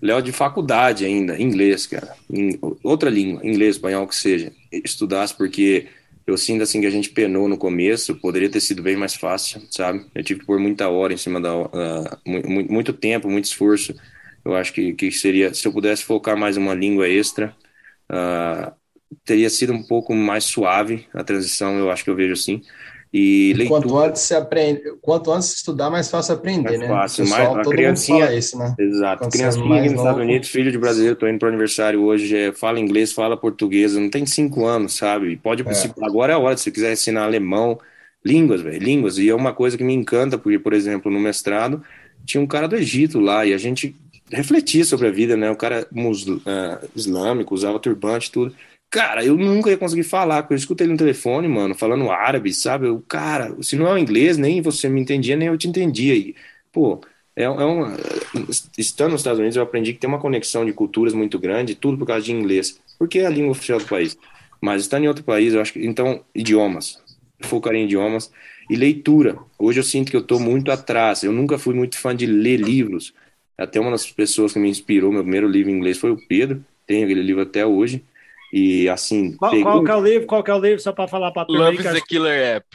Léo 0.05 0.21
de 0.21 0.33
faculdade 0.33 1.07
ainda, 1.07 1.41
inglês, 1.41 1.87
cara, 1.87 2.15
em, 2.31 2.59
outra 2.83 3.09
língua, 3.09 3.41
inglês, 3.43 3.77
espanhol, 3.77 4.07
que 4.07 4.15
seja, 4.15 4.53
estudasse, 4.71 5.35
porque 5.35 5.89
eu 6.27 6.37
sinto 6.37 6.63
assim 6.63 6.79
que 6.79 6.87
a 6.87 6.91
gente 6.91 7.09
penou 7.09 7.49
no 7.49 7.57
começo, 7.57 8.15
poderia 8.17 8.51
ter 8.51 8.61
sido 8.61 8.83
bem 8.83 8.99
mais 8.99 9.15
fácil, 9.15 9.63
sabe? 9.71 10.05
Eu 10.15 10.23
tive 10.23 10.41
que 10.41 10.47
pôr 10.47 10.59
muita 10.59 10.91
hora 10.91 11.15
em 11.15 11.17
cima 11.17 11.41
da. 11.41 11.57
Uh, 11.57 11.71
muito, 12.27 12.73
muito 12.73 12.93
tempo, 12.93 13.31
muito 13.31 13.47
esforço. 13.47 13.95
Eu 14.45 14.55
acho 14.55 14.75
que, 14.75 14.93
que 14.93 15.11
seria, 15.11 15.55
se 15.55 15.67
eu 15.67 15.73
pudesse 15.73 16.05
focar 16.05 16.37
mais 16.37 16.59
uma 16.59 16.75
língua 16.75 17.09
extra, 17.09 17.57
uh, 18.13 18.73
teria 19.25 19.49
sido 19.49 19.73
um 19.73 19.83
pouco 19.83 20.15
mais 20.15 20.45
suave 20.45 21.07
a 21.15 21.25
transição, 21.25 21.79
eu 21.79 21.91
acho 21.91 22.05
que 22.05 22.11
eu 22.11 22.17
vejo 22.17 22.35
assim. 22.35 22.63
E, 23.15 23.51
e 23.51 23.53
leitura, 23.53 23.81
quanto 23.81 23.97
antes 23.97 24.23
se 24.23 24.35
aprende, 24.35 24.83
quanto 25.01 25.31
antes 25.31 25.55
estudar, 25.55 25.89
mais 25.89 26.11
fácil 26.11 26.35
aprender, 26.35 26.65
mais 26.65 26.81
né? 26.81 26.89
Fácil, 26.89 27.25
Pessoal, 27.25 27.55
mais, 27.55 27.69
a 27.69 27.71
criancinha, 27.71 28.35
isso, 28.35 28.59
né? 28.59 28.75
Exato. 28.77 29.23
Quando 29.23 29.33
criancinha 29.33 29.79
aqui 29.79 29.89
nos 29.91 29.99
Estados 30.01 30.21
Unidos, 30.21 30.49
filho 30.49 30.73
de 30.73 30.79
brasileiro, 30.79 31.15
tô 31.15 31.29
indo 31.29 31.39
para 31.39 31.47
o 31.47 31.49
aniversário 31.49 32.03
hoje, 32.03 32.37
é, 32.37 32.51
fala 32.51 32.81
inglês, 32.81 33.13
fala 33.13 33.37
português, 33.37 33.95
não 33.95 34.11
tem 34.11 34.27
cinco 34.27 34.67
anos, 34.67 34.95
sabe? 34.95 35.37
Pode 35.37 35.63
é. 35.63 36.05
agora 36.05 36.33
é 36.33 36.35
a 36.35 36.39
hora, 36.41 36.57
se 36.57 36.65
você 36.65 36.73
quiser 36.73 36.93
ensinar 36.93 37.23
alemão, 37.23 37.79
línguas, 38.25 38.61
velho, 38.61 38.83
línguas. 38.83 39.17
E 39.17 39.29
é 39.29 39.35
uma 39.35 39.53
coisa 39.53 39.79
que 39.79 39.85
me 39.85 39.95
encanta, 39.95 40.37
porque, 40.37 40.59
por 40.59 40.73
exemplo, 40.73 41.09
no 41.09 41.21
mestrado, 41.21 41.85
tinha 42.27 42.43
um 42.43 42.49
cara 42.49 42.67
do 42.67 42.75
Egito 42.75 43.21
lá, 43.21 43.47
e 43.47 43.55
a 43.55 43.59
gente 43.59 43.95
refletia 44.29 44.85
sobre 44.85 45.07
a 45.07 45.13
vida, 45.13 45.37
né? 45.37 45.49
O 45.53 45.57
cara 45.57 45.87
musl, 45.93 46.39
uh, 46.39 46.89
islâmico, 46.97 47.55
usava 47.55 47.79
turbante 47.79 48.33
tudo. 48.33 48.53
Cara, 48.95 49.25
eu 49.25 49.37
nunca 49.37 49.71
ia 49.71 49.77
conseguir 49.77 50.05
falar, 50.05 50.43
porque 50.45 50.55
eu 50.55 50.57
escutei 50.57 50.85
ele 50.87 50.93
no 50.93 50.99
telefone, 50.99 51.49
mano, 51.49 51.75
falando 51.75 52.13
árabe, 52.13 52.55
sabe? 52.55 52.87
Eu, 52.87 53.01
cara, 53.09 53.53
se 53.61 53.75
não 53.75 53.89
é 53.89 53.93
o 53.93 53.99
inglês, 53.99 54.39
nem 54.39 54.63
você 54.63 54.89
me 54.89 55.01
entendia, 55.01 55.35
nem 55.35 55.49
eu 55.49 55.59
te 55.59 55.67
entendia. 55.67 56.15
E, 56.15 56.37
pô, 56.71 57.01
é, 57.35 57.43
é 57.43 57.49
uma... 57.49 57.97
Estando 58.79 59.11
nos 59.11 59.23
Estados 59.23 59.41
Unidos, 59.41 59.57
eu 59.57 59.65
aprendi 59.65 59.93
que 59.93 59.99
tem 59.99 60.07
uma 60.09 60.21
conexão 60.21 60.65
de 60.65 60.73
culturas 60.73 61.13
muito 61.13 61.41
grande, 61.41 61.75
tudo 61.75 61.99
por 61.99 62.07
causa 62.07 62.25
de 62.25 62.31
inglês, 62.31 62.81
porque 62.97 63.19
é 63.19 63.27
a 63.27 63.31
língua 63.31 63.51
oficial 63.51 63.81
do 63.81 63.85
país. 63.85 64.17
Mas 64.61 64.83
estando 64.83 65.03
em 65.03 65.09
outro 65.09 65.25
país, 65.25 65.55
eu 65.55 65.61
acho 65.61 65.73
que. 65.73 65.85
Então, 65.85 66.25
idiomas. 66.33 67.03
Focar 67.43 67.75
em 67.75 67.87
idiomas. 67.87 68.31
E 68.71 68.77
leitura. 68.77 69.37
Hoje 69.59 69.81
eu 69.81 69.85
sinto 69.85 70.09
que 70.09 70.17
eu 70.17 70.21
estou 70.21 70.39
muito 70.39 70.71
atrás. 70.71 71.25
Eu 71.25 71.33
nunca 71.33 71.59
fui 71.59 71.75
muito 71.75 71.99
fã 71.99 72.15
de 72.15 72.27
ler 72.27 72.61
livros. 72.61 73.13
Até 73.59 73.81
uma 73.81 73.91
das 73.91 74.09
pessoas 74.09 74.53
que 74.53 74.61
me 74.61 74.71
inspirou, 74.71 75.11
meu 75.11 75.23
primeiro 75.23 75.49
livro 75.49 75.73
em 75.73 75.75
inglês 75.75 75.99
foi 75.99 76.13
o 76.13 76.17
Pedro. 76.29 76.65
Tenho 76.87 77.05
aquele 77.05 77.23
livro 77.23 77.43
até 77.43 77.67
hoje. 77.67 78.05
E 78.57 78.89
assim. 78.89 79.33
Qual, 79.33 79.51
pegou... 79.51 79.65
qual 79.65 79.85
que 79.85 79.91
é 79.91 79.97
o 79.97 80.05
livro? 80.05 80.27
Qual 80.29 80.45
que 80.45 80.51
é 80.53 80.55
o 80.55 80.61
livro? 80.61 80.79
Só 80.79 80.93
para 80.93 81.09
falar 81.09 81.33
para. 81.33 81.45
Love 81.49 81.77
is 81.77 81.87
a 81.87 82.01
Killer 82.01 82.57
App. 82.57 82.67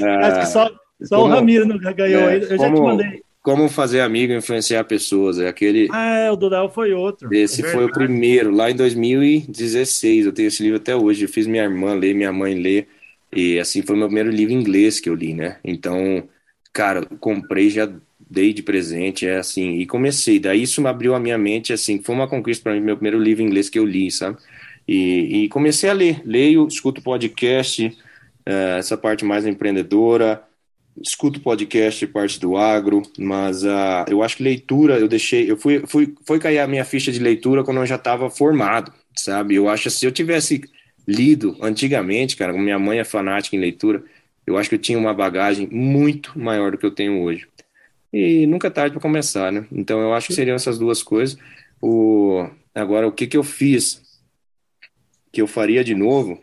Não, 0.00 0.18
acho 0.18 0.40
que 0.40 0.46
só, 0.46 0.68
só 1.04 1.16
como, 1.16 1.26
o 1.26 1.36
Ramiro 1.36 1.64
não 1.64 1.78
ganhou. 1.78 2.22
É, 2.22 2.38
eu 2.38 2.56
como, 2.56 2.58
já 2.58 2.74
te 2.74 2.80
mandei. 2.80 3.22
Como 3.40 3.68
fazer 3.68 4.00
amigo 4.00 4.32
e 4.32 4.36
influenciar 4.36 4.82
pessoas. 4.82 5.38
É 5.38 5.46
aquele. 5.46 5.86
Ah, 5.92 6.18
é, 6.18 6.32
o 6.32 6.34
do 6.34 6.48
Léo 6.48 6.68
foi 6.70 6.92
outro. 6.92 7.32
Esse 7.32 7.64
é 7.64 7.68
foi 7.68 7.84
o 7.84 7.92
primeiro, 7.92 8.50
lá 8.50 8.68
em 8.68 8.74
2016. 8.74 10.26
Eu 10.26 10.32
tenho 10.32 10.48
esse 10.48 10.60
livro 10.60 10.78
até 10.78 10.96
hoje. 10.96 11.24
Eu 11.24 11.28
fiz 11.28 11.46
minha 11.46 11.62
irmã 11.62 11.94
ler, 11.94 12.12
minha 12.12 12.32
mãe 12.32 12.54
ler. 12.54 12.88
E 13.32 13.60
assim 13.60 13.82
foi 13.82 13.94
o 13.94 13.98
meu 14.00 14.08
primeiro 14.08 14.30
livro 14.30 14.52
em 14.52 14.56
inglês 14.56 14.98
que 14.98 15.08
eu 15.08 15.14
li, 15.14 15.34
né? 15.34 15.58
Então, 15.62 16.24
cara, 16.72 17.06
comprei, 17.20 17.70
já 17.70 17.88
dei 18.28 18.52
de 18.52 18.62
presente, 18.62 19.24
é 19.24 19.36
assim, 19.36 19.78
e 19.78 19.86
comecei. 19.86 20.40
Daí 20.40 20.62
isso 20.62 20.82
me 20.82 20.88
abriu 20.88 21.14
a 21.14 21.20
minha 21.20 21.38
mente, 21.38 21.72
assim, 21.72 22.02
foi 22.02 22.14
uma 22.14 22.28
conquista 22.28 22.64
para 22.64 22.74
mim, 22.74 22.80
meu 22.80 22.96
primeiro 22.96 23.20
livro 23.20 23.42
em 23.42 23.46
inglês 23.46 23.68
que 23.68 23.78
eu 23.78 23.84
li, 23.84 24.10
sabe? 24.10 24.36
E, 24.90 25.44
e 25.44 25.48
comecei 25.48 25.88
a 25.88 25.92
ler. 25.92 26.20
Leio, 26.24 26.66
escuto 26.66 27.00
podcast, 27.00 27.86
uh, 27.86 28.78
essa 28.78 28.96
parte 28.96 29.24
mais 29.24 29.46
empreendedora 29.46 30.42
escuto 31.00 31.40
podcast, 31.40 32.06
parte 32.08 32.40
do 32.40 32.56
agro, 32.56 33.02
mas 33.18 33.64
uh, 33.64 34.04
eu 34.08 34.22
acho 34.22 34.36
que 34.36 34.42
leitura, 34.42 34.98
eu 34.98 35.08
deixei, 35.08 35.50
eu 35.50 35.56
fui, 35.56 35.82
fui, 35.86 36.14
foi 36.26 36.38
cair 36.38 36.58
a 36.58 36.66
minha 36.66 36.84
ficha 36.84 37.10
de 37.10 37.18
leitura 37.18 37.64
quando 37.64 37.78
eu 37.78 37.86
já 37.86 37.96
estava 37.96 38.28
formado, 38.28 38.92
sabe? 39.16 39.54
Eu 39.54 39.68
acho 39.68 39.84
que 39.84 39.90
se 39.90 40.04
eu 40.04 40.12
tivesse 40.12 40.62
lido 41.06 41.56
antigamente, 41.60 42.36
cara, 42.36 42.52
minha 42.52 42.78
mãe 42.78 42.98
é 42.98 43.04
fanática 43.04 43.56
em 43.56 43.60
leitura, 43.60 44.02
eu 44.46 44.56
acho 44.58 44.68
que 44.68 44.74
eu 44.74 44.80
tinha 44.80 44.98
uma 44.98 45.14
bagagem 45.14 45.68
muito 45.70 46.38
maior 46.38 46.72
do 46.72 46.78
que 46.78 46.86
eu 46.86 46.90
tenho 46.90 47.22
hoje. 47.22 47.46
E 48.12 48.46
nunca 48.46 48.66
é 48.66 48.70
tarde 48.70 48.92
para 48.92 49.02
começar, 49.02 49.52
né? 49.52 49.64
Então 49.70 50.00
eu 50.00 50.12
acho 50.12 50.28
que 50.28 50.34
seriam 50.34 50.56
essas 50.56 50.78
duas 50.78 51.02
coisas. 51.02 51.38
O 51.80 52.46
agora 52.74 53.06
o 53.06 53.12
que 53.12 53.26
que 53.26 53.36
eu 53.36 53.44
fiz 53.44 54.02
que 55.32 55.40
eu 55.40 55.46
faria 55.46 55.84
de 55.84 55.94
novo? 55.94 56.42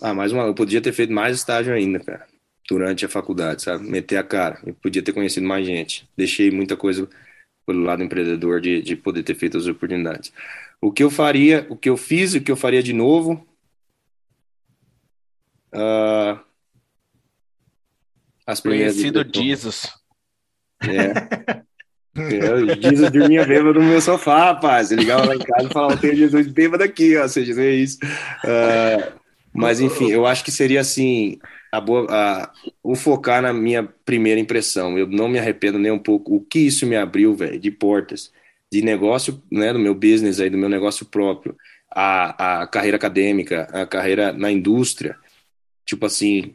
Ah, 0.00 0.14
mais 0.14 0.32
uma, 0.32 0.44
eu 0.44 0.54
podia 0.54 0.80
ter 0.80 0.92
feito 0.92 1.12
mais 1.12 1.36
estágio 1.36 1.72
ainda, 1.72 1.98
cara 2.00 2.26
durante 2.68 3.06
a 3.06 3.08
faculdade, 3.08 3.62
sabe? 3.62 3.88
Meter 3.88 4.18
a 4.18 4.22
cara. 4.22 4.60
Eu 4.64 4.74
podia 4.74 5.02
ter 5.02 5.12
conhecido 5.12 5.46
mais 5.46 5.66
gente. 5.66 6.06
Deixei 6.14 6.50
muita 6.50 6.76
coisa 6.76 7.08
pelo 7.66 7.82
lado 7.82 8.02
empreendedor 8.02 8.60
de, 8.60 8.82
de 8.82 8.94
poder 8.94 9.22
ter 9.22 9.34
feito 9.34 9.56
as 9.56 9.66
oportunidades. 9.66 10.32
O 10.80 10.92
que 10.92 11.02
eu 11.02 11.10
faria, 11.10 11.66
o 11.70 11.76
que 11.76 11.88
eu 11.88 11.96
fiz, 11.96 12.34
o 12.34 12.40
que 12.40 12.52
eu 12.52 12.56
faria 12.56 12.82
de 12.82 12.92
novo. 12.92 13.46
Uh, 15.72 16.38
as 18.46 18.60
Conhecido 18.60 19.24
Jesus. 19.34 19.88
É. 20.82 21.62
é 22.20 22.80
Jesus 22.80 23.10
dormia 23.10 23.44
bêbado 23.44 23.80
no 23.80 23.86
meu 23.86 24.00
sofá, 24.00 24.46
rapaz. 24.46 24.90
Ele 24.90 25.02
ligava 25.02 25.26
lá 25.26 25.34
em 25.34 25.38
casa 25.38 25.68
e 25.68 25.72
falava: 25.72 25.96
Tem 25.96 26.14
Jesus 26.14 26.46
bêbado 26.48 26.82
aqui, 26.82 27.16
ó. 27.16 27.22
Você 27.26 27.44
dizer 27.44 27.74
isso. 27.74 27.98
Uh, 28.44 29.12
mas, 29.52 29.80
enfim, 29.80 30.10
eu 30.10 30.26
acho 30.26 30.44
que 30.44 30.50
seria 30.50 30.80
assim: 30.80 31.38
a 31.70 31.80
boa, 31.80 32.06
a, 32.10 32.52
o 32.82 32.94
focar 32.94 33.42
na 33.42 33.52
minha 33.52 33.82
primeira 34.04 34.40
impressão. 34.40 34.98
Eu 34.98 35.06
não 35.06 35.28
me 35.28 35.38
arrependo 35.38 35.78
nem 35.78 35.92
um 35.92 35.98
pouco. 35.98 36.36
O 36.36 36.40
que 36.40 36.60
isso 36.60 36.86
me 36.86 36.96
abriu, 36.96 37.34
velho, 37.34 37.58
de 37.58 37.70
portas, 37.70 38.32
de 38.72 38.82
negócio, 38.82 39.42
né, 39.50 39.72
do 39.72 39.78
meu 39.78 39.94
business 39.94 40.40
aí, 40.40 40.50
do 40.50 40.58
meu 40.58 40.68
negócio 40.68 41.06
próprio, 41.06 41.56
a, 41.90 42.62
a 42.62 42.66
carreira 42.66 42.96
acadêmica, 42.96 43.68
a 43.72 43.86
carreira 43.86 44.32
na 44.32 44.50
indústria. 44.50 45.16
Tipo 45.84 46.06
assim, 46.06 46.54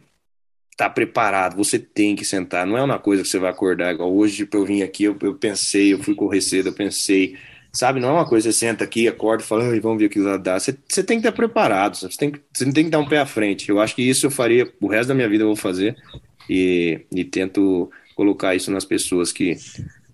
tá 0.75 0.89
preparado, 0.89 1.55
você 1.55 1.79
tem 1.79 2.15
que 2.15 2.25
sentar. 2.25 2.65
Não 2.65 2.77
é 2.77 2.83
uma 2.83 2.99
coisa 2.99 3.23
que 3.23 3.29
você 3.29 3.39
vai 3.39 3.51
acordar 3.51 3.93
igual 3.93 4.13
hoje, 4.15 4.37
tipo, 4.37 4.57
eu 4.57 4.65
vim 4.65 4.81
aqui, 4.81 5.05
eu, 5.05 5.17
eu 5.21 5.35
pensei, 5.35 5.93
eu 5.93 5.99
fui 6.03 6.15
correr 6.15 6.41
cedo, 6.41 6.69
eu 6.69 6.73
pensei, 6.73 7.35
Sabe, 7.75 7.99
não 7.99 8.09
é 8.09 8.11
uma 8.11 8.27
coisa, 8.27 8.51
você 8.51 8.59
senta 8.59 8.83
aqui, 8.83 9.07
acorda 9.07 9.43
e 9.43 9.47
fala, 9.47 9.63
vamos 9.81 9.97
ver 9.97 10.05
o 10.05 10.09
que 10.09 10.21
vai 10.21 10.37
dar. 10.37 10.59
Você, 10.59 10.77
você 10.87 11.03
tem 11.03 11.19
que 11.19 11.27
estar 11.27 11.35
preparado, 11.35 11.97
você 11.97 12.07
tem, 12.15 12.29
que, 12.29 12.39
você 12.53 12.71
tem 12.71 12.83
que 12.83 12.91
dar 12.91 12.99
um 12.99 13.07
pé 13.07 13.17
à 13.17 13.25
frente. 13.25 13.67
Eu 13.67 13.79
acho 13.79 13.95
que 13.95 14.07
isso 14.07 14.27
eu 14.27 14.31
faria, 14.31 14.71
o 14.79 14.87
resto 14.87 15.07
da 15.07 15.15
minha 15.15 15.27
vida 15.27 15.43
eu 15.43 15.47
vou 15.47 15.55
fazer 15.55 15.97
e, 16.47 17.01
e 17.11 17.23
tento 17.25 17.89
colocar 18.15 18.53
isso 18.53 18.69
nas 18.69 18.85
pessoas 18.85 19.31
que 19.31 19.57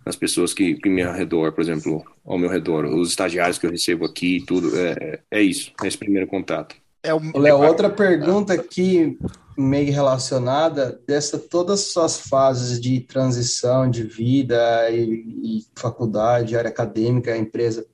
nas 0.06 0.16
pessoas 0.16 0.54
que, 0.54 0.76
que 0.76 0.90
me 0.90 1.04
redor, 1.04 1.52
por 1.52 1.62
exemplo, 1.62 2.04
ao 2.26 2.38
meu 2.38 2.50
redor, 2.50 2.86
os 2.86 3.10
estagiários 3.10 3.60
que 3.60 3.66
eu 3.66 3.72
recebo 3.72 4.06
aqui, 4.06 4.44
tudo, 4.48 4.72
é, 4.80 5.20
é 5.30 5.42
isso, 5.42 5.74
é 5.84 5.88
esse 5.88 5.98
primeiro 5.98 6.28
contato. 6.28 6.76
É 7.04 7.14
o... 7.14 7.20
Léo, 7.38 7.62
outra 7.62 7.90
pergunta 7.90 8.54
aqui 8.54 9.18
meio 9.58 9.92
relacionada 9.92 11.02
dessa 11.06 11.38
todas 11.38 11.82
as 11.82 11.88
suas 11.88 12.20
fases 12.20 12.80
de 12.80 13.02
transição 13.02 13.90
de 13.90 14.04
vida 14.04 14.90
e, 14.90 15.60
e 15.60 15.68
faculdade, 15.76 16.58
área 16.58 16.70
acadêmica, 16.70 17.38
empresa, 17.38 17.86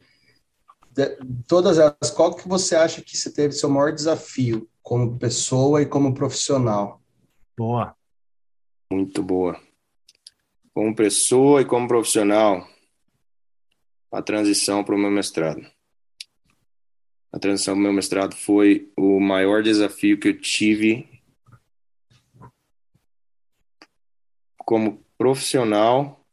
de, 0.91 1.17
todas 1.47 1.77
elas, 1.77 2.11
qual 2.15 2.33
que 2.33 2.47
você 2.47 2.75
acha 2.75 3.01
que 3.01 3.17
você 3.17 3.31
teve 3.31 3.53
seu 3.53 3.69
maior 3.69 3.91
desafio 3.91 4.69
como 4.81 5.17
pessoa 5.17 5.81
e 5.81 5.85
como 5.85 6.13
profissional? 6.13 7.01
Boa. 7.57 7.95
Muito 8.91 9.21
boa. 9.21 9.59
Como 10.73 10.95
pessoa 10.95 11.61
e 11.61 11.65
como 11.65 11.87
profissional, 11.87 12.65
a 14.11 14.21
transição 14.21 14.83
para 14.83 14.95
o 14.95 14.97
meu 14.97 15.11
mestrado. 15.11 15.61
A 17.35 17.39
transição 17.39 17.73
para 17.73 17.81
o 17.81 17.83
meu 17.83 17.91
mestrado 17.91 18.33
foi 18.33 18.89
o 18.95 19.19
maior 19.19 19.61
desafio 19.61 20.17
que 20.17 20.29
eu 20.29 20.39
tive 20.39 21.05
como 24.57 25.03
profissional, 25.17 26.25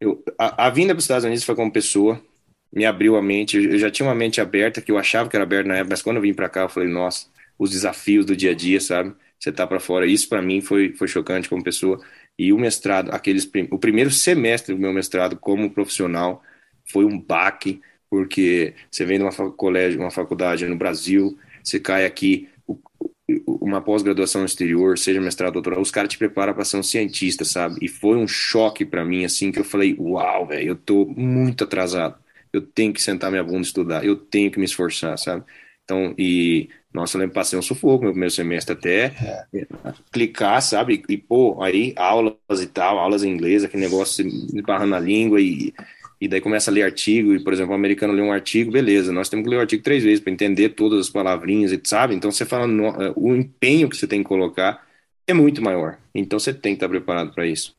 eu, 0.00 0.24
a, 0.38 0.66
a 0.66 0.70
vinda 0.70 0.94
para 0.94 0.98
os 0.98 1.04
Estados 1.04 1.24
Unidos 1.24 1.44
foi 1.44 1.54
como 1.54 1.70
pessoa, 1.70 2.18
me 2.72 2.86
abriu 2.86 3.16
a 3.16 3.22
mente. 3.22 3.58
Eu 3.58 3.78
já 3.78 3.90
tinha 3.90 4.08
uma 4.08 4.14
mente 4.14 4.40
aberta, 4.40 4.80
que 4.80 4.90
eu 4.90 4.96
achava 4.96 5.28
que 5.28 5.36
era 5.36 5.44
aberta 5.44 5.68
na 5.68 5.74
época, 5.74 5.90
mas 5.90 6.00
quando 6.00 6.16
eu 6.16 6.22
vim 6.22 6.32
para 6.32 6.48
cá, 6.48 6.62
eu 6.62 6.68
falei, 6.70 6.88
nossa, 6.88 7.26
os 7.58 7.70
desafios 7.70 8.24
do 8.24 8.34
dia 8.34 8.52
a 8.52 8.54
dia, 8.54 8.80
sabe? 8.80 9.14
Você 9.38 9.52
tá 9.52 9.66
para 9.66 9.78
fora. 9.78 10.06
Isso 10.06 10.26
para 10.26 10.40
mim 10.40 10.62
foi, 10.62 10.94
foi 10.94 11.06
chocante 11.06 11.50
como 11.50 11.62
pessoa. 11.62 12.00
E 12.38 12.50
o 12.50 12.58
mestrado, 12.58 13.10
aqueles, 13.10 13.50
o 13.70 13.78
primeiro 13.78 14.10
semestre 14.10 14.74
do 14.74 14.80
meu 14.80 14.92
mestrado 14.92 15.36
como 15.36 15.70
profissional 15.70 16.42
foi 16.90 17.04
um 17.04 17.20
baque, 17.20 17.82
porque 18.10 18.74
você 18.90 19.04
vem 19.04 19.18
de 19.18 19.24
uma 19.24 19.32
colégio, 19.52 20.00
uma 20.00 20.10
faculdade 20.10 20.66
no 20.66 20.76
Brasil, 20.76 21.38
você 21.62 21.78
cai 21.78 22.06
aqui, 22.06 22.48
uma 23.46 23.80
pós-graduação 23.82 24.40
no 24.40 24.46
exterior, 24.46 24.96
seja 24.96 25.20
mestrado, 25.20 25.52
doutorado, 25.52 25.82
os 25.82 25.90
caras 25.90 26.10
te 26.10 26.16
preparam 26.16 26.54
para 26.54 26.64
ser 26.64 26.78
um 26.78 26.82
cientista, 26.82 27.44
sabe? 27.44 27.76
E 27.82 27.88
foi 27.88 28.16
um 28.16 28.26
choque 28.26 28.86
para 28.86 29.04
mim, 29.04 29.24
assim, 29.24 29.52
que 29.52 29.58
eu 29.58 29.64
falei, 29.64 29.94
uau, 29.98 30.46
velho, 30.46 30.68
eu 30.68 30.76
tô 30.76 31.04
muito 31.04 31.64
atrasado. 31.64 32.16
Eu 32.50 32.62
tenho 32.62 32.92
que 32.92 33.02
sentar 33.02 33.30
minha 33.30 33.44
bunda 33.44 33.58
e 33.58 33.62
estudar, 33.62 34.04
eu 34.04 34.16
tenho 34.16 34.50
que 34.50 34.58
me 34.58 34.64
esforçar, 34.64 35.18
sabe? 35.18 35.44
Então, 35.84 36.14
e, 36.18 36.70
nossa, 36.92 37.16
eu 37.16 37.20
lembro, 37.20 37.34
passei 37.34 37.58
um 37.58 37.62
sufoco 37.62 38.04
no 38.04 38.10
primeiro 38.10 38.32
semestre 38.34 38.72
até 38.74 39.14
é. 39.52 39.66
clicar, 40.10 40.62
sabe? 40.62 41.02
E, 41.08 41.18
pô, 41.18 41.62
aí 41.62 41.92
aulas 41.96 42.62
e 42.62 42.66
tal, 42.66 42.98
aulas 42.98 43.22
em 43.22 43.30
inglês, 43.30 43.64
aquele 43.64 43.82
negócio 43.82 44.24
barrando 44.64 44.90
na 44.90 45.00
língua 45.00 45.40
e 45.40 45.74
e 46.20 46.26
daí 46.26 46.40
começa 46.40 46.70
a 46.70 46.74
ler 46.74 46.82
artigo, 46.82 47.34
e 47.34 47.42
por 47.42 47.52
exemplo, 47.52 47.72
o 47.72 47.76
americano 47.76 48.12
lê 48.12 48.22
um 48.22 48.32
artigo, 48.32 48.72
beleza, 48.72 49.12
nós 49.12 49.28
temos 49.28 49.44
que 49.44 49.50
ler 49.50 49.56
o 49.56 49.60
artigo 49.60 49.82
três 49.82 50.02
vezes 50.02 50.20
para 50.20 50.32
entender 50.32 50.70
todas 50.70 51.00
as 51.00 51.10
palavrinhas, 51.10 51.78
sabe? 51.84 52.14
Então 52.14 52.30
você 52.30 52.44
fala, 52.44 52.66
no, 52.66 52.86
é, 52.86 53.12
o 53.14 53.34
empenho 53.34 53.88
que 53.88 53.96
você 53.96 54.06
tem 54.06 54.22
que 54.22 54.28
colocar 54.28 54.86
é 55.26 55.32
muito 55.32 55.62
maior, 55.62 55.98
então 56.14 56.38
você 56.38 56.52
tem 56.52 56.72
que 56.72 56.76
estar 56.76 56.88
preparado 56.88 57.32
para 57.32 57.46
isso. 57.46 57.76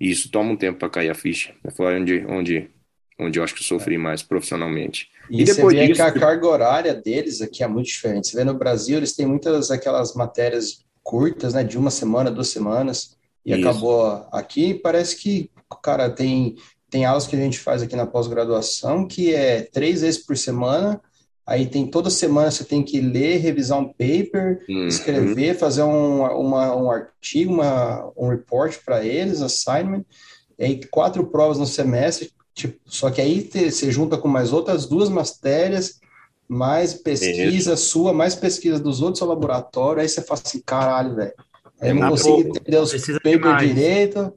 E 0.00 0.10
isso 0.10 0.30
toma 0.30 0.52
um 0.52 0.56
tempo 0.56 0.78
para 0.78 0.90
cair 0.90 1.10
a 1.10 1.14
ficha. 1.14 1.54
Foi 1.76 1.98
onde, 1.98 2.24
onde, 2.28 2.70
onde 3.18 3.38
eu 3.38 3.44
acho 3.44 3.54
que 3.54 3.60
eu 3.60 3.66
sofri 3.66 3.96
mais 3.96 4.22
profissionalmente. 4.22 5.08
E, 5.30 5.42
e 5.42 5.44
depois 5.44 5.74
você 5.74 5.80
vê 5.80 5.86
disso, 5.86 6.02
que 6.02 6.08
a 6.08 6.12
carga 6.12 6.46
horária 6.46 6.94
deles 6.94 7.40
aqui 7.40 7.62
é 7.62 7.68
muito 7.68 7.86
diferente. 7.86 8.28
Você 8.28 8.36
vê 8.36 8.44
no 8.44 8.54
Brasil, 8.54 8.96
eles 8.96 9.14
têm 9.14 9.26
muitas 9.26 9.70
aquelas 9.70 10.14
matérias 10.14 10.84
curtas, 11.02 11.54
né, 11.54 11.62
de 11.62 11.78
uma 11.78 11.90
semana, 11.90 12.30
duas 12.30 12.48
semanas, 12.48 13.16
e 13.44 13.52
isso. 13.52 13.60
acabou 13.60 14.26
aqui. 14.32 14.74
Parece 14.74 15.16
que, 15.16 15.50
cara, 15.82 16.10
tem 16.10 16.56
tem 16.94 17.04
aulas 17.04 17.26
que 17.26 17.34
a 17.34 17.38
gente 17.40 17.58
faz 17.58 17.82
aqui 17.82 17.96
na 17.96 18.06
pós-graduação, 18.06 19.04
que 19.04 19.34
é 19.34 19.62
três 19.62 20.02
vezes 20.02 20.24
por 20.24 20.36
semana. 20.36 21.00
Aí 21.44 21.66
tem 21.66 21.88
toda 21.88 22.08
semana 22.08 22.52
você 22.52 22.62
tem 22.62 22.84
que 22.84 23.00
ler, 23.00 23.38
revisar 23.38 23.80
um 23.80 23.88
paper, 23.88 24.64
uhum. 24.68 24.86
escrever, 24.86 25.58
fazer 25.58 25.82
um, 25.82 26.22
uma, 26.22 26.76
um 26.76 26.88
artigo, 26.88 27.52
uma, 27.52 28.12
um 28.16 28.28
report 28.28 28.76
para 28.86 29.04
eles, 29.04 29.42
assignment. 29.42 30.04
E 30.56 30.64
aí 30.64 30.86
quatro 30.86 31.26
provas 31.26 31.58
no 31.58 31.66
semestre, 31.66 32.30
tipo, 32.54 32.78
só 32.86 33.10
que 33.10 33.20
aí 33.20 33.42
te, 33.42 33.72
você 33.72 33.90
junta 33.90 34.16
com 34.16 34.28
mais 34.28 34.52
outras 34.52 34.86
duas 34.86 35.08
matérias, 35.08 35.98
mais 36.46 36.94
pesquisa 36.94 37.72
Isso. 37.72 37.86
sua, 37.88 38.12
mais 38.12 38.36
pesquisa 38.36 38.78
dos 38.78 39.02
outros 39.02 39.18
seu 39.18 39.26
laboratório, 39.26 40.00
aí 40.00 40.08
você 40.08 40.22
fala 40.22 40.40
assim, 40.44 40.62
caralho, 40.64 41.16
velho. 41.16 41.32
Eu 41.82 41.94
não 41.96 42.10
consigo 42.10 42.38
entender 42.38 42.78
os 42.78 42.92
papers 42.92 43.58
direito. 43.58 44.32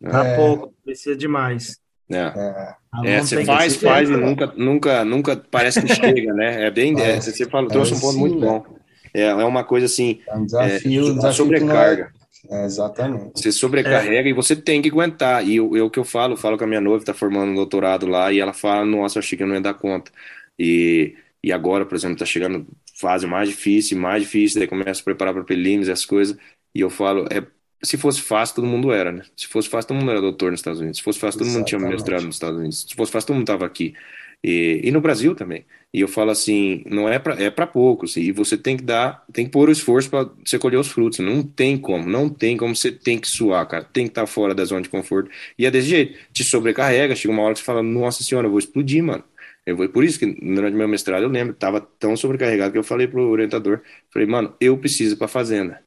Dá 0.00 0.24
é... 0.24 0.36
pouco, 0.36 0.72
precisa 0.82 1.14
demais. 1.14 1.76
É. 2.10 2.76
É, 3.04 3.16
é 3.16 3.20
você 3.20 3.44
faz, 3.44 3.76
faz 3.76 4.08
e 4.08 4.16
nunca, 4.16 4.52
nunca, 4.56 5.04
nunca 5.04 5.36
parece 5.50 5.82
que 5.82 5.94
chega, 5.94 6.32
né? 6.32 6.66
É 6.66 6.70
bem, 6.70 6.98
é, 7.00 7.20
você 7.20 7.46
falou, 7.46 7.68
trouxe 7.68 7.94
um 7.94 8.00
ponto 8.00 8.14
sim, 8.14 8.18
muito 8.18 8.40
bom. 8.40 8.64
É, 9.12 9.22
é 9.24 9.44
uma 9.44 9.64
coisa 9.64 9.86
assim, 9.86 10.20
é 10.26 10.36
um 10.36 10.44
desafio, 10.44 11.10
é, 11.10 11.14
desafio 11.14 11.32
sobrecarga. 11.32 12.12
É, 12.50 12.64
exatamente. 12.64 13.32
Você 13.34 13.52
sobrecarrega 13.52 14.28
e 14.28 14.32
você 14.32 14.56
tem 14.56 14.80
que 14.80 14.88
aguentar. 14.88 15.46
E 15.46 15.56
eu, 15.56 15.70
o 15.70 15.90
que 15.90 15.98
eu 15.98 16.04
falo, 16.04 16.36
falo 16.36 16.56
com 16.56 16.64
a 16.64 16.66
minha 16.66 16.80
noiva, 16.80 17.02
está 17.02 17.12
formando 17.12 17.52
um 17.52 17.54
doutorado 17.54 18.06
lá, 18.06 18.32
e 18.32 18.40
ela 18.40 18.52
fala, 18.52 18.84
nossa, 18.84 19.18
eu 19.18 19.20
achei 19.20 19.36
que 19.36 19.42
eu 19.42 19.48
não 19.48 19.54
ia 19.54 19.60
dar 19.60 19.74
conta. 19.74 20.10
E, 20.58 21.14
e 21.42 21.52
agora, 21.52 21.84
por 21.84 21.94
exemplo, 21.94 22.14
está 22.14 22.24
chegando 22.24 22.66
fase 22.98 23.26
mais 23.26 23.48
difícil, 23.48 23.98
mais 23.98 24.22
difícil, 24.22 24.58
daí 24.58 24.68
começa 24.68 25.00
a 25.00 25.04
preparar 25.04 25.34
para 25.34 25.44
prelims, 25.44 25.88
as 25.88 26.04
coisas, 26.04 26.36
e 26.74 26.80
eu 26.80 26.90
falo, 26.90 27.26
é 27.30 27.42
se 27.82 27.96
fosse 27.96 28.20
fácil, 28.20 28.56
todo 28.56 28.66
mundo 28.66 28.92
era, 28.92 29.12
né? 29.12 29.22
Se 29.36 29.46
fosse 29.46 29.68
fácil, 29.68 29.88
todo 29.88 29.98
mundo 29.98 30.10
era 30.10 30.20
doutor 30.20 30.50
nos 30.50 30.60
Estados 30.60 30.80
Unidos. 30.80 30.98
Se 30.98 31.04
fosse 31.04 31.18
fácil, 31.18 31.38
todo 31.38 31.48
mundo 31.48 31.64
tinha 31.64 31.78
mestrado 31.78 32.24
nos 32.24 32.36
Estados 32.36 32.58
Unidos. 32.58 32.86
Se 32.88 32.94
fosse 32.94 33.12
fácil, 33.12 33.26
todo 33.28 33.36
mundo 33.36 33.44
estava 33.44 33.66
aqui. 33.66 33.94
E, 34.42 34.80
e, 34.84 34.90
no 34.92 35.00
Brasil 35.00 35.34
também. 35.34 35.64
E 35.92 36.00
eu 36.00 36.08
falo 36.08 36.30
assim, 36.30 36.84
não 36.86 37.08
é 37.08 37.18
para 37.18 37.34
é 37.42 37.50
para 37.50 37.66
poucos. 37.66 38.16
E 38.16 38.30
você 38.32 38.56
tem 38.56 38.76
que 38.76 38.84
dar, 38.84 39.24
tem 39.32 39.44
que 39.46 39.50
pôr 39.50 39.68
o 39.68 39.72
esforço 39.72 40.08
para 40.10 40.30
você 40.44 40.58
colher 40.58 40.78
os 40.78 40.88
frutos. 40.88 41.18
Não 41.18 41.42
tem 41.42 41.76
como, 41.78 42.08
não 42.08 42.28
tem 42.28 42.56
como. 42.56 42.74
Você 42.76 42.92
tem 42.92 43.18
que 43.18 43.28
suar, 43.28 43.66
cara. 43.66 43.84
Tem 43.84 44.04
que 44.04 44.10
estar 44.10 44.26
fora 44.26 44.54
da 44.54 44.64
zona 44.64 44.82
de 44.82 44.88
conforto. 44.88 45.30
E 45.58 45.66
é 45.66 45.70
desse 45.70 45.88
jeito. 45.88 46.18
Te 46.32 46.44
sobrecarrega. 46.44 47.16
Chega 47.16 47.32
uma 47.32 47.42
hora 47.42 47.54
que 47.54 47.60
você 47.60 47.66
fala, 47.66 47.82
nossa 47.82 48.22
senhora, 48.22 48.46
eu 48.46 48.50
vou 48.50 48.58
explodir, 48.58 49.02
mano. 49.02 49.24
Eu 49.66 49.76
vou, 49.76 49.88
por 49.88 50.02
isso 50.04 50.18
que 50.18 50.26
durante 50.26 50.74
meu 50.74 50.88
mestrado 50.88 51.24
eu 51.24 51.28
lembro, 51.28 51.54
tava 51.54 51.80
tão 51.80 52.16
sobrecarregado 52.16 52.72
que 52.72 52.78
eu 52.78 52.82
falei 52.84 53.06
pro 53.06 53.28
orientador, 53.28 53.82
falei, 54.10 54.26
mano, 54.26 54.56
eu 54.60 54.78
preciso 54.78 55.14
ir 55.14 55.18
para 55.18 55.28
fazenda. 55.28 55.84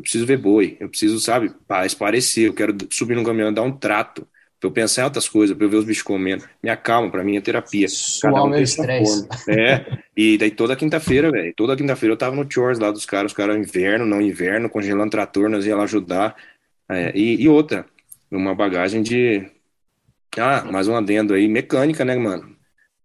Eu 0.00 0.02
preciso 0.02 0.24
ver 0.24 0.38
boi, 0.38 0.78
eu 0.80 0.88
preciso, 0.88 1.20
sabe, 1.20 1.52
parecer, 1.98 2.48
eu 2.48 2.54
quero 2.54 2.74
subir 2.88 3.14
no 3.14 3.22
caminhão 3.22 3.52
dar 3.52 3.60
um 3.60 3.70
trato 3.70 4.26
para 4.58 4.66
eu 4.66 4.72
pensar 4.72 5.02
em 5.02 5.04
outras 5.04 5.28
coisas, 5.28 5.54
para 5.54 5.66
eu 5.66 5.68
ver 5.68 5.76
os 5.76 5.84
bichos 5.84 6.02
comendo. 6.02 6.44
Me 6.62 6.70
acalma, 6.70 7.10
para 7.10 7.22
mim 7.22 7.36
é 7.36 7.40
terapia. 7.40 7.86
Suar 7.86 8.44
um 8.44 8.48
meu 8.48 8.62
estresse. 8.62 9.28
É, 9.46 9.98
e 10.16 10.38
daí 10.38 10.50
toda 10.50 10.74
quinta-feira, 10.74 11.30
velho, 11.30 11.52
toda 11.54 11.76
quinta-feira 11.76 12.14
eu 12.14 12.16
tava 12.16 12.34
no 12.34 12.50
chores 12.50 12.78
lá 12.78 12.90
dos 12.90 13.04
caras, 13.04 13.32
os 13.32 13.36
caras 13.36 13.58
inverno, 13.58 14.06
não 14.06 14.22
inverno, 14.22 14.70
congelando 14.70 15.10
trator, 15.10 15.50
nós 15.50 15.66
ia 15.66 15.76
lá 15.76 15.84
ajudar. 15.84 16.34
É, 16.88 17.12
e, 17.14 17.42
e, 17.42 17.48
outra, 17.48 17.84
uma 18.30 18.54
bagagem 18.54 19.02
de. 19.02 19.46
Ah, 20.38 20.64
mais 20.64 20.88
um 20.88 20.96
adendo 20.96 21.34
aí, 21.34 21.46
mecânica, 21.46 22.06
né, 22.06 22.16
mano? 22.16 22.56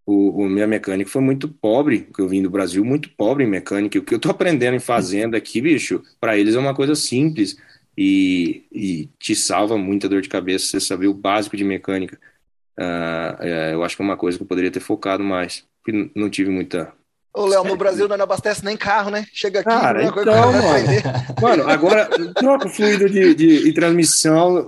O, 0.05 0.43
o 0.43 0.49
minha 0.49 0.67
mecânica 0.67 1.09
foi 1.09 1.21
muito 1.21 1.49
pobre, 1.49 2.01
que 2.13 2.21
eu 2.21 2.27
vim 2.27 2.41
do 2.41 2.49
Brasil, 2.49 2.85
muito 2.85 3.09
pobre 3.11 3.43
em 3.43 3.47
mecânica. 3.47 3.97
O 3.97 4.03
que 4.03 4.13
eu 4.13 4.19
tô 4.19 4.29
aprendendo 4.29 4.75
em 4.75 4.79
fazenda 4.79 5.37
aqui, 5.37 5.61
bicho, 5.61 6.03
para 6.19 6.37
eles 6.37 6.55
é 6.55 6.59
uma 6.59 6.75
coisa 6.75 6.95
simples 6.95 7.57
e, 7.97 8.65
e 8.71 9.09
te 9.19 9.35
salva 9.35 9.77
muita 9.77 10.07
dor 10.07 10.21
de 10.21 10.29
cabeça 10.29 10.67
você 10.67 10.79
saber 10.79 11.07
o 11.07 11.13
básico 11.13 11.57
de 11.57 11.63
mecânica. 11.63 12.19
Uh, 12.77 13.43
eu 13.73 13.83
acho 13.83 13.95
que 13.95 14.01
é 14.01 14.05
uma 14.05 14.17
coisa 14.17 14.37
que 14.37 14.43
eu 14.43 14.47
poderia 14.47 14.71
ter 14.71 14.81
focado 14.81 15.23
mais, 15.23 15.65
porque 15.83 16.11
não 16.13 16.29
tive 16.29 16.51
muita 16.51 16.93
Ô, 17.35 17.45
Léo, 17.45 17.63
no 17.65 17.75
Brasil 17.75 18.07
não 18.07 18.15
abastece 18.15 18.63
nem 18.63 18.77
carro, 18.77 19.11
né? 19.11 19.25
Chega 19.33 19.59
aqui, 19.59 19.69
cara, 19.69 20.03
então, 20.03 20.23
mano, 20.23 20.87
mano, 21.41 21.69
agora 21.69 22.09
troca 22.33 22.67
o 22.67 22.69
fluido 22.69 23.09
de, 23.09 23.35
de, 23.35 23.63
de 23.63 23.73
transmissão, 23.73 24.67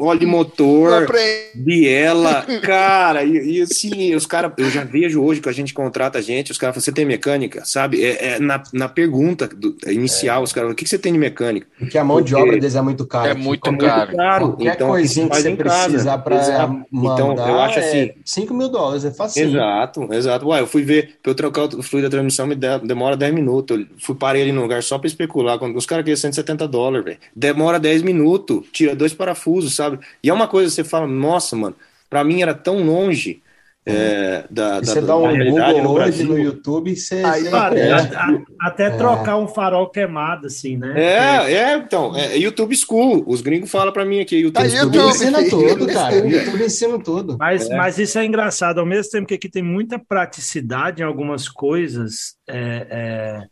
óleo 0.00 0.20
de 0.20 0.26
motor, 0.26 1.06
biela, 1.54 2.44
cara, 2.62 3.22
e, 3.22 3.58
e, 3.58 3.62
assim, 3.62 4.14
os 4.14 4.26
caras, 4.26 4.52
eu 4.58 4.68
já 4.68 4.82
vejo 4.82 5.22
hoje 5.22 5.40
que 5.40 5.48
a 5.48 5.52
gente 5.52 5.72
contrata 5.72 6.18
a 6.18 6.22
gente, 6.22 6.50
os 6.50 6.58
caras 6.58 6.74
falam, 6.74 6.84
você 6.84 6.92
tem 6.92 7.04
mecânica, 7.04 7.64
sabe? 7.64 8.04
É, 8.04 8.34
é 8.34 8.38
na, 8.40 8.62
na 8.72 8.88
pergunta 8.88 9.46
do, 9.46 9.76
inicial, 9.86 10.40
é. 10.40 10.44
os 10.44 10.52
caras 10.52 10.72
o 10.72 10.74
que, 10.74 10.84
que 10.84 10.90
você 10.90 10.98
tem 10.98 11.12
de 11.12 11.18
mecânica? 11.18 11.66
Porque 11.78 11.96
a 11.96 12.04
mão 12.04 12.16
Porque 12.16 12.30
de 12.30 12.34
obra 12.34 12.52
deles 12.52 12.74
é 12.74 12.82
muito 12.82 13.06
cara. 13.06 13.30
É 13.30 13.34
muito 13.34 13.62
caro. 13.76 14.06
Muito 14.06 14.16
caro. 14.16 14.48
Qualquer 14.48 14.74
então, 14.74 14.88
coisinha 14.88 15.28
que 15.28 15.36
você 15.36 15.56
precisar 15.56 16.18
para 16.18 16.68
mandar 16.90 17.32
então, 17.32 17.48
eu 17.48 17.60
acho 17.60 17.78
assim, 17.78 18.12
5 18.24 18.54
mil 18.54 18.68
dólares, 18.68 19.04
é 19.04 19.10
fácil. 19.10 19.48
Exato, 19.48 20.12
exato. 20.12 20.48
Ué, 20.48 20.60
eu 20.60 20.66
fui 20.66 20.82
ver, 20.82 21.18
para 21.22 21.30
eu 21.30 21.34
trocar 21.34 21.64
o 21.64 21.82
fluido 21.82 21.99
da 22.02 22.10
transmissão 22.10 22.46
me 22.46 22.54
demora 22.54 23.16
10 23.16 23.34
minutos. 23.34 23.78
Eu 23.78 23.86
fui 23.98 24.14
parei 24.14 24.42
ali 24.42 24.52
no 24.52 24.62
lugar 24.62 24.82
só 24.82 24.98
para 24.98 25.06
especular. 25.06 25.58
Quando 25.58 25.76
os 25.76 25.86
caras 25.86 26.04
queriam 26.04 26.16
170 26.16 26.66
dólares, 26.68 27.04
velho. 27.04 27.18
Demora 27.34 27.78
10 27.78 28.02
minutos, 28.02 28.66
tira 28.72 28.94
dois 28.94 29.12
parafusos, 29.12 29.74
sabe? 29.74 29.98
E 30.22 30.28
é 30.30 30.32
uma 30.32 30.48
coisa 30.48 30.68
que 30.68 30.74
você 30.74 30.84
fala, 30.84 31.06
nossa, 31.06 31.56
mano, 31.56 31.76
para 32.08 32.24
mim 32.24 32.42
era 32.42 32.54
tão 32.54 32.82
longe. 32.84 33.42
É, 33.86 34.44
da, 34.50 34.78
da, 34.78 34.86
você 34.86 35.00
dá 35.00 35.16
um 35.16 35.22
Google 35.22 35.82
no 35.82 35.90
hoje 35.92 36.22
no 36.22 36.38
YouTube 36.38 36.94
você, 36.94 37.24
Aí, 37.24 37.46
é, 37.46 38.44
até 38.60 38.84
é. 38.84 38.90
trocar 38.90 39.38
um 39.38 39.48
farol 39.48 39.88
queimado 39.88 40.48
assim 40.48 40.76
né? 40.76 40.92
É, 40.96 41.54
é 41.54 41.76
então 41.76 42.14
é 42.14 42.36
YouTube 42.36 42.76
School. 42.76 43.24
Os 43.26 43.40
gringos 43.40 43.70
falam 43.70 43.90
para 43.90 44.04
mim 44.04 44.20
aqui 44.20 44.36
YouTube, 44.36 44.68
tá, 44.68 44.76
YouTube 44.76 45.08
ensina 45.08 45.48
tudo 45.48 45.86
cara. 45.86 46.14
YouTube 46.14 46.62
ensina 46.62 46.98
tudo. 46.98 47.38
Mas, 47.38 47.70
é. 47.70 47.76
mas 47.76 47.98
isso 47.98 48.18
é 48.18 48.24
engraçado. 48.26 48.80
Ao 48.80 48.86
mesmo 48.86 49.10
tempo 49.12 49.26
que 49.26 49.34
aqui 49.34 49.48
tem 49.48 49.62
muita 49.62 49.98
praticidade 49.98 51.00
em 51.00 51.04
algumas 51.04 51.48
coisas 51.48 52.34
é, 52.46 52.86
é, 52.90 53.42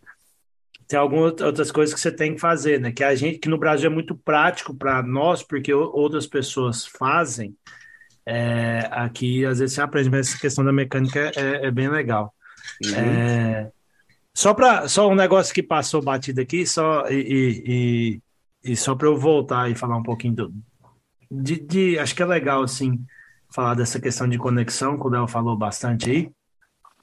tem 0.87 0.99
algumas 0.99 1.41
outras 1.41 1.71
coisas 1.71 1.95
que 1.95 2.01
você 2.01 2.13
tem 2.13 2.35
que 2.35 2.41
fazer 2.41 2.79
né? 2.79 2.93
Que 2.93 3.03
a 3.03 3.15
gente 3.15 3.39
que 3.39 3.49
no 3.49 3.57
Brasil 3.57 3.91
é 3.91 3.93
muito 3.93 4.15
prático 4.15 4.75
para 4.75 5.03
nós 5.03 5.43
porque 5.43 5.73
outras 5.73 6.27
pessoas 6.27 6.85
fazem 6.85 7.55
é, 8.31 8.87
aqui, 8.93 9.47
às 9.47 9.59
vezes, 9.59 9.75
você 9.75 9.81
aprende, 9.81 10.11
mas 10.11 10.29
essa 10.29 10.39
questão 10.39 10.63
da 10.63 10.71
mecânica 10.71 11.33
é, 11.35 11.67
é 11.67 11.71
bem 11.71 11.89
legal. 11.89 12.35
Uhum. 12.85 12.95
É, 12.95 13.71
só, 14.37 14.53
para 14.53 14.87
só 14.87 15.09
um 15.09 15.15
negócio 15.15 15.55
que 15.55 15.63
passou 15.63 16.03
batido 16.03 16.43
aqui, 16.43 16.67
só, 16.67 17.09
e, 17.09 18.21
e, 18.63 18.71
e 18.73 18.77
só 18.77 18.95
para 18.95 19.09
eu 19.09 19.17
voltar 19.17 19.71
e 19.71 19.75
falar 19.75 19.97
um 19.97 20.03
pouquinho 20.03 20.35
do, 20.35 20.55
de, 21.31 21.59
de, 21.59 21.99
Acho 21.99 22.15
que 22.15 22.23
é 22.23 22.27
legal, 22.27 22.63
assim, 22.63 23.03
falar 23.51 23.75
dessa 23.75 23.99
questão 23.99 24.29
de 24.29 24.37
conexão, 24.37 24.99
que 24.99 25.07
o 25.07 25.09
Léo 25.09 25.27
falou 25.27 25.57
bastante 25.57 26.11
aí. 26.11 26.31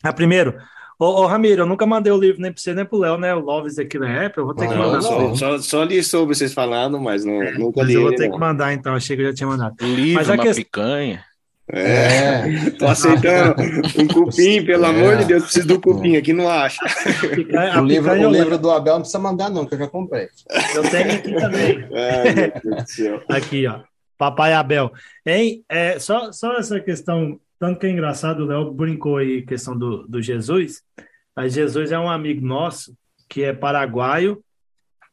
Ah, 0.04 0.14
primeiro, 0.14 0.62
Ô, 0.98 1.06
ô 1.06 1.28
Ramiro, 1.28 1.64
eu 1.64 1.66
nunca 1.66 1.86
mandei 1.86 2.12
o 2.12 2.18
livro 2.18 2.42
nem 2.42 2.52
para 2.52 2.62
você 2.62 2.74
nem 2.74 2.86
para 2.86 2.96
o 2.96 3.00
Léo, 3.00 3.18
né? 3.18 3.34
O 3.34 3.40
Loves 3.40 3.78
aqui 3.78 4.00
na 4.00 4.26
Apple, 4.26 4.42
eu 4.42 4.46
vou 4.46 4.56
ter 4.56 4.66
não, 4.66 4.72
que 4.72 4.78
mandar. 4.78 5.02
Só, 5.02 5.36
só, 5.36 5.58
só, 5.60 5.84
li 5.84 6.02
sobre 6.04 6.36
vocês 6.36 6.54
falando, 6.54 7.00
mas 7.00 7.26
não, 7.26 7.40
nunca 7.54 7.82
mas 7.82 7.88
li. 7.88 7.96
Eu 7.96 8.04
vou 8.04 8.16
ter 8.16 8.28
não. 8.28 8.34
que 8.34 8.40
mandar, 8.40 8.74
então, 8.74 8.96
achei 8.96 9.16
que 9.16 9.22
eu 9.22 9.28
já 9.28 9.34
tinha 9.34 9.48
mandado. 9.48 9.76
Livro, 9.82 10.14
mas 10.16 10.30
uma 10.30 10.38
que... 10.38 10.54
picanha. 10.54 11.24
É, 11.68 11.88
é, 11.88 12.70
tô 12.78 12.86
aceitando 12.86 13.56
um 14.00 14.08
cupim, 14.08 14.64
pelo 14.64 14.86
é. 14.86 14.90
amor 14.90 15.18
de 15.18 15.26
Deus, 15.26 15.44
preciso 15.44 15.68
do 15.68 15.82
cupim 15.82 16.16
aqui, 16.16 16.32
não 16.32 16.48
acha. 16.48 16.80
o 17.80 17.84
livro, 17.84 18.12
o 18.12 18.32
livro 18.32 18.58
do 18.58 18.70
Abel 18.70 18.94
não 18.94 19.02
precisa 19.02 19.20
mandar, 19.20 19.50
não, 19.50 19.66
que 19.66 19.74
eu 19.74 19.80
já 19.80 19.88
comprei. 19.88 20.30
Eu 20.76 20.84
tenho 20.84 21.12
aqui 21.14 21.34
também. 21.34 21.86
É, 21.96 23.36
aqui, 23.36 23.68
ó. 23.68 23.80
Papai 24.18 24.54
Abel. 24.54 24.92
Hein? 25.26 25.64
É, 25.68 26.00
só, 26.00 26.32
só 26.32 26.58
essa 26.58 26.80
questão 26.80 27.40
tanto 27.60 27.80
que 27.80 27.88
é 27.88 27.90
engraçado, 27.90 28.44
o 28.44 28.46
Léo 28.46 28.72
brincou 28.72 29.18
aí 29.18 29.42
questão 29.42 29.78
do, 29.78 30.08
do 30.08 30.22
Jesus, 30.22 30.84
mas 31.36 31.54
Jesus 31.54 31.92
é 31.92 32.00
um 32.00 32.10
amigo 32.10 32.46
nosso 32.46 32.96
que 33.28 33.44
é 33.44 33.54
paraguaio 33.54 34.44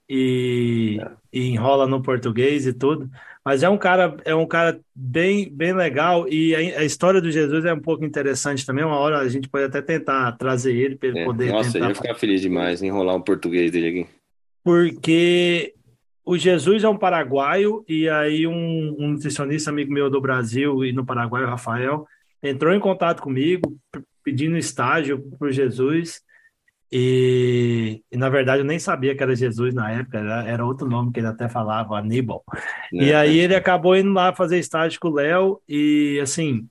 e, 0.08 0.98
e, 1.32 1.48
enrola 1.48 1.86
no 1.86 2.02
português 2.02 2.66
e 2.66 2.72
tudo, 2.72 3.08
mas 3.44 3.62
é 3.62 3.68
um 3.68 3.78
cara 3.78 4.16
é 4.24 4.34
um 4.34 4.46
cara 4.46 4.78
bem 4.94 5.50
bem 5.50 5.72
legal 5.72 6.28
e 6.28 6.54
a, 6.54 6.80
a, 6.80 6.84
história 6.84 7.20
do 7.20 7.30
Jesus 7.30 7.64
é 7.64 7.72
um 7.72 7.80
pouco 7.80 8.04
interessante 8.04 8.66
também. 8.66 8.84
Uma 8.84 8.98
hora 8.98 9.18
a 9.18 9.28
gente 9.28 9.48
pode 9.48 9.64
até 9.64 9.80
tentar 9.80 10.32
trazer 10.32 10.74
ele 10.74 10.96
para 10.96 11.08
ele 11.08 11.20
é, 11.20 11.24
poder. 11.24 11.50
Nossa, 11.50 11.72
tentar... 11.72 11.86
eu 11.86 11.88
ia 11.88 11.94
ficar 11.94 12.14
feliz 12.14 12.40
demais 12.40 12.82
em 12.82 12.88
enrolar 12.88 13.16
o 13.16 13.24
português 13.24 13.70
dele 13.70 13.88
aqui. 13.88 14.10
Porque 14.62 15.74
o 16.24 16.36
Jesus 16.36 16.84
é 16.84 16.88
um 16.88 16.96
paraguaio 16.96 17.84
e 17.88 18.08
aí 18.08 18.46
um, 18.46 18.96
um 18.98 19.08
nutricionista 19.08 19.70
amigo 19.70 19.92
meu 19.92 20.08
do 20.08 20.20
Brasil 20.20 20.84
e 20.84 20.92
no 20.92 21.04
Paraguai, 21.04 21.42
o 21.42 21.48
Rafael, 21.48 22.06
entrou 22.42 22.72
em 22.74 22.80
contato 22.80 23.22
comigo 23.22 23.76
pedindo 24.24 24.56
estágio 24.56 25.20
para 25.38 25.48
o 25.48 25.52
Jesus 25.52 26.20
e, 26.94 28.02
e, 28.12 28.16
na 28.18 28.28
verdade 28.28 28.60
eu 28.60 28.66
nem 28.66 28.78
sabia 28.78 29.16
que 29.16 29.22
era 29.22 29.34
Jesus 29.34 29.72
na 29.72 29.90
época, 29.90 30.18
era, 30.18 30.44
era 30.46 30.66
outro 30.66 30.86
nome 30.86 31.10
que 31.10 31.20
ele 31.20 31.26
até 31.26 31.48
falava, 31.48 31.98
Aníbal. 31.98 32.44
É. 32.92 33.04
E 33.04 33.14
aí 33.14 33.38
ele 33.38 33.54
acabou 33.54 33.96
indo 33.96 34.12
lá 34.12 34.34
fazer 34.34 34.58
estágio 34.58 35.00
com 35.00 35.08
o 35.08 35.14
Léo 35.14 35.60
e 35.66 36.20
assim, 36.22 36.68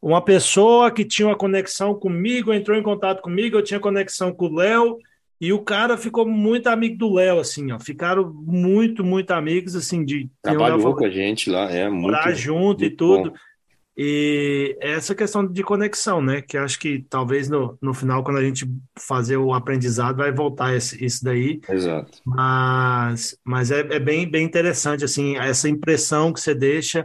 uma 0.00 0.22
pessoa 0.22 0.92
que 0.92 1.04
tinha 1.04 1.26
uma 1.26 1.36
conexão 1.36 1.94
comigo 1.94 2.52
entrou 2.52 2.76
em 2.76 2.82
contato 2.82 3.20
comigo, 3.20 3.56
eu 3.56 3.62
tinha 3.62 3.80
conexão 3.80 4.32
com 4.32 4.46
o 4.46 4.54
Léo 4.54 4.98
e 5.40 5.52
o 5.52 5.58
cara 5.58 5.98
ficou 5.98 6.24
muito 6.24 6.68
amigo 6.68 6.96
do 6.96 7.14
Léo, 7.14 7.40
assim, 7.40 7.72
ó. 7.72 7.78
Ficaram 7.80 8.32
muito, 8.32 9.02
muito 9.02 9.32
amigos, 9.32 9.74
assim, 9.74 10.04
de. 10.04 10.30
Trabalhou 10.40 10.94
com 10.94 11.04
a 11.04 11.10
gente 11.10 11.50
lá, 11.50 11.68
é, 11.68 11.88
muito. 11.88 12.02
Morar 12.02 12.32
junto 12.32 12.60
muito 12.60 12.84
e 12.84 12.90
tudo. 12.90 13.30
Bom. 13.32 13.36
E 13.96 14.76
essa 14.80 15.14
questão 15.14 15.46
de 15.46 15.62
conexão, 15.62 16.22
né? 16.22 16.40
Que 16.40 16.56
acho 16.56 16.78
que 16.78 17.04
talvez 17.10 17.48
no, 17.48 17.76
no 17.80 17.92
final, 17.92 18.24
quando 18.24 18.38
a 18.38 18.44
gente 18.44 18.66
fazer 18.98 19.36
o 19.36 19.52
aprendizado, 19.52 20.16
vai 20.16 20.32
voltar 20.32 20.74
esse, 20.74 21.04
isso 21.04 21.22
daí. 21.22 21.60
Exato. 21.68 22.18
Mas, 22.24 23.36
mas 23.44 23.70
é, 23.70 23.80
é 23.80 24.00
bem, 24.00 24.28
bem 24.28 24.44
interessante, 24.44 25.04
assim, 25.04 25.36
essa 25.36 25.68
impressão 25.68 26.32
que 26.32 26.40
você 26.40 26.54
deixa 26.54 27.04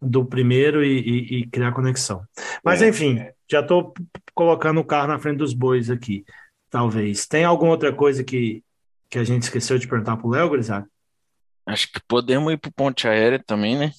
do 0.00 0.24
primeiro 0.24 0.84
e, 0.84 1.00
e, 1.00 1.38
e 1.38 1.46
criar 1.48 1.72
conexão. 1.72 2.22
Mas, 2.64 2.82
é. 2.82 2.88
enfim, 2.88 3.20
já 3.50 3.60
estou 3.60 3.92
colocando 4.32 4.78
o 4.78 4.84
carro 4.84 5.08
na 5.08 5.18
frente 5.18 5.38
dos 5.38 5.54
bois 5.54 5.90
aqui, 5.90 6.24
talvez. 6.70 7.26
Tem 7.26 7.44
alguma 7.44 7.72
outra 7.72 7.92
coisa 7.92 8.22
que, 8.22 8.62
que 9.10 9.18
a 9.18 9.24
gente 9.24 9.42
esqueceu 9.42 9.76
de 9.76 9.88
perguntar 9.88 10.16
para 10.16 10.26
o 10.26 10.30
Léo, 10.30 10.50
Grisado? 10.50 10.86
Acho 11.66 11.90
que 11.90 12.00
podemos 12.06 12.52
ir 12.52 12.58
para 12.58 12.68
o 12.68 12.72
ponte 12.72 13.08
aéreo 13.08 13.42
também, 13.44 13.76
né? 13.76 13.90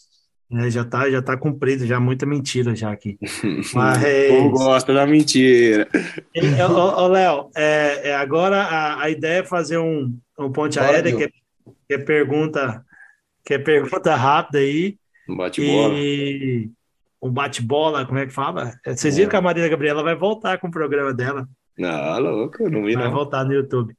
É, 0.49 0.69
já 0.69 0.85
tá, 0.85 1.09
já 1.09 1.21
tá 1.21 1.35
cumprido, 1.35 1.85
já 1.85 1.99
muita 1.99 2.25
mentira 2.25 2.73
já 2.75 2.91
aqui. 2.91 3.17
Mas, 3.73 4.03
Eu 4.03 4.49
gosto 4.49 4.93
da 4.93 5.05
mentira. 5.05 5.87
Ô, 6.97 7.07
Léo, 7.07 7.49
é, 7.55 8.09
é, 8.09 8.15
agora 8.15 8.61
a, 8.63 9.03
a 9.03 9.09
ideia 9.09 9.39
é 9.39 9.43
fazer 9.43 9.77
um, 9.77 10.17
um 10.39 10.51
ponte 10.51 10.79
aérea 10.79 11.15
que 11.15 11.23
é, 11.23 11.27
que 11.27 11.93
é 11.93 11.97
pergunta 11.97 12.83
que 13.47 13.53
é 13.53 13.57
pergunta 13.57 14.13
rápida 14.13 14.59
aí. 14.59 14.97
Um 15.29 15.37
bate-bola. 15.37 15.93
E 15.95 16.69
um 17.21 17.31
bate-bola, 17.31 18.05
como 18.05 18.19
é 18.19 18.25
que 18.25 18.33
fala? 18.33 18.73
É, 18.85 18.93
vocês 18.93 19.15
viram 19.15 19.29
que 19.29 19.35
a 19.37 19.41
Maria 19.41 19.69
Gabriela 19.69 20.03
vai 20.03 20.15
voltar 20.15 20.57
com 20.57 20.67
o 20.67 20.71
programa 20.71 21.13
dela. 21.13 21.47
Não, 21.77 22.19
louco, 22.19 22.69
não 22.69 22.83
vi 22.83 22.95
Vai 22.95 23.05
não. 23.05 23.11
voltar 23.13 23.45
no 23.45 23.53
YouTube. 23.53 23.95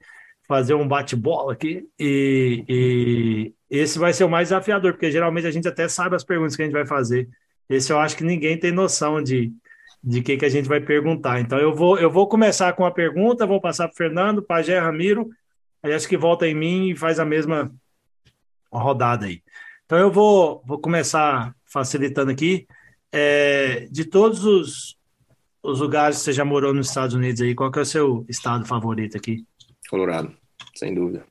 Fazer 0.46 0.74
um 0.74 0.86
bate-bola 0.86 1.54
aqui 1.54 1.86
e, 1.98 2.64
e 2.68 3.54
esse 3.70 3.98
vai 3.98 4.12
ser 4.12 4.24
o 4.24 4.30
mais 4.30 4.48
desafiador, 4.48 4.92
porque 4.92 5.10
geralmente 5.10 5.46
a 5.46 5.50
gente 5.50 5.68
até 5.68 5.88
sabe 5.88 6.16
as 6.16 6.24
perguntas 6.24 6.56
que 6.56 6.62
a 6.62 6.64
gente 6.64 6.74
vai 6.74 6.86
fazer. 6.86 7.28
Esse 7.68 7.92
eu 7.92 7.98
acho 7.98 8.16
que 8.16 8.24
ninguém 8.24 8.58
tem 8.58 8.72
noção 8.72 9.22
de 9.22 9.52
de 10.02 10.22
que, 10.22 10.36
que 10.36 10.44
a 10.44 10.48
gente 10.48 10.68
vai 10.68 10.80
perguntar. 10.80 11.40
Então 11.40 11.58
eu 11.58 11.74
vou 11.74 11.98
eu 11.98 12.10
vou 12.10 12.28
começar 12.28 12.72
com 12.72 12.84
a 12.84 12.90
pergunta, 12.90 13.46
vou 13.46 13.60
passar 13.60 13.88
para 13.88 13.96
Fernando, 13.96 14.42
Pajé, 14.42 14.78
Ramiro, 14.78 15.28
aí 15.82 15.92
acho 15.92 16.08
que 16.08 16.16
volta 16.16 16.46
em 16.46 16.54
mim 16.54 16.90
e 16.90 16.96
faz 16.96 17.18
a 17.18 17.24
mesma 17.24 17.72
rodada 18.72 19.26
aí. 19.26 19.42
Então 19.84 19.98
eu 19.98 20.10
vou, 20.10 20.62
vou 20.66 20.78
começar 20.78 21.54
facilitando 21.64 22.30
aqui. 22.30 22.66
É, 23.10 23.88
de 23.90 24.04
todos 24.04 24.44
os, 24.44 24.98
os 25.62 25.80
lugares 25.80 26.18
que 26.18 26.24
você 26.24 26.32
já 26.32 26.44
morou 26.44 26.74
nos 26.74 26.88
Estados 26.88 27.14
Unidos 27.14 27.40
aí, 27.40 27.54
qual 27.54 27.72
que 27.72 27.78
é 27.78 27.82
o 27.82 27.86
seu 27.86 28.26
estado 28.28 28.66
favorito 28.66 29.16
aqui? 29.16 29.46
Colorado, 29.88 30.36
sem 30.74 30.94
dúvida. 30.94 31.24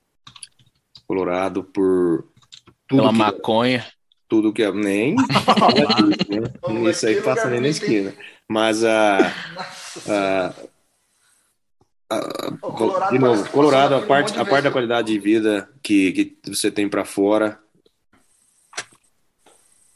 Colorado 1.07 1.63
por 1.63 2.27
tudo 2.87 3.01
Pela 3.01 3.11
que, 3.11 3.17
maconha. 3.17 3.85
Tudo 4.27 4.51
que 4.51 4.61
é. 4.61 4.71
Nem. 4.71 5.15
né? 6.29 6.91
Isso 6.91 7.07
aí 7.07 7.21
passa 7.21 7.49
nem 7.49 7.61
na 7.61 7.69
esquina. 7.69 8.13
Mas 8.47 8.83
a. 8.83 9.17
a, 10.09 10.53
a 12.09 12.57
Colorado 12.59 13.11
de 13.11 13.19
novo, 13.19 13.49
Colorado, 13.49 13.95
a 13.95 14.01
parte, 14.01 14.37
a 14.37 14.45
parte 14.45 14.63
da 14.63 14.71
qualidade 14.71 15.11
de 15.11 15.19
vida 15.19 15.69
que, 15.81 16.11
que 16.11 16.53
você 16.53 16.69
tem 16.69 16.89
para 16.89 17.05
fora. 17.05 17.59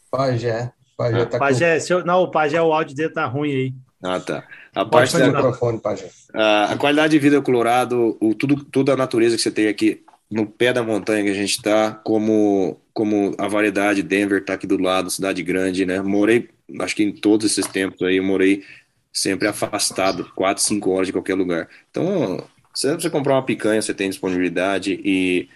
Pajé. 0.10 0.72
Pajé, 0.98 1.22
ah. 1.22 1.26
tá 1.26 1.40
Pajé 1.40 1.80
com... 1.80 1.94
eu, 1.94 2.06
não, 2.06 2.24
o 2.24 2.32
Pajé, 2.32 2.62
o 2.62 2.74
áudio 2.74 2.96
dele 2.96 3.10
tá 3.10 3.26
ruim 3.26 3.52
aí. 3.52 3.74
Ah, 4.04 4.20
tá. 4.20 4.48
A 4.74 4.86
parte 4.86 5.18
da, 5.18 5.28
microfone, 5.28 5.80
Pajé. 5.80 6.10
A, 6.34 6.74
a 6.74 6.78
qualidade 6.78 7.12
de 7.12 7.20
vida 7.20 7.38
do 7.38 7.44
Colorado, 7.44 8.18
o, 8.22 8.34
tudo, 8.34 8.64
toda 8.66 8.94
a 8.94 8.98
natureza 8.98 9.36
que 9.36 9.42
você 9.42 9.52
tem 9.52 9.68
aqui 9.68 10.04
no 10.32 10.48
pé 10.48 10.72
da 10.72 10.82
montanha 10.82 11.24
que 11.24 11.30
a 11.30 11.34
gente 11.34 11.58
está, 11.58 11.91
como, 11.91 12.80
como 12.94 13.36
a 13.38 13.49
variedade, 13.49 14.02
Denver 14.02 14.40
está 14.40 14.53
aqui 14.53 14.66
do 14.66 14.78
lado, 14.78 15.10
cidade 15.10 15.44
grande, 15.44 15.86
né? 15.86 16.02
Morei, 16.02 16.49
acho 16.80 16.95
que 16.95 17.03
em 17.03 17.12
todos 17.12 17.52
esses 17.52 17.68
tempos 17.68 18.02
aí, 18.02 18.16
eu 18.16 18.24
morei 18.24 18.64
sempre 19.12 19.48
afastado, 19.49 20.32
quatro, 20.34 20.64
cinco 20.64 20.91
horas 20.91 21.08
de 21.08 21.14
qualquer 21.14 21.36
lugar. 21.36 21.68
Então, 21.90 22.41
se 22.74 22.90
você 22.94 23.10
comprar 23.10 23.34
uma 23.34 23.45
picanha, 23.45 23.82
você 23.82 23.94
tem 23.94 24.10
disponibilidade 24.10 25.02
e 25.03 25.49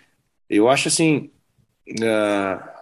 eu 0.50 0.68
acho 0.68 0.90
assim, 0.90 1.32
uh, 1.88 2.76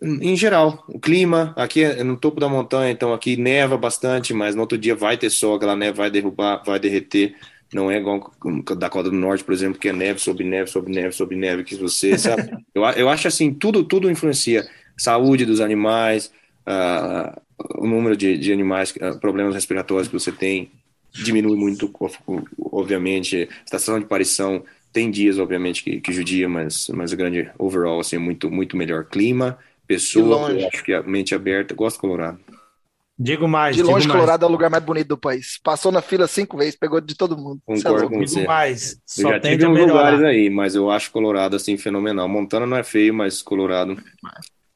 em 0.00 0.34
geral, 0.36 0.84
o 0.88 0.98
clima, 0.98 1.52
aqui 1.54 1.84
é 1.84 2.02
no 2.02 2.16
topo 2.16 2.40
da 2.40 2.48
montanha, 2.48 2.90
então 2.90 3.12
aqui 3.12 3.36
neva 3.36 3.76
bastante, 3.76 4.32
mas 4.32 4.54
no 4.54 4.62
outro 4.62 4.78
dia 4.78 4.94
vai 4.94 5.18
ter 5.18 5.28
sol, 5.28 5.56
aquela 5.56 5.76
neve 5.76 5.98
vai 5.98 6.10
derrubar, 6.10 6.62
vai 6.64 6.80
derreter. 6.80 7.36
Não 7.76 7.90
é 7.90 7.98
igual 7.98 8.32
da 8.78 8.88
Costa 8.88 9.10
do 9.10 9.16
Norte, 9.16 9.44
por 9.44 9.52
exemplo, 9.52 9.78
que 9.78 9.90
é 9.90 9.92
neve 9.92 10.18
sobre 10.18 10.44
neve, 10.44 10.70
sobre 10.70 10.90
neve, 10.94 11.12
sobre 11.12 11.36
neve, 11.36 11.62
que 11.62 11.74
você 11.74 12.16
sabe. 12.16 12.50
eu, 12.74 12.82
eu 12.82 13.08
acho 13.10 13.28
assim, 13.28 13.52
tudo, 13.52 13.84
tudo 13.84 14.10
influencia. 14.10 14.66
Saúde 14.96 15.44
dos 15.44 15.60
animais, 15.60 16.32
uh, 16.66 17.38
o 17.76 17.86
número 17.86 18.16
de, 18.16 18.38
de 18.38 18.50
animais, 18.50 18.94
uh, 18.96 19.20
problemas 19.20 19.54
respiratórios 19.54 20.08
que 20.08 20.14
você 20.14 20.32
tem, 20.32 20.70
diminui 21.12 21.54
muito, 21.54 21.92
obviamente. 22.58 23.46
Estação 23.66 24.00
de 24.00 24.06
parição 24.06 24.64
tem 24.90 25.10
dias, 25.10 25.38
obviamente, 25.38 25.84
que, 25.84 26.00
que 26.00 26.14
judia, 26.14 26.48
mas, 26.48 26.88
mas 26.88 27.12
o 27.12 27.16
grande 27.16 27.50
overall, 27.58 28.00
assim, 28.00 28.16
é 28.16 28.18
muito, 28.18 28.50
muito 28.50 28.74
melhor. 28.74 29.04
Clima, 29.04 29.58
pessoa, 29.86 30.50
acho 30.66 30.82
que 30.82 30.94
a 30.94 31.02
mente 31.02 31.34
aberta, 31.34 31.74
gosto 31.74 31.98
do 31.98 32.00
Colorado. 32.00 32.40
Digo 33.18 33.48
mais. 33.48 33.74
De 33.74 33.82
longe, 33.82 34.06
Colorado 34.06 34.40
mais. 34.40 34.42
é 34.42 34.46
o 34.46 34.52
lugar 34.52 34.68
mais 34.70 34.84
bonito 34.84 35.08
do 35.08 35.18
país. 35.18 35.58
Passou 35.62 35.90
na 35.90 36.02
fila 36.02 36.26
cinco 36.26 36.58
vezes, 36.58 36.76
pegou 36.76 37.00
de 37.00 37.14
todo 37.14 37.36
mundo. 37.36 37.60
É 37.66 37.74
Concordo 37.74 38.10
com 38.10 38.18
você. 38.18 38.34
Digo 38.36 38.46
mais. 38.46 39.00
Só 39.06 39.22
eu 39.22 39.30
já 39.30 39.40
tive 39.40 39.66
uns 39.66 39.78
lugares 39.80 40.22
aí, 40.22 40.50
mas 40.50 40.74
eu 40.74 40.90
acho 40.90 41.10
Colorado 41.10 41.56
assim 41.56 41.78
fenomenal. 41.78 42.28
Montana 42.28 42.66
não 42.66 42.76
é 42.76 42.84
feio, 42.84 43.14
mas 43.14 43.40
Colorado 43.40 43.96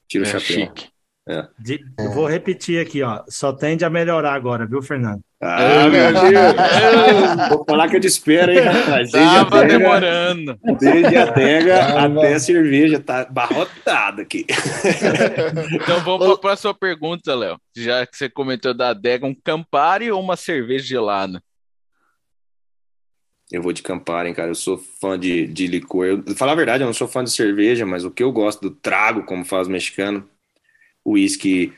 tira 0.08 0.24
o 0.24 0.26
é 0.26 0.30
chapéu. 0.30 0.66
Chique. 0.66 0.88
É. 1.30 1.46
De, 1.56 1.80
eu 1.96 2.10
vou 2.10 2.26
repetir 2.26 2.84
aqui, 2.84 3.04
ó. 3.04 3.22
Só 3.28 3.52
tende 3.52 3.84
a 3.84 3.90
melhorar 3.90 4.34
agora, 4.34 4.66
viu, 4.66 4.82
Fernando? 4.82 5.20
Ah, 5.40 5.88
meu 5.88 6.12
Deus! 6.12 7.48
Vou 7.50 7.64
falar 7.64 7.88
que 7.88 7.96
eu 7.96 8.00
te 8.00 8.08
espero, 8.08 8.50
hein, 8.50 8.58
rapaz. 8.58 9.12
Desde 9.12 9.30
Tava 9.30 9.58
adega, 9.58 9.78
demorando. 9.78 10.58
Desde 10.80 11.16
a 11.16 11.22
adega 11.22 12.04
até 12.04 12.34
a 12.34 12.40
cerveja, 12.40 12.98
tá 12.98 13.26
barrotada 13.30 14.22
aqui. 14.22 14.44
Então 15.72 16.00
vamos 16.00 16.36
para 16.40 16.54
a 16.54 16.56
sua 16.56 16.74
pergunta, 16.74 17.32
Léo. 17.32 17.60
Já 17.76 18.04
que 18.04 18.16
você 18.16 18.28
comentou 18.28 18.74
da 18.74 18.88
adega, 18.88 19.24
um 19.24 19.34
Campari 19.34 20.10
ou 20.10 20.20
uma 20.20 20.34
cerveja 20.34 20.84
gelada? 20.84 21.40
Eu 23.52 23.62
vou 23.62 23.72
de 23.72 23.82
Campari, 23.82 24.34
cara. 24.34 24.50
Eu 24.50 24.54
sou 24.56 24.78
fã 24.78 25.16
de, 25.16 25.46
de 25.46 25.68
licor. 25.68 26.06
Eu, 26.06 26.34
falar 26.34 26.52
a 26.52 26.56
verdade, 26.56 26.82
eu 26.82 26.86
não 26.86 26.94
sou 26.94 27.06
fã 27.06 27.22
de 27.22 27.30
cerveja, 27.30 27.86
mas 27.86 28.04
o 28.04 28.10
que 28.10 28.22
eu 28.22 28.32
gosto 28.32 28.60
do 28.60 28.70
trago, 28.72 29.22
como 29.22 29.44
faz 29.44 29.68
o 29.68 29.70
mexicano, 29.70 30.28
uísque 31.04 31.72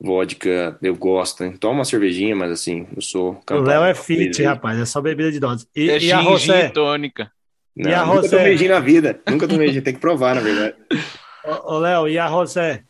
vodka, 0.00 0.78
eu 0.82 0.94
gosto. 0.94 1.44
Hein? 1.44 1.56
Toma 1.56 1.74
uma 1.74 1.84
cervejinha, 1.84 2.36
mas 2.36 2.52
assim, 2.52 2.86
eu 2.94 3.02
sou. 3.02 3.40
O 3.50 3.60
Léo 3.60 3.84
é 3.84 3.94
fit, 3.94 4.42
rapaz, 4.42 4.78
é 4.78 4.84
só 4.84 5.00
bebida 5.00 5.32
de 5.32 5.40
dose. 5.40 5.66
E, 5.74 5.90
é 5.90 5.98
e 5.98 6.12
a 6.12 6.22
José? 6.22 6.68
tônica. 6.68 7.30
Não, 7.76 7.90
e 7.90 7.94
a 7.94 8.06
nunca 8.06 8.28
tomei 8.28 8.56
gin 8.56 8.68
na 8.68 8.80
vida. 8.80 9.20
Nunca 9.28 9.48
tomei 9.48 9.72
gin, 9.72 9.80
tem 9.80 9.94
que 9.94 10.00
provar, 10.00 10.34
na 10.34 10.40
verdade. 10.40 10.76
Ô, 11.64 11.78
Léo, 11.78 12.08
e 12.08 12.18
a 12.18 12.28
José? 12.28 12.84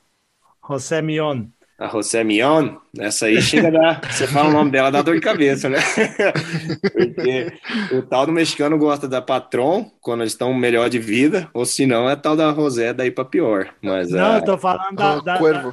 José 0.69 1.03
Mion? 1.03 1.47
A 1.77 1.89
José 1.89 2.23
Mion, 2.23 2.77
essa 2.99 3.27
aí 3.27 3.43
chega 3.43 3.67
a 3.67 3.71
dar. 3.71 4.01
Você 4.09 4.29
fala 4.29 4.49
o 4.49 4.53
nome 4.53 4.71
dela, 4.71 4.93
dá 4.93 5.03
dor 5.03 5.17
de 5.17 5.21
cabeça, 5.21 5.69
né? 5.69 5.79
Porque 6.93 7.53
o 7.93 8.03
tal 8.03 8.27
do 8.27 8.33
mexicano 8.33 8.79
gosta 8.79 9.09
da 9.09 9.21
Patron, 9.21 9.91
quando 10.01 10.21
eles 10.21 10.33
estão 10.33 10.55
melhor 10.55 10.89
de 10.89 11.01
vida, 11.01 11.49
ou 11.53 11.67
se 11.67 11.85
não, 11.85 12.09
é 12.09 12.15
tal 12.15 12.37
da 12.37 12.55
José, 12.55 12.93
daí 12.93 13.11
para 13.11 13.25
pior. 13.25 13.75
Mas, 13.83 14.11
não, 14.11 14.37
eu 14.37 14.45
tô 14.45 14.57
falando 14.57 14.95
da, 14.95 15.19
da, 15.19 15.39
da, 15.39 15.73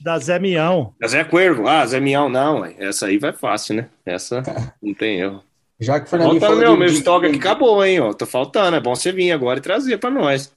da 0.00 0.18
Zé 0.18 0.38
Mião. 0.38 0.94
Da 0.98 1.06
Zé 1.06 1.22
Cuervo. 1.22 1.68
Ah, 1.68 1.84
Zé 1.84 2.00
Mião, 2.00 2.30
não. 2.30 2.64
Essa 2.64 3.06
aí 3.06 3.18
vai 3.18 3.32
fácil, 3.32 3.76
né? 3.76 3.88
Essa 4.06 4.42
não 4.82 4.94
tem 4.94 5.20
erro. 5.20 5.42
Já 5.78 6.00
que 6.00 6.06
o 6.06 6.08
Fernandinho 6.08 6.40
falou 6.40 6.56
meu, 6.56 6.72
de... 6.72 6.78
meu 6.78 6.88
estoque 6.88 7.26
aqui 7.26 7.36
acabou, 7.36 7.84
hein? 7.84 8.00
Ó, 8.00 8.12
tô 8.14 8.24
faltando. 8.24 8.76
É 8.76 8.80
bom 8.80 8.94
você 8.94 9.12
vir 9.12 9.32
agora 9.32 9.58
e 9.58 9.62
trazer 9.62 9.98
para 9.98 10.10
nós. 10.10 10.50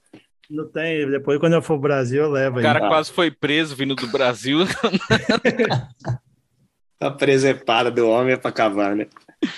Não 0.50 0.68
tem. 0.68 1.10
Depois, 1.10 1.40
quando 1.40 1.54
eu 1.54 1.62
for 1.62 1.74
pro 1.74 1.90
Brasil, 1.90 2.24
eu 2.24 2.32
levo 2.32 2.58
aí. 2.58 2.64
O 2.64 2.68
cara 2.68 2.88
quase 2.88 3.12
foi 3.12 3.30
preso 3.30 3.76
vindo 3.76 3.96
do 3.96 4.08
Brasil. 4.08 4.60
a 7.00 7.12
presepada 7.12 7.92
do 7.92 8.10
homem 8.10 8.34
é 8.34 8.38
pra 8.38 8.52
cavar, 8.52 8.96
né? 8.96 9.08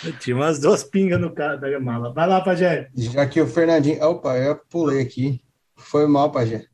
Eu 0.03 0.17
tinha 0.19 0.35
umas 0.35 0.59
duas 0.59 0.83
pingas 0.83 1.19
no 1.19 1.33
cara 1.33 1.55
da 1.55 1.79
mala. 1.79 2.13
Vai 2.13 2.27
lá, 2.27 2.41
Pajé. 2.41 2.89
Já 2.93 3.25
que 3.25 3.39
o 3.39 3.47
Fernandinho. 3.47 4.03
Opa, 4.03 4.37
eu 4.37 4.59
pulei 4.69 5.01
aqui. 5.01 5.41
Foi 5.75 6.05
mal, 6.07 6.31
Pajé. 6.31 6.65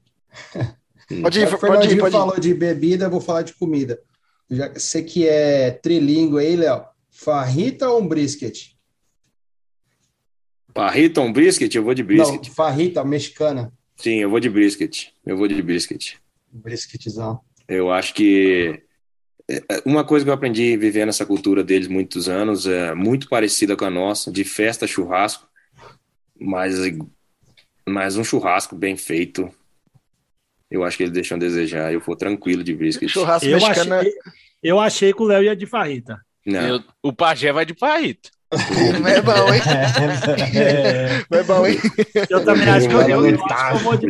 Pode 1.21 1.39
ir, 1.39 1.47
o 1.47 1.57
Fernandinho 1.57 2.01
pode 2.01 2.15
ir, 2.15 2.19
falou 2.19 2.37
de 2.37 2.53
bebida, 2.53 3.07
vou 3.07 3.21
falar 3.21 3.41
de 3.41 3.53
comida. 3.53 3.97
Já, 4.51 4.73
você 4.73 5.01
que 5.01 5.25
é 5.25 5.71
trilingue 5.71 6.37
aí, 6.37 6.57
Léo. 6.57 6.83
Farrita 7.09 7.89
ou 7.89 8.01
um 8.01 8.07
brisket? 8.07 8.73
Farrita 10.75 11.21
ou 11.21 11.27
um 11.27 11.31
brisket? 11.31 11.73
Eu 11.73 11.83
vou 11.83 11.93
de 11.93 12.03
brisket. 12.03 12.47
Não, 12.47 12.53
farrita, 12.53 13.05
mexicana. 13.05 13.71
Sim, 13.97 14.17
eu 14.17 14.29
vou 14.29 14.39
de 14.39 14.49
brisket. 14.49 15.09
Eu 15.25 15.35
vou 15.35 15.47
de 15.47 15.61
brisket. 15.61 16.15
Brisketzão. 16.51 17.41
Eu 17.67 17.91
acho 17.91 18.13
que 18.13 18.81
é, 19.49 19.61
uma 19.85 20.03
coisa 20.03 20.25
que 20.25 20.29
eu 20.29 20.33
aprendi 20.33 20.77
vivendo 20.77 21.09
essa 21.09 21.25
cultura 21.25 21.63
deles 21.63 21.87
muitos 21.87 22.29
anos 22.29 22.67
é 22.67 22.93
muito 22.93 23.27
parecida 23.27 23.75
com 23.75 23.85
a 23.85 23.89
nossa, 23.89 24.31
de 24.31 24.43
festa 24.43 24.85
churrasco, 24.85 25.47
mas, 26.39 26.75
mas 27.87 28.17
um 28.17 28.23
churrasco 28.23 28.75
bem 28.75 28.95
feito. 28.95 29.49
Eu 30.69 30.83
acho 30.83 30.97
que 30.97 31.03
eles 31.03 31.13
deixam 31.13 31.37
a 31.37 31.39
desejar. 31.39 31.93
Eu 31.93 32.01
vou 32.01 32.15
tranquilo 32.15 32.63
de 32.63 32.73
brisket. 32.73 33.09
Churrasco 33.09 33.47
eu 33.47 33.57
mexicano. 33.57 33.95
Achei, 33.95 34.13
eu 34.61 34.79
achei 34.79 35.13
que 35.13 35.21
o 35.21 35.25
Léo 35.25 35.43
ia 35.43 35.55
de 35.55 35.65
farrita. 35.65 36.21
Não. 36.45 36.67
Eu, 36.67 36.83
o 37.01 37.13
pajé 37.13 37.51
vai 37.51 37.65
de 37.65 37.73
farrita. 37.73 38.29
Não 38.51 39.07
é 39.07 39.21
bom, 39.21 39.53
hein? 39.53 39.61
É. 40.55 41.25
Não 41.29 41.39
é 41.39 41.43
bom, 41.43 41.67
hein? 41.67 41.77
Eu 42.29 42.45
também 42.45 42.69
acho 42.69 42.87
que 42.87 42.93
eu, 42.93 43.01
eu, 43.01 43.25
eu, 43.27 43.45
acho 43.45 43.69
que 43.69 43.75
eu 43.75 43.79
vou 43.79 43.97
de 43.97 44.07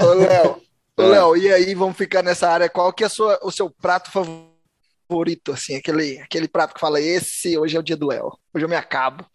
Ô, 0.00 0.14
Léo, 0.14 0.62
ô, 0.96 1.02
Léo, 1.02 1.36
e 1.36 1.52
aí, 1.52 1.74
vamos 1.74 1.96
ficar 1.96 2.22
nessa 2.22 2.48
área. 2.48 2.68
Qual 2.68 2.92
que 2.92 3.04
é 3.04 3.08
sua, 3.08 3.38
o 3.42 3.50
seu 3.50 3.70
prato 3.70 4.10
favorito, 4.10 5.52
assim? 5.52 5.76
Aquele, 5.76 6.18
aquele 6.20 6.48
prato 6.48 6.74
que 6.74 6.80
fala, 6.80 7.00
esse 7.00 7.58
hoje 7.58 7.76
é 7.76 7.80
o 7.80 7.82
dia 7.82 7.96
do 7.96 8.06
Léo. 8.06 8.38
Hoje 8.54 8.64
eu 8.64 8.68
me 8.68 8.76
acabo. 8.76 9.26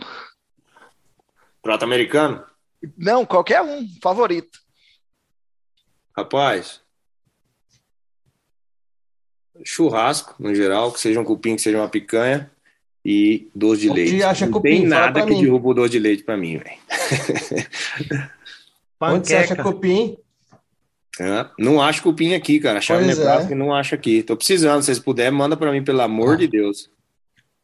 Prato 1.61 1.83
americano? 1.83 2.43
Não, 2.97 3.25
qualquer 3.25 3.61
um, 3.61 3.87
favorito. 4.01 4.59
Rapaz, 6.15 6.81
churrasco, 9.65 10.35
no 10.39 10.53
geral, 10.53 10.91
que 10.91 10.99
seja 10.99 11.19
um 11.19 11.25
cupim, 11.25 11.55
que 11.55 11.61
seja 11.61 11.77
uma 11.77 11.89
picanha 11.89 12.52
e 13.05 13.49
doce 13.53 13.81
de 13.81 13.89
leite. 13.89 14.23
Acha 14.23 14.45
não 14.45 14.53
cupim, 14.53 14.69
tem 14.69 14.85
nada 14.85 15.25
que 15.25 15.35
derruba 15.35 15.69
o 15.69 15.73
doce 15.73 15.91
de 15.91 15.99
leite 15.99 16.23
para 16.23 16.37
mim, 16.37 16.57
velho. 16.57 18.29
Onde 18.99 19.27
você 19.27 19.35
acha 19.35 19.55
cupim? 19.55 20.17
É, 21.19 21.45
não 21.59 21.81
acho 21.81 22.01
cupim 22.01 22.33
aqui, 22.33 22.59
cara. 22.59 22.79
Minha 22.99 23.13
é. 23.13 23.45
que 23.45 23.53
não 23.53 23.73
acho 23.73 23.93
aqui. 23.93 24.23
Tô 24.23 24.35
precisando. 24.35 24.81
Se 24.81 24.87
vocês 24.87 24.99
puderem, 24.99 25.31
manda 25.31 25.55
para 25.55 25.71
mim, 25.71 25.83
pelo 25.83 26.01
amor 26.01 26.33
ah. 26.33 26.37
de 26.37 26.47
Deus. 26.47 26.89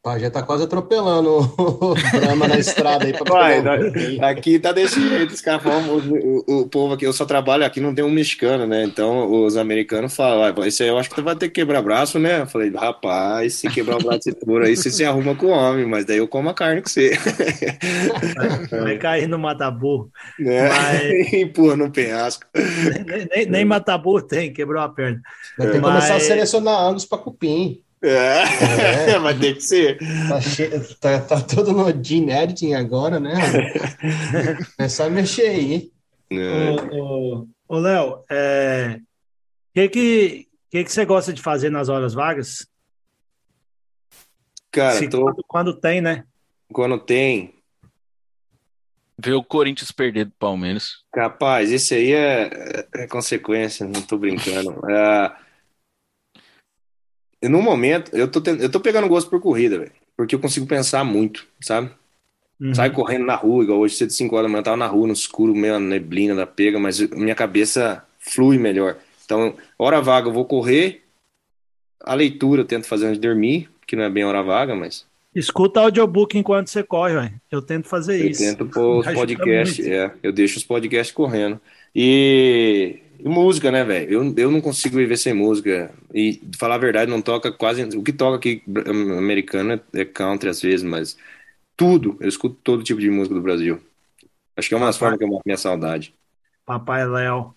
Pá, 0.01 0.17
já 0.17 0.31
tá 0.31 0.41
quase 0.41 0.63
atropelando 0.63 1.29
o 1.57 1.93
Brahma 2.17 2.47
na 2.47 2.57
estrada 2.57 3.05
aí 3.05 3.11
pra 3.11 3.25
Vai, 3.29 4.31
aqui 4.31 4.57
tá 4.57 4.71
desse 4.71 4.97
jeito, 5.05 5.33
os 5.33 5.41
caras 5.41 5.61
falam, 5.61 5.89
o, 5.89 6.43
o, 6.47 6.61
o, 6.61 6.69
povo 6.69 6.93
aqui, 6.93 7.05
eu 7.05 7.11
só 7.11 7.25
trabalho 7.25 7.65
aqui, 7.65 7.81
não 7.81 7.93
tem 7.93 8.05
um 8.05 8.09
mexicano, 8.09 8.65
né? 8.65 8.85
Então 8.85 9.29
os 9.43 9.57
americanos 9.57 10.15
falam, 10.15 10.65
isso 10.65 10.83
aí 10.83 10.87
eu 10.87 10.97
acho 10.97 11.09
que 11.09 11.15
tu 11.15 11.23
vai 11.23 11.35
ter 11.35 11.49
que 11.49 11.55
quebrar 11.55 11.81
braço, 11.81 12.17
né? 12.17 12.43
Eu 12.43 12.47
falei, 12.47 12.71
rapaz, 12.73 13.55
se 13.55 13.69
quebrar 13.69 13.97
o 13.97 14.03
braço 14.03 14.33
por 14.45 14.61
aí, 14.61 14.77
você 14.77 14.89
se 14.89 15.03
arruma 15.03 15.35
com 15.35 15.47
o 15.47 15.49
homem, 15.49 15.85
mas 15.85 16.05
daí 16.05 16.19
eu 16.19 16.29
como 16.29 16.47
a 16.47 16.53
carne 16.53 16.81
com 16.81 16.87
você. 16.87 17.11
Vai 18.71 18.97
cair 18.97 19.27
no 19.27 19.37
mataburro. 19.37 20.09
É, 20.39 20.69
mas... 20.69 21.33
empurra 21.33 21.75
no 21.75 21.91
penhasco. 21.91 22.45
Nem, 22.55 23.27
nem, 23.35 23.45
nem 23.47 23.65
mataburro 23.65 24.21
tem, 24.21 24.53
quebrou 24.53 24.81
a 24.81 24.87
perna. 24.87 25.21
Vai 25.57 25.67
ter 25.67 25.73
que 25.73 25.79
mas... 25.79 25.93
começar 25.93 26.15
a 26.15 26.19
selecionar 26.21 26.79
anos 26.79 27.05
pra 27.05 27.17
cupim. 27.17 27.83
É, 28.01 29.11
é, 29.11 29.19
vai 29.19 29.37
ter 29.37 29.55
que 29.55 29.61
ser. 29.61 29.97
Tá, 30.27 30.41
che... 30.41 30.69
tá, 30.95 31.19
tá 31.21 31.41
todo 31.41 31.73
no 31.73 32.03
gene 32.03 32.31
editing 32.31 32.73
agora, 32.73 33.19
né? 33.19 33.33
É 34.77 34.87
só 34.87 35.09
mexer 35.09 35.49
aí. 35.49 35.91
Ô, 36.91 37.47
ô, 37.67 37.79
Léo, 37.79 38.23
é... 38.29 38.99
que, 39.73 39.89
que, 39.89 40.47
que, 40.69 40.83
que 40.83 40.91
você 40.91 41.05
gosta 41.05 41.33
de 41.33 41.41
fazer 41.41 41.69
nas 41.69 41.89
horas 41.89 42.13
vagas? 42.13 42.67
Cara, 44.71 44.97
Se, 44.97 45.09
tô... 45.09 45.23
quando, 45.23 45.43
quando 45.47 45.73
tem, 45.73 46.01
né? 46.01 46.23
Quando 46.71 46.99
tem, 46.99 47.59
Ver 49.21 49.33
o 49.33 49.43
Corinthians 49.43 49.91
perder 49.91 50.25
do 50.25 50.31
Palmeiras. 50.39 51.03
Capaz, 51.11 51.73
esse 51.73 51.93
aí 51.93 52.13
é, 52.13 52.87
é 52.95 53.05
consequência, 53.05 53.85
não 53.85 54.01
tô 54.01 54.17
brincando. 54.17 54.79
É, 54.89 55.35
no 57.47 57.61
momento, 57.61 58.15
eu 58.15 58.27
tô, 58.27 58.41
eu 58.51 58.69
tô 58.69 58.79
pegando 58.79 59.07
gosto 59.07 59.29
por 59.29 59.39
corrida, 59.39 59.79
velho. 59.79 59.91
Porque 60.17 60.35
eu 60.35 60.39
consigo 60.39 60.65
pensar 60.65 61.03
muito, 61.03 61.47
sabe? 61.61 61.89
Uhum. 62.59 62.75
Sai 62.75 62.91
correndo 62.91 63.25
na 63.25 63.35
rua, 63.35 63.63
igual 63.63 63.79
hoje, 63.79 63.95
cedo, 63.95 64.11
5 64.11 64.35
horas 64.35 64.47
da 64.47 64.49
manhã, 64.49 64.59
eu 64.59 64.65
tava 64.65 64.77
na 64.77 64.87
rua, 64.87 65.07
no 65.07 65.13
escuro, 65.13 65.55
meio 65.55 65.75
a 65.75 65.79
neblina 65.79 66.35
da 66.35 66.45
pega, 66.45 66.77
mas 66.77 66.99
minha 67.11 67.35
cabeça 67.35 68.03
flui 68.19 68.57
melhor. 68.57 68.97
Então, 69.23 69.55
hora 69.77 70.01
vaga, 70.01 70.27
eu 70.27 70.33
vou 70.33 70.43
correr. 70.43 71.03
A 72.03 72.13
leitura 72.13 72.61
eu 72.61 72.65
tento 72.65 72.87
fazer 72.87 73.05
antes 73.05 73.19
de 73.19 73.27
dormir, 73.27 73.69
que 73.87 73.95
não 73.95 74.03
é 74.03 74.09
bem 74.09 74.25
hora 74.25 74.43
vaga, 74.43 74.75
mas. 74.75 75.05
Escuta 75.33 75.79
audiobook 75.79 76.37
enquanto 76.37 76.67
você 76.67 76.83
corre, 76.83 77.13
velho. 77.13 77.41
Eu 77.49 77.61
tento 77.61 77.87
fazer 77.87 78.19
eu 78.19 78.29
isso. 78.29 78.43
Eu 78.43 78.57
tento 78.57 78.65
pôr 78.65 78.99
os 78.99 79.07
podcasts, 79.13 79.85
é. 79.87 80.11
Eu 80.21 80.33
deixo 80.33 80.57
os 80.57 80.63
podcasts 80.63 81.15
correndo. 81.15 81.61
E 81.95 82.99
e 83.19 83.27
música, 83.27 83.71
né, 83.71 83.83
velho? 83.83 84.11
Eu, 84.11 84.33
eu 84.37 84.51
não 84.51 84.61
consigo 84.61 84.95
viver 84.95 85.17
sem 85.17 85.33
música. 85.33 85.91
E, 86.13 86.41
falar 86.57 86.75
a 86.75 86.79
verdade, 86.79 87.11
não 87.11 87.21
toca 87.21 87.51
quase. 87.51 87.83
O 87.97 88.01
que 88.01 88.13
toca 88.13 88.37
aqui 88.37 88.63
americano 89.17 89.73
é, 89.73 89.81
é 89.93 90.05
country 90.05 90.47
às 90.49 90.61
vezes, 90.61 90.83
mas 90.83 91.17
tudo. 91.75 92.15
Eu 92.19 92.29
escuto 92.29 92.57
todo 92.63 92.83
tipo 92.83 93.01
de 93.01 93.09
música 93.09 93.35
do 93.35 93.41
Brasil. 93.41 93.81
Acho 94.55 94.69
que 94.69 94.73
é 94.73 94.77
uma 94.77 94.87
das 94.87 94.97
formas 94.97 95.17
que 95.17 95.25
eu 95.25 95.29
mato 95.29 95.41
minha 95.45 95.57
saudade. 95.57 96.15
Papai 96.65 97.05
Léo. 97.07 97.53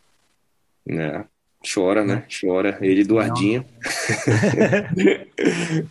É. 0.88 1.24
Chora, 1.72 2.04
né? 2.04 2.26
Chora. 2.28 2.78
Ele 2.80 3.02
Eduardinho. 3.02 3.62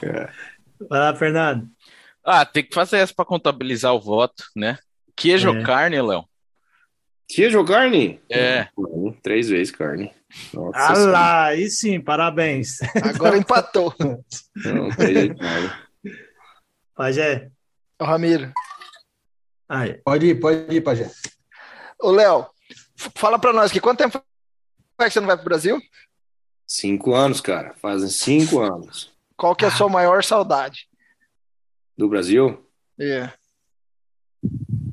é. 0.03 0.29
Vai 0.89 0.99
lá, 0.99 1.15
Fernando. 1.15 1.69
Ah, 2.23 2.45
tem 2.45 2.63
que 2.63 2.73
fazer 2.73 2.97
essa 2.97 3.13
para 3.13 3.25
contabilizar 3.25 3.93
o 3.93 4.01
voto, 4.01 4.43
né? 4.55 4.77
Queijo 5.15 5.47
é. 5.47 5.57
ou 5.57 5.63
carne, 5.63 6.01
Léo? 6.01 6.25
Queijo 7.33 7.59
ou 7.59 7.65
carne? 7.65 8.19
É. 8.29 8.67
Três 9.23 9.47
vezes 9.47 9.73
carne. 9.73 10.13
Nossa 10.53 10.77
ah 10.77 10.97
lá, 10.97 11.45
aí 11.45 11.69
sim, 11.69 11.99
parabéns. 11.99 12.79
Agora 13.03 13.37
empatou. 13.37 13.93
Não, 14.65 14.89
três 14.89 15.13
vezes 15.13 15.37
carne. 15.39 15.71
Pajé. 16.93 17.49
O 17.99 18.03
Ramiro. 18.03 18.51
Aí. 19.69 19.93
Pode 20.03 20.25
ir, 20.25 20.39
pode 20.39 20.75
ir, 20.75 20.81
Pajé. 20.81 21.09
Ô, 22.01 22.11
Léo, 22.11 22.47
fala 23.15 23.39
pra 23.39 23.53
nós 23.53 23.71
que 23.71 23.79
quanto 23.79 23.99
tempo 23.99 24.21
faz 24.97 25.09
que 25.09 25.13
você 25.13 25.19
não 25.21 25.27
vai 25.27 25.37
pro 25.37 25.45
Brasil? 25.45 25.81
Cinco 26.67 27.13
anos, 27.13 27.39
cara. 27.39 27.73
Fazem 27.75 28.09
cinco 28.09 28.59
anos. 28.59 29.11
Qual 29.37 29.55
que 29.55 29.63
é 29.63 29.69
a 29.69 29.71
sua 29.71 29.87
maior 29.87 30.23
saudade? 30.23 30.87
Do 31.97 32.09
Brasil? 32.09 32.67
É. 32.99 33.03
Yeah. 33.03 33.33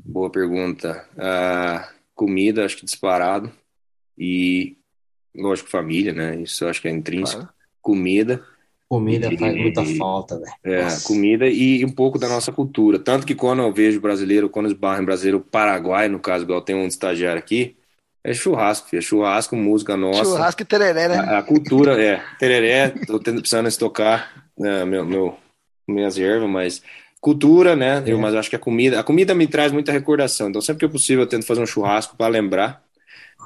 Boa 0.04 0.30
pergunta. 0.30 1.08
Ah, 1.18 1.88
comida, 2.18 2.64
acho 2.64 2.76
que 2.76 2.84
disparado. 2.84 3.52
E, 4.18 4.76
lógico, 5.34 5.70
família, 5.70 6.12
né? 6.12 6.42
Isso 6.42 6.64
eu 6.64 6.68
acho 6.68 6.82
que 6.82 6.88
é 6.88 6.90
intrínseco. 6.90 7.42
Claro. 7.42 7.54
Comida. 7.80 8.44
Comida 8.88 9.32
e, 9.32 9.38
faz 9.38 9.54
muita 9.54 9.84
falta, 9.84 10.38
velho. 10.38 10.52
É, 10.64 10.82
Nossa. 10.82 11.06
comida 11.06 11.46
e 11.46 11.84
um 11.84 11.90
pouco 11.90 12.18
da 12.18 12.28
nossa 12.28 12.50
cultura. 12.50 12.98
Tanto 12.98 13.26
que 13.26 13.34
quando 13.34 13.62
eu 13.62 13.72
vejo 13.72 14.00
brasileiro, 14.00 14.48
quando 14.48 14.66
esbarro 14.66 15.00
em 15.00 15.04
brasileiro 15.04 15.40
Paraguai, 15.40 16.08
no 16.08 16.18
caso, 16.18 16.44
igual 16.44 16.62
tem 16.62 16.74
um 16.74 16.86
estagiário 16.86 17.38
aqui, 17.38 17.76
é 18.24 18.32
churrasco, 18.34 18.88
filho. 18.88 18.98
É 18.98 19.02
churrasco, 19.02 19.54
música 19.54 19.96
nossa. 19.96 20.24
Churrasco 20.24 20.62
e 20.62 20.64
tereré, 20.64 21.06
né? 21.06 21.18
A, 21.18 21.38
a 21.38 21.42
cultura, 21.42 22.02
é. 22.02 22.22
Tereré, 22.38 22.88
tô 23.06 23.20
tendo, 23.20 23.40
precisando 23.40 23.68
estocar 23.68 24.50
né, 24.58 24.84
meu, 24.84 25.04
meu, 25.04 25.36
minhas 25.86 26.18
ervas, 26.18 26.50
mas 26.50 26.82
cultura, 27.20 27.74
né? 27.74 28.02
É. 28.06 28.12
Eu, 28.12 28.18
mas 28.18 28.34
acho 28.34 28.50
que 28.50 28.56
a 28.56 28.58
comida, 28.58 28.98
a 28.98 29.04
comida 29.04 29.34
me 29.34 29.46
traz 29.46 29.72
muita 29.72 29.92
recordação. 29.92 30.48
Então, 30.48 30.60
sempre 30.60 30.80
que 30.80 30.84
é 30.86 30.88
possível, 30.88 31.24
eu 31.24 31.28
tento 31.28 31.46
fazer 31.46 31.60
um 31.60 31.66
churrasco 31.66 32.16
para 32.16 32.28
lembrar. 32.28 32.82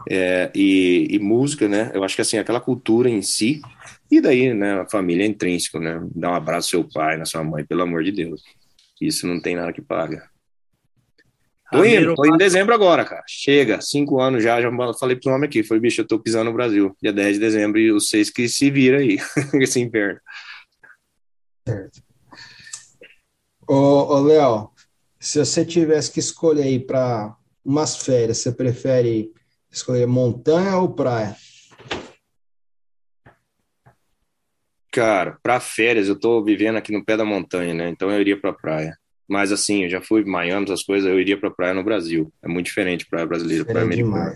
É, 0.08 0.50
e, 0.54 1.06
e, 1.10 1.18
música, 1.18 1.68
né? 1.68 1.90
Eu 1.94 2.02
acho 2.02 2.16
que 2.16 2.22
assim, 2.22 2.38
aquela 2.38 2.60
cultura 2.60 3.08
em 3.08 3.22
si, 3.22 3.60
e 4.10 4.20
daí, 4.20 4.52
né? 4.52 4.80
A 4.80 4.88
família 4.88 5.22
é 5.22 5.26
intrínseco, 5.26 5.78
né? 5.78 6.00
Dar 6.14 6.32
um 6.32 6.34
abraço 6.34 6.76
ao 6.76 6.82
seu 6.82 6.92
pai, 6.92 7.16
na 7.16 7.24
sua 7.24 7.44
mãe, 7.44 7.64
pelo 7.64 7.82
amor 7.82 8.02
de 8.02 8.10
Deus. 8.10 8.42
Isso 9.00 9.26
não 9.26 9.40
tem 9.40 9.54
nada 9.54 9.72
que 9.72 9.82
paga. 9.82 10.28
Tô 11.70 11.84
indo, 11.84 12.14
tô 12.14 12.26
em 12.26 12.36
dezembro 12.36 12.74
agora, 12.74 13.04
cara. 13.04 13.22
Chega, 13.26 13.80
cinco 13.80 14.20
anos 14.20 14.42
já, 14.42 14.60
já 14.60 14.70
falei 14.98 15.16
pro 15.16 15.32
homem 15.32 15.48
aqui. 15.48 15.62
Falei, 15.62 15.80
bicho, 15.80 16.02
eu 16.02 16.06
tô 16.06 16.18
pisando 16.18 16.44
no 16.44 16.52
Brasil. 16.52 16.94
Dia 17.00 17.12
10 17.12 17.34
de 17.34 17.40
dezembro 17.40 17.78
e 17.78 17.90
os 17.90 18.08
seis 18.08 18.28
que 18.28 18.48
se 18.48 18.70
vira 18.70 18.98
aí, 18.98 19.18
esse 19.60 19.80
inverno. 19.80 20.20
Certo. 21.66 22.11
Ô, 23.68 23.74
ô 23.74 24.20
Léo, 24.20 24.70
se 25.20 25.38
você 25.38 25.64
tivesse 25.64 26.10
que 26.10 26.18
escolher 26.18 26.64
aí 26.64 26.80
para 26.80 27.36
umas 27.64 27.96
férias, 27.96 28.38
você 28.38 28.50
prefere 28.50 29.32
escolher 29.70 30.06
montanha 30.06 30.76
ou 30.78 30.92
praia? 30.92 31.36
Cara, 34.90 35.38
para 35.42 35.58
férias, 35.60 36.08
eu 36.08 36.18
tô 36.18 36.44
vivendo 36.44 36.76
aqui 36.76 36.92
no 36.92 37.04
pé 37.04 37.16
da 37.16 37.24
montanha, 37.24 37.72
né? 37.72 37.88
Então 37.88 38.10
eu 38.10 38.20
iria 38.20 38.38
para 38.38 38.52
praia. 38.52 38.98
Mas 39.26 39.50
assim, 39.50 39.84
eu 39.84 39.88
já 39.88 40.02
fui 40.02 40.24
Miami, 40.24 40.64
essas 40.64 40.82
coisas, 40.82 41.08
eu 41.08 41.18
iria 41.18 41.38
para 41.38 41.50
praia 41.50 41.72
no 41.72 41.84
Brasil. 41.84 42.30
É 42.42 42.48
muito 42.48 42.66
diferente 42.66 43.06
praia 43.08 43.24
brasileira, 43.26 43.64
praia 43.64 43.86
americana. 43.86 44.34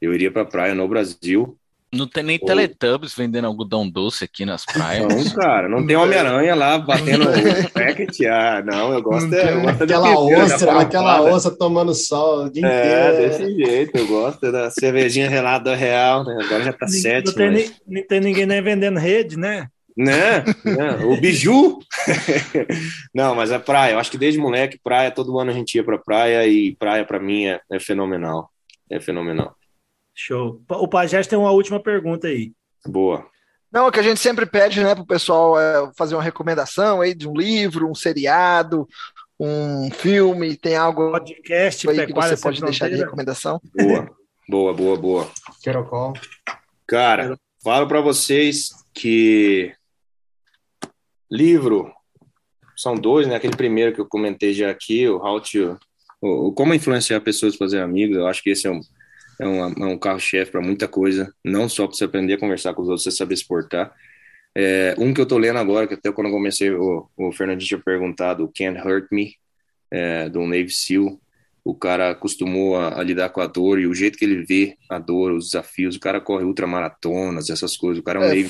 Eu 0.00 0.14
iria 0.14 0.30
para 0.30 0.44
praia 0.44 0.74
no 0.74 0.86
Brasil, 0.86 1.58
não 1.92 2.06
tem 2.06 2.22
nem 2.22 2.38
Teletubbies 2.38 3.14
vendendo 3.14 3.46
algodão 3.46 3.88
doce 3.88 4.24
aqui 4.24 4.44
nas 4.44 4.64
praias. 4.64 5.08
Não, 5.08 5.34
cara, 5.34 5.68
não 5.68 5.84
tem 5.84 5.96
Homem-Aranha 5.96 6.54
lá 6.54 6.78
batendo 6.78 7.24
o 7.28 7.70
packet. 7.72 8.20
Ah, 8.26 8.62
não, 8.64 8.92
eu 8.92 9.02
gosto, 9.02 9.34
é, 9.34 9.52
eu 9.52 9.62
gosto 9.62 9.82
aquela 9.82 10.18
ostra, 10.18 10.80
aquela 10.80 11.22
ostra 11.22 11.50
tomando 11.50 11.92
sol 11.92 12.44
o 12.44 12.50
dia 12.50 12.64
é, 12.64 12.78
inteiro. 12.78 13.16
É, 13.16 13.28
desse 13.28 13.56
jeito, 13.56 13.96
eu 13.98 14.06
gosto 14.06 14.52
da 14.52 14.70
cervejinha 14.70 15.28
relada 15.28 15.74
real, 15.74 16.24
né? 16.24 16.38
Agora 16.44 16.62
já 16.62 16.72
tá 16.72 16.86
não, 16.86 16.92
sete. 16.92 17.26
Não 17.26 17.34
tem, 17.34 17.50
mas... 17.50 17.82
nem, 17.86 18.06
tem 18.06 18.20
ninguém 18.20 18.46
nem 18.46 18.62
vendendo 18.62 18.98
rede, 18.98 19.36
né? 19.36 19.66
Né? 19.96 20.44
né? 20.64 21.04
O 21.04 21.20
biju. 21.20 21.80
não, 23.12 23.34
mas 23.34 23.50
é 23.50 23.58
praia. 23.58 23.94
Eu 23.94 23.98
acho 23.98 24.10
que 24.10 24.18
desde 24.18 24.38
moleque, 24.38 24.78
praia, 24.82 25.10
todo 25.10 25.38
ano 25.38 25.50
a 25.50 25.54
gente 25.54 25.74
ia 25.74 25.84
pra 25.84 25.98
praia 25.98 26.46
e 26.46 26.74
praia 26.76 27.04
para 27.04 27.18
mim 27.18 27.46
é, 27.46 27.60
é 27.70 27.80
fenomenal. 27.80 28.48
É 28.88 29.00
fenomenal. 29.00 29.56
Show. 30.22 30.60
O 30.68 30.86
Pajés 30.86 31.26
tem 31.26 31.38
uma 31.38 31.50
última 31.50 31.80
pergunta 31.80 32.28
aí. 32.28 32.52
Boa. 32.86 33.26
Não, 33.72 33.86
o 33.86 33.92
que 33.92 34.00
a 34.00 34.02
gente 34.02 34.20
sempre 34.20 34.44
pede, 34.44 34.82
né, 34.82 34.94
para 34.94 35.02
o 35.02 35.06
pessoal 35.06 35.58
é 35.58 35.90
fazer 35.96 36.14
uma 36.14 36.22
recomendação 36.22 37.00
aí 37.00 37.14
de 37.14 37.26
um 37.26 37.32
livro, 37.32 37.88
um 37.88 37.94
seriado, 37.94 38.86
um 39.38 39.90
filme, 39.90 40.56
tem 40.56 40.76
algo 40.76 41.12
podcast 41.12 41.88
aí 41.88 42.06
que 42.06 42.12
você 42.12 42.36
pode 42.36 42.60
deixar 42.60 42.90
de 42.90 42.96
recomendação? 42.96 43.60
Boa, 43.74 44.10
boa, 44.48 44.74
boa, 44.74 44.96
boa. 44.96 45.30
Quero 45.62 45.86
qual? 45.88 46.12
Cara, 46.86 47.38
falo 47.62 47.86
para 47.86 48.02
vocês 48.02 48.70
que 48.92 49.72
livro 51.30 51.90
são 52.76 52.94
dois, 52.94 53.26
né? 53.26 53.36
Aquele 53.36 53.56
primeiro 53.56 53.94
que 53.94 54.00
eu 54.00 54.06
comentei 54.06 54.52
já 54.52 54.68
aqui, 54.68 55.08
o 55.08 55.16
How 55.16 55.40
to, 55.40 55.78
o, 56.20 56.52
como 56.52 56.74
influenciar 56.74 57.20
pessoas 57.20 57.54
a 57.54 57.58
fazer 57.58 57.80
amigos. 57.80 58.16
Eu 58.16 58.26
acho 58.26 58.42
que 58.42 58.50
esse 58.50 58.66
é 58.66 58.70
um 58.70 58.80
é 59.40 59.48
um, 59.48 59.64
é 59.64 59.86
um 59.86 59.98
carro-chefe 59.98 60.52
para 60.52 60.60
muita 60.60 60.86
coisa, 60.86 61.32
não 61.42 61.68
só 61.68 61.86
para 61.86 61.96
você 61.96 62.04
aprender 62.04 62.34
a 62.34 62.38
conversar 62.38 62.74
com 62.74 62.82
os 62.82 62.88
outros, 62.88 63.04
você 63.04 63.10
saber 63.10 63.34
exportar. 63.34 63.92
É, 64.54 64.94
um 64.98 65.14
que 65.14 65.20
eu 65.20 65.24
estou 65.24 65.38
lendo 65.38 65.58
agora, 65.58 65.86
que 65.86 65.94
até 65.94 66.12
quando 66.12 66.26
eu 66.26 66.32
comecei, 66.32 66.70
o, 66.70 67.08
o 67.16 67.32
Fernandinho 67.32 67.68
tinha 67.68 67.80
perguntado, 67.80 68.50
Can't 68.54 68.78
Hurt 68.86 69.06
Me, 69.10 69.34
é, 69.90 70.28
do 70.28 70.40
Navy 70.40 70.70
SEAL. 70.70 71.18
O 71.64 71.74
cara 71.74 72.10
acostumou 72.10 72.76
a, 72.76 73.00
a, 73.00 73.02
lidar 73.02 73.30
com 73.30 73.40
a 73.40 73.46
dor 73.46 73.78
e 73.78 73.86
o 73.86 73.94
jeito 73.94 74.18
que 74.18 74.24
ele 74.24 74.44
vê 74.44 74.76
a 74.88 74.98
dor, 74.98 75.32
os 75.32 75.46
desafios. 75.46 75.96
O 75.96 76.00
cara 76.00 76.20
corre 76.20 76.44
ultramaratonas, 76.44 77.48
essas 77.48 77.76
coisas. 77.76 78.00
O 78.00 78.02
cara 78.02 78.18
é 78.18 78.22
um 78.22 78.24
é, 78.24 78.28
Navy. 78.28 78.48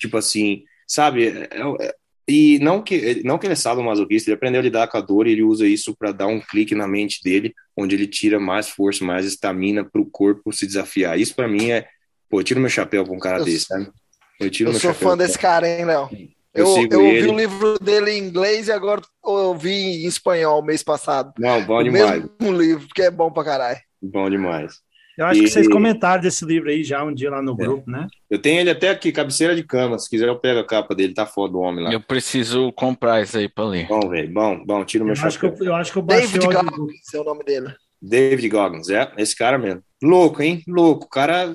Tipo 0.00 0.16
assim, 0.16 0.64
sabe? 0.86 1.28
É, 1.28 1.48
é, 1.80 1.94
e 2.28 2.58
não 2.58 2.82
que, 2.82 3.22
não 3.24 3.38
que 3.38 3.46
ele 3.46 3.52
é 3.52 3.56
sadomasoquista, 3.56 4.28
ele 4.28 4.36
aprendeu 4.36 4.60
a 4.60 4.64
lidar 4.64 4.88
com 4.88 4.98
a 4.98 5.00
dor 5.00 5.26
e 5.26 5.32
ele 5.32 5.42
usa 5.42 5.66
isso 5.66 5.94
para 5.96 6.10
dar 6.10 6.26
um 6.26 6.40
clique 6.40 6.74
na 6.74 6.88
mente 6.88 7.22
dele, 7.22 7.54
onde 7.76 7.94
ele 7.94 8.06
tira 8.06 8.40
mais 8.40 8.68
força, 8.68 9.04
mais 9.04 9.24
estamina 9.24 9.84
para 9.84 10.00
o 10.00 10.10
corpo 10.10 10.52
se 10.52 10.66
desafiar. 10.66 11.18
Isso 11.18 11.36
para 11.36 11.46
mim 11.46 11.70
é, 11.70 11.86
pô, 12.28 12.40
eu 12.40 12.44
tiro 12.44 12.60
meu 12.60 12.68
chapéu 12.68 13.04
com 13.06 13.16
um 13.16 13.20
cara 13.20 13.38
eu, 13.38 13.44
desse, 13.44 13.66
sabe? 13.66 13.88
Eu, 14.40 14.50
tiro 14.50 14.70
eu 14.70 14.72
meu 14.72 14.80
sou 14.80 14.92
chapéu 14.92 15.10
fã 15.10 15.16
desse 15.16 15.38
cara, 15.38 15.68
hein, 15.68 15.84
Léo? 15.84 16.08
Eu, 16.52 16.66
eu, 16.66 16.88
eu 16.90 17.04
ouvi 17.04 17.26
o 17.28 17.36
livro 17.36 17.78
dele 17.78 18.12
em 18.12 18.24
inglês 18.24 18.66
e 18.66 18.72
agora 18.72 19.02
eu 19.24 19.54
vi 19.54 19.70
em 19.70 20.06
espanhol 20.06 20.64
mês 20.64 20.82
passado. 20.82 21.32
Não, 21.38 21.62
bom 21.64 21.82
demais. 21.82 22.24
O 22.24 22.30
mesmo 22.42 22.58
livro, 22.58 22.88
que 22.94 23.02
é 23.02 23.10
bom 23.10 23.30
pra 23.30 23.44
caralho. 23.44 23.78
Bom 24.02 24.28
demais. 24.28 24.80
Eu 25.16 25.26
acho 25.26 25.40
e... 25.40 25.44
que 25.44 25.50
vocês 25.50 25.68
comentaram 25.68 26.20
desse 26.20 26.44
livro 26.44 26.68
aí 26.68 26.84
já 26.84 27.02
um 27.02 27.14
dia 27.14 27.30
lá 27.30 27.40
no 27.40 27.52
é. 27.52 27.56
grupo, 27.56 27.90
né? 27.90 28.06
Eu 28.28 28.38
tenho 28.38 28.60
ele 28.60 28.70
até 28.70 28.90
aqui, 28.90 29.10
cabeceira 29.10 29.56
de 29.56 29.62
cama. 29.62 29.98
Se 29.98 30.10
quiser, 30.10 30.28
eu 30.28 30.38
pego 30.38 30.60
a 30.60 30.66
capa 30.66 30.94
dele, 30.94 31.14
tá 31.14 31.24
foda 31.24 31.54
do 31.54 31.60
homem 31.60 31.84
lá. 31.84 31.92
Eu 31.92 32.00
preciso 32.00 32.70
comprar 32.72 33.22
isso 33.22 33.38
aí 33.38 33.48
pra 33.48 33.64
ler. 33.64 33.86
Bom, 33.86 34.08
velho, 34.08 34.32
bom, 34.32 34.64
bom, 34.64 34.84
tira 34.84 35.04
o 35.04 35.06
meu 35.06 35.16
eu 35.16 35.22
acho 35.22 35.38
que 35.38 35.46
eu, 35.46 35.56
eu 35.60 35.74
acho 35.74 35.92
que 35.92 35.98
eu 35.98 36.02
David 36.02 36.46
Goggins 36.46 37.14
é 37.14 37.20
o 37.20 37.24
nome 37.24 37.44
dele. 37.44 37.74
David 38.00 38.48
Goggins, 38.48 38.90
é, 38.90 39.10
esse 39.16 39.34
cara 39.34 39.58
mesmo. 39.58 39.82
Louco, 40.02 40.42
hein? 40.42 40.62
Louco. 40.68 41.06
O 41.06 41.08
cara 41.08 41.54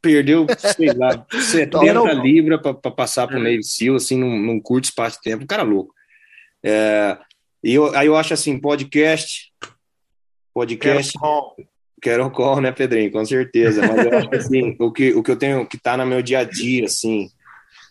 perdeu, 0.00 0.46
sei 0.56 0.92
lá, 0.94 1.26
70 1.30 2.12
libras 2.14 2.60
pra, 2.62 2.72
pra 2.72 2.90
passar 2.90 3.26
pro 3.26 3.38
é. 3.38 3.42
Navy 3.42 3.62
SEAL, 3.62 3.96
assim, 3.96 4.18
num, 4.18 4.38
num 4.38 4.60
curto 4.60 4.84
espaço 4.84 5.16
de 5.16 5.22
tempo. 5.22 5.44
Um 5.44 5.46
cara 5.46 5.62
louco. 5.62 5.92
É, 6.64 7.18
e 7.62 7.74
eu, 7.74 7.94
aí 7.94 8.06
eu 8.06 8.16
acho 8.16 8.32
assim, 8.32 8.58
podcast, 8.58 9.52
podcast... 10.54 11.12
Quero 11.12 11.67
call, 12.32 12.60
né, 12.60 12.72
Pedrinho? 12.72 13.10
Com 13.10 13.24
certeza. 13.24 13.86
Mas 13.86 14.06
eu 14.06 14.18
acho 14.18 14.30
que 14.30 14.36
assim, 14.36 14.76
o 14.78 14.92
que, 14.92 15.12
o 15.12 15.22
que 15.22 15.30
eu 15.30 15.36
tenho 15.36 15.66
que 15.66 15.78
tá 15.78 15.96
no 15.96 16.06
meu 16.06 16.22
dia 16.22 16.40
a 16.40 16.44
dia, 16.44 16.84
assim, 16.84 17.26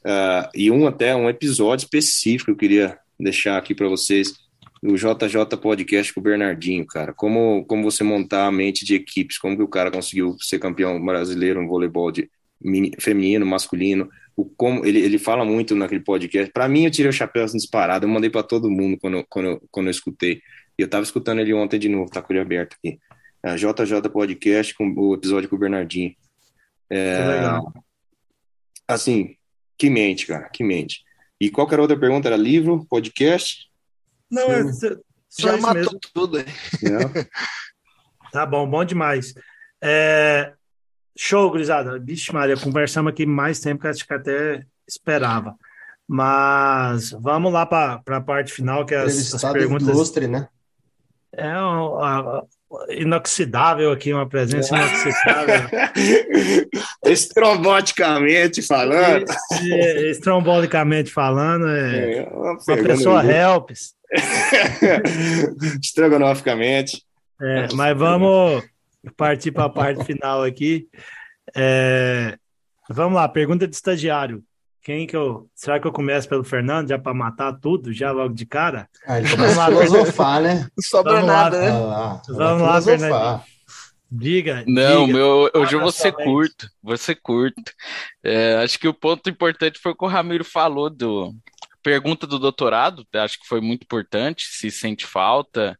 uh, 0.06 0.50
e 0.54 0.72
um 0.72 0.88
até 0.88 1.16
um 1.16 1.30
episódio 1.30 1.84
específico 1.84 2.52
eu 2.52 2.56
queria 2.56 2.98
deixar 3.20 3.58
aqui 3.58 3.74
para 3.74 3.88
vocês, 3.88 4.34
o 4.82 4.96
JJ 4.96 5.58
Podcast 5.60 6.14
com 6.14 6.20
o 6.20 6.24
Bernardinho, 6.24 6.86
cara. 6.86 7.14
Como, 7.14 7.66
como 7.66 7.84
você 7.84 8.04
montar 8.04 8.46
a 8.46 8.52
mente 8.52 8.86
de 8.86 8.96
equipes, 8.96 9.38
como 9.38 9.58
que 9.58 9.64
o 9.64 9.68
cara 9.68 9.92
conseguiu 9.92 10.36
ser 10.40 10.60
campeão 10.60 11.04
brasileiro 11.04 11.62
no 11.62 11.68
voleibol 11.68 12.12
de 12.12 12.30
mini, 12.62 12.92
feminino, 13.00 13.46
masculino. 13.46 14.10
O, 14.36 14.46
como 14.46 14.86
ele, 14.86 15.00
ele 15.00 15.18
fala 15.18 15.44
muito 15.44 15.76
naquele 15.76 16.02
podcast. 16.02 16.52
Para 16.52 16.68
mim, 16.68 16.86
eu 16.86 16.92
tirei 16.92 17.10
o 17.10 17.14
chapéu 17.14 17.44
assim, 17.44 17.58
disparado, 17.58 18.06
eu 18.06 18.10
mandei 18.10 18.30
para 18.30 18.44
todo 18.44 18.70
mundo 18.70 18.98
quando, 19.02 19.26
quando, 19.28 19.62
quando 19.72 19.88
eu 19.88 19.92
escutei. 19.92 20.42
E 20.78 20.84
eu 20.84 20.88
tava 20.88 21.04
escutando 21.04 21.40
ele 21.40 21.54
ontem 21.56 21.80
de 21.80 21.90
novo, 21.90 22.12
tá 22.12 22.22
com 22.22 22.32
ele 22.32 22.40
aberto 22.40 22.78
aqui 22.78 23.00
a 23.52 23.56
JJ 23.56 24.02
Podcast 24.12 24.74
com 24.76 24.94
o 24.96 25.14
episódio 25.14 25.50
com 25.50 25.56
o 25.56 25.60
Bernardinho. 25.60 26.16
É, 26.90 27.26
legal. 27.26 27.74
Assim, 28.88 29.36
que 29.78 29.90
mente, 29.90 30.26
cara, 30.26 30.50
que 30.50 30.64
mente. 30.64 31.04
E 31.40 31.50
qualquer 31.52 31.80
outra 31.80 31.98
pergunta 31.98 32.28
era 32.28 32.38
livro, 32.38 32.86
podcast? 32.90 33.70
Não, 34.30 34.52
é, 34.52 34.64
só 35.30 35.50
já 35.52 35.58
matou 35.58 35.84
mesmo. 35.84 36.00
tudo. 36.14 36.40
É. 36.40 36.46
tá 38.32 38.46
bom, 38.46 38.68
bom 38.68 38.84
demais. 38.84 39.34
É, 39.82 40.54
show, 41.18 41.50
gurizada. 41.50 42.00
Bicho, 42.00 42.34
Maria, 42.34 42.58
conversamos 42.58 43.12
aqui 43.12 43.26
mais 43.26 43.60
tempo 43.60 43.82
que 43.82 43.88
acho 43.88 44.06
que 44.06 44.14
até 44.14 44.66
esperava. 44.88 45.56
Mas 46.08 47.12
vamos 47.12 47.52
lá 47.52 47.66
para 47.66 48.02
a 48.08 48.22
parte 48.22 48.54
final, 48.54 48.86
que 48.86 48.96
é 48.96 49.00
as, 49.00 49.34
as 49.34 49.52
perguntas. 49.52 49.88
Ilustre, 49.88 50.28
né? 50.28 50.48
É, 51.34 51.50
a, 51.50 52.44
inoxidável 52.90 53.92
aqui, 53.92 54.14
uma 54.14 54.28
presença 54.28 54.76
inoxidável. 54.76 55.70
Estromboticamente 57.06 58.62
falando. 58.62 59.26
Estrombolicamente 60.10 61.12
falando, 61.12 61.68
é, 61.70 62.18
é 62.18 62.30
uma, 62.30 62.52
uma 62.54 62.78
pessoa 62.84 63.26
helps. 63.26 63.96
Estrogonoficamente. 65.82 67.04
É, 67.42 67.68
mas 67.74 67.98
vamos 67.98 68.64
partir 69.16 69.52
para 69.52 69.66
a 69.66 69.70
parte 69.70 70.04
final 70.04 70.44
aqui. 70.44 70.88
É, 71.56 72.38
vamos 72.90 73.16
lá, 73.16 73.28
pergunta 73.28 73.68
de 73.68 73.76
estagiário. 73.76 74.44
Quem 74.88 75.06
que 75.06 75.18
eu. 75.18 75.50
Será 75.54 75.82
que 75.82 75.86
eu 75.86 75.92
começo 75.92 76.30
pelo 76.30 76.46
Fernando, 76.46 76.88
já 76.88 76.98
para 76.98 77.14
matar 77.14 77.52
tudo, 77.60 77.92
já 77.92 78.10
logo 78.10 78.34
de 78.34 78.46
cara? 78.46 78.88
Ah, 79.06 79.20
ele 79.20 79.28
começa 79.36 79.62
a 79.62 79.68
filosofar, 79.68 80.42
né? 80.42 80.66
Não 80.78 80.82
sobra 80.82 81.12
Vamos 81.12 81.28
nada, 81.28 81.58
lá, 81.58 81.62
né? 81.62 81.72
Ah, 81.72 82.22
Vamos 82.30 82.62
lá, 82.62 82.82
Fernando. 82.82 83.44
Diga. 84.10 84.64
Não, 84.66 85.06
diga. 85.06 85.18
meu, 85.18 85.52
hoje 85.54 85.76
eu 85.76 85.82
vou 85.82 85.92
ser 85.92 86.14
curto, 86.14 86.70
vou 86.82 86.96
ser 86.96 87.16
curto. 87.16 87.70
É, 88.24 88.56
acho 88.64 88.80
que 88.80 88.88
o 88.88 88.94
ponto 88.94 89.30
importante 89.30 89.78
foi 89.78 89.92
o 89.92 89.96
que 89.96 90.06
o 90.06 90.08
Ramiro 90.08 90.46
falou 90.46 90.90
do 90.90 91.36
pergunta 91.84 92.26
do 92.26 92.40
doutorado, 92.40 93.06
acho 93.14 93.42
que 93.42 93.46
foi 93.46 93.60
muito 93.60 93.84
importante, 93.84 94.46
se 94.46 94.72
sente 94.72 95.06
falta 95.06 95.78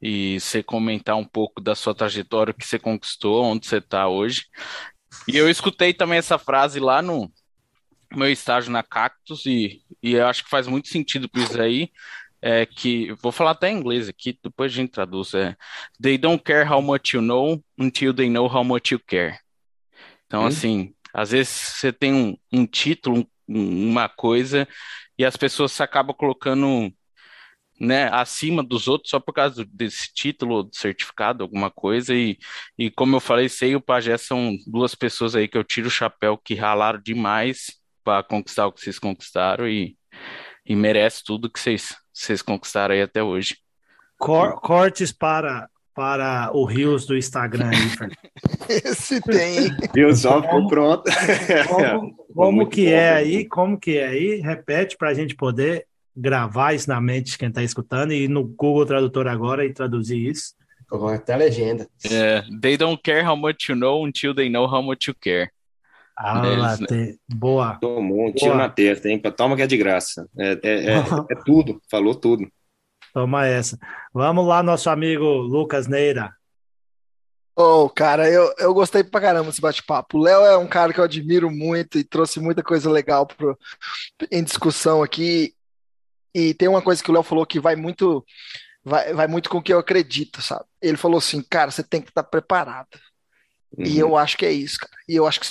e 0.00 0.38
você 0.38 0.62
comentar 0.62 1.16
um 1.16 1.24
pouco 1.24 1.60
da 1.60 1.74
sua 1.74 1.92
trajetória, 1.92 2.52
o 2.52 2.54
que 2.54 2.64
você 2.64 2.78
conquistou, 2.78 3.46
onde 3.46 3.66
você 3.66 3.78
está 3.78 4.06
hoje. 4.06 4.44
E 5.26 5.36
eu 5.36 5.50
escutei 5.50 5.92
também 5.92 6.18
essa 6.18 6.38
frase 6.38 6.78
lá 6.78 7.02
no, 7.02 7.32
meu 8.16 8.30
estágio 8.30 8.70
na 8.70 8.82
Cactus 8.82 9.46
e, 9.46 9.82
e 10.02 10.14
eu 10.14 10.26
acho 10.26 10.44
que 10.44 10.50
faz 10.50 10.66
muito 10.66 10.88
sentido 10.88 11.28
para 11.28 11.42
isso 11.42 11.60
aí. 11.60 11.90
É 12.46 12.66
que 12.66 13.10
vou 13.22 13.32
falar 13.32 13.52
até 13.52 13.70
em 13.70 13.78
inglês 13.78 14.06
aqui, 14.06 14.38
depois 14.42 14.70
a 14.70 14.74
gente 14.74 14.90
traduz. 14.90 15.32
É, 15.32 15.56
they 16.00 16.18
don't 16.18 16.42
care 16.42 16.68
how 16.68 16.82
much 16.82 17.14
you 17.14 17.22
know 17.22 17.62
until 17.78 18.12
they 18.12 18.28
know 18.28 18.46
how 18.46 18.62
much 18.62 18.92
you 18.92 19.00
care. 19.06 19.38
Então, 20.26 20.42
hum. 20.42 20.46
assim, 20.46 20.94
às 21.12 21.30
vezes 21.30 21.48
você 21.48 21.92
tem 21.92 22.12
um, 22.12 22.36
um 22.52 22.66
título, 22.66 23.26
um, 23.48 23.88
uma 23.90 24.10
coisa, 24.10 24.68
e 25.18 25.24
as 25.24 25.36
pessoas 25.36 25.80
acabam 25.80 26.14
colocando 26.14 26.92
né, 27.80 28.08
acima 28.12 28.62
dos 28.62 28.88
outros 28.88 29.10
só 29.10 29.18
por 29.18 29.32
causa 29.32 29.64
desse 29.64 30.12
título, 30.12 30.64
do 30.64 30.76
certificado, 30.76 31.42
alguma 31.42 31.70
coisa. 31.70 32.14
E, 32.14 32.38
e 32.78 32.90
como 32.90 33.16
eu 33.16 33.20
falei, 33.20 33.48
sei 33.48 33.74
o 33.76 33.80
Pajé 33.80 34.16
são 34.16 34.56
duas 34.66 34.94
pessoas 34.94 35.34
aí 35.34 35.48
que 35.48 35.58
eu 35.58 35.64
tiro 35.64 35.88
o 35.88 35.90
chapéu 35.90 36.38
que 36.38 36.54
ralaram 36.54 37.00
demais 37.00 37.82
para 38.04 38.22
conquistar 38.22 38.66
o 38.66 38.72
que 38.72 38.80
vocês 38.80 38.98
conquistaram 38.98 39.66
e, 39.66 39.96
e 40.64 40.76
merece 40.76 41.24
tudo 41.24 41.50
que 41.50 41.58
vocês, 41.58 41.96
vocês 42.12 42.42
conquistaram 42.42 42.94
aí 42.94 43.02
até 43.02 43.22
hoje. 43.22 43.56
Cor, 44.18 44.60
cortes 44.60 45.10
para 45.10 45.68
para 45.94 46.50
o 46.52 46.64
Rios 46.64 47.06
do 47.06 47.16
Instagram 47.16 47.70
aí, 47.70 48.10
Esse 48.84 49.20
tem. 49.20 49.70
Viu 49.94 50.14
só 50.14 50.42
ficou 50.42 50.66
pronto. 50.66 51.04
Como, 51.68 52.16
como 52.34 52.68
que 52.68 52.88
é 52.88 53.12
aí? 53.12 53.44
Como 53.46 53.78
que 53.78 53.98
é 53.98 54.08
aí? 54.08 54.40
Repete 54.40 54.96
para 54.96 55.10
a 55.10 55.14
gente 55.14 55.36
poder 55.36 55.86
gravar 56.16 56.74
isso 56.74 56.88
na 56.88 57.00
mente 57.00 57.32
de 57.32 57.38
quem 57.38 57.48
está 57.48 57.62
escutando 57.62 58.12
e 58.12 58.24
ir 58.24 58.28
no 58.28 58.44
Google 58.44 58.86
Tradutor 58.86 59.28
agora 59.28 59.64
e 59.64 59.72
traduzir 59.72 60.18
isso. 60.18 60.54
Com 60.88 61.08
até 61.08 61.36
legenda. 61.36 61.88
É, 62.10 62.42
they 62.60 62.76
don't 62.76 63.00
care 63.02 63.26
how 63.26 63.36
much 63.36 63.68
you 63.68 63.76
know 63.76 64.04
until 64.04 64.34
they 64.34 64.48
know 64.48 64.66
how 64.66 64.82
much 64.82 65.08
you 65.08 65.14
care. 65.14 65.50
Ah, 66.16 66.76
né? 66.90 67.14
boa. 67.28 67.76
Tomou 67.80 68.28
um 68.28 68.32
tiro 68.32 68.54
na 68.54 68.68
testa, 68.68 69.08
hein? 69.08 69.20
Toma 69.36 69.56
que 69.56 69.62
é 69.62 69.66
de 69.66 69.76
graça. 69.76 70.28
É, 70.38 70.52
é, 70.62 70.84
é, 70.86 70.96
é, 71.30 71.34
tudo, 71.44 71.80
falou 71.90 72.14
tudo. 72.14 72.48
Toma 73.12 73.46
essa. 73.46 73.78
Vamos 74.12 74.46
lá, 74.46 74.62
nosso 74.62 74.88
amigo 74.90 75.24
Lucas 75.24 75.86
Neira. 75.86 76.32
Ô, 77.56 77.84
oh, 77.84 77.88
cara, 77.88 78.28
eu, 78.28 78.52
eu 78.58 78.74
gostei 78.74 79.04
pra 79.04 79.20
caramba 79.20 79.48
desse 79.48 79.60
bate-papo. 79.60 80.18
O 80.18 80.22
Léo 80.22 80.44
é 80.44 80.56
um 80.58 80.66
cara 80.66 80.92
que 80.92 80.98
eu 80.98 81.04
admiro 81.04 81.50
muito 81.50 81.98
e 81.98 82.04
trouxe 82.04 82.40
muita 82.40 82.64
coisa 82.64 82.90
legal 82.90 83.26
pro, 83.26 83.56
em 84.30 84.42
discussão 84.42 85.02
aqui. 85.02 85.54
E 86.34 86.52
tem 86.54 86.66
uma 86.66 86.82
coisa 86.82 87.02
que 87.02 87.10
o 87.10 87.14
Léo 87.14 87.22
falou 87.22 87.46
que 87.46 87.60
vai 87.60 87.76
muito, 87.76 88.24
vai, 88.84 89.14
vai 89.14 89.28
muito 89.28 89.48
com 89.48 89.58
o 89.58 89.62
que 89.62 89.72
eu 89.72 89.78
acredito, 89.78 90.42
sabe? 90.42 90.64
Ele 90.82 90.96
falou 90.96 91.18
assim, 91.18 91.40
cara, 91.42 91.70
você 91.70 91.84
tem 91.84 92.02
que 92.02 92.08
estar 92.08 92.24
preparado. 92.24 92.98
Uhum. 93.78 93.84
E 93.84 93.98
eu 94.00 94.16
acho 94.16 94.36
que 94.36 94.46
é 94.46 94.52
isso, 94.52 94.78
cara. 94.78 94.92
E 95.08 95.14
eu 95.14 95.24
acho 95.24 95.38
que 95.38 95.46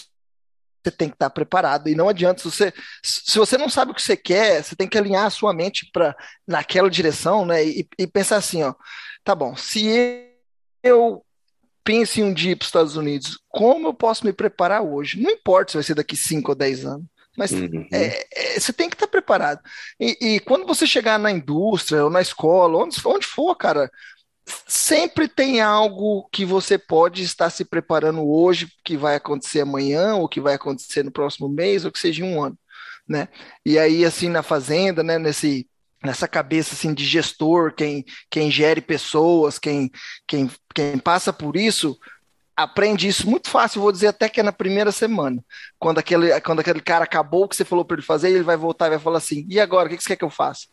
você 0.83 0.91
tem 0.91 1.09
que 1.09 1.15
estar 1.15 1.29
preparado. 1.29 1.87
E 1.87 1.95
não 1.95 2.09
adianta, 2.09 2.41
se 2.41 2.49
você, 2.49 2.73
se 3.03 3.37
você 3.37 3.57
não 3.57 3.69
sabe 3.69 3.91
o 3.91 3.95
que 3.95 4.01
você 4.01 4.17
quer, 4.17 4.63
você 4.63 4.75
tem 4.75 4.87
que 4.87 4.97
alinhar 4.97 5.25
a 5.25 5.29
sua 5.29 5.53
mente 5.53 5.89
para 5.91 6.15
naquela 6.47 6.89
direção, 6.89 7.45
né? 7.45 7.65
E, 7.65 7.87
e, 7.97 8.07
pensar 8.07 8.37
assim, 8.37 8.63
ó, 8.63 8.73
tá 9.23 9.33
bom, 9.33 9.55
se 9.55 10.29
eu 10.83 11.23
penso 11.83 12.19
em 12.19 12.23
um 12.23 12.33
dia 12.33 12.55
para 12.55 12.63
os 12.63 12.67
Estados 12.67 12.95
Unidos, 12.95 13.39
como 13.49 13.87
eu 13.87 13.93
posso 13.93 14.25
me 14.25 14.33
preparar 14.33 14.81
hoje? 14.81 15.21
Não 15.21 15.31
importa 15.31 15.71
se 15.71 15.77
vai 15.77 15.83
ser 15.83 15.95
daqui 15.95 16.15
5 16.15 16.51
ou 16.51 16.55
10 16.55 16.85
anos. 16.85 17.05
Mas 17.37 17.51
uhum. 17.51 17.87
é, 17.91 18.27
é, 18.31 18.59
você 18.59 18.71
tem 18.71 18.87
que 18.87 18.95
estar 18.95 19.07
preparado. 19.07 19.59
E, 19.99 20.35
e, 20.35 20.39
quando 20.41 20.67
você 20.67 20.85
chegar 20.85 21.17
na 21.17 21.31
indústria 21.31 22.03
ou 22.03 22.09
na 22.09 22.21
escola, 22.21 22.77
onde, 22.77 22.95
onde 23.05 23.25
for, 23.25 23.55
cara, 23.55 23.89
sempre 24.67 25.27
tem 25.27 25.61
algo 25.61 26.27
que 26.31 26.45
você 26.45 26.77
pode 26.77 27.23
estar 27.23 27.49
se 27.49 27.63
preparando 27.63 28.27
hoje, 28.27 28.67
que 28.83 28.97
vai 28.97 29.15
acontecer 29.15 29.61
amanhã, 29.61 30.15
ou 30.15 30.27
que 30.27 30.41
vai 30.41 30.55
acontecer 30.55 31.03
no 31.03 31.11
próximo 31.11 31.47
mês, 31.47 31.85
ou 31.85 31.91
que 31.91 31.99
seja 31.99 32.23
um 32.23 32.41
ano, 32.41 32.57
né? 33.07 33.27
E 33.65 33.79
aí, 33.79 34.05
assim, 34.05 34.29
na 34.29 34.43
fazenda, 34.43 35.03
né, 35.03 35.17
nesse, 35.17 35.67
nessa 36.03 36.27
cabeça, 36.27 36.75
assim, 36.75 36.93
de 36.93 37.05
gestor, 37.05 37.73
quem, 37.73 38.03
quem 38.29 38.51
gere 38.51 38.81
pessoas, 38.81 39.57
quem, 39.57 39.89
quem, 40.27 40.49
quem 40.73 40.97
passa 40.97 41.31
por 41.31 41.55
isso, 41.55 41.97
aprende 42.55 43.07
isso 43.07 43.29
muito 43.29 43.49
fácil, 43.49 43.81
vou 43.81 43.91
dizer 43.91 44.07
até 44.07 44.29
que 44.29 44.39
é 44.39 44.43
na 44.43 44.51
primeira 44.51 44.91
semana. 44.91 45.43
Quando 45.79 45.99
aquele, 45.99 46.39
quando 46.41 46.59
aquele 46.59 46.81
cara 46.81 47.03
acabou 47.03 47.45
o 47.45 47.47
que 47.47 47.55
você 47.55 47.65
falou 47.65 47.85
para 47.85 47.95
ele 47.95 48.05
fazer, 48.05 48.29
ele 48.29 48.43
vai 48.43 48.57
voltar 48.57 48.87
e 48.87 48.91
vai 48.91 48.99
falar 48.99 49.17
assim: 49.17 49.45
e 49.49 49.59
agora, 49.59 49.87
o 49.87 49.89
que 49.89 50.01
você 50.01 50.09
quer 50.09 50.17
que 50.17 50.25
eu 50.25 50.29
faça? 50.29 50.67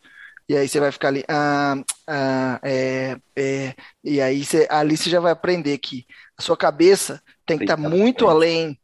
E 0.51 0.57
aí 0.57 0.69
você 0.69 0.81
vai 0.81 0.91
ficar 0.91 1.07
ali, 1.07 1.23
ah, 1.29 1.77
ah, 2.09 2.61
é, 2.65 3.17
é, 3.37 3.73
e 4.03 4.21
aí 4.21 4.45
você, 4.45 4.67
ali 4.69 4.97
você 4.97 5.09
já 5.09 5.21
vai 5.21 5.31
aprender 5.31 5.79
que 5.79 6.05
a 6.37 6.43
sua 6.43 6.57
cabeça 6.57 7.23
tem 7.47 7.57
que 7.57 7.63
estar 7.63 7.77
tá 7.77 7.89
muito 7.89 8.27
além 8.27 8.77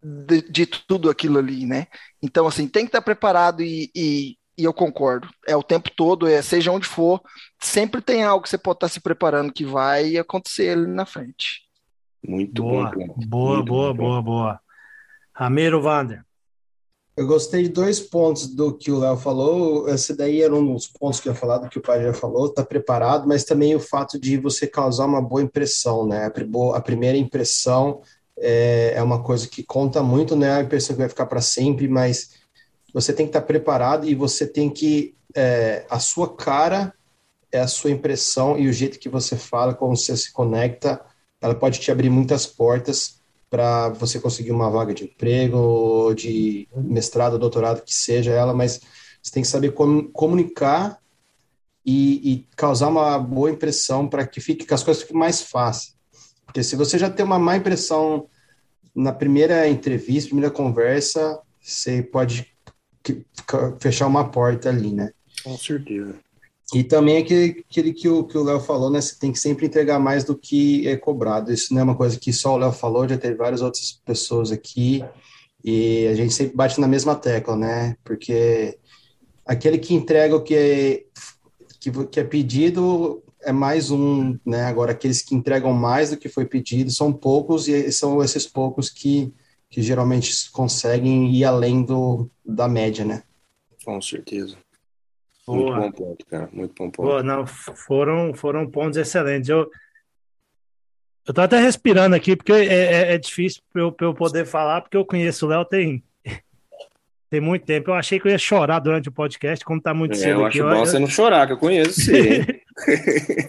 de, 0.00 0.42
de, 0.42 0.64
tudo 0.64 1.10
aquilo 1.10 1.40
ali, 1.40 1.66
né? 1.66 1.88
Então, 2.22 2.46
assim, 2.46 2.68
tem 2.68 2.84
que 2.84 2.90
estar 2.90 3.00
tá 3.00 3.04
preparado 3.04 3.64
e, 3.64 3.90
e, 3.96 4.36
e, 4.56 4.62
eu 4.62 4.72
concordo. 4.72 5.28
É 5.44 5.56
o 5.56 5.62
tempo 5.64 5.90
todo, 5.90 6.24
é 6.24 6.40
seja 6.40 6.70
onde 6.70 6.86
for, 6.86 7.20
sempre 7.60 8.00
tem 8.00 8.22
algo 8.22 8.44
que 8.44 8.48
você 8.48 8.56
pode 8.56 8.76
estar 8.76 8.86
tá 8.86 8.92
se 8.92 9.00
preparando 9.00 9.52
que 9.52 9.64
vai 9.64 10.16
acontecer 10.18 10.68
ali 10.70 10.86
na 10.86 11.04
frente. 11.04 11.62
Muito 12.24 12.62
boa, 12.62 12.92
bom. 12.92 13.14
Boa, 13.26 13.56
Muito 13.56 13.66
boa, 13.66 13.92
bom. 13.92 14.04
boa, 14.04 14.22
boa. 14.22 14.60
Ramiro 15.34 15.82
Vander. 15.82 16.24
Eu 17.18 17.26
gostei 17.26 17.64
de 17.64 17.70
dois 17.70 17.98
pontos 17.98 18.46
do 18.46 18.72
que 18.72 18.92
o 18.92 19.00
Léo 19.00 19.16
falou. 19.16 19.88
Esse 19.88 20.16
daí 20.16 20.40
era 20.40 20.54
um 20.54 20.72
dos 20.72 20.86
pontos 20.86 21.18
que 21.18 21.28
eu 21.28 21.32
ia 21.32 21.38
falar, 21.38 21.58
do 21.58 21.68
que 21.68 21.76
o 21.76 21.82
pai 21.82 22.00
já 22.00 22.14
falou, 22.14 22.48
tá 22.48 22.64
preparado, 22.64 23.26
mas 23.26 23.42
também 23.42 23.74
o 23.74 23.80
fato 23.80 24.20
de 24.20 24.36
você 24.36 24.68
causar 24.68 25.06
uma 25.06 25.20
boa 25.20 25.42
impressão, 25.42 26.06
né? 26.06 26.30
A 26.72 26.80
primeira 26.80 27.18
impressão 27.18 28.02
é, 28.38 28.92
é 28.94 29.02
uma 29.02 29.20
coisa 29.20 29.48
que 29.48 29.64
conta 29.64 30.00
muito, 30.00 30.36
né? 30.36 30.52
A 30.52 30.62
impressão 30.62 30.94
que 30.94 31.00
vai 31.00 31.08
ficar 31.08 31.26
para 31.26 31.40
sempre, 31.40 31.88
mas 31.88 32.34
você 32.94 33.12
tem 33.12 33.26
que 33.26 33.30
estar 33.30 33.40
tá 33.40 33.46
preparado 33.48 34.08
e 34.08 34.14
você 34.14 34.46
tem 34.46 34.70
que. 34.70 35.16
É, 35.34 35.84
a 35.90 35.98
sua 35.98 36.36
cara 36.36 36.94
é 37.50 37.58
a 37.58 37.66
sua 37.66 37.90
impressão 37.90 38.56
e 38.56 38.68
o 38.68 38.72
jeito 38.72 38.96
que 38.96 39.08
você 39.08 39.36
fala, 39.36 39.74
como 39.74 39.96
você 39.96 40.16
se 40.16 40.32
conecta, 40.32 41.04
ela 41.40 41.56
pode 41.56 41.80
te 41.80 41.90
abrir 41.90 42.10
muitas 42.10 42.46
portas 42.46 43.17
para 43.50 43.88
você 43.90 44.20
conseguir 44.20 44.52
uma 44.52 44.70
vaga 44.70 44.92
de 44.92 45.04
emprego, 45.04 46.14
de 46.14 46.68
mestrado, 46.74 47.38
doutorado, 47.38 47.82
que 47.82 47.94
seja 47.94 48.32
ela, 48.32 48.52
mas 48.52 48.80
você 49.22 49.32
tem 49.32 49.42
que 49.42 49.48
saber 49.48 49.72
como 49.72 50.08
comunicar 50.10 50.98
e, 51.84 52.32
e 52.32 52.46
causar 52.54 52.88
uma 52.88 53.18
boa 53.18 53.50
impressão 53.50 54.06
para 54.06 54.26
que 54.26 54.40
fique 54.40 54.66
que 54.66 54.74
as 54.74 54.82
coisas 54.82 55.02
fiquem 55.02 55.18
mais 55.18 55.40
fáceis. 55.40 55.96
Porque 56.44 56.62
se 56.62 56.76
você 56.76 56.98
já 56.98 57.10
tem 57.10 57.24
uma 57.24 57.38
má 57.38 57.56
impressão 57.56 58.26
na 58.94 59.12
primeira 59.12 59.68
entrevista, 59.68 60.28
primeira 60.28 60.50
conversa, 60.50 61.40
você 61.60 62.02
pode 62.02 62.46
fechar 63.80 64.06
uma 64.06 64.28
porta 64.28 64.68
ali, 64.68 64.92
né? 64.92 65.12
Com 65.42 65.56
certeza. 65.56 66.14
E 66.74 66.84
também 66.84 67.16
aquele, 67.16 67.64
aquele 67.68 67.92
que 67.94 68.08
o 68.08 68.24
que 68.24 68.36
o 68.36 68.44
Léo 68.44 68.60
falou, 68.60 68.90
né? 68.90 69.00
Você 69.00 69.18
tem 69.18 69.32
que 69.32 69.38
sempre 69.38 69.66
entregar 69.66 69.98
mais 69.98 70.24
do 70.24 70.36
que 70.36 70.86
é 70.86 70.96
cobrado. 70.96 71.52
Isso 71.52 71.72
não 71.72 71.80
é 71.80 71.84
uma 71.84 71.96
coisa 71.96 72.18
que 72.18 72.32
só 72.32 72.54
o 72.54 72.58
Léo 72.58 72.72
falou, 72.72 73.08
já 73.08 73.16
teve 73.16 73.36
várias 73.36 73.62
outras 73.62 74.00
pessoas 74.04 74.52
aqui. 74.52 75.02
E 75.64 76.06
a 76.06 76.14
gente 76.14 76.34
sempre 76.34 76.54
bate 76.54 76.78
na 76.80 76.86
mesma 76.86 77.16
tecla, 77.16 77.56
né? 77.56 77.96
Porque 78.04 78.78
aquele 79.46 79.78
que 79.78 79.94
entrega 79.94 80.36
o 80.36 80.42
que 80.42 80.54
é, 80.54 81.04
que, 81.80 81.90
que 82.06 82.20
é 82.20 82.24
pedido 82.24 83.22
é 83.40 83.52
mais 83.52 83.90
um, 83.90 84.38
né? 84.44 84.64
Agora, 84.64 84.92
aqueles 84.92 85.22
que 85.22 85.34
entregam 85.34 85.72
mais 85.72 86.10
do 86.10 86.18
que 86.18 86.28
foi 86.28 86.44
pedido 86.44 86.90
são 86.90 87.12
poucos, 87.12 87.66
e 87.66 87.90
são 87.90 88.22
esses 88.22 88.46
poucos 88.46 88.90
que, 88.90 89.32
que 89.70 89.80
geralmente 89.80 90.50
conseguem 90.50 91.30
ir 91.34 91.44
além 91.44 91.82
do, 91.82 92.30
da 92.44 92.68
média, 92.68 93.06
né? 93.06 93.22
Com 93.84 94.00
certeza. 94.02 94.56
Muito 95.54 95.74
bom 95.74 95.92
ponto, 95.92 96.26
cara. 96.26 96.48
Muito 96.52 96.74
bom 96.76 96.90
ponto. 96.90 97.06
Boa, 97.08 97.22
não, 97.22 97.46
foram, 97.46 98.34
foram 98.34 98.68
pontos 98.68 98.96
excelentes. 98.96 99.48
Eu, 99.48 99.70
eu 101.26 101.34
tô 101.34 101.40
até 101.40 101.58
respirando 101.60 102.16
aqui, 102.16 102.34
porque 102.34 102.52
é, 102.52 102.66
é, 102.66 103.14
é 103.14 103.18
difícil 103.18 103.62
para 103.72 103.82
eu, 103.82 103.94
eu, 104.00 104.14
poder 104.14 104.46
falar, 104.46 104.80
porque 104.80 104.96
eu 104.96 105.04
conheço 105.04 105.46
o 105.46 105.48
Léo 105.48 105.64
tem, 105.64 106.02
tem 107.30 107.40
muito 107.40 107.64
tempo. 107.66 107.90
Eu 107.90 107.94
achei 107.94 108.18
que 108.18 108.26
eu 108.26 108.32
ia 108.32 108.38
chorar 108.38 108.78
durante 108.78 109.08
o 109.08 109.12
podcast, 109.12 109.64
como 109.64 109.80
tá 109.80 109.92
muito 109.92 110.12
é, 110.12 110.16
cedo 110.16 110.40
eu 110.40 110.46
aqui. 110.46 110.58
Eu 110.58 110.68
acho 110.68 110.78
bom 110.78 110.86
você 110.86 110.98
não 110.98 111.08
chorar, 111.08 111.46
que 111.46 111.52
eu 111.52 111.58
conheço 111.58 112.00
sim. 112.00 112.12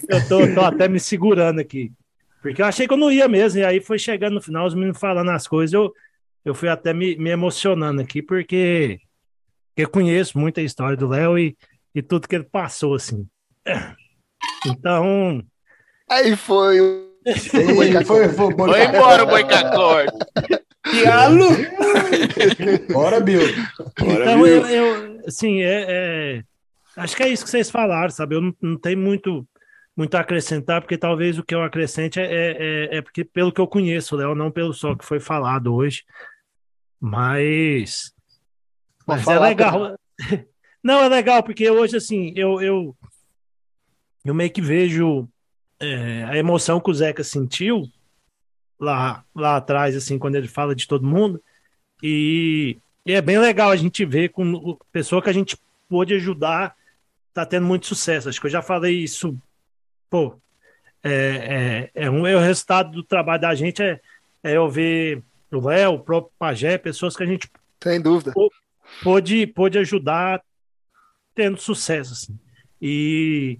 eu 0.08 0.28
tô, 0.28 0.54
tô 0.54 0.60
até 0.60 0.88
me 0.88 1.00
segurando 1.00 1.60
aqui. 1.60 1.92
Porque 2.42 2.62
eu 2.62 2.66
achei 2.66 2.86
que 2.86 2.92
eu 2.92 2.98
não 2.98 3.12
ia 3.12 3.28
mesmo, 3.28 3.60
e 3.60 3.64
aí 3.64 3.80
foi 3.80 3.98
chegando 3.98 4.34
no 4.34 4.42
final, 4.42 4.66
os 4.66 4.74
meninos 4.74 4.98
falando 4.98 5.30
as 5.30 5.46
coisas, 5.46 5.74
eu, 5.74 5.92
eu 6.44 6.54
fui 6.54 6.68
até 6.68 6.94
me, 6.94 7.16
me 7.16 7.30
emocionando 7.30 8.00
aqui, 8.00 8.22
porque 8.22 8.98
eu 9.76 9.88
conheço 9.88 10.38
muita 10.38 10.60
história 10.60 10.96
do 10.96 11.08
Léo 11.08 11.38
e 11.38 11.56
e 11.94 12.02
tudo 12.02 12.28
que 12.28 12.34
ele 12.34 12.44
passou, 12.44 12.94
assim. 12.94 13.26
Então. 14.66 15.42
Aí 16.08 16.36
foi. 16.36 16.78
foi, 17.50 18.04
foi, 18.04 18.04
foi, 18.04 18.28
foi 18.28 18.84
embora 18.84 19.24
o 19.24 19.26
Boicacor. 19.26 20.06
Dialo! 20.90 21.48
Bora, 22.92 23.20
Bill. 23.20 23.40
Bora, 23.98 24.22
então, 24.22 24.42
Bill. 24.42 24.66
Eu, 24.66 24.66
eu, 24.66 25.20
assim, 25.26 25.62
é, 25.62 25.86
é, 25.88 26.42
acho 26.96 27.16
que 27.16 27.22
é 27.22 27.28
isso 27.28 27.44
que 27.44 27.50
vocês 27.50 27.70
falaram, 27.70 28.10
sabe? 28.10 28.34
Eu 28.34 28.40
não, 28.40 28.54
não 28.62 28.78
tenho 28.78 28.98
muito, 28.98 29.46
muito 29.96 30.14
a 30.14 30.20
acrescentar, 30.20 30.80
porque 30.80 30.96
talvez 30.96 31.38
o 31.38 31.44
que 31.44 31.54
eu 31.54 31.62
acrescente 31.62 32.18
é, 32.18 32.24
é, 32.24 32.56
é, 32.58 32.96
é 32.98 33.02
porque, 33.02 33.24
pelo 33.24 33.52
que 33.52 33.60
eu 33.60 33.66
conheço, 33.66 34.16
Léo, 34.16 34.34
não 34.34 34.50
pelo 34.50 34.72
só 34.72 34.94
que 34.94 35.04
foi 35.04 35.20
falado 35.20 35.74
hoje. 35.74 36.02
Mas. 36.98 38.12
Mas 39.06 39.26
é 39.26 39.38
legal. 39.38 39.96
Não, 40.82 41.02
é 41.02 41.08
legal, 41.08 41.42
porque 41.42 41.68
hoje, 41.70 41.96
assim, 41.96 42.32
eu, 42.36 42.60
eu, 42.60 42.96
eu 44.24 44.34
meio 44.34 44.50
que 44.50 44.62
vejo 44.62 45.28
é, 45.78 46.24
a 46.24 46.36
emoção 46.36 46.80
que 46.80 46.90
o 46.90 46.94
Zeca 46.94 47.22
sentiu 47.22 47.88
lá, 48.78 49.24
lá 49.34 49.56
atrás, 49.56 49.94
assim, 49.94 50.18
quando 50.18 50.36
ele 50.36 50.48
fala 50.48 50.74
de 50.74 50.88
todo 50.88 51.06
mundo. 51.06 51.42
E, 52.02 52.78
e 53.04 53.12
é 53.12 53.20
bem 53.20 53.38
legal 53.38 53.70
a 53.70 53.76
gente 53.76 54.04
ver 54.04 54.30
com 54.30 54.78
pessoa 54.90 55.22
que 55.22 55.28
a 55.28 55.34
gente 55.34 55.56
pôde 55.88 56.14
ajudar 56.14 56.74
tá 57.32 57.46
tendo 57.46 57.66
muito 57.66 57.86
sucesso. 57.86 58.28
Acho 58.28 58.40
que 58.40 58.46
eu 58.46 58.50
já 58.50 58.62
falei 58.62 58.96
isso, 58.96 59.36
pô, 60.08 60.36
é, 61.02 61.90
é, 61.94 62.04
é, 62.04 62.10
um, 62.10 62.26
é 62.26 62.36
o 62.36 62.40
resultado 62.40 62.90
do 62.90 63.02
trabalho 63.02 63.40
da 63.40 63.54
gente 63.54 63.82
é, 63.82 64.00
é 64.42 64.56
eu 64.56 64.68
ver 64.68 65.22
o 65.50 65.66
Léo, 65.66 65.94
o 65.94 66.00
próprio 66.00 66.32
Pajé, 66.38 66.78
pessoas 66.78 67.16
que 67.16 67.22
a 67.22 67.26
gente 67.26 67.50
Sem 67.82 68.00
dúvida. 68.00 68.32
Pôde, 69.02 69.46
pôde 69.46 69.78
ajudar 69.78 70.42
tendo 71.40 71.58
sucesso. 71.58 72.12
Assim. 72.12 72.38
E, 72.82 73.58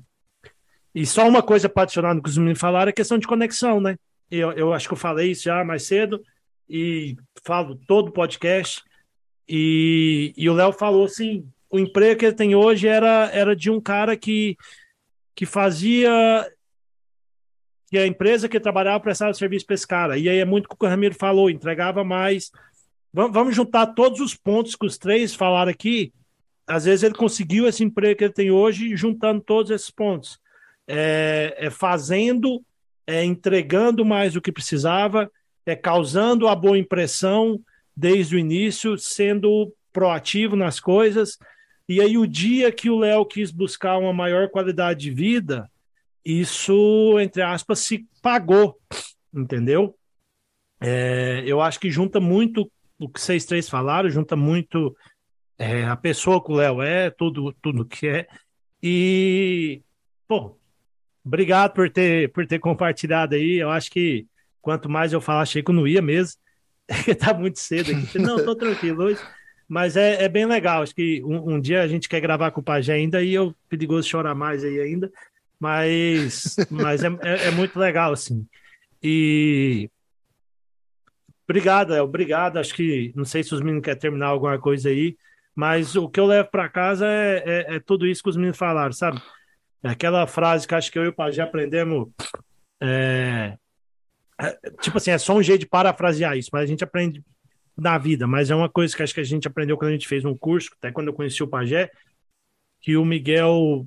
e 0.94 1.06
só 1.06 1.26
uma 1.26 1.42
coisa 1.42 1.66
para 1.66 1.84
adicionar 1.84 2.12
no 2.12 2.22
que 2.22 2.28
os 2.28 2.36
meninos 2.36 2.60
falaram 2.60 2.88
é 2.88 2.90
a 2.90 2.94
questão 2.94 3.16
de 3.16 3.26
conexão, 3.26 3.80
né? 3.80 3.96
Eu, 4.30 4.52
eu 4.52 4.74
acho 4.74 4.86
que 4.86 4.92
eu 4.92 4.98
falei 4.98 5.30
isso 5.30 5.44
já 5.44 5.64
mais 5.64 5.84
cedo 5.84 6.22
e 6.68 7.16
falo 7.42 7.80
todo 7.86 8.12
podcast. 8.12 8.84
E, 9.48 10.34
e 10.36 10.48
o 10.50 10.52
Léo 10.52 10.72
falou 10.72 11.06
assim: 11.06 11.48
o 11.70 11.78
emprego 11.78 12.20
que 12.20 12.26
ele 12.26 12.36
tem 12.36 12.54
hoje 12.54 12.86
era, 12.86 13.30
era 13.32 13.56
de 13.56 13.70
um 13.70 13.80
cara 13.80 14.14
que, 14.14 14.56
que 15.34 15.46
fazia. 15.46 16.10
que 17.88 17.96
a 17.96 18.06
empresa 18.06 18.46
que 18.46 18.60
trabalhava 18.60 19.00
prestava 19.00 19.32
serviço 19.32 19.64
para 19.64 19.74
esse 19.74 19.86
cara. 19.86 20.18
E 20.18 20.28
aí 20.28 20.36
é 20.36 20.44
muito 20.44 20.66
o 20.66 20.76
que 20.76 20.84
o 20.84 20.88
Ramiro 20.88 21.14
falou: 21.14 21.48
entregava 21.48 22.04
mais. 22.04 22.52
Vamos 23.12 23.56
juntar 23.56 23.86
todos 23.86 24.20
os 24.20 24.36
pontos 24.36 24.76
que 24.76 24.86
os 24.86 24.98
três 24.98 25.34
falaram 25.34 25.72
aqui 25.72 26.12
às 26.70 26.84
vezes 26.84 27.02
ele 27.02 27.14
conseguiu 27.14 27.66
esse 27.66 27.82
emprego 27.82 28.18
que 28.18 28.24
ele 28.24 28.32
tem 28.32 28.50
hoje 28.50 28.96
juntando 28.96 29.40
todos 29.40 29.70
esses 29.72 29.90
pontos. 29.90 30.38
É, 30.86 31.56
é 31.58 31.70
fazendo, 31.70 32.62
é 33.06 33.24
entregando 33.24 34.04
mais 34.04 34.34
do 34.34 34.40
que 34.40 34.52
precisava, 34.52 35.30
é 35.66 35.74
causando 35.74 36.46
a 36.46 36.54
boa 36.54 36.78
impressão 36.78 37.60
desde 37.96 38.36
o 38.36 38.38
início, 38.38 38.96
sendo 38.96 39.72
proativo 39.92 40.54
nas 40.54 40.78
coisas. 40.78 41.38
E 41.88 42.00
aí, 42.00 42.16
o 42.16 42.26
dia 42.26 42.70
que 42.70 42.88
o 42.88 42.98
Léo 42.98 43.26
quis 43.26 43.50
buscar 43.50 43.98
uma 43.98 44.12
maior 44.12 44.48
qualidade 44.48 45.00
de 45.00 45.10
vida, 45.10 45.68
isso, 46.24 47.18
entre 47.18 47.42
aspas, 47.42 47.80
se 47.80 48.06
pagou, 48.22 48.78
entendeu? 49.34 49.96
É, 50.80 51.42
eu 51.44 51.60
acho 51.60 51.80
que 51.80 51.90
junta 51.90 52.20
muito 52.20 52.70
o 52.98 53.08
que 53.08 53.20
vocês 53.20 53.44
três 53.44 53.68
falaram, 53.68 54.08
junta 54.08 54.36
muito 54.36 54.94
é, 55.60 55.84
a 55.84 55.94
pessoa 55.94 56.42
que 56.42 56.50
o 56.50 56.54
Léo 56.54 56.80
é, 56.80 57.10
tudo, 57.10 57.52
tudo 57.60 57.84
que 57.84 58.08
é. 58.08 58.26
E, 58.82 59.82
pô, 60.26 60.56
obrigado 61.22 61.74
por 61.74 61.90
ter, 61.90 62.32
por 62.32 62.46
ter 62.46 62.58
compartilhado 62.58 63.34
aí. 63.34 63.58
Eu 63.58 63.68
acho 63.68 63.90
que 63.90 64.26
quanto 64.62 64.88
mais 64.88 65.12
eu 65.12 65.20
falar, 65.20 65.42
achei 65.42 65.62
que 65.62 65.70
eu 65.70 65.74
não 65.74 65.86
ia 65.86 66.00
mesmo. 66.00 66.40
tá 67.20 67.34
muito 67.34 67.58
cedo 67.58 67.90
aqui. 67.90 68.16
Não, 68.18 68.42
tô 68.42 68.56
tranquilo 68.56 69.04
hoje. 69.04 69.20
Mas 69.68 69.98
é, 69.98 70.24
é 70.24 70.28
bem 70.30 70.46
legal. 70.46 70.82
Acho 70.82 70.94
que 70.94 71.22
um, 71.22 71.54
um, 71.54 71.60
dia 71.60 71.82
a 71.82 71.86
gente 71.86 72.08
quer 72.08 72.20
gravar 72.20 72.50
com 72.52 72.62
o 72.62 72.64
Pajé 72.64 72.94
ainda 72.94 73.22
e 73.22 73.34
eu 73.34 73.54
perigoso 73.68 74.08
chorar 74.08 74.34
mais 74.34 74.64
aí 74.64 74.80
ainda. 74.80 75.12
Mas, 75.60 76.56
mas 76.70 77.04
é, 77.04 77.08
é, 77.20 77.48
é 77.48 77.50
muito 77.50 77.78
legal, 77.78 78.14
assim. 78.14 78.46
E 79.02 79.90
obrigado, 81.46 81.90
Léo. 81.90 82.04
Obrigado. 82.04 82.56
Acho 82.56 82.74
que 82.74 83.12
não 83.14 83.26
sei 83.26 83.42
se 83.44 83.54
os 83.54 83.60
meninos 83.60 83.84
querem 83.84 84.00
terminar 84.00 84.28
alguma 84.28 84.58
coisa 84.58 84.88
aí. 84.88 85.16
Mas 85.54 85.96
o 85.96 86.08
que 86.08 86.20
eu 86.20 86.26
levo 86.26 86.48
para 86.50 86.68
casa 86.68 87.06
é, 87.06 87.42
é, 87.44 87.76
é, 87.76 87.80
tudo 87.80 88.06
isso 88.06 88.22
que 88.22 88.30
os 88.30 88.36
meninos 88.36 88.56
falaram, 88.56 88.92
sabe? 88.92 89.20
É 89.82 89.90
aquela 89.90 90.26
frase 90.26 90.66
que 90.66 90.74
acho 90.74 90.90
que 90.90 90.98
eu 90.98 91.04
e 91.04 91.08
o 91.08 91.12
Pajé 91.12 91.42
aprendemos 91.42 92.08
é, 92.80 93.56
é, 94.40 94.58
tipo 94.80 94.96
assim, 94.96 95.10
é 95.10 95.18
só 95.18 95.34
um 95.34 95.42
jeito 95.42 95.60
de 95.60 95.68
parafrasear 95.68 96.36
isso, 96.36 96.48
mas 96.52 96.62
a 96.62 96.66
gente 96.66 96.82
aprende 96.82 97.22
na 97.76 97.98
vida, 97.98 98.26
mas 98.26 98.50
é 98.50 98.54
uma 98.54 98.68
coisa 98.68 98.96
que 98.96 99.02
acho 99.02 99.14
que 99.14 99.20
a 99.20 99.24
gente 99.24 99.46
aprendeu 99.46 99.76
quando 99.76 99.90
a 99.90 99.92
gente 99.92 100.08
fez 100.08 100.24
um 100.24 100.36
curso, 100.36 100.70
até 100.78 100.90
quando 100.90 101.08
eu 101.08 101.14
conheci 101.14 101.42
o 101.42 101.48
Pajé, 101.48 101.90
que 102.80 102.96
o 102.96 103.04
Miguel 103.04 103.86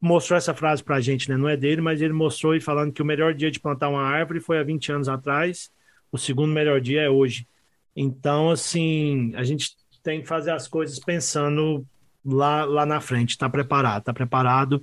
mostrou 0.00 0.36
essa 0.36 0.54
frase 0.54 0.84
pra 0.84 1.00
gente, 1.00 1.28
né? 1.28 1.36
Não 1.36 1.48
é 1.48 1.56
dele, 1.56 1.80
mas 1.80 2.00
ele 2.00 2.12
mostrou 2.12 2.54
e 2.54 2.60
falando 2.60 2.92
que 2.92 3.02
o 3.02 3.04
melhor 3.04 3.34
dia 3.34 3.50
de 3.50 3.58
plantar 3.58 3.88
uma 3.88 4.02
árvore 4.02 4.40
foi 4.40 4.58
há 4.58 4.62
20 4.62 4.92
anos 4.92 5.08
atrás, 5.08 5.70
o 6.12 6.18
segundo 6.18 6.52
melhor 6.52 6.80
dia 6.80 7.02
é 7.02 7.10
hoje. 7.10 7.48
Então, 7.96 8.50
assim, 8.50 9.32
a 9.34 9.42
gente 9.42 9.74
tem 10.02 10.20
que 10.20 10.28
fazer 10.28 10.50
as 10.50 10.68
coisas 10.68 10.98
pensando 10.98 11.84
lá, 12.24 12.64
lá 12.64 12.86
na 12.86 13.00
frente, 13.00 13.38
tá 13.38 13.48
preparado, 13.48 14.04
tá 14.04 14.12
preparado. 14.12 14.82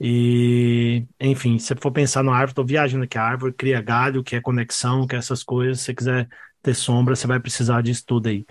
E, 0.00 1.04
enfim, 1.20 1.58
se 1.58 1.68
você 1.68 1.76
for 1.76 1.92
pensar 1.92 2.22
no 2.22 2.32
árvore, 2.32 2.54
tô 2.54 2.64
viajando 2.64 3.04
aqui, 3.04 3.16
a 3.16 3.22
árvore 3.22 3.52
cria 3.52 3.80
galho, 3.80 4.24
que 4.24 4.36
é 4.36 4.40
conexão, 4.40 5.06
que 5.06 5.14
é 5.14 5.18
essas 5.18 5.42
coisas, 5.42 5.78
se 5.78 5.84
você 5.86 5.94
quiser 5.94 6.28
ter 6.62 6.74
sombra, 6.74 7.14
você 7.14 7.26
vai 7.26 7.38
precisar 7.38 7.82
disso 7.82 8.04
tudo 8.06 8.28
aí. 8.28 8.44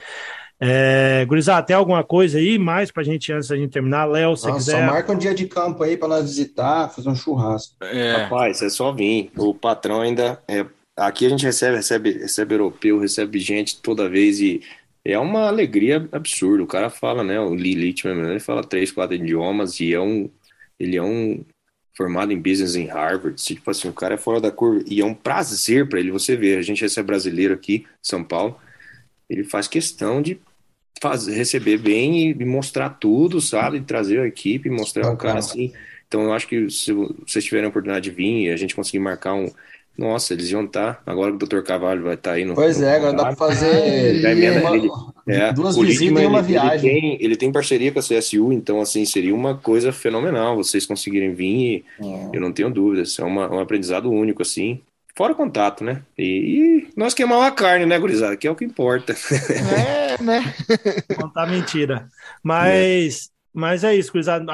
É, 0.59 1.25
Gurizada, 1.25 1.65
tem 1.65 1.75
alguma 1.75 2.03
coisa 2.03 2.37
aí 2.37 2.57
mais 2.57 2.89
pra 2.89 3.03
gente 3.03 3.33
antes 3.33 3.49
da 3.49 3.57
gente 3.57 3.71
terminar? 3.71 4.05
Léo, 4.05 4.37
se 4.37 4.49
quiser. 4.53 4.79
Só 4.79 4.93
marca 4.93 5.11
um 5.11 5.17
dia 5.17 5.33
de 5.33 5.45
campo 5.45 5.83
aí 5.83 5.97
para 5.97 6.07
nós 6.07 6.23
visitar, 6.23 6.89
fazer 6.89 7.09
um 7.09 7.15
churrasco. 7.15 7.75
É. 7.81 8.23
Rapaz, 8.23 8.61
é 8.61 8.69
só 8.69 8.93
vir. 8.93 9.29
O 9.35 9.53
patrão 9.53 10.01
ainda 10.01 10.41
é. 10.47 10.65
Aqui 10.95 11.25
a 11.25 11.29
gente 11.29 11.43
recebe, 11.43 11.75
recebe, 11.75 12.11
recebe 12.11 12.53
europeu, 12.53 12.99
recebe 12.99 13.39
gente 13.39 13.81
toda 13.81 14.07
vez 14.07 14.39
e 14.39 14.61
é 15.05 15.17
uma 15.19 15.47
alegria 15.47 16.07
absurda. 16.11 16.63
O 16.63 16.67
cara 16.67 16.89
fala, 16.89 17.23
né? 17.23 17.39
O 17.39 17.53
Lilith, 17.53 18.05
ele 18.05 18.39
fala 18.39 18.63
três, 18.63 18.91
quatro 18.91 19.15
idiomas 19.15 19.79
e 19.79 19.93
é 19.93 19.99
um. 19.99 20.29
Ele 20.79 20.97
é 20.97 21.03
um 21.03 21.43
formado 21.95 22.31
em 22.31 22.41
business 22.41 22.75
em 22.75 22.87
Harvard. 22.87 23.41
Tipo 23.41 23.69
assim, 23.69 23.87
o 23.87 23.93
cara 23.93 24.15
é 24.15 24.17
fora 24.17 24.41
da 24.41 24.51
curva 24.51 24.83
e 24.87 25.01
é 25.01 25.05
um 25.05 25.13
prazer 25.13 25.87
para 25.87 25.99
ele. 25.99 26.11
Você 26.11 26.35
ver, 26.35 26.57
a 26.57 26.61
gente 26.61 26.81
recebe 26.81 27.07
brasileiro 27.07 27.53
aqui, 27.53 27.85
São 28.01 28.23
Paulo, 28.23 28.59
ele 29.29 29.43
faz 29.43 29.67
questão 29.67 30.21
de 30.21 30.39
fazer, 31.01 31.35
receber 31.35 31.77
bem 31.77 32.31
e 32.31 32.45
mostrar 32.45 32.89
tudo, 32.89 33.41
sabe? 33.41 33.81
Trazer 33.81 34.19
a 34.19 34.27
equipe, 34.27 34.69
mostrar 34.69 35.11
um 35.11 35.17
cara 35.17 35.39
assim. 35.39 35.73
Então 36.07 36.23
eu 36.23 36.33
acho 36.33 36.47
que 36.47 36.69
se 36.69 36.91
vocês 36.91 37.43
tiverem 37.43 37.65
a 37.65 37.69
oportunidade 37.69 38.09
de 38.09 38.15
vir 38.15 38.45
e 38.45 38.49
a 38.49 38.55
gente 38.55 38.75
conseguir 38.75 38.99
marcar 38.99 39.33
um. 39.33 39.51
Nossa, 39.97 40.33
eles 40.33 40.49
iam 40.49 40.65
estar. 40.65 40.95
Tá, 40.95 41.11
agora 41.11 41.31
que 41.31 41.43
o 41.43 41.47
Dr. 41.47 41.61
Carvalho 41.61 42.03
vai 42.03 42.15
estar 42.15 42.31
tá 42.31 42.35
aí 42.35 42.45
no. 42.45 42.55
Pois 42.55 42.79
no 42.79 42.85
é, 42.85 42.95
agora 42.95 43.13
dá 43.13 43.23
para 43.25 43.35
fazer 43.35 43.67
é, 44.25 44.59
uma, 44.59 44.75
ele, 44.75 44.89
é, 45.27 45.53
duas 45.53 45.77
visitas 45.77 46.23
e 46.23 46.25
uma 46.25 46.39
ele, 46.39 46.47
viagem. 46.47 46.89
Ele 46.89 47.01
tem, 47.01 47.17
ele 47.25 47.35
tem, 47.35 47.51
parceria 47.51 47.91
com 47.91 47.99
a 47.99 48.01
CSU, 48.01 48.51
então 48.51 48.81
assim 48.81 49.05
seria 49.05 49.35
uma 49.35 49.55
coisa 49.55 49.91
fenomenal 49.91 50.55
vocês 50.55 50.85
conseguirem 50.85 51.33
vir. 51.33 51.85
E, 52.01 52.05
é. 52.05 52.29
Eu 52.33 52.41
não 52.41 52.51
tenho 52.51 52.71
dúvidas. 52.71 53.19
É 53.19 53.23
uma, 53.23 53.53
um 53.53 53.59
aprendizado 53.59 54.11
único 54.11 54.41
assim. 54.41 54.81
Fora 55.15 55.35
contato, 55.35 55.83
né? 55.83 56.01
E, 56.17 56.23
e 56.23 56.87
nós 56.97 57.13
queimamos 57.13 57.45
a 57.45 57.51
carne, 57.51 57.85
né, 57.85 57.99
gurizada? 57.99 58.35
Que 58.35 58.47
é 58.47 58.51
o 58.51 58.55
que 58.55 58.65
importa. 58.65 59.13
É, 59.13 60.21
né? 60.23 60.41
Contar 61.15 61.45
mentira. 61.45 62.09
Mas, 62.41 63.29
é. 63.29 63.32
Mas 63.53 63.83
é 63.83 63.95
isso, 63.95 64.11
gurizada. 64.11 64.45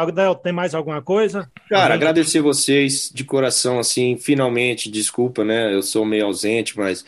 Tem 0.43 0.51
mais 0.51 0.75
alguma 0.75 1.01
coisa? 1.01 1.49
Cara, 1.69 1.93
agradecer 1.93 2.41
vocês 2.41 3.09
de 3.13 3.23
coração, 3.23 3.79
assim, 3.79 4.17
finalmente, 4.17 4.91
desculpa, 4.91 5.45
né? 5.45 5.73
Eu 5.73 5.81
sou 5.81 6.05
meio 6.05 6.25
ausente, 6.25 6.77
mas 6.77 7.05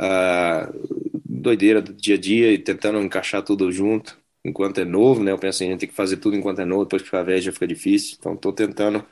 uh, 0.00 1.12
doideira 1.24 1.82
do 1.82 1.92
dia 1.92 2.14
a 2.14 2.18
dia 2.18 2.50
e 2.52 2.58
tentando 2.58 2.98
encaixar 3.00 3.42
tudo 3.42 3.70
junto 3.70 4.18
enquanto 4.44 4.80
é 4.80 4.84
novo, 4.84 5.22
né? 5.22 5.32
Eu 5.32 5.38
penso 5.38 5.58
assim, 5.58 5.68
a 5.68 5.70
gente 5.72 5.80
tem 5.80 5.88
que 5.88 5.94
fazer 5.94 6.16
tudo 6.18 6.36
enquanto 6.36 6.60
é 6.60 6.64
novo, 6.64 6.84
depois 6.84 7.02
que 7.02 7.08
ficar 7.08 7.22
velho 7.22 7.42
já 7.42 7.52
fica 7.52 7.66
difícil. 7.66 8.16
Então, 8.18 8.36
tô 8.36 8.52
tentando 8.52 9.04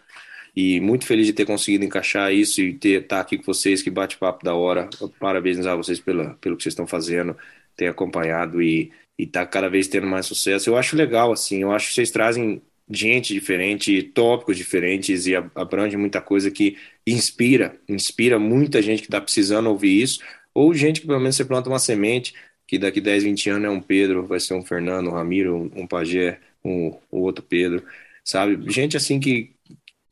e 0.55 0.81
muito 0.81 1.07
feliz 1.07 1.27
de 1.27 1.33
ter 1.33 1.47
conseguido 1.47 1.85
encaixar 1.85 2.33
isso 2.33 2.61
e 2.61 2.75
ter 2.75 3.03
estar 3.03 3.17
tá 3.17 3.23
aqui 3.23 3.39
com 3.39 3.45
vocês, 3.45 3.83
que 3.83 3.91
bate-papo 3.91 4.45
da 4.45 4.55
hora. 4.55 4.89
Parabenizar 5.19 5.77
vocês 5.77 5.99
pela, 6.01 6.35
pelo 6.41 6.57
que 6.57 6.63
vocês 6.63 6.73
estão 6.73 6.87
fazendo, 6.87 7.37
ter 7.77 7.89
acompanhado 7.89 8.63
e 8.63 8.93
está 9.19 9.47
cada 9.47 9.69
vez 9.69 9.89
tendo 9.89 10.07
mais 10.07 10.27
sucesso. 10.27 10.69
Eu 10.71 10.77
acho 10.77 10.97
legal, 10.97 11.33
assim, 11.33 11.63
eu 11.63 11.73
acho 11.73 11.89
que 11.89 11.95
vocês 11.95 12.11
trazem 12.11 12.63
gente 12.91 13.33
diferente, 13.33 14.03
tópicos 14.03 14.57
diferentes 14.57 15.27
e 15.27 15.35
abrange 15.35 15.97
muita 15.97 16.21
coisa 16.21 16.51
que 16.51 16.77
inspira, 17.07 17.79
inspira 17.89 18.39
muita 18.39 18.83
gente 18.83 19.01
que 19.01 19.09
está 19.09 19.21
precisando 19.21 19.69
ouvir 19.69 20.03
isso, 20.03 20.21
ou 20.55 20.75
gente 20.75 21.01
que 21.01 21.07
pelo 21.07 21.21
menos 21.21 21.37
você 21.37 21.45
planta 21.45 21.69
uma 21.69 21.79
semente, 21.79 22.35
que 22.67 22.79
daqui 22.79 23.01
10, 23.01 23.25
20 23.25 23.51
anos 23.51 23.65
é 23.67 23.71
um 23.71 23.81
Pedro, 23.81 24.27
vai 24.27 24.41
ser 24.41 24.55
um 24.55 24.65
Fernando, 24.65 25.09
um 25.09 25.13
Ramiro, 25.15 25.71
um, 25.75 25.87
Pajé, 25.87 26.41
um, 26.65 26.89
um 27.13 27.19
outro 27.21 27.45
Pedro, 27.45 27.85
sabe? 28.25 28.71
Gente 28.71 28.97
assim 28.97 29.21
que, 29.21 29.55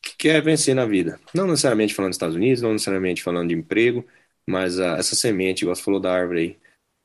que 0.02 0.16
quer 0.18 0.42
vencer 0.42 0.74
na 0.74 0.86
vida. 0.86 1.18
Não 1.34 1.46
necessariamente 1.46 1.94
falando 1.94 2.10
dos 2.10 2.16
Estados 2.16 2.36
Unidos, 2.36 2.62
não 2.62 2.72
necessariamente 2.72 3.22
falando 3.22 3.48
de 3.48 3.54
emprego, 3.54 4.06
mas 4.46 4.78
a, 4.80 4.96
essa 4.98 5.14
semente, 5.16 5.62
igual 5.62 5.76
você 5.76 5.82
falou 5.82 6.00
da 6.00 6.12
árvore 6.12 6.40
aí, 6.40 6.56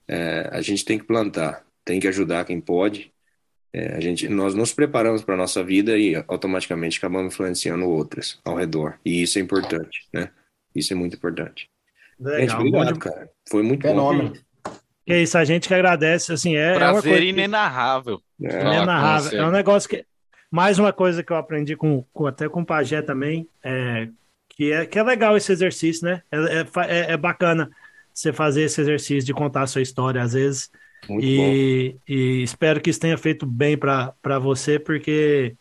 é, 0.08 0.50
a 0.52 0.62
gente 0.62 0.86
tem 0.86 0.98
que 1.00 1.06
plantar, 1.06 1.65
tem 1.86 2.00
que 2.00 2.08
ajudar 2.08 2.44
quem 2.44 2.60
pode. 2.60 3.14
É, 3.72 3.96
a 3.96 4.00
gente, 4.00 4.28
nós 4.28 4.56
nos 4.56 4.74
preparamos 4.74 5.24
para 5.24 5.36
a 5.36 5.38
nossa 5.38 5.64
vida 5.64 5.98
e 5.98 6.16
automaticamente 6.28 6.98
acabamos 6.98 7.34
influenciando 7.34 7.86
outras 7.88 8.40
ao 8.44 8.56
redor. 8.56 9.00
E 9.06 9.22
isso 9.22 9.38
é 9.38 9.42
importante, 9.42 10.08
né? 10.12 10.32
Isso 10.74 10.92
é 10.92 10.96
muito 10.96 11.16
importante. 11.16 11.70
Legal, 12.20 12.40
gente, 12.40 12.56
obrigado, 12.56 13.00
cara. 13.00 13.30
Foi 13.50 13.62
muito 13.62 13.82
Fenômeno. 13.82 14.30
bom. 14.30 14.72
É 15.08 15.22
isso, 15.22 15.38
a 15.38 15.46
gente 15.46 15.68
que 15.68 15.74
agradece, 15.74 16.34
assim, 16.34 16.56
é, 16.56 16.74
Prazer 16.74 16.88
é 16.88 16.92
uma 16.92 17.02
coisa 17.02 17.24
inenarrável. 17.24 18.22
É. 18.42 18.62
Inenarrável. 18.62 19.40
É 19.40 19.46
um 19.46 19.52
negócio 19.52 19.88
que 19.88 20.04
mais 20.50 20.80
uma 20.80 20.94
coisa 20.94 21.22
que 21.22 21.32
eu 21.32 21.38
aprendi 21.38 21.76
com, 21.76 22.04
com 22.14 22.26
até 22.26 22.48
com 22.48 22.62
o 22.62 22.66
Pajé 22.66 23.02
também, 23.02 23.48
é, 23.64 24.08
que, 24.50 24.72
é, 24.72 24.86
que 24.86 24.98
é 24.98 25.04
legal 25.04 25.36
esse 25.36 25.52
exercício, 25.52 26.08
né? 26.08 26.24
É, 26.32 26.38
é, 26.38 26.66
é, 26.88 27.12
é 27.12 27.18
bacana 27.18 27.70
você 28.14 28.32
fazer 28.32 28.64
esse 28.64 28.80
exercício 28.80 29.26
de 29.26 29.34
contar 29.34 29.64
a 29.64 29.68
sua 29.68 29.82
história, 29.82 30.22
às 30.22 30.32
vezes. 30.34 30.72
E, 31.10 31.96
e 32.08 32.42
espero 32.44 32.82
que 32.82 32.90
isso 32.90 33.00
tenha 33.00 33.18
feito 33.18 33.46
bem 33.46 33.78
para 33.78 34.40
você, 34.40 34.80
porque 34.80 35.56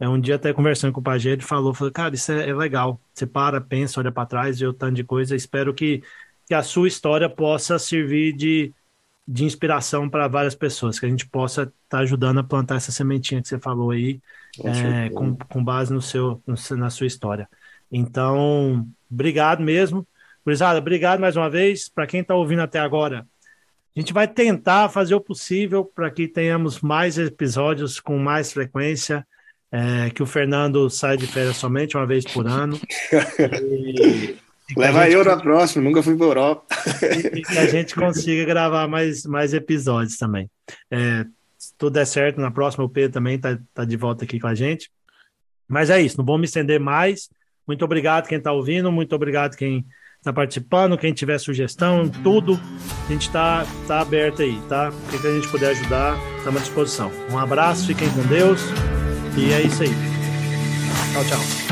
é 0.00 0.08
um 0.08 0.20
dia 0.20 0.36
até 0.36 0.52
conversando 0.52 0.92
com 0.92 1.00
o 1.00 1.02
Pajé, 1.02 1.30
ele 1.30 1.42
falou, 1.42 1.74
falou 1.74 1.92
cara, 1.92 2.14
isso 2.14 2.30
é, 2.30 2.48
é 2.48 2.54
legal. 2.54 3.00
Você 3.12 3.26
para, 3.26 3.60
pensa, 3.60 4.00
olha 4.00 4.12
para 4.12 4.26
trás, 4.26 4.58
vê 4.58 4.66
o 4.66 4.72
tanto 4.72 4.94
de 4.94 5.04
coisa. 5.04 5.34
Espero 5.34 5.74
que, 5.74 6.02
que 6.46 6.54
a 6.54 6.62
sua 6.62 6.86
história 6.86 7.28
possa 7.28 7.78
servir 7.78 8.32
de, 8.32 8.72
de 9.26 9.44
inspiração 9.44 10.08
para 10.08 10.28
várias 10.28 10.54
pessoas, 10.54 10.98
que 10.98 11.06
a 11.06 11.08
gente 11.08 11.26
possa 11.26 11.62
estar 11.62 11.74
tá 11.88 11.98
ajudando 11.98 12.38
a 12.38 12.44
plantar 12.44 12.76
essa 12.76 12.92
sementinha 12.92 13.42
que 13.42 13.48
você 13.48 13.58
falou 13.58 13.90
aí, 13.90 14.20
com, 14.56 14.68
é, 14.68 15.10
com, 15.10 15.36
com, 15.36 15.64
base 15.64 15.92
no 15.92 16.00
seu, 16.00 16.40
no, 16.46 16.54
na 16.76 16.90
sua 16.90 17.06
história. 17.06 17.48
Então, 17.90 18.86
obrigado 19.10 19.62
mesmo. 19.62 20.06
Gurizada, 20.44 20.78
obrigado 20.78 21.18
mais 21.18 21.36
uma 21.36 21.50
vez. 21.50 21.88
Para 21.88 22.06
quem 22.06 22.20
está 22.20 22.34
ouvindo 22.34 22.62
até 22.62 22.78
agora, 22.78 23.26
a 23.98 24.00
gente 24.00 24.12
vai 24.12 24.28
tentar 24.28 24.88
fazer 24.90 25.16
o 25.16 25.20
possível 25.20 25.84
para 25.84 26.08
que 26.08 26.28
tenhamos 26.28 26.80
mais 26.80 27.18
episódios 27.18 27.98
com 27.98 28.16
mais 28.16 28.52
frequência. 28.52 29.26
É, 29.72 30.08
que 30.10 30.22
o 30.22 30.26
Fernando 30.26 30.88
saia 30.88 31.16
de 31.16 31.26
férias 31.26 31.56
somente 31.56 31.96
uma 31.96 32.06
vez 32.06 32.24
por 32.24 32.46
ano. 32.46 32.80
e, 33.60 34.36
Leva 34.76 35.02
gente... 35.02 35.14
eu 35.14 35.24
na 35.24 35.36
próxima, 35.36 35.82
nunca 35.82 36.00
fui 36.00 36.16
para 36.16 36.26
Europa. 36.26 36.66
e 37.34 37.42
que 37.42 37.58
a 37.58 37.66
gente 37.66 37.92
consiga 37.96 38.44
gravar 38.44 38.86
mais, 38.86 39.26
mais 39.26 39.52
episódios 39.52 40.16
também. 40.16 40.48
É, 40.92 41.26
se 41.58 41.74
tudo 41.76 41.94
der 41.94 42.06
certo, 42.06 42.40
na 42.40 42.52
próxima 42.52 42.84
o 42.84 42.88
Pedro 42.88 43.14
também 43.14 43.34
está 43.34 43.58
tá 43.74 43.84
de 43.84 43.96
volta 43.96 44.24
aqui 44.24 44.38
com 44.38 44.46
a 44.46 44.54
gente. 44.54 44.92
Mas 45.66 45.90
é 45.90 46.00
isso, 46.00 46.16
não 46.18 46.24
vou 46.24 46.38
me 46.38 46.44
estender 46.44 46.78
mais. 46.78 47.28
Muito 47.66 47.84
obrigado 47.84 48.28
quem 48.28 48.38
está 48.38 48.52
ouvindo, 48.52 48.92
muito 48.92 49.12
obrigado 49.12 49.56
quem 49.56 49.84
está 50.18 50.32
participando, 50.32 50.98
quem 50.98 51.12
tiver 51.12 51.38
sugestão, 51.38 52.08
tudo, 52.08 52.60
a 53.06 53.12
gente 53.12 53.28
está 53.28 53.64
tá 53.86 54.00
aberto 54.00 54.42
aí, 54.42 54.60
tá? 54.68 54.90
O 54.90 55.20
que 55.20 55.26
a 55.26 55.32
gente 55.32 55.48
puder 55.48 55.70
ajudar, 55.70 56.18
estamos 56.38 56.60
à 56.60 56.64
disposição. 56.64 57.12
Um 57.30 57.38
abraço, 57.38 57.86
fiquem 57.86 58.10
com 58.10 58.22
Deus 58.22 58.60
e 59.36 59.52
é 59.52 59.62
isso 59.62 59.82
aí. 59.82 59.90
Tchau, 61.12 61.24
tchau. 61.24 61.67